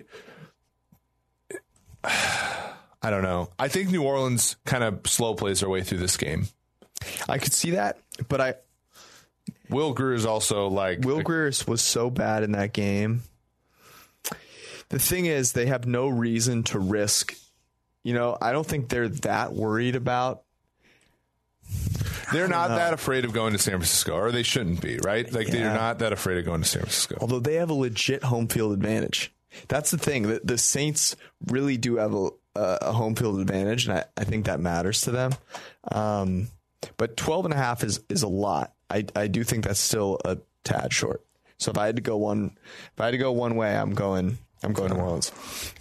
I 3.01 3.09
don't 3.09 3.23
know. 3.23 3.49
I 3.57 3.67
think 3.67 3.89
New 3.89 4.03
Orleans 4.03 4.55
kind 4.65 4.83
of 4.83 5.01
slow 5.05 5.33
plays 5.35 5.59
their 5.61 5.69
way 5.69 5.81
through 5.81 5.97
this 5.99 6.15
game. 6.17 6.47
I 7.27 7.37
could 7.37 7.53
see 7.53 7.71
that, 7.71 7.97
but 8.27 8.41
I 8.41 8.55
Will 9.69 9.93
Grier 9.93 10.13
is 10.13 10.25
also 10.25 10.67
like 10.67 10.99
Will 10.99 11.21
Grier 11.21 11.51
was 11.67 11.81
so 11.81 12.09
bad 12.09 12.43
in 12.43 12.51
that 12.53 12.73
game. 12.73 13.23
The 14.89 14.99
thing 14.99 15.25
is, 15.25 15.53
they 15.53 15.65
have 15.65 15.87
no 15.87 16.07
reason 16.07 16.63
to 16.65 16.79
risk. 16.79 17.35
You 18.03 18.13
know, 18.13 18.37
I 18.39 18.51
don't 18.51 18.65
think 18.67 18.89
they're 18.89 19.09
that 19.09 19.53
worried 19.53 19.95
about. 19.95 20.43
they're 22.31 22.47
not 22.47 22.67
that 22.67 22.93
afraid 22.93 23.25
of 23.25 23.33
going 23.33 23.53
to 23.53 23.59
San 23.59 23.73
Francisco, 23.73 24.15
or 24.15 24.31
they 24.31 24.43
shouldn't 24.43 24.81
be, 24.81 24.99
right? 25.03 25.31
Like 25.31 25.47
they're 25.47 25.73
not 25.73 25.99
that 25.99 26.13
afraid 26.13 26.37
of 26.37 26.45
going 26.45 26.61
to 26.61 26.67
San 26.67 26.81
Francisco. 26.81 27.17
Although 27.21 27.39
they 27.39 27.55
have 27.55 27.69
a 27.69 27.73
legit 27.73 28.23
home 28.23 28.47
field 28.47 28.73
advantage. 28.73 29.33
That's 29.67 29.91
the 29.91 29.97
thing. 29.97 30.23
that 30.23 30.45
the 30.45 30.57
Saints 30.57 31.15
really 31.47 31.77
do 31.77 31.97
have 31.97 32.13
a, 32.13 32.29
a, 32.55 32.77
a 32.81 32.91
home 32.91 33.15
field 33.15 33.39
advantage, 33.39 33.87
and 33.87 33.97
I, 33.97 34.05
I 34.17 34.23
think 34.23 34.45
that 34.45 34.59
matters 34.59 35.01
to 35.01 35.11
them. 35.11 35.31
Um, 35.91 36.47
but 36.97 37.17
12 37.17 37.45
and 37.45 37.53
a 37.53 37.57
half 37.57 37.83
is, 37.83 38.01
is 38.09 38.23
a 38.23 38.27
lot. 38.27 38.73
I, 38.89 39.05
I 39.15 39.27
do 39.27 39.43
think 39.43 39.65
that's 39.65 39.79
still 39.79 40.19
a 40.25 40.37
tad 40.63 40.93
short. 40.93 41.23
So 41.57 41.71
if 41.71 41.77
I 41.77 41.85
had 41.85 41.95
to 41.95 42.01
go 42.01 42.17
one, 42.17 42.57
if 42.93 43.01
I 43.01 43.05
had 43.05 43.11
to 43.11 43.17
go 43.17 43.31
one 43.31 43.55
way, 43.55 43.75
I'm 43.75 43.93
going, 43.93 44.37
I'm 44.63 44.73
going 44.73 44.93
New 44.93 44.99
Orleans. 44.99 45.31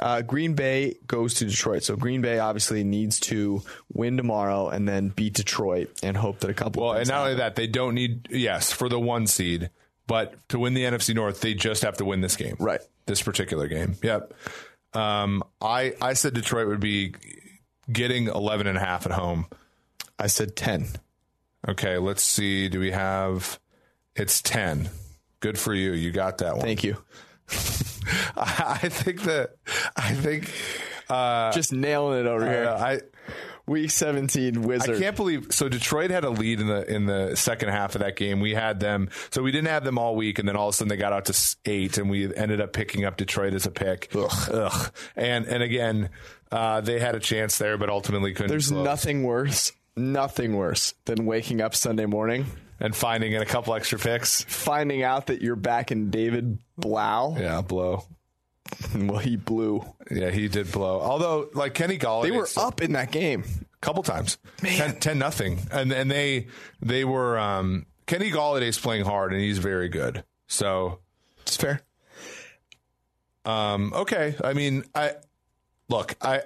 Uh, 0.00 0.22
Green 0.22 0.54
Bay 0.54 0.96
goes 1.06 1.34
to 1.34 1.44
Detroit. 1.44 1.82
So 1.82 1.96
Green 1.96 2.20
Bay 2.20 2.38
obviously 2.38 2.84
needs 2.84 3.20
to 3.20 3.62
win 3.92 4.16
tomorrow 4.16 4.68
and 4.68 4.88
then 4.88 5.08
beat 5.08 5.34
Detroit 5.34 5.90
and 6.02 6.16
hope 6.16 6.40
that 6.40 6.50
a 6.50 6.54
couple. 6.54 6.82
Well, 6.84 6.92
and 6.94 7.08
not 7.08 7.22
only 7.22 7.34
that, 7.36 7.56
they 7.56 7.66
don't 7.66 7.94
need 7.94 8.28
yes 8.30 8.72
for 8.72 8.88
the 8.88 9.00
one 9.00 9.26
seed, 9.26 9.70
but 10.06 10.36
to 10.50 10.58
win 10.58 10.74
the 10.74 10.84
NFC 10.84 11.14
North, 11.14 11.40
they 11.40 11.54
just 11.54 11.82
have 11.82 11.96
to 11.98 12.04
win 12.04 12.20
this 12.20 12.36
game. 12.36 12.56
Right. 12.58 12.80
This 13.06 13.22
particular 13.22 13.66
game. 13.68 13.96
Yep. 14.02 14.34
Um, 14.94 15.42
I 15.60 15.94
I 16.00 16.12
said 16.12 16.34
Detroit 16.34 16.68
would 16.68 16.80
be 16.80 17.14
getting 17.90 18.28
11 18.28 18.66
and 18.66 18.76
a 18.76 18.80
half 18.80 19.06
at 19.06 19.12
home. 19.12 19.46
I 20.22 20.28
said 20.28 20.54
10. 20.54 20.86
Okay, 21.68 21.98
let's 21.98 22.22
see. 22.22 22.68
Do 22.68 22.78
we 22.78 22.92
have 22.92 23.58
it's 24.14 24.40
10. 24.42 24.88
Good 25.40 25.58
for 25.58 25.74
you. 25.74 25.92
You 25.92 26.12
got 26.12 26.38
that 26.38 26.56
one. 26.56 26.64
Thank 26.64 26.84
you. 26.84 26.96
I 28.36 28.88
think 28.88 29.22
that 29.22 29.56
I 29.96 30.14
think 30.14 30.50
uh, 31.08 31.50
Just 31.52 31.72
nailing 31.72 32.20
it 32.20 32.26
over 32.26 32.48
here. 32.48 32.68
I 32.68 33.00
Week 33.66 33.90
17 33.90 34.62
wizard. 34.62 34.96
I 34.96 35.00
can't 35.00 35.14
believe 35.14 35.46
so 35.50 35.68
Detroit 35.68 36.10
had 36.10 36.24
a 36.24 36.30
lead 36.30 36.60
in 36.60 36.66
the 36.66 36.92
in 36.92 37.06
the 37.06 37.36
second 37.36 37.68
half 37.68 37.94
of 37.94 38.00
that 38.00 38.16
game. 38.16 38.40
We 38.40 38.54
had 38.54 38.80
them, 38.80 39.08
so 39.30 39.40
we 39.42 39.52
didn't 39.52 39.68
have 39.68 39.84
them 39.84 39.98
all 39.98 40.16
week, 40.16 40.40
and 40.40 40.48
then 40.48 40.56
all 40.56 40.68
of 40.68 40.74
a 40.74 40.76
sudden 40.76 40.88
they 40.88 40.96
got 40.96 41.12
out 41.12 41.26
to 41.26 41.56
eight, 41.64 41.96
and 41.96 42.10
we 42.10 42.34
ended 42.34 42.60
up 42.60 42.72
picking 42.72 43.04
up 43.04 43.16
Detroit 43.16 43.54
as 43.54 43.64
a 43.64 43.70
pick. 43.70 44.10
Ugh. 44.16 44.92
And 45.14 45.46
and 45.46 45.62
again, 45.62 46.10
uh, 46.50 46.80
they 46.80 46.98
had 46.98 47.14
a 47.14 47.20
chance 47.20 47.56
there, 47.58 47.78
but 47.78 47.88
ultimately 47.88 48.32
couldn't. 48.34 48.50
There's 48.50 48.68
close. 48.68 48.84
nothing 48.84 49.22
worse, 49.22 49.72
nothing 49.96 50.56
worse 50.56 50.94
than 51.04 51.26
waking 51.26 51.60
up 51.60 51.74
Sunday 51.74 52.06
morning, 52.06 52.46
and 52.80 52.94
finding 52.96 53.32
in 53.32 53.42
a 53.42 53.46
couple 53.46 53.74
extra 53.74 53.98
picks. 53.98 54.42
finding 54.44 55.02
out 55.02 55.26
that 55.28 55.42
you're 55.42 55.56
back 55.56 55.92
in 55.92 56.10
David 56.10 56.58
Blough. 56.76 57.36
Yeah, 57.38 57.60
blow. 57.60 58.04
Well, 58.96 59.18
he 59.18 59.36
blew. 59.36 59.84
Yeah, 60.10 60.30
he 60.30 60.48
did 60.48 60.72
blow. 60.72 61.00
Although, 61.00 61.50
like 61.52 61.74
Kenny 61.74 61.98
Golladay, 61.98 62.22
They 62.22 62.30
were 62.30 62.48
up 62.56 62.80
in 62.80 62.92
that 62.92 63.10
game. 63.12 63.44
a 63.44 63.78
couple 63.80 64.02
times, 64.02 64.38
10, 64.58 64.98
10 65.00 65.18
nothing, 65.18 65.58
and 65.70 65.92
and 65.92 66.10
they 66.10 66.46
they 66.80 67.04
were 67.04 67.38
um, 67.38 67.84
Kenny 68.06 68.30
Golladay's 68.30 68.78
playing 68.78 69.04
hard, 69.04 69.32
and 69.32 69.42
he's 69.42 69.58
very 69.58 69.88
good. 69.90 70.24
So 70.46 71.00
It's 71.42 71.56
fair. 71.56 71.82
Um, 73.44 73.92
okay. 73.94 74.36
I 74.42 74.52
mean, 74.54 74.84
I 74.94 75.16
look, 75.88 76.14
I 76.22 76.42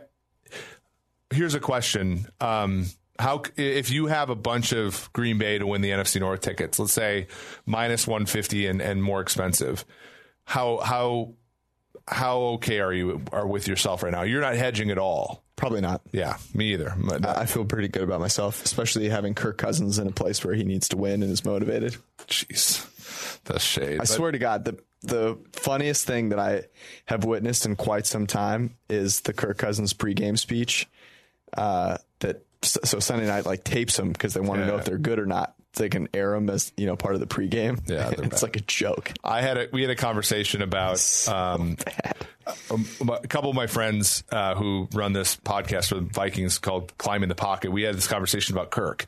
here's 1.30 1.54
a 1.54 1.60
question. 1.60 2.26
Um, 2.40 2.86
how 3.18 3.42
if 3.56 3.90
you 3.90 4.06
have 4.06 4.30
a 4.30 4.34
bunch 4.34 4.72
of 4.72 5.10
Green 5.12 5.38
Bay 5.38 5.58
to 5.58 5.66
win 5.66 5.80
the 5.80 5.90
NFC 5.90 6.20
North 6.20 6.40
tickets, 6.40 6.78
let's 6.78 6.92
say 6.92 7.26
minus 7.64 8.06
150 8.06 8.66
and, 8.66 8.80
and 8.80 9.02
more 9.02 9.20
expensive, 9.20 9.84
how 10.44 10.78
how 10.78 11.34
how 12.08 12.38
okay 12.38 12.80
are 12.80 12.92
you 12.92 13.22
are 13.32 13.46
with 13.46 13.66
yourself 13.68 14.02
right 14.02 14.12
now? 14.12 14.22
You're 14.22 14.42
not 14.42 14.54
hedging 14.54 14.90
at 14.90 14.98
all. 14.98 15.42
Probably 15.56 15.80
not. 15.80 16.02
Yeah, 16.12 16.36
me 16.54 16.74
either. 16.74 16.94
But- 16.96 17.26
I 17.26 17.46
feel 17.46 17.64
pretty 17.64 17.88
good 17.88 18.02
about 18.02 18.20
myself, 18.20 18.62
especially 18.64 19.08
having 19.08 19.34
Kirk 19.34 19.56
Cousins 19.56 19.98
in 19.98 20.06
a 20.06 20.12
place 20.12 20.44
where 20.44 20.54
he 20.54 20.64
needs 20.64 20.88
to 20.90 20.98
win 20.98 21.22
and 21.22 21.32
is 21.32 21.44
motivated. 21.44 21.96
Jeez, 22.28 23.42
the 23.44 23.58
shade. 23.58 24.00
I 24.00 24.04
swear 24.04 24.32
to 24.32 24.38
God, 24.38 24.64
the 24.66 24.78
the 25.02 25.38
funniest 25.52 26.06
thing 26.06 26.30
that 26.30 26.38
I 26.38 26.64
have 27.06 27.24
witnessed 27.24 27.64
in 27.64 27.76
quite 27.76 28.06
some 28.06 28.26
time 28.26 28.76
is 28.88 29.20
the 29.20 29.32
Kirk 29.32 29.58
Cousins 29.58 29.94
pregame 29.94 30.38
speech. 30.38 30.88
Uh, 31.56 31.96
that 32.20 32.45
so 32.62 32.98
Sunday 32.98 33.26
night 33.26 33.46
like 33.46 33.64
tapes 33.64 33.96
them 33.96 34.12
because 34.12 34.34
they 34.34 34.40
want 34.40 34.60
to 34.60 34.66
know 34.66 34.74
Yeah. 34.74 34.78
if 34.80 34.84
they're 34.86 34.98
good 34.98 35.18
or 35.18 35.26
not. 35.26 35.54
They 35.74 35.90
can 35.90 36.08
air 36.14 36.30
them 36.32 36.48
as 36.48 36.72
you 36.78 36.86
know 36.86 36.96
part 36.96 37.14
of 37.14 37.20
the 37.20 37.26
pregame. 37.26 37.78
Yeah, 37.86 38.08
it's 38.18 38.20
bad. 38.20 38.42
like 38.42 38.56
a 38.56 38.60
joke. 38.60 39.12
I 39.22 39.42
had 39.42 39.58
a 39.58 39.68
we 39.74 39.82
had 39.82 39.90
a 39.90 39.94
conversation 39.96 40.62
about 40.62 40.98
um, 41.28 41.76
um, 42.70 42.86
a 43.22 43.26
couple 43.28 43.50
of 43.50 43.56
my 43.56 43.66
friends 43.66 44.24
uh, 44.30 44.54
who 44.54 44.88
run 44.94 45.12
this 45.12 45.36
podcast 45.36 45.88
for 45.88 45.96
the 45.96 46.00
Vikings 46.02 46.58
called 46.58 46.96
Climbing 46.96 47.28
the 47.28 47.34
Pocket. 47.34 47.72
We 47.72 47.82
had 47.82 47.94
this 47.94 48.06
conversation 48.06 48.54
about 48.56 48.70
Kirk, 48.70 49.04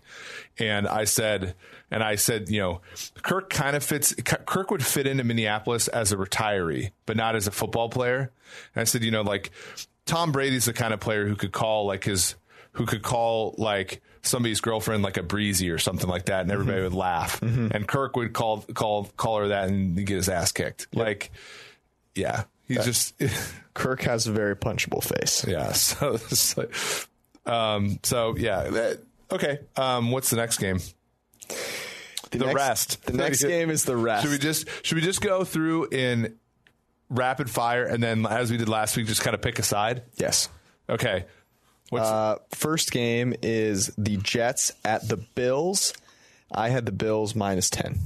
and 0.58 0.86
I 0.86 1.04
said, 1.04 1.54
and 1.90 2.02
I 2.02 2.16
said, 2.16 2.50
you 2.50 2.60
know, 2.60 2.80
Kirk 3.22 3.48
kind 3.48 3.74
of 3.74 3.82
fits. 3.82 4.14
Kirk 4.14 4.70
would 4.70 4.84
fit 4.84 5.06
into 5.06 5.24
Minneapolis 5.24 5.88
as 5.88 6.12
a 6.12 6.16
retiree, 6.16 6.90
but 7.06 7.16
not 7.16 7.34
as 7.34 7.46
a 7.46 7.50
football 7.50 7.88
player. 7.88 8.30
And 8.74 8.80
I 8.82 8.84
said, 8.84 9.04
you 9.04 9.10
know, 9.10 9.22
like 9.22 9.52
Tom 10.04 10.32
Brady's 10.32 10.66
the 10.66 10.74
kind 10.74 10.92
of 10.92 11.00
player 11.00 11.26
who 11.26 11.34
could 11.36 11.52
call 11.52 11.86
like 11.86 12.04
his 12.04 12.34
who 12.78 12.86
could 12.86 13.02
call 13.02 13.54
like 13.58 14.00
somebody's 14.22 14.60
girlfriend 14.60 15.02
like 15.02 15.16
a 15.16 15.22
breezy 15.22 15.68
or 15.70 15.78
something 15.78 16.08
like 16.08 16.26
that, 16.26 16.42
and 16.42 16.50
everybody 16.50 16.80
would 16.80 16.94
laugh. 16.94 17.42
And 17.42 17.86
Kirk 17.86 18.16
would 18.16 18.32
call 18.32 18.62
call 18.74 19.04
call 19.16 19.40
her 19.40 19.48
that 19.48 19.68
and 19.68 19.94
get 19.96 20.14
his 20.16 20.28
ass 20.28 20.52
kicked. 20.52 20.86
Like, 20.94 21.30
yeah, 22.14 22.44
he's 22.66 22.84
just 22.84 23.14
Kirk 23.74 24.02
has 24.02 24.26
a 24.26 24.32
very 24.32 24.56
punchable 24.56 25.02
face. 25.02 25.44
yeah. 25.46 25.72
So, 25.74 26.18
like, 26.56 26.74
um, 27.46 27.98
so 28.02 28.36
yeah. 28.36 28.62
That, 28.70 28.98
okay. 29.32 29.58
Um, 29.76 30.10
what's 30.10 30.30
the 30.30 30.36
next 30.36 30.58
game? 30.58 30.78
The 32.30 32.38
next- 32.38 32.54
rest. 32.54 33.04
The 33.06 33.12
next 33.14 33.42
game 33.44 33.70
is 33.70 33.84
the 33.84 33.96
rest. 33.96 34.22
Should 34.22 34.32
we 34.32 34.38
just 34.38 34.68
should 34.84 34.96
we 34.96 35.02
just 35.02 35.20
go 35.20 35.44
through 35.44 35.88
in 35.88 36.36
rapid 37.10 37.48
fire, 37.50 37.84
and 37.84 38.02
then 38.02 38.26
as 38.26 38.50
we 38.50 38.56
did 38.56 38.68
last 38.68 38.96
week, 38.96 39.06
just 39.06 39.22
kind 39.22 39.34
of 39.34 39.42
pick 39.42 39.58
a 39.58 39.62
side? 39.62 40.02
Yes. 40.16 40.48
Okay. 40.90 41.24
Uh, 41.92 42.36
first 42.50 42.90
game 42.92 43.34
is 43.42 43.92
the 43.96 44.16
Jets 44.18 44.72
at 44.84 45.08
the 45.08 45.16
Bills. 45.16 45.92
I 46.52 46.68
had 46.70 46.86
the 46.86 46.92
Bills 46.92 47.34
minus 47.34 47.70
10. 47.70 47.98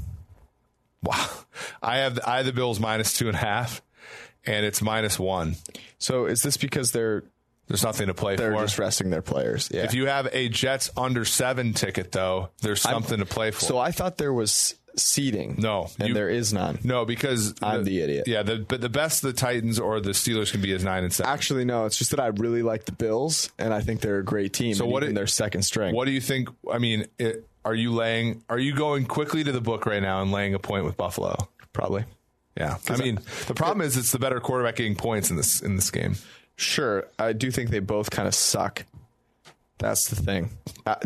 wow? 1.03 1.29
I 1.83 1.99
have 1.99 2.19
I 2.27 2.39
have 2.39 2.47
the 2.47 2.53
Bills 2.53 2.79
minus 2.81 3.17
two 3.17 3.29
and 3.29 3.37
a 3.37 3.41
half, 3.41 3.83
and 4.47 4.65
it's 4.65 4.83
minus 4.83 5.19
one. 5.19 5.57
So 5.99 6.27
is 6.27 6.43
this 6.43 6.57
because 6.57 6.93
they're 6.93 7.25
There's 7.69 7.83
nothing 7.85 8.07
to 8.09 8.15
play 8.15 8.37
they're 8.37 8.53
for. 8.55 8.63
just 8.63 8.79
resting 8.79 9.11
their 9.11 9.23
players? 9.23 9.69
Yeah. 9.73 9.85
if 9.85 9.95
you 9.95 10.07
have 10.07 10.29
a 10.33 10.49
Jets 10.49 10.91
under 10.97 11.25
seven 11.25 11.73
ticket, 11.75 12.13
though, 12.13 12.51
there's 12.61 12.81
something 12.81 13.19
to 13.19 13.27
play 13.27 13.51
for. 13.51 13.61
so 13.61 13.79
I 13.79 13.91
thought 13.93 14.17
there 14.19 14.33
was 14.33 14.75
seating. 14.97 15.57
No, 15.59 15.89
and 15.99 16.09
you- 16.09 16.15
there 16.15 16.29
is 16.29 16.53
none. 16.53 16.79
no, 16.85 17.05
because 17.05 17.55
I'm 17.63 17.85
the 17.85 18.01
idiot. 18.01 18.25
Yeah, 18.27 18.43
the, 18.43 18.59
but 18.59 18.81
the 18.81 18.89
best 18.89 19.23
the 19.23 19.33
Titans 19.33 19.79
or 19.79 20.01
the 20.01 20.11
Steelers 20.11 20.51
can 20.51 20.61
be 20.61 20.73
is 20.73 20.85
nine 20.85 21.05
and 21.05 21.13
seven. 21.13 21.33
Actually, 21.33 21.65
no. 21.65 21.87
It's 21.87 21.97
just 21.97 22.11
that 22.11 22.21
I 22.21 22.27
really 22.29 22.63
like 22.63 22.85
the 22.85 22.93
Bills, 22.93 23.51
and 23.59 23.73
I 23.75 23.81
think 23.81 24.01
they're 24.01 24.19
a 24.19 24.25
great 24.25 24.53
team. 24.53 24.75
So 24.75 24.85
and 24.85 24.93
what 24.93 25.03
even 25.03 25.15
it- 25.15 25.19
their 25.19 25.27
second 25.27 25.63
string? 25.63 25.95
What 25.95 26.05
do 26.07 26.11
you 26.11 26.21
think? 26.21 26.49
I 26.73 26.79
mean, 26.79 27.07
it, 27.19 27.47
are 27.65 27.75
you 27.75 27.93
laying? 27.93 28.43
Are 28.49 28.59
you 28.59 28.75
going 28.75 29.07
quickly 29.07 29.45
to 29.45 29.53
the 29.53 29.61
book 29.61 29.87
right 29.87 30.03
now 30.03 30.21
and 30.23 30.33
laying 30.33 30.55
a 30.55 30.59
point 30.59 30.85
with 30.85 30.97
Buffalo? 30.97 31.37
Probably. 31.73 32.05
Yeah, 32.57 32.77
I 32.91 32.97
mean, 32.99 33.19
the 33.47 33.55
problem 33.55 33.81
is 33.81 33.97
it's 33.97 34.13
the 34.13 34.19
better 34.19 34.39
quarterback 34.39 34.77
getting 34.77 34.95
points 34.97 35.31
in 35.31 35.37
this 35.37 35.63
in 35.63 35.77
this 35.77 35.91
game. 35.91 36.17
Sure, 36.57 37.07
I 37.19 37.33
do 37.33 37.51
think 37.51 37.71
they 37.71 37.79
both 37.79 38.11
kind 38.11 38.29
of 38.29 38.35
suck. 38.35 38.85
That's 39.79 40.09
the 40.09 40.17
thing. 40.17 40.51
I, 40.87 40.97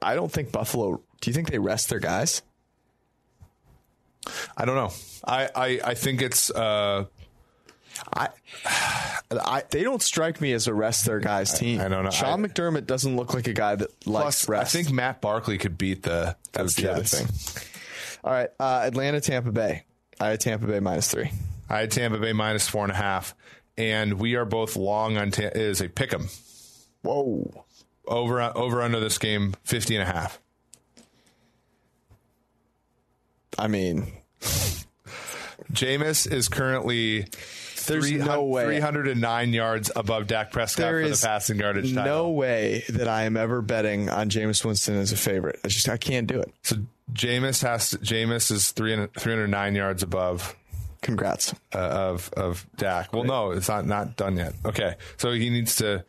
I 0.00 0.14
don't 0.14 0.30
think 0.30 0.52
Buffalo. 0.52 1.00
Do 1.20 1.30
you 1.30 1.34
think 1.34 1.50
they 1.50 1.58
rest 1.58 1.88
their 1.90 1.98
guys? 1.98 2.40
I 4.56 4.64
don't 4.64 4.76
know. 4.76 4.90
I 5.24 5.48
I, 5.54 5.80
I 5.84 5.94
think 5.94 6.22
it's. 6.22 6.50
Uh, 6.50 7.06
I, 8.14 8.28
I, 9.30 9.62
they 9.70 9.82
don't 9.82 10.02
strike 10.02 10.40
me 10.40 10.52
as 10.52 10.66
a 10.66 10.74
rest 10.74 11.04
their 11.06 11.20
guys 11.20 11.58
team. 11.58 11.80
I 11.80 11.88
don't 11.88 12.04
know. 12.04 12.10
Sean 12.10 12.44
I- 12.44 12.48
McDermott 12.48 12.86
doesn't 12.86 13.16
look 13.16 13.34
like 13.34 13.46
a 13.48 13.52
guy 13.52 13.74
that 13.76 13.88
likes 14.06 14.44
plus, 14.46 14.60
I 14.60 14.64
think 14.64 14.90
Matt 14.90 15.20
Barkley 15.20 15.58
could 15.58 15.76
beat 15.78 16.02
the. 16.02 16.36
that's 16.52 16.74
the 16.74 16.90
other 16.90 17.02
thing. 17.04 17.26
All 18.24 18.32
right, 18.32 18.50
uh, 18.60 18.82
Atlanta, 18.84 19.20
Tampa 19.20 19.50
Bay. 19.50 19.84
I 20.20 20.28
had 20.28 20.40
Tampa 20.40 20.66
Bay 20.66 20.78
minus 20.80 21.10
three. 21.10 21.30
I 21.68 21.80
had 21.80 21.90
Tampa 21.90 22.18
Bay 22.18 22.32
minus 22.32 22.68
four 22.68 22.84
and 22.84 22.92
a 22.92 22.96
half, 22.96 23.34
and 23.76 24.14
we 24.14 24.36
are 24.36 24.44
both 24.44 24.76
long 24.76 25.16
on. 25.16 25.30
Ta- 25.32 25.42
it 25.44 25.56
is 25.56 25.80
a 25.80 25.88
pick 25.88 26.12
'em 26.14 26.28
Whoa. 27.02 27.64
over 28.06 28.40
over 28.40 28.82
under 28.82 29.00
this 29.00 29.18
game 29.18 29.54
50 29.64 29.96
and 29.96 30.08
a 30.08 30.12
half. 30.12 30.38
I 33.58 33.68
mean, 33.68 34.12
Jameis 35.72 36.30
is 36.30 36.48
currently. 36.48 37.26
There's 37.86 38.12
no 38.12 38.44
way. 38.44 38.64
309 38.64 39.52
yards 39.52 39.90
above 39.96 40.28
Dak 40.28 40.52
Prescott 40.52 40.84
there 40.84 41.02
for 41.02 41.08
the 41.08 41.20
passing 41.26 41.58
yardage 41.58 41.92
title. 41.92 42.04
no 42.04 42.30
way 42.30 42.84
that 42.88 43.08
I 43.08 43.24
am 43.24 43.36
ever 43.36 43.60
betting 43.60 44.08
on 44.08 44.30
Jameis 44.30 44.64
Winston 44.64 44.94
as 44.96 45.10
a 45.10 45.16
favorite. 45.16 45.58
I 45.64 45.68
just 45.68 45.88
I 45.88 45.96
can't 45.96 46.28
do 46.28 46.40
it. 46.40 46.52
So 46.62 46.76
Jameis 47.12 47.60
has 47.62 47.90
to, 47.90 47.98
Jameis 47.98 48.52
is 48.52 48.70
300, 48.70 49.14
309 49.14 49.74
yards 49.74 50.04
above 50.04 50.54
Congrats. 51.00 51.54
uh, 51.74 51.78
of 51.78 52.30
of 52.36 52.64
Dak. 52.76 53.12
Well, 53.12 53.24
no, 53.24 53.50
it's 53.50 53.68
not 53.68 53.84
not 53.84 54.16
done 54.16 54.36
yet. 54.36 54.54
Okay, 54.64 54.94
so 55.16 55.32
he 55.32 55.50
needs 55.50 55.74
to 55.76 56.04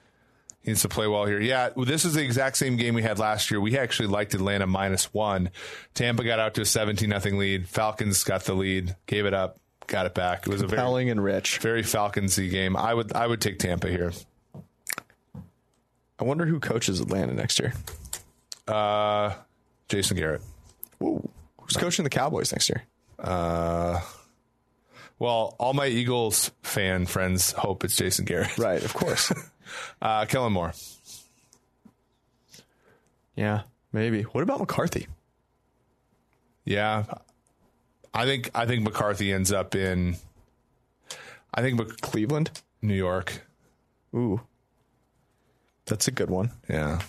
he 0.64 0.72
needs 0.72 0.82
to 0.84 0.89
play 0.89 1.07
well 1.07 1.26
here. 1.26 1.41
Yeah, 1.41 1.70
this 1.76 2.05
is 2.05 2.14
the 2.14 2.24
exact 2.24 2.55
same 2.57 2.78
game 2.78 2.93
we 2.95 3.01
had 3.03 3.20
last 3.20 3.51
year. 3.51 3.59
We 3.59 3.78
actually 3.78 4.07
liked 4.07 4.34
Atlanta 4.34 4.66
minus 4.66 5.14
one. 5.14 5.49
Tampa 5.93 6.24
got 6.24 6.39
out 6.39 6.53
to 6.55 6.61
a 6.61 6.66
17 6.66 7.09
nothing 7.09 7.38
lead. 7.38 7.68
Falcons 7.68 8.24
got 8.24 8.45
the 8.45 8.53
lead, 8.53 8.95
gave 9.05 9.26
it 9.26 9.34
up, 9.34 9.59
got 9.88 10.05
it 10.05 10.14
back. 10.14 10.47
It 10.47 10.49
was 10.49 10.61
a 10.61 10.68
very 10.68 10.82
Pelling 10.82 11.09
and 11.09 11.22
Rich. 11.22 11.57
very 11.59 11.84
Falconsy 11.84 12.49
game. 12.49 12.78
I 12.78 12.93
would 12.93 13.14
I 13.14 13.28
would 13.28 13.41
take 13.41 13.59
Tampa 13.59 13.89
here. 13.89 14.14
I 16.20 16.24
wonder 16.24 16.45
who 16.45 16.59
coaches 16.61 17.01
Atlanta 17.01 17.34
next 17.34 17.59
year. 17.59 17.74
Uh, 18.68 19.34
Jason 19.89 20.16
Garrett. 20.16 20.41
Who's 20.99 21.76
coaching 21.76 22.03
the 22.03 22.09
Cowboys 22.09 22.53
next 22.53 22.70
year? 22.70 22.84
Uh, 23.20 23.99
well, 25.20 25.55
all 25.59 25.74
my 25.74 25.88
Eagles 25.88 26.51
fan 26.61 27.05
friends 27.05 27.51
hope 27.51 27.84
it's 27.84 27.95
Jason 27.97 28.24
Garrett. 28.26 28.57
Right, 28.57 28.84
of 28.84 28.93
course. 28.93 29.34
Uh, 30.01 30.26
Kellen 30.26 30.53
Moore. 30.53 30.74
yeah, 33.36 33.61
maybe. 33.91 34.24
What 34.24 34.43
about 34.43 34.59
McCarthy? 34.59 35.07
Yeah, 36.65 37.03
I 38.13 38.26
think 38.26 38.49
I 38.55 38.65
think 38.65 38.84
McCarthy 38.84 39.32
ends 39.32 39.51
up 39.51 39.76
in. 39.76 40.15
I 41.53 41.61
think 41.61 41.78
Mc- 41.80 42.01
Cleveland? 42.01 42.61
New 42.82 42.95
York. 42.95 43.41
Ooh. 44.15 44.41
That's 45.86 46.07
a 46.07 46.11
good 46.11 46.30
one. 46.30 46.51
Yeah, 46.69 47.01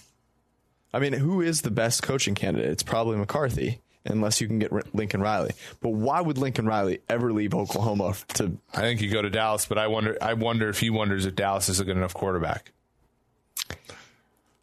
I 0.92 0.98
mean, 0.98 1.12
who 1.12 1.40
is 1.40 1.62
the 1.62 1.70
best 1.70 2.02
coaching 2.02 2.34
candidate? 2.34 2.70
It's 2.70 2.82
probably 2.82 3.16
McCarthy, 3.16 3.80
unless 4.04 4.40
you 4.40 4.46
can 4.46 4.58
get 4.58 4.72
R- 4.72 4.82
Lincoln 4.92 5.20
Riley. 5.20 5.52
But 5.80 5.90
why 5.90 6.20
would 6.20 6.38
Lincoln 6.38 6.66
Riley 6.66 7.00
ever 7.08 7.32
leave 7.32 7.54
Oklahoma 7.54 8.14
to 8.34 8.56
I 8.74 8.80
think 8.80 9.00
you 9.00 9.10
go 9.10 9.22
to 9.22 9.30
Dallas, 9.30 9.66
but 9.66 9.78
I 9.78 9.86
wonder. 9.86 10.16
I 10.20 10.34
wonder 10.34 10.68
if 10.68 10.80
he 10.80 10.90
wonders 10.90 11.26
if 11.26 11.34
Dallas 11.34 11.68
is 11.68 11.80
a 11.80 11.84
good 11.84 11.96
enough 11.96 12.14
quarterback. 12.14 12.72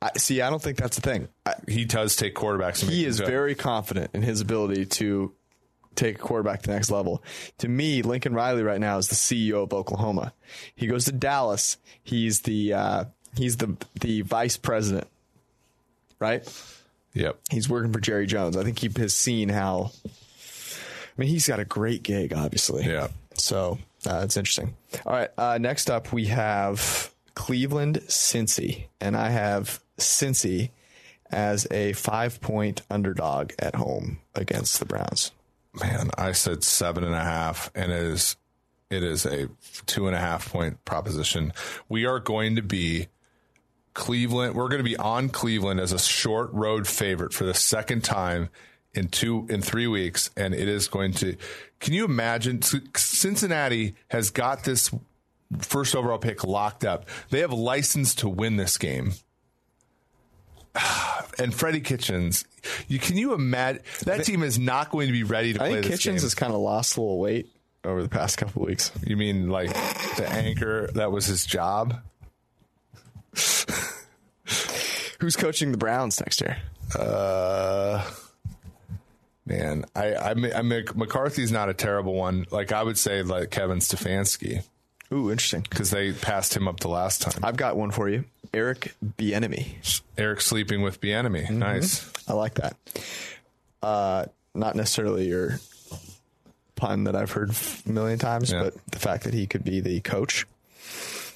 I, 0.01 0.11
see? 0.17 0.41
I 0.41 0.49
don't 0.49 0.61
think 0.61 0.77
that's 0.77 0.95
the 0.95 1.01
thing. 1.01 1.27
I, 1.45 1.53
He 1.67 1.85
does 1.85 2.15
take 2.15 2.33
quarterbacks. 2.33 2.87
he 2.87 3.05
is 3.05 3.19
very 3.19 3.53
confident 3.53 4.11
in 4.13 4.23
his 4.23 4.41
ability 4.41 4.85
to 4.87 5.31
take 5.93 6.15
a 6.15 6.19
quarterback 6.19 6.61
to 6.63 6.67
the 6.69 6.73
next 6.73 6.89
level. 6.89 7.23
To 7.59 7.67
me, 7.67 8.01
Lincoln 8.01 8.33
Riley 8.33 8.63
right 8.63 8.79
now 8.79 8.97
is 8.97 9.09
the 9.09 9.15
CEO 9.15 9.63
of 9.63 9.73
Oklahoma. 9.73 10.33
He 10.75 10.87
goes 10.87 11.05
to 11.05 11.11
Dallas. 11.11 11.77
He's 12.03 12.41
the 12.41 12.73
uh, 12.73 13.05
he's 13.35 13.57
the 13.57 13.77
the 13.99 14.21
vice 14.21 14.57
president, 14.57 15.07
right? 16.19 16.43
Yep. 17.13 17.39
He's 17.49 17.69
working 17.69 17.91
for 17.91 17.99
Jerry 17.99 18.25
Jones. 18.25 18.55
I 18.57 18.63
think 18.63 18.79
he 18.79 18.89
has 18.97 19.13
seen 19.13 19.49
how. 19.49 19.91
I 20.05 21.13
mean, 21.17 21.29
he's 21.29 21.47
got 21.47 21.59
a 21.59 21.65
great 21.65 22.03
gig, 22.03 22.33
obviously. 22.33 22.85
Yeah. 22.85 23.09
So 23.33 23.79
uh, 24.05 24.21
it's 24.23 24.37
interesting. 24.37 24.75
All 25.05 25.13
right. 25.13 25.29
Uh, 25.37 25.57
next 25.59 25.89
up, 25.89 26.13
we 26.13 26.25
have 26.27 27.13
Cleveland 27.35 28.01
Cincy, 28.07 28.85
and 28.99 29.15
I 29.15 29.29
have 29.29 29.81
Cincy 29.97 30.71
as 31.29 31.67
a 31.71 31.93
five 31.93 32.41
point 32.41 32.81
underdog 32.89 33.51
at 33.59 33.75
home 33.75 34.19
against 34.35 34.79
the 34.79 34.85
Browns. 34.85 35.31
Man, 35.73 36.09
I 36.17 36.33
said 36.33 36.63
seven 36.63 37.03
and 37.03 37.15
a 37.15 37.23
half, 37.23 37.71
and 37.75 37.91
it 37.91 38.03
is 38.03 38.35
it 38.89 39.03
is 39.03 39.25
a 39.25 39.47
two 39.85 40.07
and 40.07 40.15
a 40.15 40.19
half 40.19 40.51
point 40.51 40.83
proposition. 40.85 41.53
We 41.87 42.05
are 42.05 42.19
going 42.19 42.55
to 42.57 42.61
be 42.61 43.07
Cleveland. 43.93 44.55
We're 44.55 44.67
going 44.69 44.79
to 44.79 44.83
be 44.83 44.97
on 44.97 45.29
Cleveland 45.29 45.79
as 45.79 45.91
a 45.91 45.99
short 45.99 46.51
road 46.53 46.87
favorite 46.87 47.33
for 47.33 47.43
the 47.43 47.53
second 47.53 48.03
time 48.03 48.49
in 48.93 49.07
two 49.07 49.47
in 49.49 49.61
three 49.61 49.87
weeks, 49.87 50.29
and 50.37 50.53
it 50.53 50.67
is 50.67 50.87
going 50.87 51.13
to. 51.13 51.35
Can 51.79 51.93
you 51.93 52.05
imagine? 52.05 52.61
Cincinnati 52.61 53.95
has 54.09 54.29
got 54.29 54.63
this 54.63 54.91
first 55.59 55.95
overall 55.95 56.17
pick 56.17 56.43
locked 56.43 56.85
up. 56.85 57.07
They 57.29 57.39
have 57.39 57.51
license 57.53 58.15
to 58.15 58.29
win 58.29 58.57
this 58.57 58.77
game. 58.77 59.13
And 61.39 61.55
Freddie 61.55 61.79
Kitchens, 61.79 62.45
you 62.87 62.99
can 62.99 63.17
you 63.17 63.33
imagine 63.33 63.81
that 64.03 64.25
team 64.25 64.43
is 64.43 64.59
not 64.59 64.91
going 64.91 65.07
to 65.07 65.13
be 65.13 65.23
ready 65.23 65.53
to 65.53 65.63
I 65.63 65.69
play 65.69 65.81
think 65.81 65.85
Kitchens 65.93 66.21
game. 66.21 66.25
has 66.25 66.35
kind 66.35 66.53
of 66.53 66.59
lost 66.59 66.97
a 66.97 67.01
little 67.01 67.19
weight 67.19 67.47
over 67.85 68.03
the 68.03 68.09
past 68.09 68.37
couple 68.37 68.61
of 68.61 68.67
weeks. 68.67 68.91
You 69.07 69.15
mean 69.15 69.49
like 69.49 69.73
the 70.17 70.27
anchor 70.29 70.87
that 70.93 71.11
was 71.11 71.25
his 71.25 71.45
job? 71.45 71.95
Who's 75.19 75.35
coaching 75.35 75.71
the 75.71 75.77
Browns 75.77 76.19
next 76.19 76.41
year? 76.41 76.57
Uh, 76.97 78.03
man, 79.45 79.85
I, 79.95 80.13
I, 80.13 80.31
I 80.31 80.61
McCarthy's 80.61 81.51
not 81.51 81.69
a 81.69 81.73
terrible 81.73 82.13
one. 82.15 82.45
Like 82.51 82.71
I 82.71 82.83
would 82.83 82.97
say, 82.97 83.21
like 83.21 83.51
Kevin 83.51 83.77
Stefanski, 83.79 84.63
Ooh, 85.13 85.29
interesting. 85.31 85.61
because 85.69 85.91
they 85.91 86.11
passed 86.11 86.55
him 86.55 86.67
up 86.67 86.79
the 86.79 86.87
last 86.89 87.21
time. 87.21 87.39
I've 87.43 87.57
got 87.57 87.77
one 87.77 87.91
for 87.91 88.09
you. 88.09 88.25
Eric 88.53 88.95
Bieniemy. 89.17 90.01
Eric 90.17 90.41
sleeping 90.41 90.81
with 90.81 90.99
the 91.01 91.13
enemy. 91.13 91.45
Nice. 91.49 92.11
I 92.27 92.33
like 92.33 92.55
that. 92.55 92.75
Uh, 93.81 94.25
not 94.53 94.75
necessarily 94.75 95.27
your 95.27 95.59
pun 96.75 97.05
that 97.05 97.15
I've 97.15 97.31
heard 97.31 97.51
a 97.85 97.89
million 97.91 98.17
times, 98.19 98.51
Yeah. 98.51 98.63
but 98.63 98.73
the 98.87 98.99
fact 98.99 99.23
that 99.25 99.33
he 99.33 99.45
could 99.47 99.63
be 99.63 99.79
the 99.79 100.01
coach. 100.01 100.45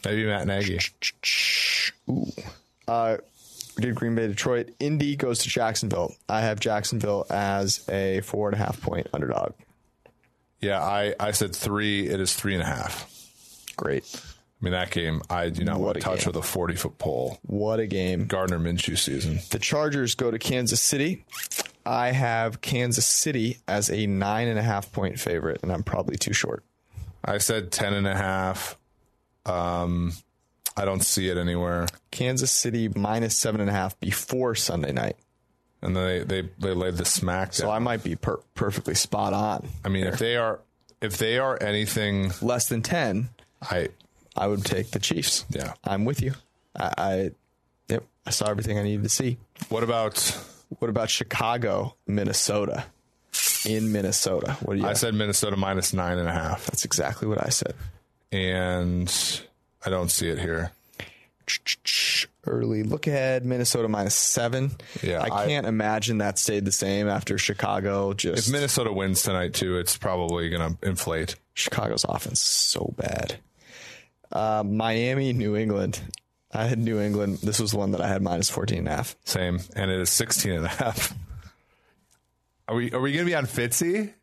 Maybe 0.05 0.25
Matt 0.25 0.47
Nagy. 0.47 0.79
Ooh. 2.09 2.25
Uh, 2.87 3.17
we 3.77 3.81
did 3.83 3.95
Green 3.95 4.15
Bay, 4.15 4.27
Detroit. 4.27 4.69
Indy 4.79 5.15
goes 5.15 5.39
to 5.39 5.49
Jacksonville. 5.49 6.15
I 6.29 6.41
have 6.41 6.59
Jacksonville 6.59 7.25
as 7.29 7.83
a 7.89 8.21
four 8.21 8.47
and 8.49 8.55
a 8.55 8.57
half 8.63 8.79
point 8.81 9.07
underdog. 9.13 9.53
Yeah, 10.61 10.81
I, 10.81 11.13
I 11.19 11.31
said 11.31 11.55
three. 11.55 12.07
It 12.07 12.19
is 12.19 12.33
three 12.35 12.53
and 12.53 12.63
a 12.63 12.65
half. 12.65 13.11
Great. 13.75 14.03
I 14.15 14.63
mean, 14.63 14.71
that 14.71 14.89
game, 14.91 15.21
I 15.29 15.49
do 15.49 15.63
not 15.65 15.79
What 15.79 15.85
want 15.87 15.95
to 15.95 16.01
touch 16.01 16.19
game. 16.21 16.27
with 16.27 16.37
a 16.37 16.41
40 16.41 16.75
foot 16.75 16.97
pole. 16.97 17.37
What 17.41 17.79
a 17.79 17.87
game. 17.87 18.25
Gardner 18.25 18.57
Minshew 18.57 18.97
season. 18.97 19.39
The 19.51 19.59
Chargers 19.59 20.15
go 20.15 20.31
to 20.31 20.39
Kansas 20.39 20.79
City. 20.81 21.25
I 21.85 22.11
have 22.11 22.61
Kansas 22.61 23.05
City 23.05 23.57
as 23.67 23.89
a 23.91 24.07
nine 24.07 24.47
and 24.47 24.57
a 24.57 24.63
half 24.63 24.91
point 24.91 25.19
favorite, 25.19 25.59
and 25.61 25.71
I'm 25.71 25.83
probably 25.83 26.15
too 26.15 26.33
short. 26.33 26.63
I 27.23 27.37
said 27.39 27.71
10 27.71 27.93
and 27.93 28.07
a 28.07 28.15
half. 28.15 28.77
Um, 29.45 30.13
I 30.77 30.85
don't 30.85 31.01
see 31.03 31.29
it 31.29 31.37
anywhere. 31.37 31.87
Kansas 32.11 32.51
City 32.51 32.89
minus 32.89 33.37
seven 33.37 33.61
and 33.61 33.69
a 33.69 33.73
half 33.73 33.99
before 33.99 34.55
Sunday 34.55 34.91
night. 34.91 35.15
And 35.81 35.95
then 35.95 36.27
they, 36.27 36.41
they, 36.41 36.49
they 36.59 36.73
laid 36.73 36.95
the 36.95 37.05
smack 37.05 37.53
So 37.53 37.65
down. 37.65 37.75
I 37.75 37.79
might 37.79 38.03
be 38.03 38.15
per- 38.15 38.41
perfectly 38.55 38.95
spot 38.95 39.33
on. 39.33 39.67
I 39.83 39.89
mean, 39.89 40.05
if 40.07 40.17
they 40.17 40.35
are, 40.35 40.59
if 41.01 41.17
they 41.17 41.37
are 41.37 41.61
anything, 41.61 42.31
Less 42.41 42.67
than 42.67 42.81
10, 42.81 43.29
I, 43.61 43.89
I 44.35 44.47
would 44.47 44.65
take 44.65 44.91
the 44.91 44.99
Chiefs. 44.99 45.45
Yeah. 45.49 45.73
I'm 45.83 46.03
with 46.05 46.21
you. 46.21 46.33
I, 46.75 46.93
I 46.97 47.31
yep, 47.87 48.03
I 48.25 48.31
saw 48.31 48.49
everything 48.49 48.79
I 48.79 48.83
needed 48.83 49.03
to 49.03 49.09
see. 49.09 49.37
what 49.69 49.83
about, 49.83 50.17
What 50.79 50.89
about 50.89 51.09
Chicago, 51.09 51.95
Minnesota? 52.07 52.85
In 53.65 53.91
Minnesota. 53.91 54.53
What 54.61 54.75
do 54.75 54.79
you 54.81 54.87
I 54.87 54.93
said 54.93 55.13
Minnesota 55.13 55.55
minus 55.55 55.93
nine 55.93 56.17
and 56.17 56.27
a 56.27 56.31
half 56.31 56.65
That's 56.65 56.85
exactly 56.85 57.27
what 57.27 57.43
I 57.45 57.49
said. 57.49 57.73
And 58.35 59.41
I 59.85 59.89
don't 59.89 60.09
see 60.11 60.29
it 60.29 60.39
here. 60.39 60.71
Early 62.47 62.83
look 62.83 63.07
ahead, 63.07 63.45
Minnesota 63.45 63.87
minus 63.87 64.15
seven. 64.15 64.71
Yeah, 65.01 65.21
I 65.21 65.43
I- 65.43 65.45
can't 65.47 65.65
imagine 65.65 66.19
that 66.19 66.37
stayed 66.39 66.65
the 66.65 66.71
same 66.71 67.07
after 67.07 67.37
Chicago. 67.37 68.13
Just 68.13 68.47
If 68.47 68.51
Minnesota 68.53 68.91
wins 68.91 69.23
tonight 69.23 69.53
too, 69.53 69.77
it's 69.77 69.97
probably 69.97 70.49
going 70.49 70.75
to 70.77 70.87
inflate. 70.87 71.35
Chicago's 71.53 72.05
offense 72.07 72.39
so 72.41 72.93
bad. 72.97 73.37
Uh, 74.31 74.63
Miami, 74.65 75.33
New 75.33 75.55
England. 75.55 76.01
I 76.51 76.65
had 76.65 76.79
New 76.79 76.99
England. 76.99 77.39
This 77.39 77.59
was 77.59 77.71
the 77.71 77.77
one 77.77 77.91
that 77.91 78.01
I 78.01 78.07
had 78.07 78.21
minus 78.21 78.49
14 78.49 78.79
and 78.79 78.87
a 78.87 78.91
half. 78.91 79.15
Same. 79.25 79.59
And 79.75 79.89
it 79.91 79.99
is 79.99 80.09
16 80.09 80.51
and 80.51 80.65
a 80.65 80.69
half. 80.69 81.13
Are 82.67 82.75
we, 82.75 82.91
are 82.91 82.99
we 82.99 83.11
going 83.11 83.25
to 83.25 83.29
be 83.29 83.35
on 83.35 83.45
Fitzy? 83.45 84.13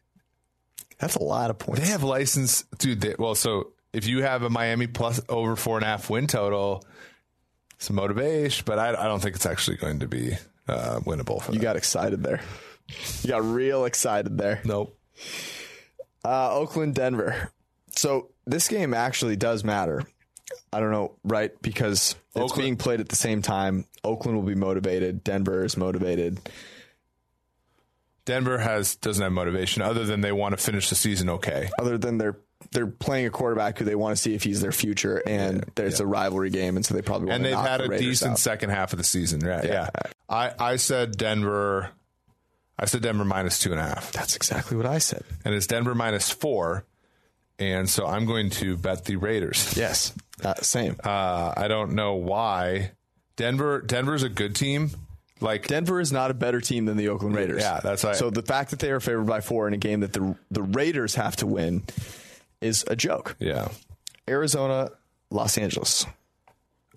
That's 0.99 1.17
a 1.17 1.23
lot 1.23 1.51
of 1.51 1.59
points. 1.59 1.81
They 1.83 1.89
have 1.89 2.03
license, 2.03 2.63
dude. 2.79 3.01
They, 3.01 3.15
well, 3.19 3.35
so 3.35 3.72
if 3.93 4.07
you 4.07 4.23
have 4.23 4.43
a 4.43 4.51
Miami 4.51 4.87
plus 4.87 5.21
over 5.29 5.57
four 5.57 5.77
and 5.77 5.85
a 5.85 5.87
half 5.89 6.09
win 6.11 6.27
total, 6.27 6.85
some 7.79 7.97
motivation, 7.97 8.65
but 8.67 8.79
I, 8.79 8.91
I 8.91 9.05
don't 9.09 9.21
think 9.21 9.37
it's 9.37 9.47
actually 9.47 9.77
going 9.77 10.01
to 10.01 10.09
be 10.09 10.35
uh, 10.69 11.01
winnable 11.01 11.43
for 11.43 11.53
You 11.53 11.59
them. 11.59 11.63
got 11.63 11.77
excited 11.77 12.23
there. 12.23 12.41
You 13.23 13.31
got 13.31 13.45
real 13.45 13.85
excited 13.85 14.39
there. 14.39 14.61
Nope. 14.65 14.99
Uh, 16.25 16.55
Oakland, 16.55 16.95
Denver. 16.95 17.51
So 17.95 18.31
this 18.47 18.69
game 18.69 18.95
actually 18.95 19.37
does 19.37 19.65
matter. 19.65 20.03
I 20.73 20.81
don't 20.81 20.91
know, 20.91 21.17
right? 21.25 21.51
Because 21.63 22.15
it's 22.35 22.37
Oakland- 22.37 22.63
being 22.63 22.77
played 22.77 23.01
at 23.01 23.09
the 23.09 23.17
same 23.17 23.43
time. 23.43 23.87
Oakland 24.05 24.37
will 24.37 24.45
be 24.47 24.55
motivated. 24.55 25.23
Denver 25.25 25.65
is 25.65 25.77
motivated. 25.77 26.39
Denver 28.25 28.59
has 28.59 28.95
doesn't 28.97 29.23
have 29.23 29.33
motivation 29.33 29.83
other 29.83 30.05
than 30.05 30.21
they 30.21 30.31
want 30.33 30.57
to 30.57 30.63
finish 30.63 30.89
the 30.89 30.95
season 30.95 31.29
okay. 31.29 31.71
Other 31.79 31.99
than 31.99 32.19
they're 32.19 32.37
they're 32.71 32.87
playing 32.87 33.27
a 33.27 33.31
quarterback 33.31 33.79
who 33.79 33.85
they 33.85 33.95
want 33.95 34.17
to 34.17 34.23
see 34.23 34.35
if 34.35 34.43
he's 34.45 34.61
their 34.61 34.73
future, 34.73 35.23
and 35.27 35.65
there's 35.75 36.01
a 36.01 36.07
rivalry 36.07 36.51
game, 36.51 36.77
and 36.77 36.87
so 36.87 36.95
they 36.95 37.03
probably 37.03 37.29
want 37.29 37.37
And 37.37 37.45
to 37.45 37.51
they've 37.51 37.59
had 37.69 37.81
the 37.81 37.85
a 37.85 37.89
Raiders 37.89 38.07
decent 38.07 38.33
out. 38.33 38.39
second 38.39 38.71
half 38.71 38.93
of 38.93 38.99
the 38.99 39.05
season. 39.05 39.41
Right? 39.41 39.65
Yeah. 39.65 39.89
I, 40.29 40.53
I 40.59 40.77
said 40.77 41.17
Denver. 41.17 41.91
I 42.79 42.87
said 42.87 43.03
Denver 43.03 43.25
minus 43.25 43.59
two 43.59 43.71
and 43.73 43.81
a 43.81 43.85
half, 43.85 44.13
That's 44.13 44.35
exactly 44.37 44.77
what 44.77 44.87
I 44.87 44.99
said. 44.99 45.23
and 45.45 45.55
it's 45.55 45.67
Denver 45.67 45.95
minus 45.95 46.31
four, 46.31 46.85
and 47.59 47.89
so 47.89 48.07
I'm 48.07 48.25
going 48.27 48.51
to 48.51 48.77
bet 48.77 49.05
the 49.05 49.17
Raiders. 49.17 49.77
Yes, 49.77 50.13
uh, 50.45 50.55
same. 50.55 50.97
Uh, 51.05 51.53
I 51.57 51.69
don't 51.69 51.93
know 51.93 52.15
why. 52.15 52.93
Denver 53.37 53.81
Denver's 53.83 54.23
a 54.23 54.29
good 54.29 54.55
team. 54.57 54.91
Like 55.41 55.67
Denver 55.67 56.01
is 56.01 56.13
not 56.13 56.31
a 56.31 56.35
better 56.35 56.61
team 56.61 56.85
than 56.87 56.97
the 56.97 57.09
Oakland 57.09 57.35
Raiders. 57.35 57.63
Yeah, 57.63 57.81
that's 57.83 58.05
right. 58.05 58.15
So 58.15 58.31
the 58.31 58.43
fact 58.43 58.71
that 58.71 58.79
they 58.79 58.91
are 58.93 59.01
favored 59.01 59.27
by 59.27 59.41
four 59.41 59.67
in 59.69 59.75
a 59.75 59.79
game 59.79 60.01
that 60.01 60.13
the 60.13 60.37
the 60.51 60.63
Raiders 60.63 61.17
have 61.17 61.35
to 61.37 61.47
win 61.47 61.83
is 62.63 62.85
a 62.89 62.97
joke. 62.97 63.37
yeah. 63.39 63.69
Arizona, 64.29 64.91
Los 65.31 65.59
Angeles. 65.59 66.07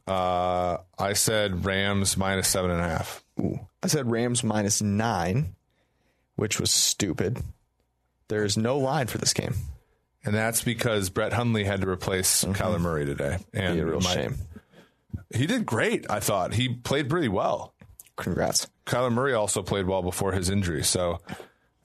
Uh, 0.07 0.77
I 0.99 1.13
said 1.13 1.65
Rams 1.65 2.15
minus 2.17 2.47
seven 2.47 2.69
and 2.71 2.79
a 2.79 2.83
half. 2.87 3.23
Ooh. 3.39 3.59
I 3.81 3.87
said 3.87 4.09
Rams 4.09 4.43
minus 4.43 4.81
nine, 4.81 5.55
which 6.35 6.59
was 6.59 6.69
stupid. 6.69 7.41
There's 8.27 8.57
no 8.57 8.77
line 8.77 9.07
for 9.07 9.17
this 9.17 9.33
game. 9.33 9.55
And 10.23 10.33
that's 10.35 10.63
because 10.63 11.09
Brett 11.09 11.33
Hundley 11.33 11.63
had 11.63 11.81
to 11.81 11.89
replace 11.89 12.43
Kyler 12.43 12.79
Murray 12.79 13.05
today. 13.05 13.37
And 13.53 13.79
a 13.79 13.85
real 13.85 13.99
my- 14.01 14.13
shame. 14.13 14.35
He 15.33 15.47
did 15.47 15.65
great, 15.65 16.05
I 16.09 16.19
thought. 16.19 16.53
He 16.53 16.69
played 16.69 17.09
pretty 17.09 17.27
well. 17.29 17.73
Congrats. 18.15 18.67
Kyler 18.85 19.11
Murray 19.11 19.33
also 19.33 19.61
played 19.63 19.87
well 19.87 20.01
before 20.03 20.31
his 20.31 20.49
injury. 20.49 20.83
So 20.83 21.19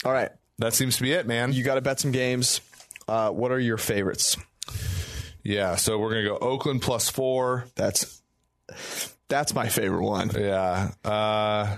All 0.05 0.12
right, 0.12 0.31
that 0.59 0.74
seems 0.74 0.97
to 0.97 1.02
be 1.02 1.12
it, 1.12 1.27
man. 1.27 1.52
you 1.52 1.65
got 1.65 1.74
to 1.77 1.81
bet 1.81 1.98
some 2.01 2.12
games. 2.12 2.61
Uh, 3.11 3.31
what 3.31 3.51
are 3.51 3.59
your 3.59 3.77
favorites? 3.77 4.37
yeah. 5.43 5.74
So 5.77 5.99
we're 5.99 6.11
going 6.11 6.24
to 6.24 6.31
go 6.31 6.39
Oakland 6.39 6.81
plus 6.82 7.11
four. 7.11 7.66
That's 7.74 8.23
that's 9.28 9.55
my 9.55 9.69
favorite 9.69 10.05
one. 10.05 10.31
Yeah. 10.31 10.91
Uh, 11.05 11.77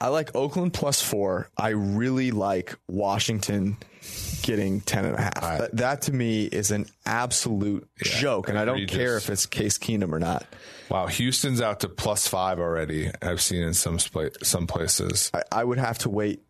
I 0.00 0.08
like 0.08 0.34
Oakland 0.34 0.74
plus 0.74 1.00
four. 1.00 1.48
I 1.56 1.70
really 1.70 2.30
like 2.30 2.76
Washington 2.86 3.78
getting 4.42 4.80
10 4.82 5.04
and 5.06 5.14
a 5.14 5.20
half. 5.20 5.34
That, 5.58 5.76
that 5.76 6.02
to 6.02 6.12
me 6.12 6.44
is 6.44 6.70
an 6.70 6.86
absolute 7.06 7.88
joke. 7.96 8.48
And 8.48 8.58
I 8.58 8.64
don't 8.64 8.86
care 8.86 9.16
if 9.16 9.30
it's 9.30 9.46
Case 9.46 9.78
Keenum 9.78 10.12
or 10.12 10.18
not. 10.18 10.46
wow. 10.90 11.06
Houston's 11.06 11.60
out 11.62 11.80
to 11.80 11.88
plus 11.88 12.28
five 12.28 12.58
already. 12.58 13.10
I've 13.22 13.40
seen 13.40 13.62
in 13.62 13.72
some, 13.74 13.96
spla- 13.96 14.44
some 14.44 14.66
places. 14.66 15.30
I, 15.32 15.42
I 15.50 15.64
would 15.64 15.78
have 15.78 15.98
to 15.98 16.10
wait. 16.10 16.42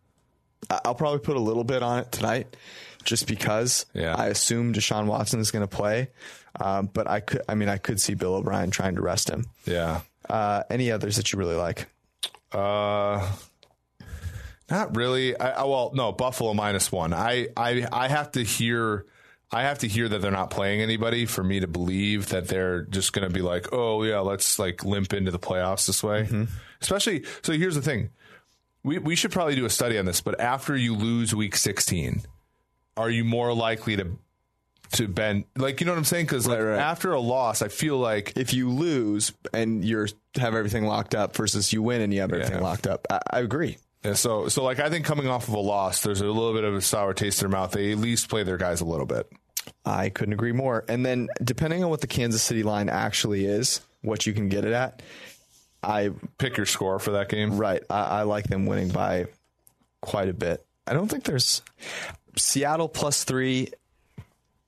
I'll 0.70 0.94
probably 0.94 1.20
put 1.20 1.36
a 1.36 1.40
little 1.40 1.64
bit 1.64 1.82
on 1.82 2.00
it 2.00 2.12
tonight 2.12 2.56
just 3.04 3.26
because 3.26 3.86
Yeah. 3.94 4.14
I 4.16 4.26
assume 4.26 4.72
Deshaun 4.72 5.06
Watson 5.06 5.40
is 5.40 5.50
going 5.50 5.66
to 5.66 5.76
play. 5.76 6.08
Um, 6.58 6.88
but 6.92 7.06
I 7.08 7.20
could, 7.20 7.42
I 7.48 7.54
mean, 7.54 7.68
I 7.68 7.76
could 7.78 8.00
see 8.00 8.14
Bill 8.14 8.34
O'Brien 8.34 8.70
trying 8.70 8.94
to 8.96 9.02
rest 9.02 9.28
him. 9.28 9.44
Yeah. 9.66 10.00
Uh, 10.28 10.62
any 10.70 10.90
others 10.90 11.16
that 11.16 11.32
you 11.32 11.38
really 11.38 11.54
like? 11.54 11.86
Uh, 12.52 13.30
not 14.70 14.96
really. 14.96 15.38
I, 15.38 15.50
I 15.50 15.64
well, 15.64 15.92
no, 15.94 16.12
Buffalo 16.12 16.54
minus 16.54 16.90
one. 16.90 17.12
I, 17.12 17.48
I, 17.56 17.86
I 17.92 18.08
have 18.08 18.32
to 18.32 18.42
hear, 18.42 19.06
I 19.52 19.62
have 19.62 19.78
to 19.80 19.88
hear 19.88 20.08
that 20.08 20.20
they're 20.22 20.30
not 20.32 20.50
playing 20.50 20.80
anybody 20.80 21.26
for 21.26 21.44
me 21.44 21.60
to 21.60 21.66
believe 21.68 22.30
that 22.30 22.48
they're 22.48 22.82
just 22.82 23.12
going 23.12 23.28
to 23.28 23.32
be 23.32 23.42
like, 23.42 23.72
oh 23.72 24.02
yeah, 24.02 24.20
let's 24.20 24.58
like 24.58 24.84
limp 24.84 25.12
into 25.12 25.30
the 25.30 25.38
playoffs 25.38 25.86
this 25.86 26.02
way. 26.02 26.28
Especially, 26.80 27.24
so 27.42 27.52
here's 27.52 27.74
the 27.76 27.82
thing: 27.82 28.10
we 28.86 28.98
we 28.98 29.16
should 29.16 29.32
probably 29.32 29.54
do 29.56 29.66
a 29.66 29.70
study 29.70 29.98
on 29.98 30.06
this. 30.06 30.20
But 30.22 30.40
after 30.40 30.74
you 30.76 30.94
lose 30.94 31.34
week 31.34 31.56
16, 31.56 32.22
are 32.96 33.10
you 33.10 33.24
more 33.24 33.52
likely 33.52 33.96
to 33.96 34.16
to 34.92 35.08
bend? 35.08 35.44
Like, 35.56 35.80
you 35.80 35.86
know 35.86 35.92
what 35.92 35.98
I'm 35.98 36.04
saying? 36.04 36.26
Because 36.26 36.46
like 36.46 36.58
Right, 36.60 36.64
right. 36.70 36.78
after 36.78 37.12
a 37.12 37.20
loss, 37.20 37.60
I 37.60 37.68
feel 37.68 37.98
like 37.98 38.32
If 38.36 38.54
you 38.54 38.70
lose 38.70 39.32
and 39.52 39.84
you're 39.84 40.08
have 40.36 40.54
everything 40.54 40.84
locked 40.86 41.14
up 41.14 41.34
versus 41.36 41.72
you 41.72 41.82
win 41.82 42.00
and 42.00 42.14
you 42.14 42.20
have 42.20 42.32
everything 42.32 42.56
Yeah. 42.58 42.62
locked 42.62 42.86
up, 42.86 43.06
I, 43.10 43.20
I 43.30 43.40
agree. 43.40 43.78
Yeah, 44.04 44.14
so 44.14 44.48
so 44.48 44.62
like 44.62 44.78
I 44.78 44.88
think 44.88 45.04
coming 45.04 45.26
off 45.28 45.48
of 45.48 45.54
a 45.54 45.58
loss, 45.58 46.02
there's 46.02 46.20
a 46.20 46.26
little 46.26 46.52
bit 46.54 46.62
of 46.64 46.74
a 46.74 46.80
sour 46.80 47.12
taste 47.14 47.42
in 47.42 47.50
their 47.50 47.58
mouth. 47.58 47.72
They 47.72 47.90
at 47.92 47.98
least 47.98 48.28
play 48.28 48.44
their 48.44 48.56
guys 48.58 48.80
a 48.80 48.84
little 48.84 49.06
bit. 49.06 49.28
I 49.84 50.10
couldn't 50.10 50.32
agree 50.34 50.52
more. 50.52 50.84
And 50.88 51.04
then 51.04 51.28
depending 51.42 51.82
on 51.82 51.90
what 51.90 52.00
the 52.00 52.06
Kansas 52.06 52.40
City 52.42 52.62
line 52.62 52.88
actually 52.88 53.46
is, 53.46 53.80
what 54.02 54.24
you 54.24 54.32
can 54.32 54.48
get 54.48 54.64
it 54.64 54.72
at, 54.72 55.02
I 55.86 56.10
Pick 56.38 56.56
your 56.56 56.66
score 56.66 56.98
for 56.98 57.12
that 57.12 57.28
game. 57.28 57.56
right, 57.56 57.82
I, 57.88 58.02
I 58.02 58.22
like 58.22 58.48
them 58.48 58.66
winning 58.66 58.88
by 58.88 59.26
quite 60.02 60.28
a 60.28 60.34
bit. 60.34 60.66
I 60.86 60.92
don't 60.92 61.08
think 61.08 61.24
there's 61.24 61.62
Seattle 62.36 62.88
plus 62.88 63.24
three. 63.24 63.68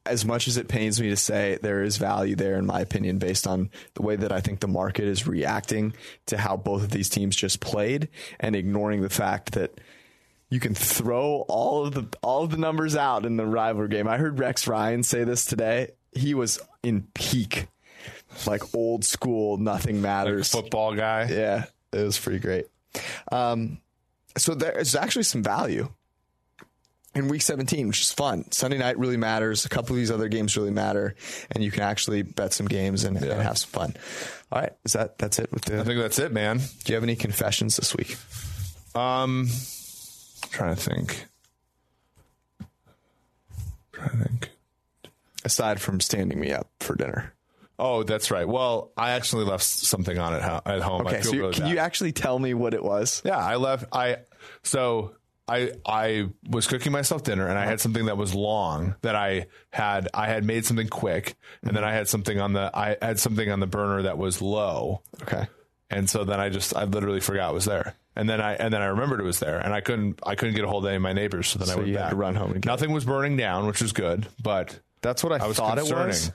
As 0.07 0.25
much 0.25 0.49
as 0.49 0.57
it 0.57 0.69
pains 0.69 0.99
me 0.99 1.11
to 1.11 1.17
say, 1.17 1.59
there 1.61 1.83
is 1.83 1.99
value 1.99 2.35
there, 2.35 2.57
in 2.57 2.65
my 2.65 2.81
opinion, 2.81 3.19
based 3.19 3.47
on 3.47 3.69
the 3.93 4.01
way 4.01 4.17
that 4.17 4.33
I 4.33 4.41
think 4.41 4.61
the 4.61 4.69
market 4.69 5.05
is 5.05 5.27
reacting 5.27 5.93
to 6.27 6.39
how 6.39 6.57
both 6.57 6.83
of 6.83 6.91
these 6.91 7.11
teams 7.11 7.37
just 7.37 7.61
played, 7.61 8.09
and 8.41 8.57
ignoring 8.57 9.03
the 9.03 9.11
fact 9.11 9.53
that 9.53 9.79
you 10.49 10.61
can 10.61 10.75
throw 10.75 11.45
all 11.49 11.85
of 11.85 11.93
the 11.93 12.07
all 12.23 12.43
of 12.43 12.51
the 12.51 12.57
numbers 12.57 12.97
out 12.97 13.27
in 13.27 13.37
the 13.37 13.45
rivalry 13.45 13.89
game. 13.89 14.09
I 14.09 14.17
heard 14.17 14.39
Rex 14.39 14.67
Ryan 14.67 15.03
say 15.03 15.25
this 15.25 15.45
today. 15.45 15.91
He 16.13 16.33
was 16.33 16.59
in 16.83 17.07
peak, 17.13 17.67
like 18.47 18.75
old 18.75 19.05
school, 19.05 19.57
nothing 19.57 20.01
matters. 20.01 20.51
Football 20.51 20.95
guy. 20.95 21.29
Yeah, 21.31 21.65
it 21.93 22.03
was 22.03 22.19
pretty 22.19 22.39
great. 22.39 22.67
Um, 23.31 23.81
so 24.37 24.55
there's 24.55 24.95
actually 24.95 25.25
some 25.25 25.43
value 25.43 25.89
in 27.15 27.29
week 27.29 27.43
17, 27.43 27.89
which 27.89 28.01
is 28.01 28.13
fun. 28.13 28.51
Sunday 28.53 28.79
night 28.79 28.99
really 28.99 29.17
matters. 29.17 29.65
A 29.65 29.69
couple 29.69 29.95
of 29.95 29.97
these 29.97 30.11
other 30.11 30.29
games 30.29 30.57
really 30.57 30.71
matter, 30.71 31.15
and 31.51 31.63
you 31.63 31.71
can 31.71 31.83
actually 31.83 32.23
bet 32.23 32.53
some 32.53 32.67
games 32.67 33.05
and, 33.05 33.17
and 33.17 33.43
have 33.43 33.59
some 33.59 33.71
fun. 33.71 33.95
All 34.53 34.61
right, 34.61 34.73
is 34.85 34.93
that 34.93 35.19
that's 35.19 35.39
it 35.39 35.53
with 35.53 35.65
the? 35.65 35.81
I 35.81 35.85
think 35.85 36.01
that's 36.01 36.19
it, 36.19 36.33
man. 36.33 36.59
do 36.59 36.93
you 36.93 36.95
have 36.95 37.03
any 37.03 37.17
confessions 37.17 37.77
this 37.77 37.95
week? 37.95 38.17
Um, 38.95 39.49
trying 40.51 40.75
to 40.75 40.81
think. 40.81 41.27
Trying 43.93 44.11
to 44.11 44.17
think. 44.17 44.51
Aside 45.45 45.81
from 45.81 46.01
standing 46.01 46.39
me 46.39 46.53
up 46.53 46.69
for 46.81 46.95
dinner. 46.95 47.35
Oh, 47.79 48.03
that's 48.03 48.31
right. 48.31 48.47
Well, 48.49 48.91
I 48.97 49.11
actually 49.11 49.45
left 49.45 49.63
something 49.63 50.19
on 50.19 50.35
at, 50.35 50.67
at 50.67 50.83
home. 50.83 51.07
I 51.07 51.11
Okay, 51.11 51.23
feel 51.23 51.31
so 51.31 51.37
really 51.39 51.53
can 51.55 51.63
bad. 51.65 51.71
you 51.71 51.79
actually 51.79 52.13
tell 52.13 52.39
me 52.39 52.53
what 52.55 52.75
it 52.75 52.83
was? 52.83 53.23
Yeah, 53.25 53.39
I 53.39 53.57
left. 53.57 53.85
I 53.93 54.17
so 54.63 55.13
I 55.47 55.73
I 55.87 56.29
was 56.49 56.67
cooking 56.67 56.93
myself 56.93 57.23
dinner 57.23 57.47
and 57.47 57.59
I 57.59 57.65
had 57.67 57.81
something 57.81 58.07
that 58.07 58.17
was 58.17 58.35
long 58.35 58.97
that 59.03 59.15
I 59.15 59.47
had 59.71 60.09
I 60.13 60.27
had 60.27 60.45
made 60.45 60.67
something 60.67 60.89
quick 60.89 61.37
and 61.63 61.71
then 61.75 61.83
mm-hmm. 61.83 61.91
I 61.91 61.93
had 61.95 62.09
something 62.09 62.41
on 62.41 62.53
the 62.53 62.71
I 62.75 62.97
had 63.01 63.19
something 63.21 63.51
on 63.51 63.61
the 63.61 63.67
burner 63.67 64.03
that 64.03 64.19
was 64.19 64.43
low. 64.43 65.03
Okay. 65.23 65.47
And 65.91 66.11
so 66.11 66.25
then 66.25 66.39
I 66.41 66.49
just 66.51 66.77
I 66.77 66.85
literally 66.85 67.21
forgot 67.21 67.51
it 67.51 67.55
was 67.55 67.65
there. 67.65 67.95
And 68.17 68.29
then 68.29 68.41
I 68.41 68.55
and 68.55 68.75
then 68.75 68.83
I 68.83 68.87
remembered 68.87 69.21
it 69.21 69.25
was 69.25 69.39
there 69.39 69.59
and 69.59 69.73
I 69.73 69.81
couldn't 69.81 70.19
I 70.27 70.35
couldn't 70.35 70.57
get 70.57 70.65
a 70.65 70.69
hold 70.69 70.85
of 70.85 70.89
any 70.89 70.97
of 70.97 71.03
my 71.03 71.13
neighbors 71.13 71.47
so 71.49 71.61
then 71.61 71.71
I 71.71 71.77
went 71.77 71.95
back. 71.95 72.03
had 72.03 72.11
to 72.11 72.17
run 72.17 72.35
home 72.35 72.51
and 72.53 72.61
get 72.61 72.69
Nothing 72.69 72.91
was 72.93 73.05
burning 73.05 73.37
down, 73.37 73.67
which 73.69 73.81
was 73.81 73.93
good, 73.93 74.27
but 74.43 74.79
That's 75.01 75.23
what 75.23 75.33
I, 75.33 75.45
I 75.45 75.47
was 75.47 75.57
thought 75.57 75.79
concerning. 75.79 76.05
it 76.05 76.09
was. 76.09 76.33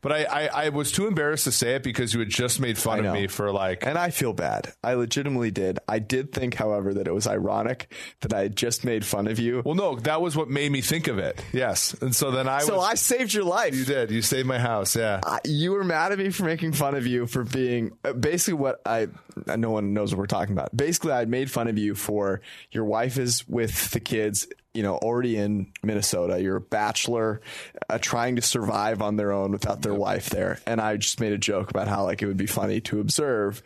But 0.00 0.12
I, 0.12 0.24
I, 0.24 0.46
I 0.64 0.68
was 0.70 0.92
too 0.92 1.06
embarrassed 1.06 1.44
to 1.44 1.52
say 1.52 1.74
it 1.74 1.82
because 1.82 2.12
you 2.14 2.20
had 2.20 2.28
just 2.28 2.60
made 2.60 2.78
fun 2.78 3.04
of 3.04 3.12
me 3.12 3.26
for 3.26 3.50
like 3.52 3.86
And 3.86 3.96
I 3.98 4.10
feel 4.10 4.32
bad. 4.32 4.72
I 4.82 4.94
legitimately 4.94 5.50
did. 5.50 5.78
I 5.88 5.98
did 5.98 6.32
think, 6.32 6.54
however, 6.54 6.94
that 6.94 7.06
it 7.06 7.14
was 7.14 7.26
ironic 7.26 7.92
that 8.20 8.32
I 8.32 8.42
had 8.42 8.56
just 8.56 8.84
made 8.84 9.04
fun 9.04 9.26
of 9.26 9.38
you. 9.38 9.62
Well, 9.64 9.74
no, 9.74 9.96
that 9.96 10.20
was 10.20 10.36
what 10.36 10.48
made 10.48 10.70
me 10.72 10.80
think 10.80 11.08
of 11.08 11.18
it. 11.18 11.42
Yes, 11.52 11.94
and 12.00 12.14
so 12.14 12.30
then 12.30 12.48
I 12.48 12.60
so 12.60 12.76
was. 12.76 12.86
I 12.86 12.94
saved 12.94 13.34
your 13.34 13.44
life. 13.44 13.74
you 13.74 13.84
did. 13.84 14.10
You 14.10 14.22
saved 14.22 14.46
my 14.46 14.58
house. 14.58 14.96
Yeah. 14.96 15.20
I- 15.24 15.40
you 15.44 15.72
were 15.72 15.84
mad 15.84 16.12
at 16.12 16.18
me 16.18 16.30
for 16.30 16.44
making 16.44 16.72
fun 16.72 16.94
of 16.94 17.06
you 17.06 17.26
for 17.26 17.44
being 17.44 17.92
uh, 18.04 18.12
basically 18.12 18.54
what 18.54 18.80
I 18.86 19.08
no 19.56 19.70
one 19.70 19.92
knows 19.94 20.12
what 20.12 20.18
we're 20.18 20.26
talking 20.26 20.52
about. 20.52 20.76
Basically, 20.76 21.12
I 21.12 21.24
made 21.24 21.50
fun 21.50 21.68
of 21.68 21.78
you 21.78 21.94
for 21.94 22.40
your 22.72 22.84
wife 22.84 23.18
is 23.18 23.46
with 23.48 23.90
the 23.92 24.00
kids, 24.00 24.46
you 24.74 24.82
know, 24.82 24.96
already 24.96 25.36
in 25.36 25.72
Minnesota. 25.82 26.40
You're 26.40 26.56
a 26.56 26.60
bachelor, 26.60 27.40
uh, 27.88 27.98
trying 27.98 28.36
to 28.36 28.42
survive 28.42 29.02
on 29.02 29.16
their 29.16 29.32
own 29.32 29.50
without 29.52 29.82
their 29.82 29.94
wife 29.94 30.30
there. 30.30 30.60
And 30.66 30.80
I 30.80 30.96
just 30.96 31.20
made 31.20 31.32
a 31.32 31.38
joke 31.38 31.70
about 31.70 31.88
how 31.88 32.04
like 32.04 32.22
it 32.22 32.26
would 32.26 32.36
be 32.36 32.46
funny 32.46 32.80
to 32.82 33.00
observe 33.00 33.62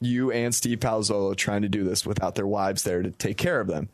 you 0.00 0.30
and 0.30 0.54
Steve 0.54 0.78
Palazzolo 0.80 1.34
trying 1.34 1.62
to 1.62 1.68
do 1.70 1.82
this 1.82 2.04
without 2.04 2.34
their 2.34 2.46
wives 2.46 2.82
there 2.84 3.02
to 3.02 3.10
take 3.10 3.38
care 3.38 3.60
of 3.60 3.66
them. 3.66 3.88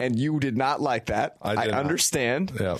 And 0.00 0.18
you 0.18 0.40
did 0.40 0.56
not 0.56 0.80
like 0.80 1.06
that. 1.06 1.36
I 1.42 1.68
I, 1.68 1.68
understand, 1.72 2.52
Yeah. 2.58 2.78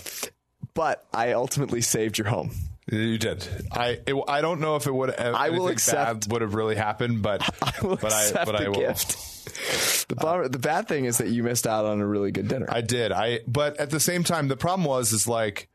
but 0.74 1.04
I 1.12 1.32
ultimately 1.32 1.82
saved 1.82 2.16
your 2.16 2.28
home. 2.28 2.50
You 2.90 3.16
did. 3.18 3.46
I 3.70 4.00
it, 4.06 4.14
I 4.28 4.40
don't 4.40 4.60
know 4.60 4.76
if 4.76 4.86
it 4.86 4.94
would. 4.94 5.14
Have, 5.14 5.34
I 5.34 5.50
will 5.50 5.68
accept- 5.68 6.28
would 6.28 6.42
have 6.42 6.54
really 6.54 6.74
happened, 6.74 7.22
but 7.22 7.42
I 7.62 7.72
will 7.82 7.96
but 7.96 8.12
I 8.12 8.22
accept 8.24 8.46
but 8.46 8.58
the 8.58 8.64
I 8.64 8.68
will. 8.68 8.74
gift. 8.80 10.08
The 10.08 10.16
bummer, 10.16 10.48
the 10.48 10.58
bad 10.58 10.88
thing 10.88 11.04
is 11.04 11.18
that 11.18 11.28
you 11.28 11.42
missed 11.42 11.66
out 11.66 11.84
on 11.84 12.00
a 12.00 12.06
really 12.06 12.32
good 12.32 12.48
dinner. 12.48 12.66
I 12.68 12.80
did. 12.80 13.12
I 13.12 13.40
but 13.46 13.76
at 13.78 13.90
the 13.90 14.00
same 14.00 14.24
time, 14.24 14.48
the 14.48 14.56
problem 14.56 14.84
was 14.84 15.12
is 15.12 15.28
like 15.28 15.68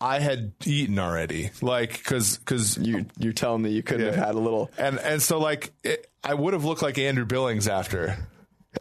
I 0.00 0.18
had 0.20 0.52
eaten 0.64 0.98
already, 0.98 1.50
like 1.62 1.92
because 1.98 2.38
because 2.38 2.76
you 2.78 3.06
you're 3.18 3.32
telling 3.32 3.62
me 3.62 3.70
you 3.70 3.82
couldn't 3.82 4.06
Yeah. 4.06 4.12
have 4.14 4.26
had 4.26 4.34
a 4.34 4.38
little. 4.40 4.70
and 4.78 4.98
and 4.98 5.22
so 5.22 5.38
like 5.38 5.70
it, 5.84 6.06
I 6.24 6.34
would 6.34 6.54
have 6.54 6.64
looked 6.64 6.82
like 6.82 6.98
Andrew 6.98 7.24
Billings 7.24 7.66
after. 7.68 8.16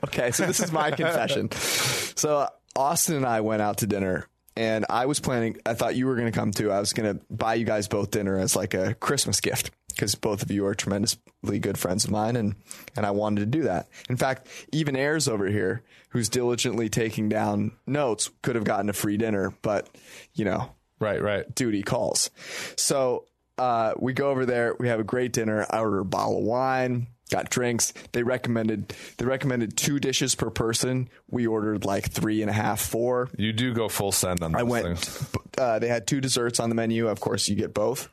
Okay, 0.04 0.32
so 0.32 0.46
this 0.46 0.60
is 0.60 0.72
my 0.72 0.92
confession. 0.92 1.52
So 1.52 2.48
Austin 2.76 3.16
and 3.16 3.26
I 3.26 3.42
went 3.42 3.62
out 3.64 3.78
to 3.80 3.88
dinner, 3.88 4.28
and 4.58 4.86
I 4.90 5.06
was 5.06 5.20
planning. 5.20 5.58
I 5.66 5.74
thought 5.74 5.96
you 5.96 6.08
were 6.08 6.16
going 6.16 6.32
to 6.32 6.38
come 6.38 6.52
too. 6.52 6.72
I 6.72 6.80
was 6.80 6.94
going 6.94 7.18
to 7.18 7.24
buy 7.30 7.54
you 7.56 7.66
guys 7.66 7.88
both 7.88 8.12
dinner 8.12 8.38
as 8.38 8.56
like 8.56 8.74
a 8.74 8.94
Christmas 8.96 9.40
gift 9.40 9.72
because 9.90 10.16
both 10.16 10.44
of 10.44 10.52
you 10.52 10.66
are 10.66 10.76
tremendously 10.76 11.60
good 11.60 11.78
friends 11.78 12.06
of 12.06 12.12
mine, 12.12 12.36
and 12.36 12.56
and 12.96 13.06
I 13.06 13.12
wanted 13.12 13.40
to 13.42 13.46
do 13.46 13.64
that. 13.64 13.88
In 14.10 14.18
fact, 14.18 14.48
even 14.74 14.96
Ayers 14.96 15.28
over 15.28 15.48
here, 15.48 15.84
who's 16.10 16.30
diligently 16.30 16.90
taking 16.90 17.30
down 17.30 17.72
notes, 17.86 18.30
could 18.42 18.56
have 18.56 18.64
gotten 18.66 18.90
a 18.90 18.94
free 18.94 19.18
dinner, 19.18 19.54
but 19.62 19.90
you 20.34 20.46
know 20.46 20.72
Right, 21.00 21.22
right. 21.22 21.54
duty 21.54 21.84
calls. 21.84 22.32
So 22.76 23.26
uh, 23.60 23.94
we 24.00 24.14
go 24.14 24.30
over 24.32 24.46
there. 24.48 24.76
We 24.80 24.88
have 24.88 25.00
a 25.00 25.04
great 25.04 25.32
dinner. 25.34 25.66
I 25.70 25.80
order 25.80 26.00
a 26.00 26.06
bottle 26.06 26.40
of 26.40 26.44
wine. 26.44 27.08
Got 27.30 27.50
drinks. 27.50 27.94
They 28.14 28.24
recommended 28.24 28.94
they 29.18 29.26
recommended 29.26 29.76
two 29.76 30.00
dishes 30.00 30.34
per 30.34 30.50
person. 30.50 31.10
We 31.30 31.46
ordered 31.46 31.84
like 31.84 32.10
three 32.10 32.42
and 32.42 32.50
a 32.50 32.54
half, 32.54 32.80
four. 32.80 33.30
You 33.38 33.52
do 33.52 33.74
go 33.74 33.90
full 33.90 34.14
send 34.14 34.42
on. 34.42 34.56
I 34.56 34.64
went. 34.64 35.20
Uh, 35.58 35.80
they 35.80 35.90
had 35.90 36.08
two 36.08 36.22
desserts 36.22 36.60
on 36.60 36.70
the 36.70 36.76
menu. 36.76 37.08
Of 37.08 37.20
course, 37.20 37.50
you 37.50 37.56
get 37.56 37.74
both. 37.74 38.08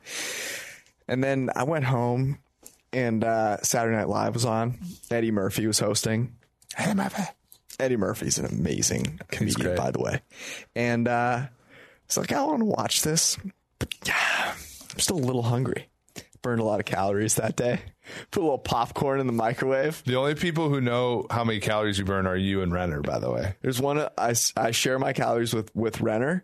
And 1.07 1.23
then 1.23 1.49
I 1.55 1.63
went 1.63 1.85
home, 1.85 2.39
and 2.91 3.23
uh, 3.23 3.61
Saturday 3.61 3.95
Night 3.95 4.09
Live 4.09 4.33
was 4.33 4.43
on. 4.45 4.79
Eddie 5.09 5.31
Murphy 5.31 5.65
was 5.67 5.79
hosting. 5.79 6.35
Eddie 6.77 6.95
Murphy. 6.95 7.23
Eddie 7.79 7.97
Murphy's 7.97 8.37
an 8.37 8.45
amazing 8.45 9.19
comedian, 9.29 9.75
by 9.77 9.91
the 9.91 9.99
way. 9.99 10.21
And 10.75 11.07
uh, 11.07 11.45
it's 12.05 12.17
like 12.17 12.31
I 12.31 12.43
want 12.43 12.59
to 12.59 12.65
watch 12.65 13.01
this, 13.01 13.37
but 13.79 13.93
yeah, 14.05 14.53
I'm 14.91 14.99
still 14.99 15.17
a 15.17 15.19
little 15.19 15.43
hungry. 15.43 15.87
Burned 16.41 16.61
a 16.61 16.65
lot 16.65 16.79
of 16.79 16.85
calories 16.85 17.35
that 17.35 17.55
day. 17.55 17.81
Put 18.31 18.39
a 18.39 18.43
little 18.43 18.57
popcorn 18.57 19.19
in 19.19 19.27
the 19.27 19.33
microwave. 19.33 20.03
The 20.05 20.15
only 20.15 20.35
people 20.35 20.69
who 20.69 20.81
know 20.81 21.27
how 21.29 21.43
many 21.43 21.59
calories 21.59 21.97
you 21.97 22.05
burn 22.05 22.27
are 22.27 22.35
you 22.35 22.61
and 22.61 22.71
Renner, 22.71 23.01
by 23.01 23.19
the 23.19 23.31
way. 23.31 23.55
There's 23.61 23.81
one 23.81 24.07
I, 24.17 24.35
I 24.57 24.71
share 24.71 24.99
my 24.99 25.13
calories 25.13 25.53
with 25.53 25.75
with 25.75 26.01
Renner 26.01 26.43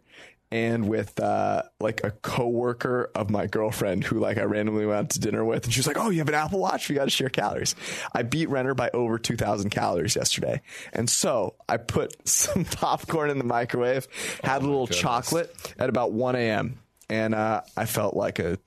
and 0.52 0.90
with 0.90 1.18
uh, 1.20 1.64
like 1.80 2.04
a 2.04 2.12
coworker 2.12 3.10
of 3.16 3.30
my 3.30 3.48
girlfriend 3.48 4.04
who 4.04 4.20
like 4.20 4.38
I 4.38 4.44
randomly 4.44 4.86
went 4.86 5.00
out 5.00 5.10
to 5.12 5.20
dinner 5.20 5.46
with, 5.46 5.64
and 5.64 5.74
she 5.74 5.80
was 5.80 5.88
like, 5.88 5.98
"Oh, 5.98 6.10
you 6.10 6.20
have 6.20 6.28
an 6.28 6.36
Apple 6.36 6.60
Watch? 6.60 6.90
We 6.90 6.96
got 6.96 7.06
to 7.06 7.10
share 7.10 7.30
calories." 7.30 7.74
I 8.14 8.24
beat 8.24 8.50
Renner 8.50 8.74
by 8.74 8.90
over 8.94 9.18
2,000 9.18 9.70
calories 9.70 10.16
yesterday, 10.16 10.62
and 10.92 11.10
so 11.10 11.56
I 11.70 11.78
put 11.78 12.16
some 12.28 12.66
popcorn 12.66 13.30
in 13.30 13.38
the 13.38 13.46
microwave, 13.46 14.08
had 14.44 14.62
a 14.62 14.66
little 14.66 14.88
goodness. 14.88 15.02
chocolate 15.02 15.76
at 15.80 15.90
about 15.90 16.12
1 16.12 16.36
a.m. 16.36 16.80
And 17.12 17.36
uh, 17.36 17.62
I 17.76 17.86
felt 17.86 18.16
like 18.16 18.40
a. 18.40 18.58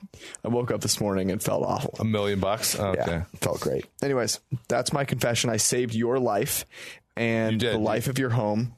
I 0.44 0.48
woke 0.48 0.70
up 0.70 0.82
this 0.82 1.00
morning 1.00 1.30
and 1.30 1.42
felt 1.42 1.64
awful. 1.64 1.94
A 1.98 2.04
million 2.04 2.40
bucks. 2.40 2.78
Okay. 2.78 3.02
Yeah, 3.06 3.24
felt 3.40 3.60
great. 3.60 3.86
Anyways, 4.02 4.38
that's 4.68 4.92
my 4.92 5.06
confession. 5.06 5.48
I 5.48 5.56
saved 5.56 5.94
your 5.94 6.18
life 6.18 6.66
and 7.16 7.58
the 7.58 7.78
life 7.78 8.06
of 8.06 8.18
your 8.18 8.28
home. 8.28 8.74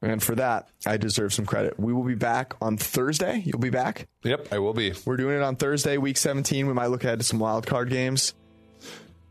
And 0.00 0.22
for 0.22 0.34
that, 0.36 0.70
I 0.86 0.96
deserve 0.96 1.34
some 1.34 1.44
credit. 1.44 1.78
We 1.78 1.92
will 1.92 2.04
be 2.04 2.14
back 2.14 2.54
on 2.62 2.78
Thursday. 2.78 3.42
You'll 3.44 3.58
be 3.58 3.68
back. 3.68 4.08
Yep, 4.22 4.48
I 4.52 4.58
will 4.58 4.72
be. 4.72 4.94
We're 5.04 5.18
doing 5.18 5.36
it 5.36 5.42
on 5.42 5.56
Thursday, 5.56 5.98
week 5.98 6.16
17. 6.16 6.66
We 6.66 6.72
might 6.72 6.86
look 6.86 7.04
ahead 7.04 7.18
to 7.18 7.24
some 7.24 7.38
wild 7.38 7.66
card 7.66 7.90
games. 7.90 8.32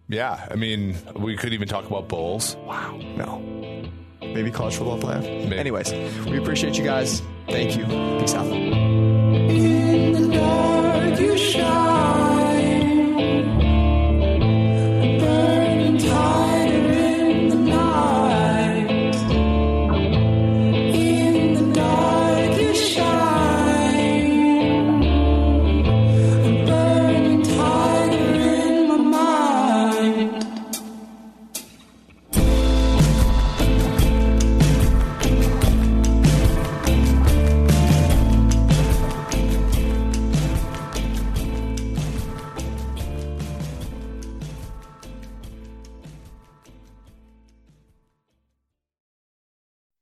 Yeah, 0.08 0.48
I 0.52 0.56
mean, 0.56 0.96
we 1.16 1.36
could 1.36 1.54
even 1.54 1.68
talk 1.68 1.88
about 1.88 2.08
bowls. 2.08 2.56
Wow. 2.58 2.98
No. 2.98 3.90
Maybe 4.22 4.52
college 4.52 4.76
football 4.76 5.00
playoff. 5.00 5.24
Maybe. 5.24 5.58
Anyways, 5.58 5.92
we 6.26 6.38
appreciate 6.38 6.78
you 6.78 6.84
guys. 6.84 7.24
Thank 7.48 7.76
you. 7.76 7.86
Peace 8.20 8.36
out. 8.36 8.99
In 10.40 10.79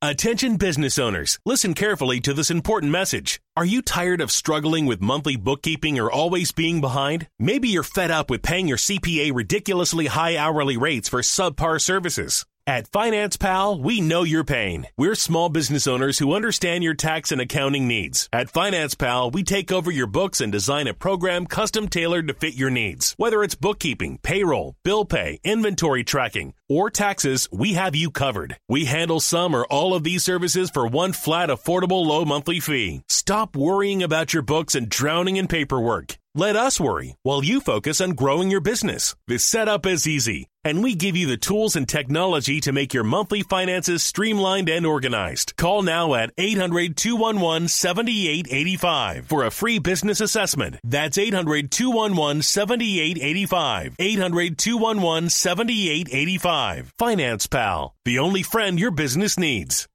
Attention 0.10 0.56
business 0.56 0.98
owners, 0.98 1.38
listen 1.46 1.74
carefully 1.74 2.22
to 2.22 2.34
this 2.34 2.50
important 2.50 2.94
message. 2.94 3.42
Are 3.58 3.66
you 3.66 3.82
tired 3.82 4.22
of 4.22 4.32
struggling 4.32 4.86
with 4.86 5.02
monthly 5.02 5.36
bookkeeping 5.36 6.00
or 6.00 6.10
always 6.10 6.54
being 6.54 6.80
behind? 6.80 7.28
Maybe 7.40 7.68
you're 7.68 7.84
fed 7.84 8.10
up 8.10 8.30
with 8.30 8.42
paying 8.42 8.70
your 8.70 8.78
CPA 8.78 9.36
ridiculously 9.36 10.06
high 10.06 10.38
hourly 10.38 10.78
rates 10.78 11.10
for 11.10 11.20
subpar 11.20 11.82
services. 11.82 12.46
At 12.68 12.90
Finance 12.90 13.38
Pal, 13.38 13.80
we 13.80 14.02
know 14.02 14.24
your 14.24 14.44
pain. 14.44 14.88
We're 14.98 15.16
small 15.16 15.48
business 15.48 15.88
owners 15.88 16.20
who 16.20 16.34
understand 16.34 16.84
your 16.84 16.96
tax 16.96 17.32
and 17.32 17.40
accounting 17.40 17.88
needs. 17.88 18.28
At 18.34 18.50
Finance 18.50 18.94
Pal, 18.94 19.32
we 19.32 19.44
take 19.44 19.72
over 19.72 19.90
your 19.90 20.06
books 20.06 20.42
and 20.42 20.52
design 20.52 20.88
a 20.88 20.94
program 20.94 21.46
custom 21.46 21.88
tailored 21.88 22.28
to 22.28 22.34
fit 22.34 22.56
your 22.56 22.70
needs. 22.70 23.14
Whether 23.16 23.42
it's 23.42 23.56
bookkeeping, 23.56 24.18
payroll, 24.22 24.76
bill 24.84 25.06
pay, 25.06 25.40
inventory 25.46 26.04
tracking, 26.04 26.56
or 26.68 26.90
taxes, 26.90 27.48
we 27.54 27.76
have 27.76 27.96
you 27.96 28.12
covered. 28.12 28.58
We 28.68 28.84
handle 28.84 29.22
some 29.22 29.56
or 29.56 29.66
all 29.68 29.94
of 29.94 30.04
these 30.04 30.26
services 30.26 30.70
for 30.70 30.86
one 30.86 31.14
flat, 31.14 31.48
affordable, 31.48 32.06
low 32.06 32.26
monthly 32.26 32.60
fee. 32.60 33.02
Stop 33.08 33.56
worrying 33.56 34.04
about 34.04 34.34
your 34.34 34.44
books 34.44 34.76
and 34.76 34.90
drowning 34.90 35.38
in 35.38 35.48
paperwork. 35.48 36.18
Let 36.38 36.56
us 36.56 36.80
worry 36.80 37.18
while 37.24 37.44
you 37.44 37.60
focus 37.60 38.00
on 38.00 38.12
growing 38.12 38.52
your 38.52 38.62
business. 38.62 39.16
The 39.26 39.40
setup 39.40 39.88
is 39.88 40.06
easy, 40.06 40.46
and 40.64 40.84
we 40.84 40.94
give 40.94 41.18
you 41.18 41.26
the 41.26 41.36
tools 41.36 41.76
and 41.76 41.90
technology 41.90 42.62
to 42.62 42.72
make 42.72 42.94
your 42.94 43.04
monthly 43.04 43.42
finances 43.42 44.04
streamlined 44.04 44.70
and 44.70 44.86
organized. 44.86 45.56
Call 45.58 45.82
now 45.82 46.14
at 46.14 46.30
800 46.38 46.96
211 46.96 47.70
7885 47.70 49.26
for 49.26 49.46
a 49.46 49.50
free 49.50 49.80
business 49.80 50.22
assessment. 50.22 50.76
That's 50.84 51.18
800 51.18 51.72
211 51.72 52.44
7885. 52.44 53.96
800 53.98 54.60
211 54.60 55.30
7885. 55.32 56.94
Finance 57.00 57.48
Pal, 57.48 57.96
the 58.06 58.20
only 58.20 58.44
friend 58.44 58.80
your 58.80 58.92
business 58.92 59.40
needs. 59.40 59.88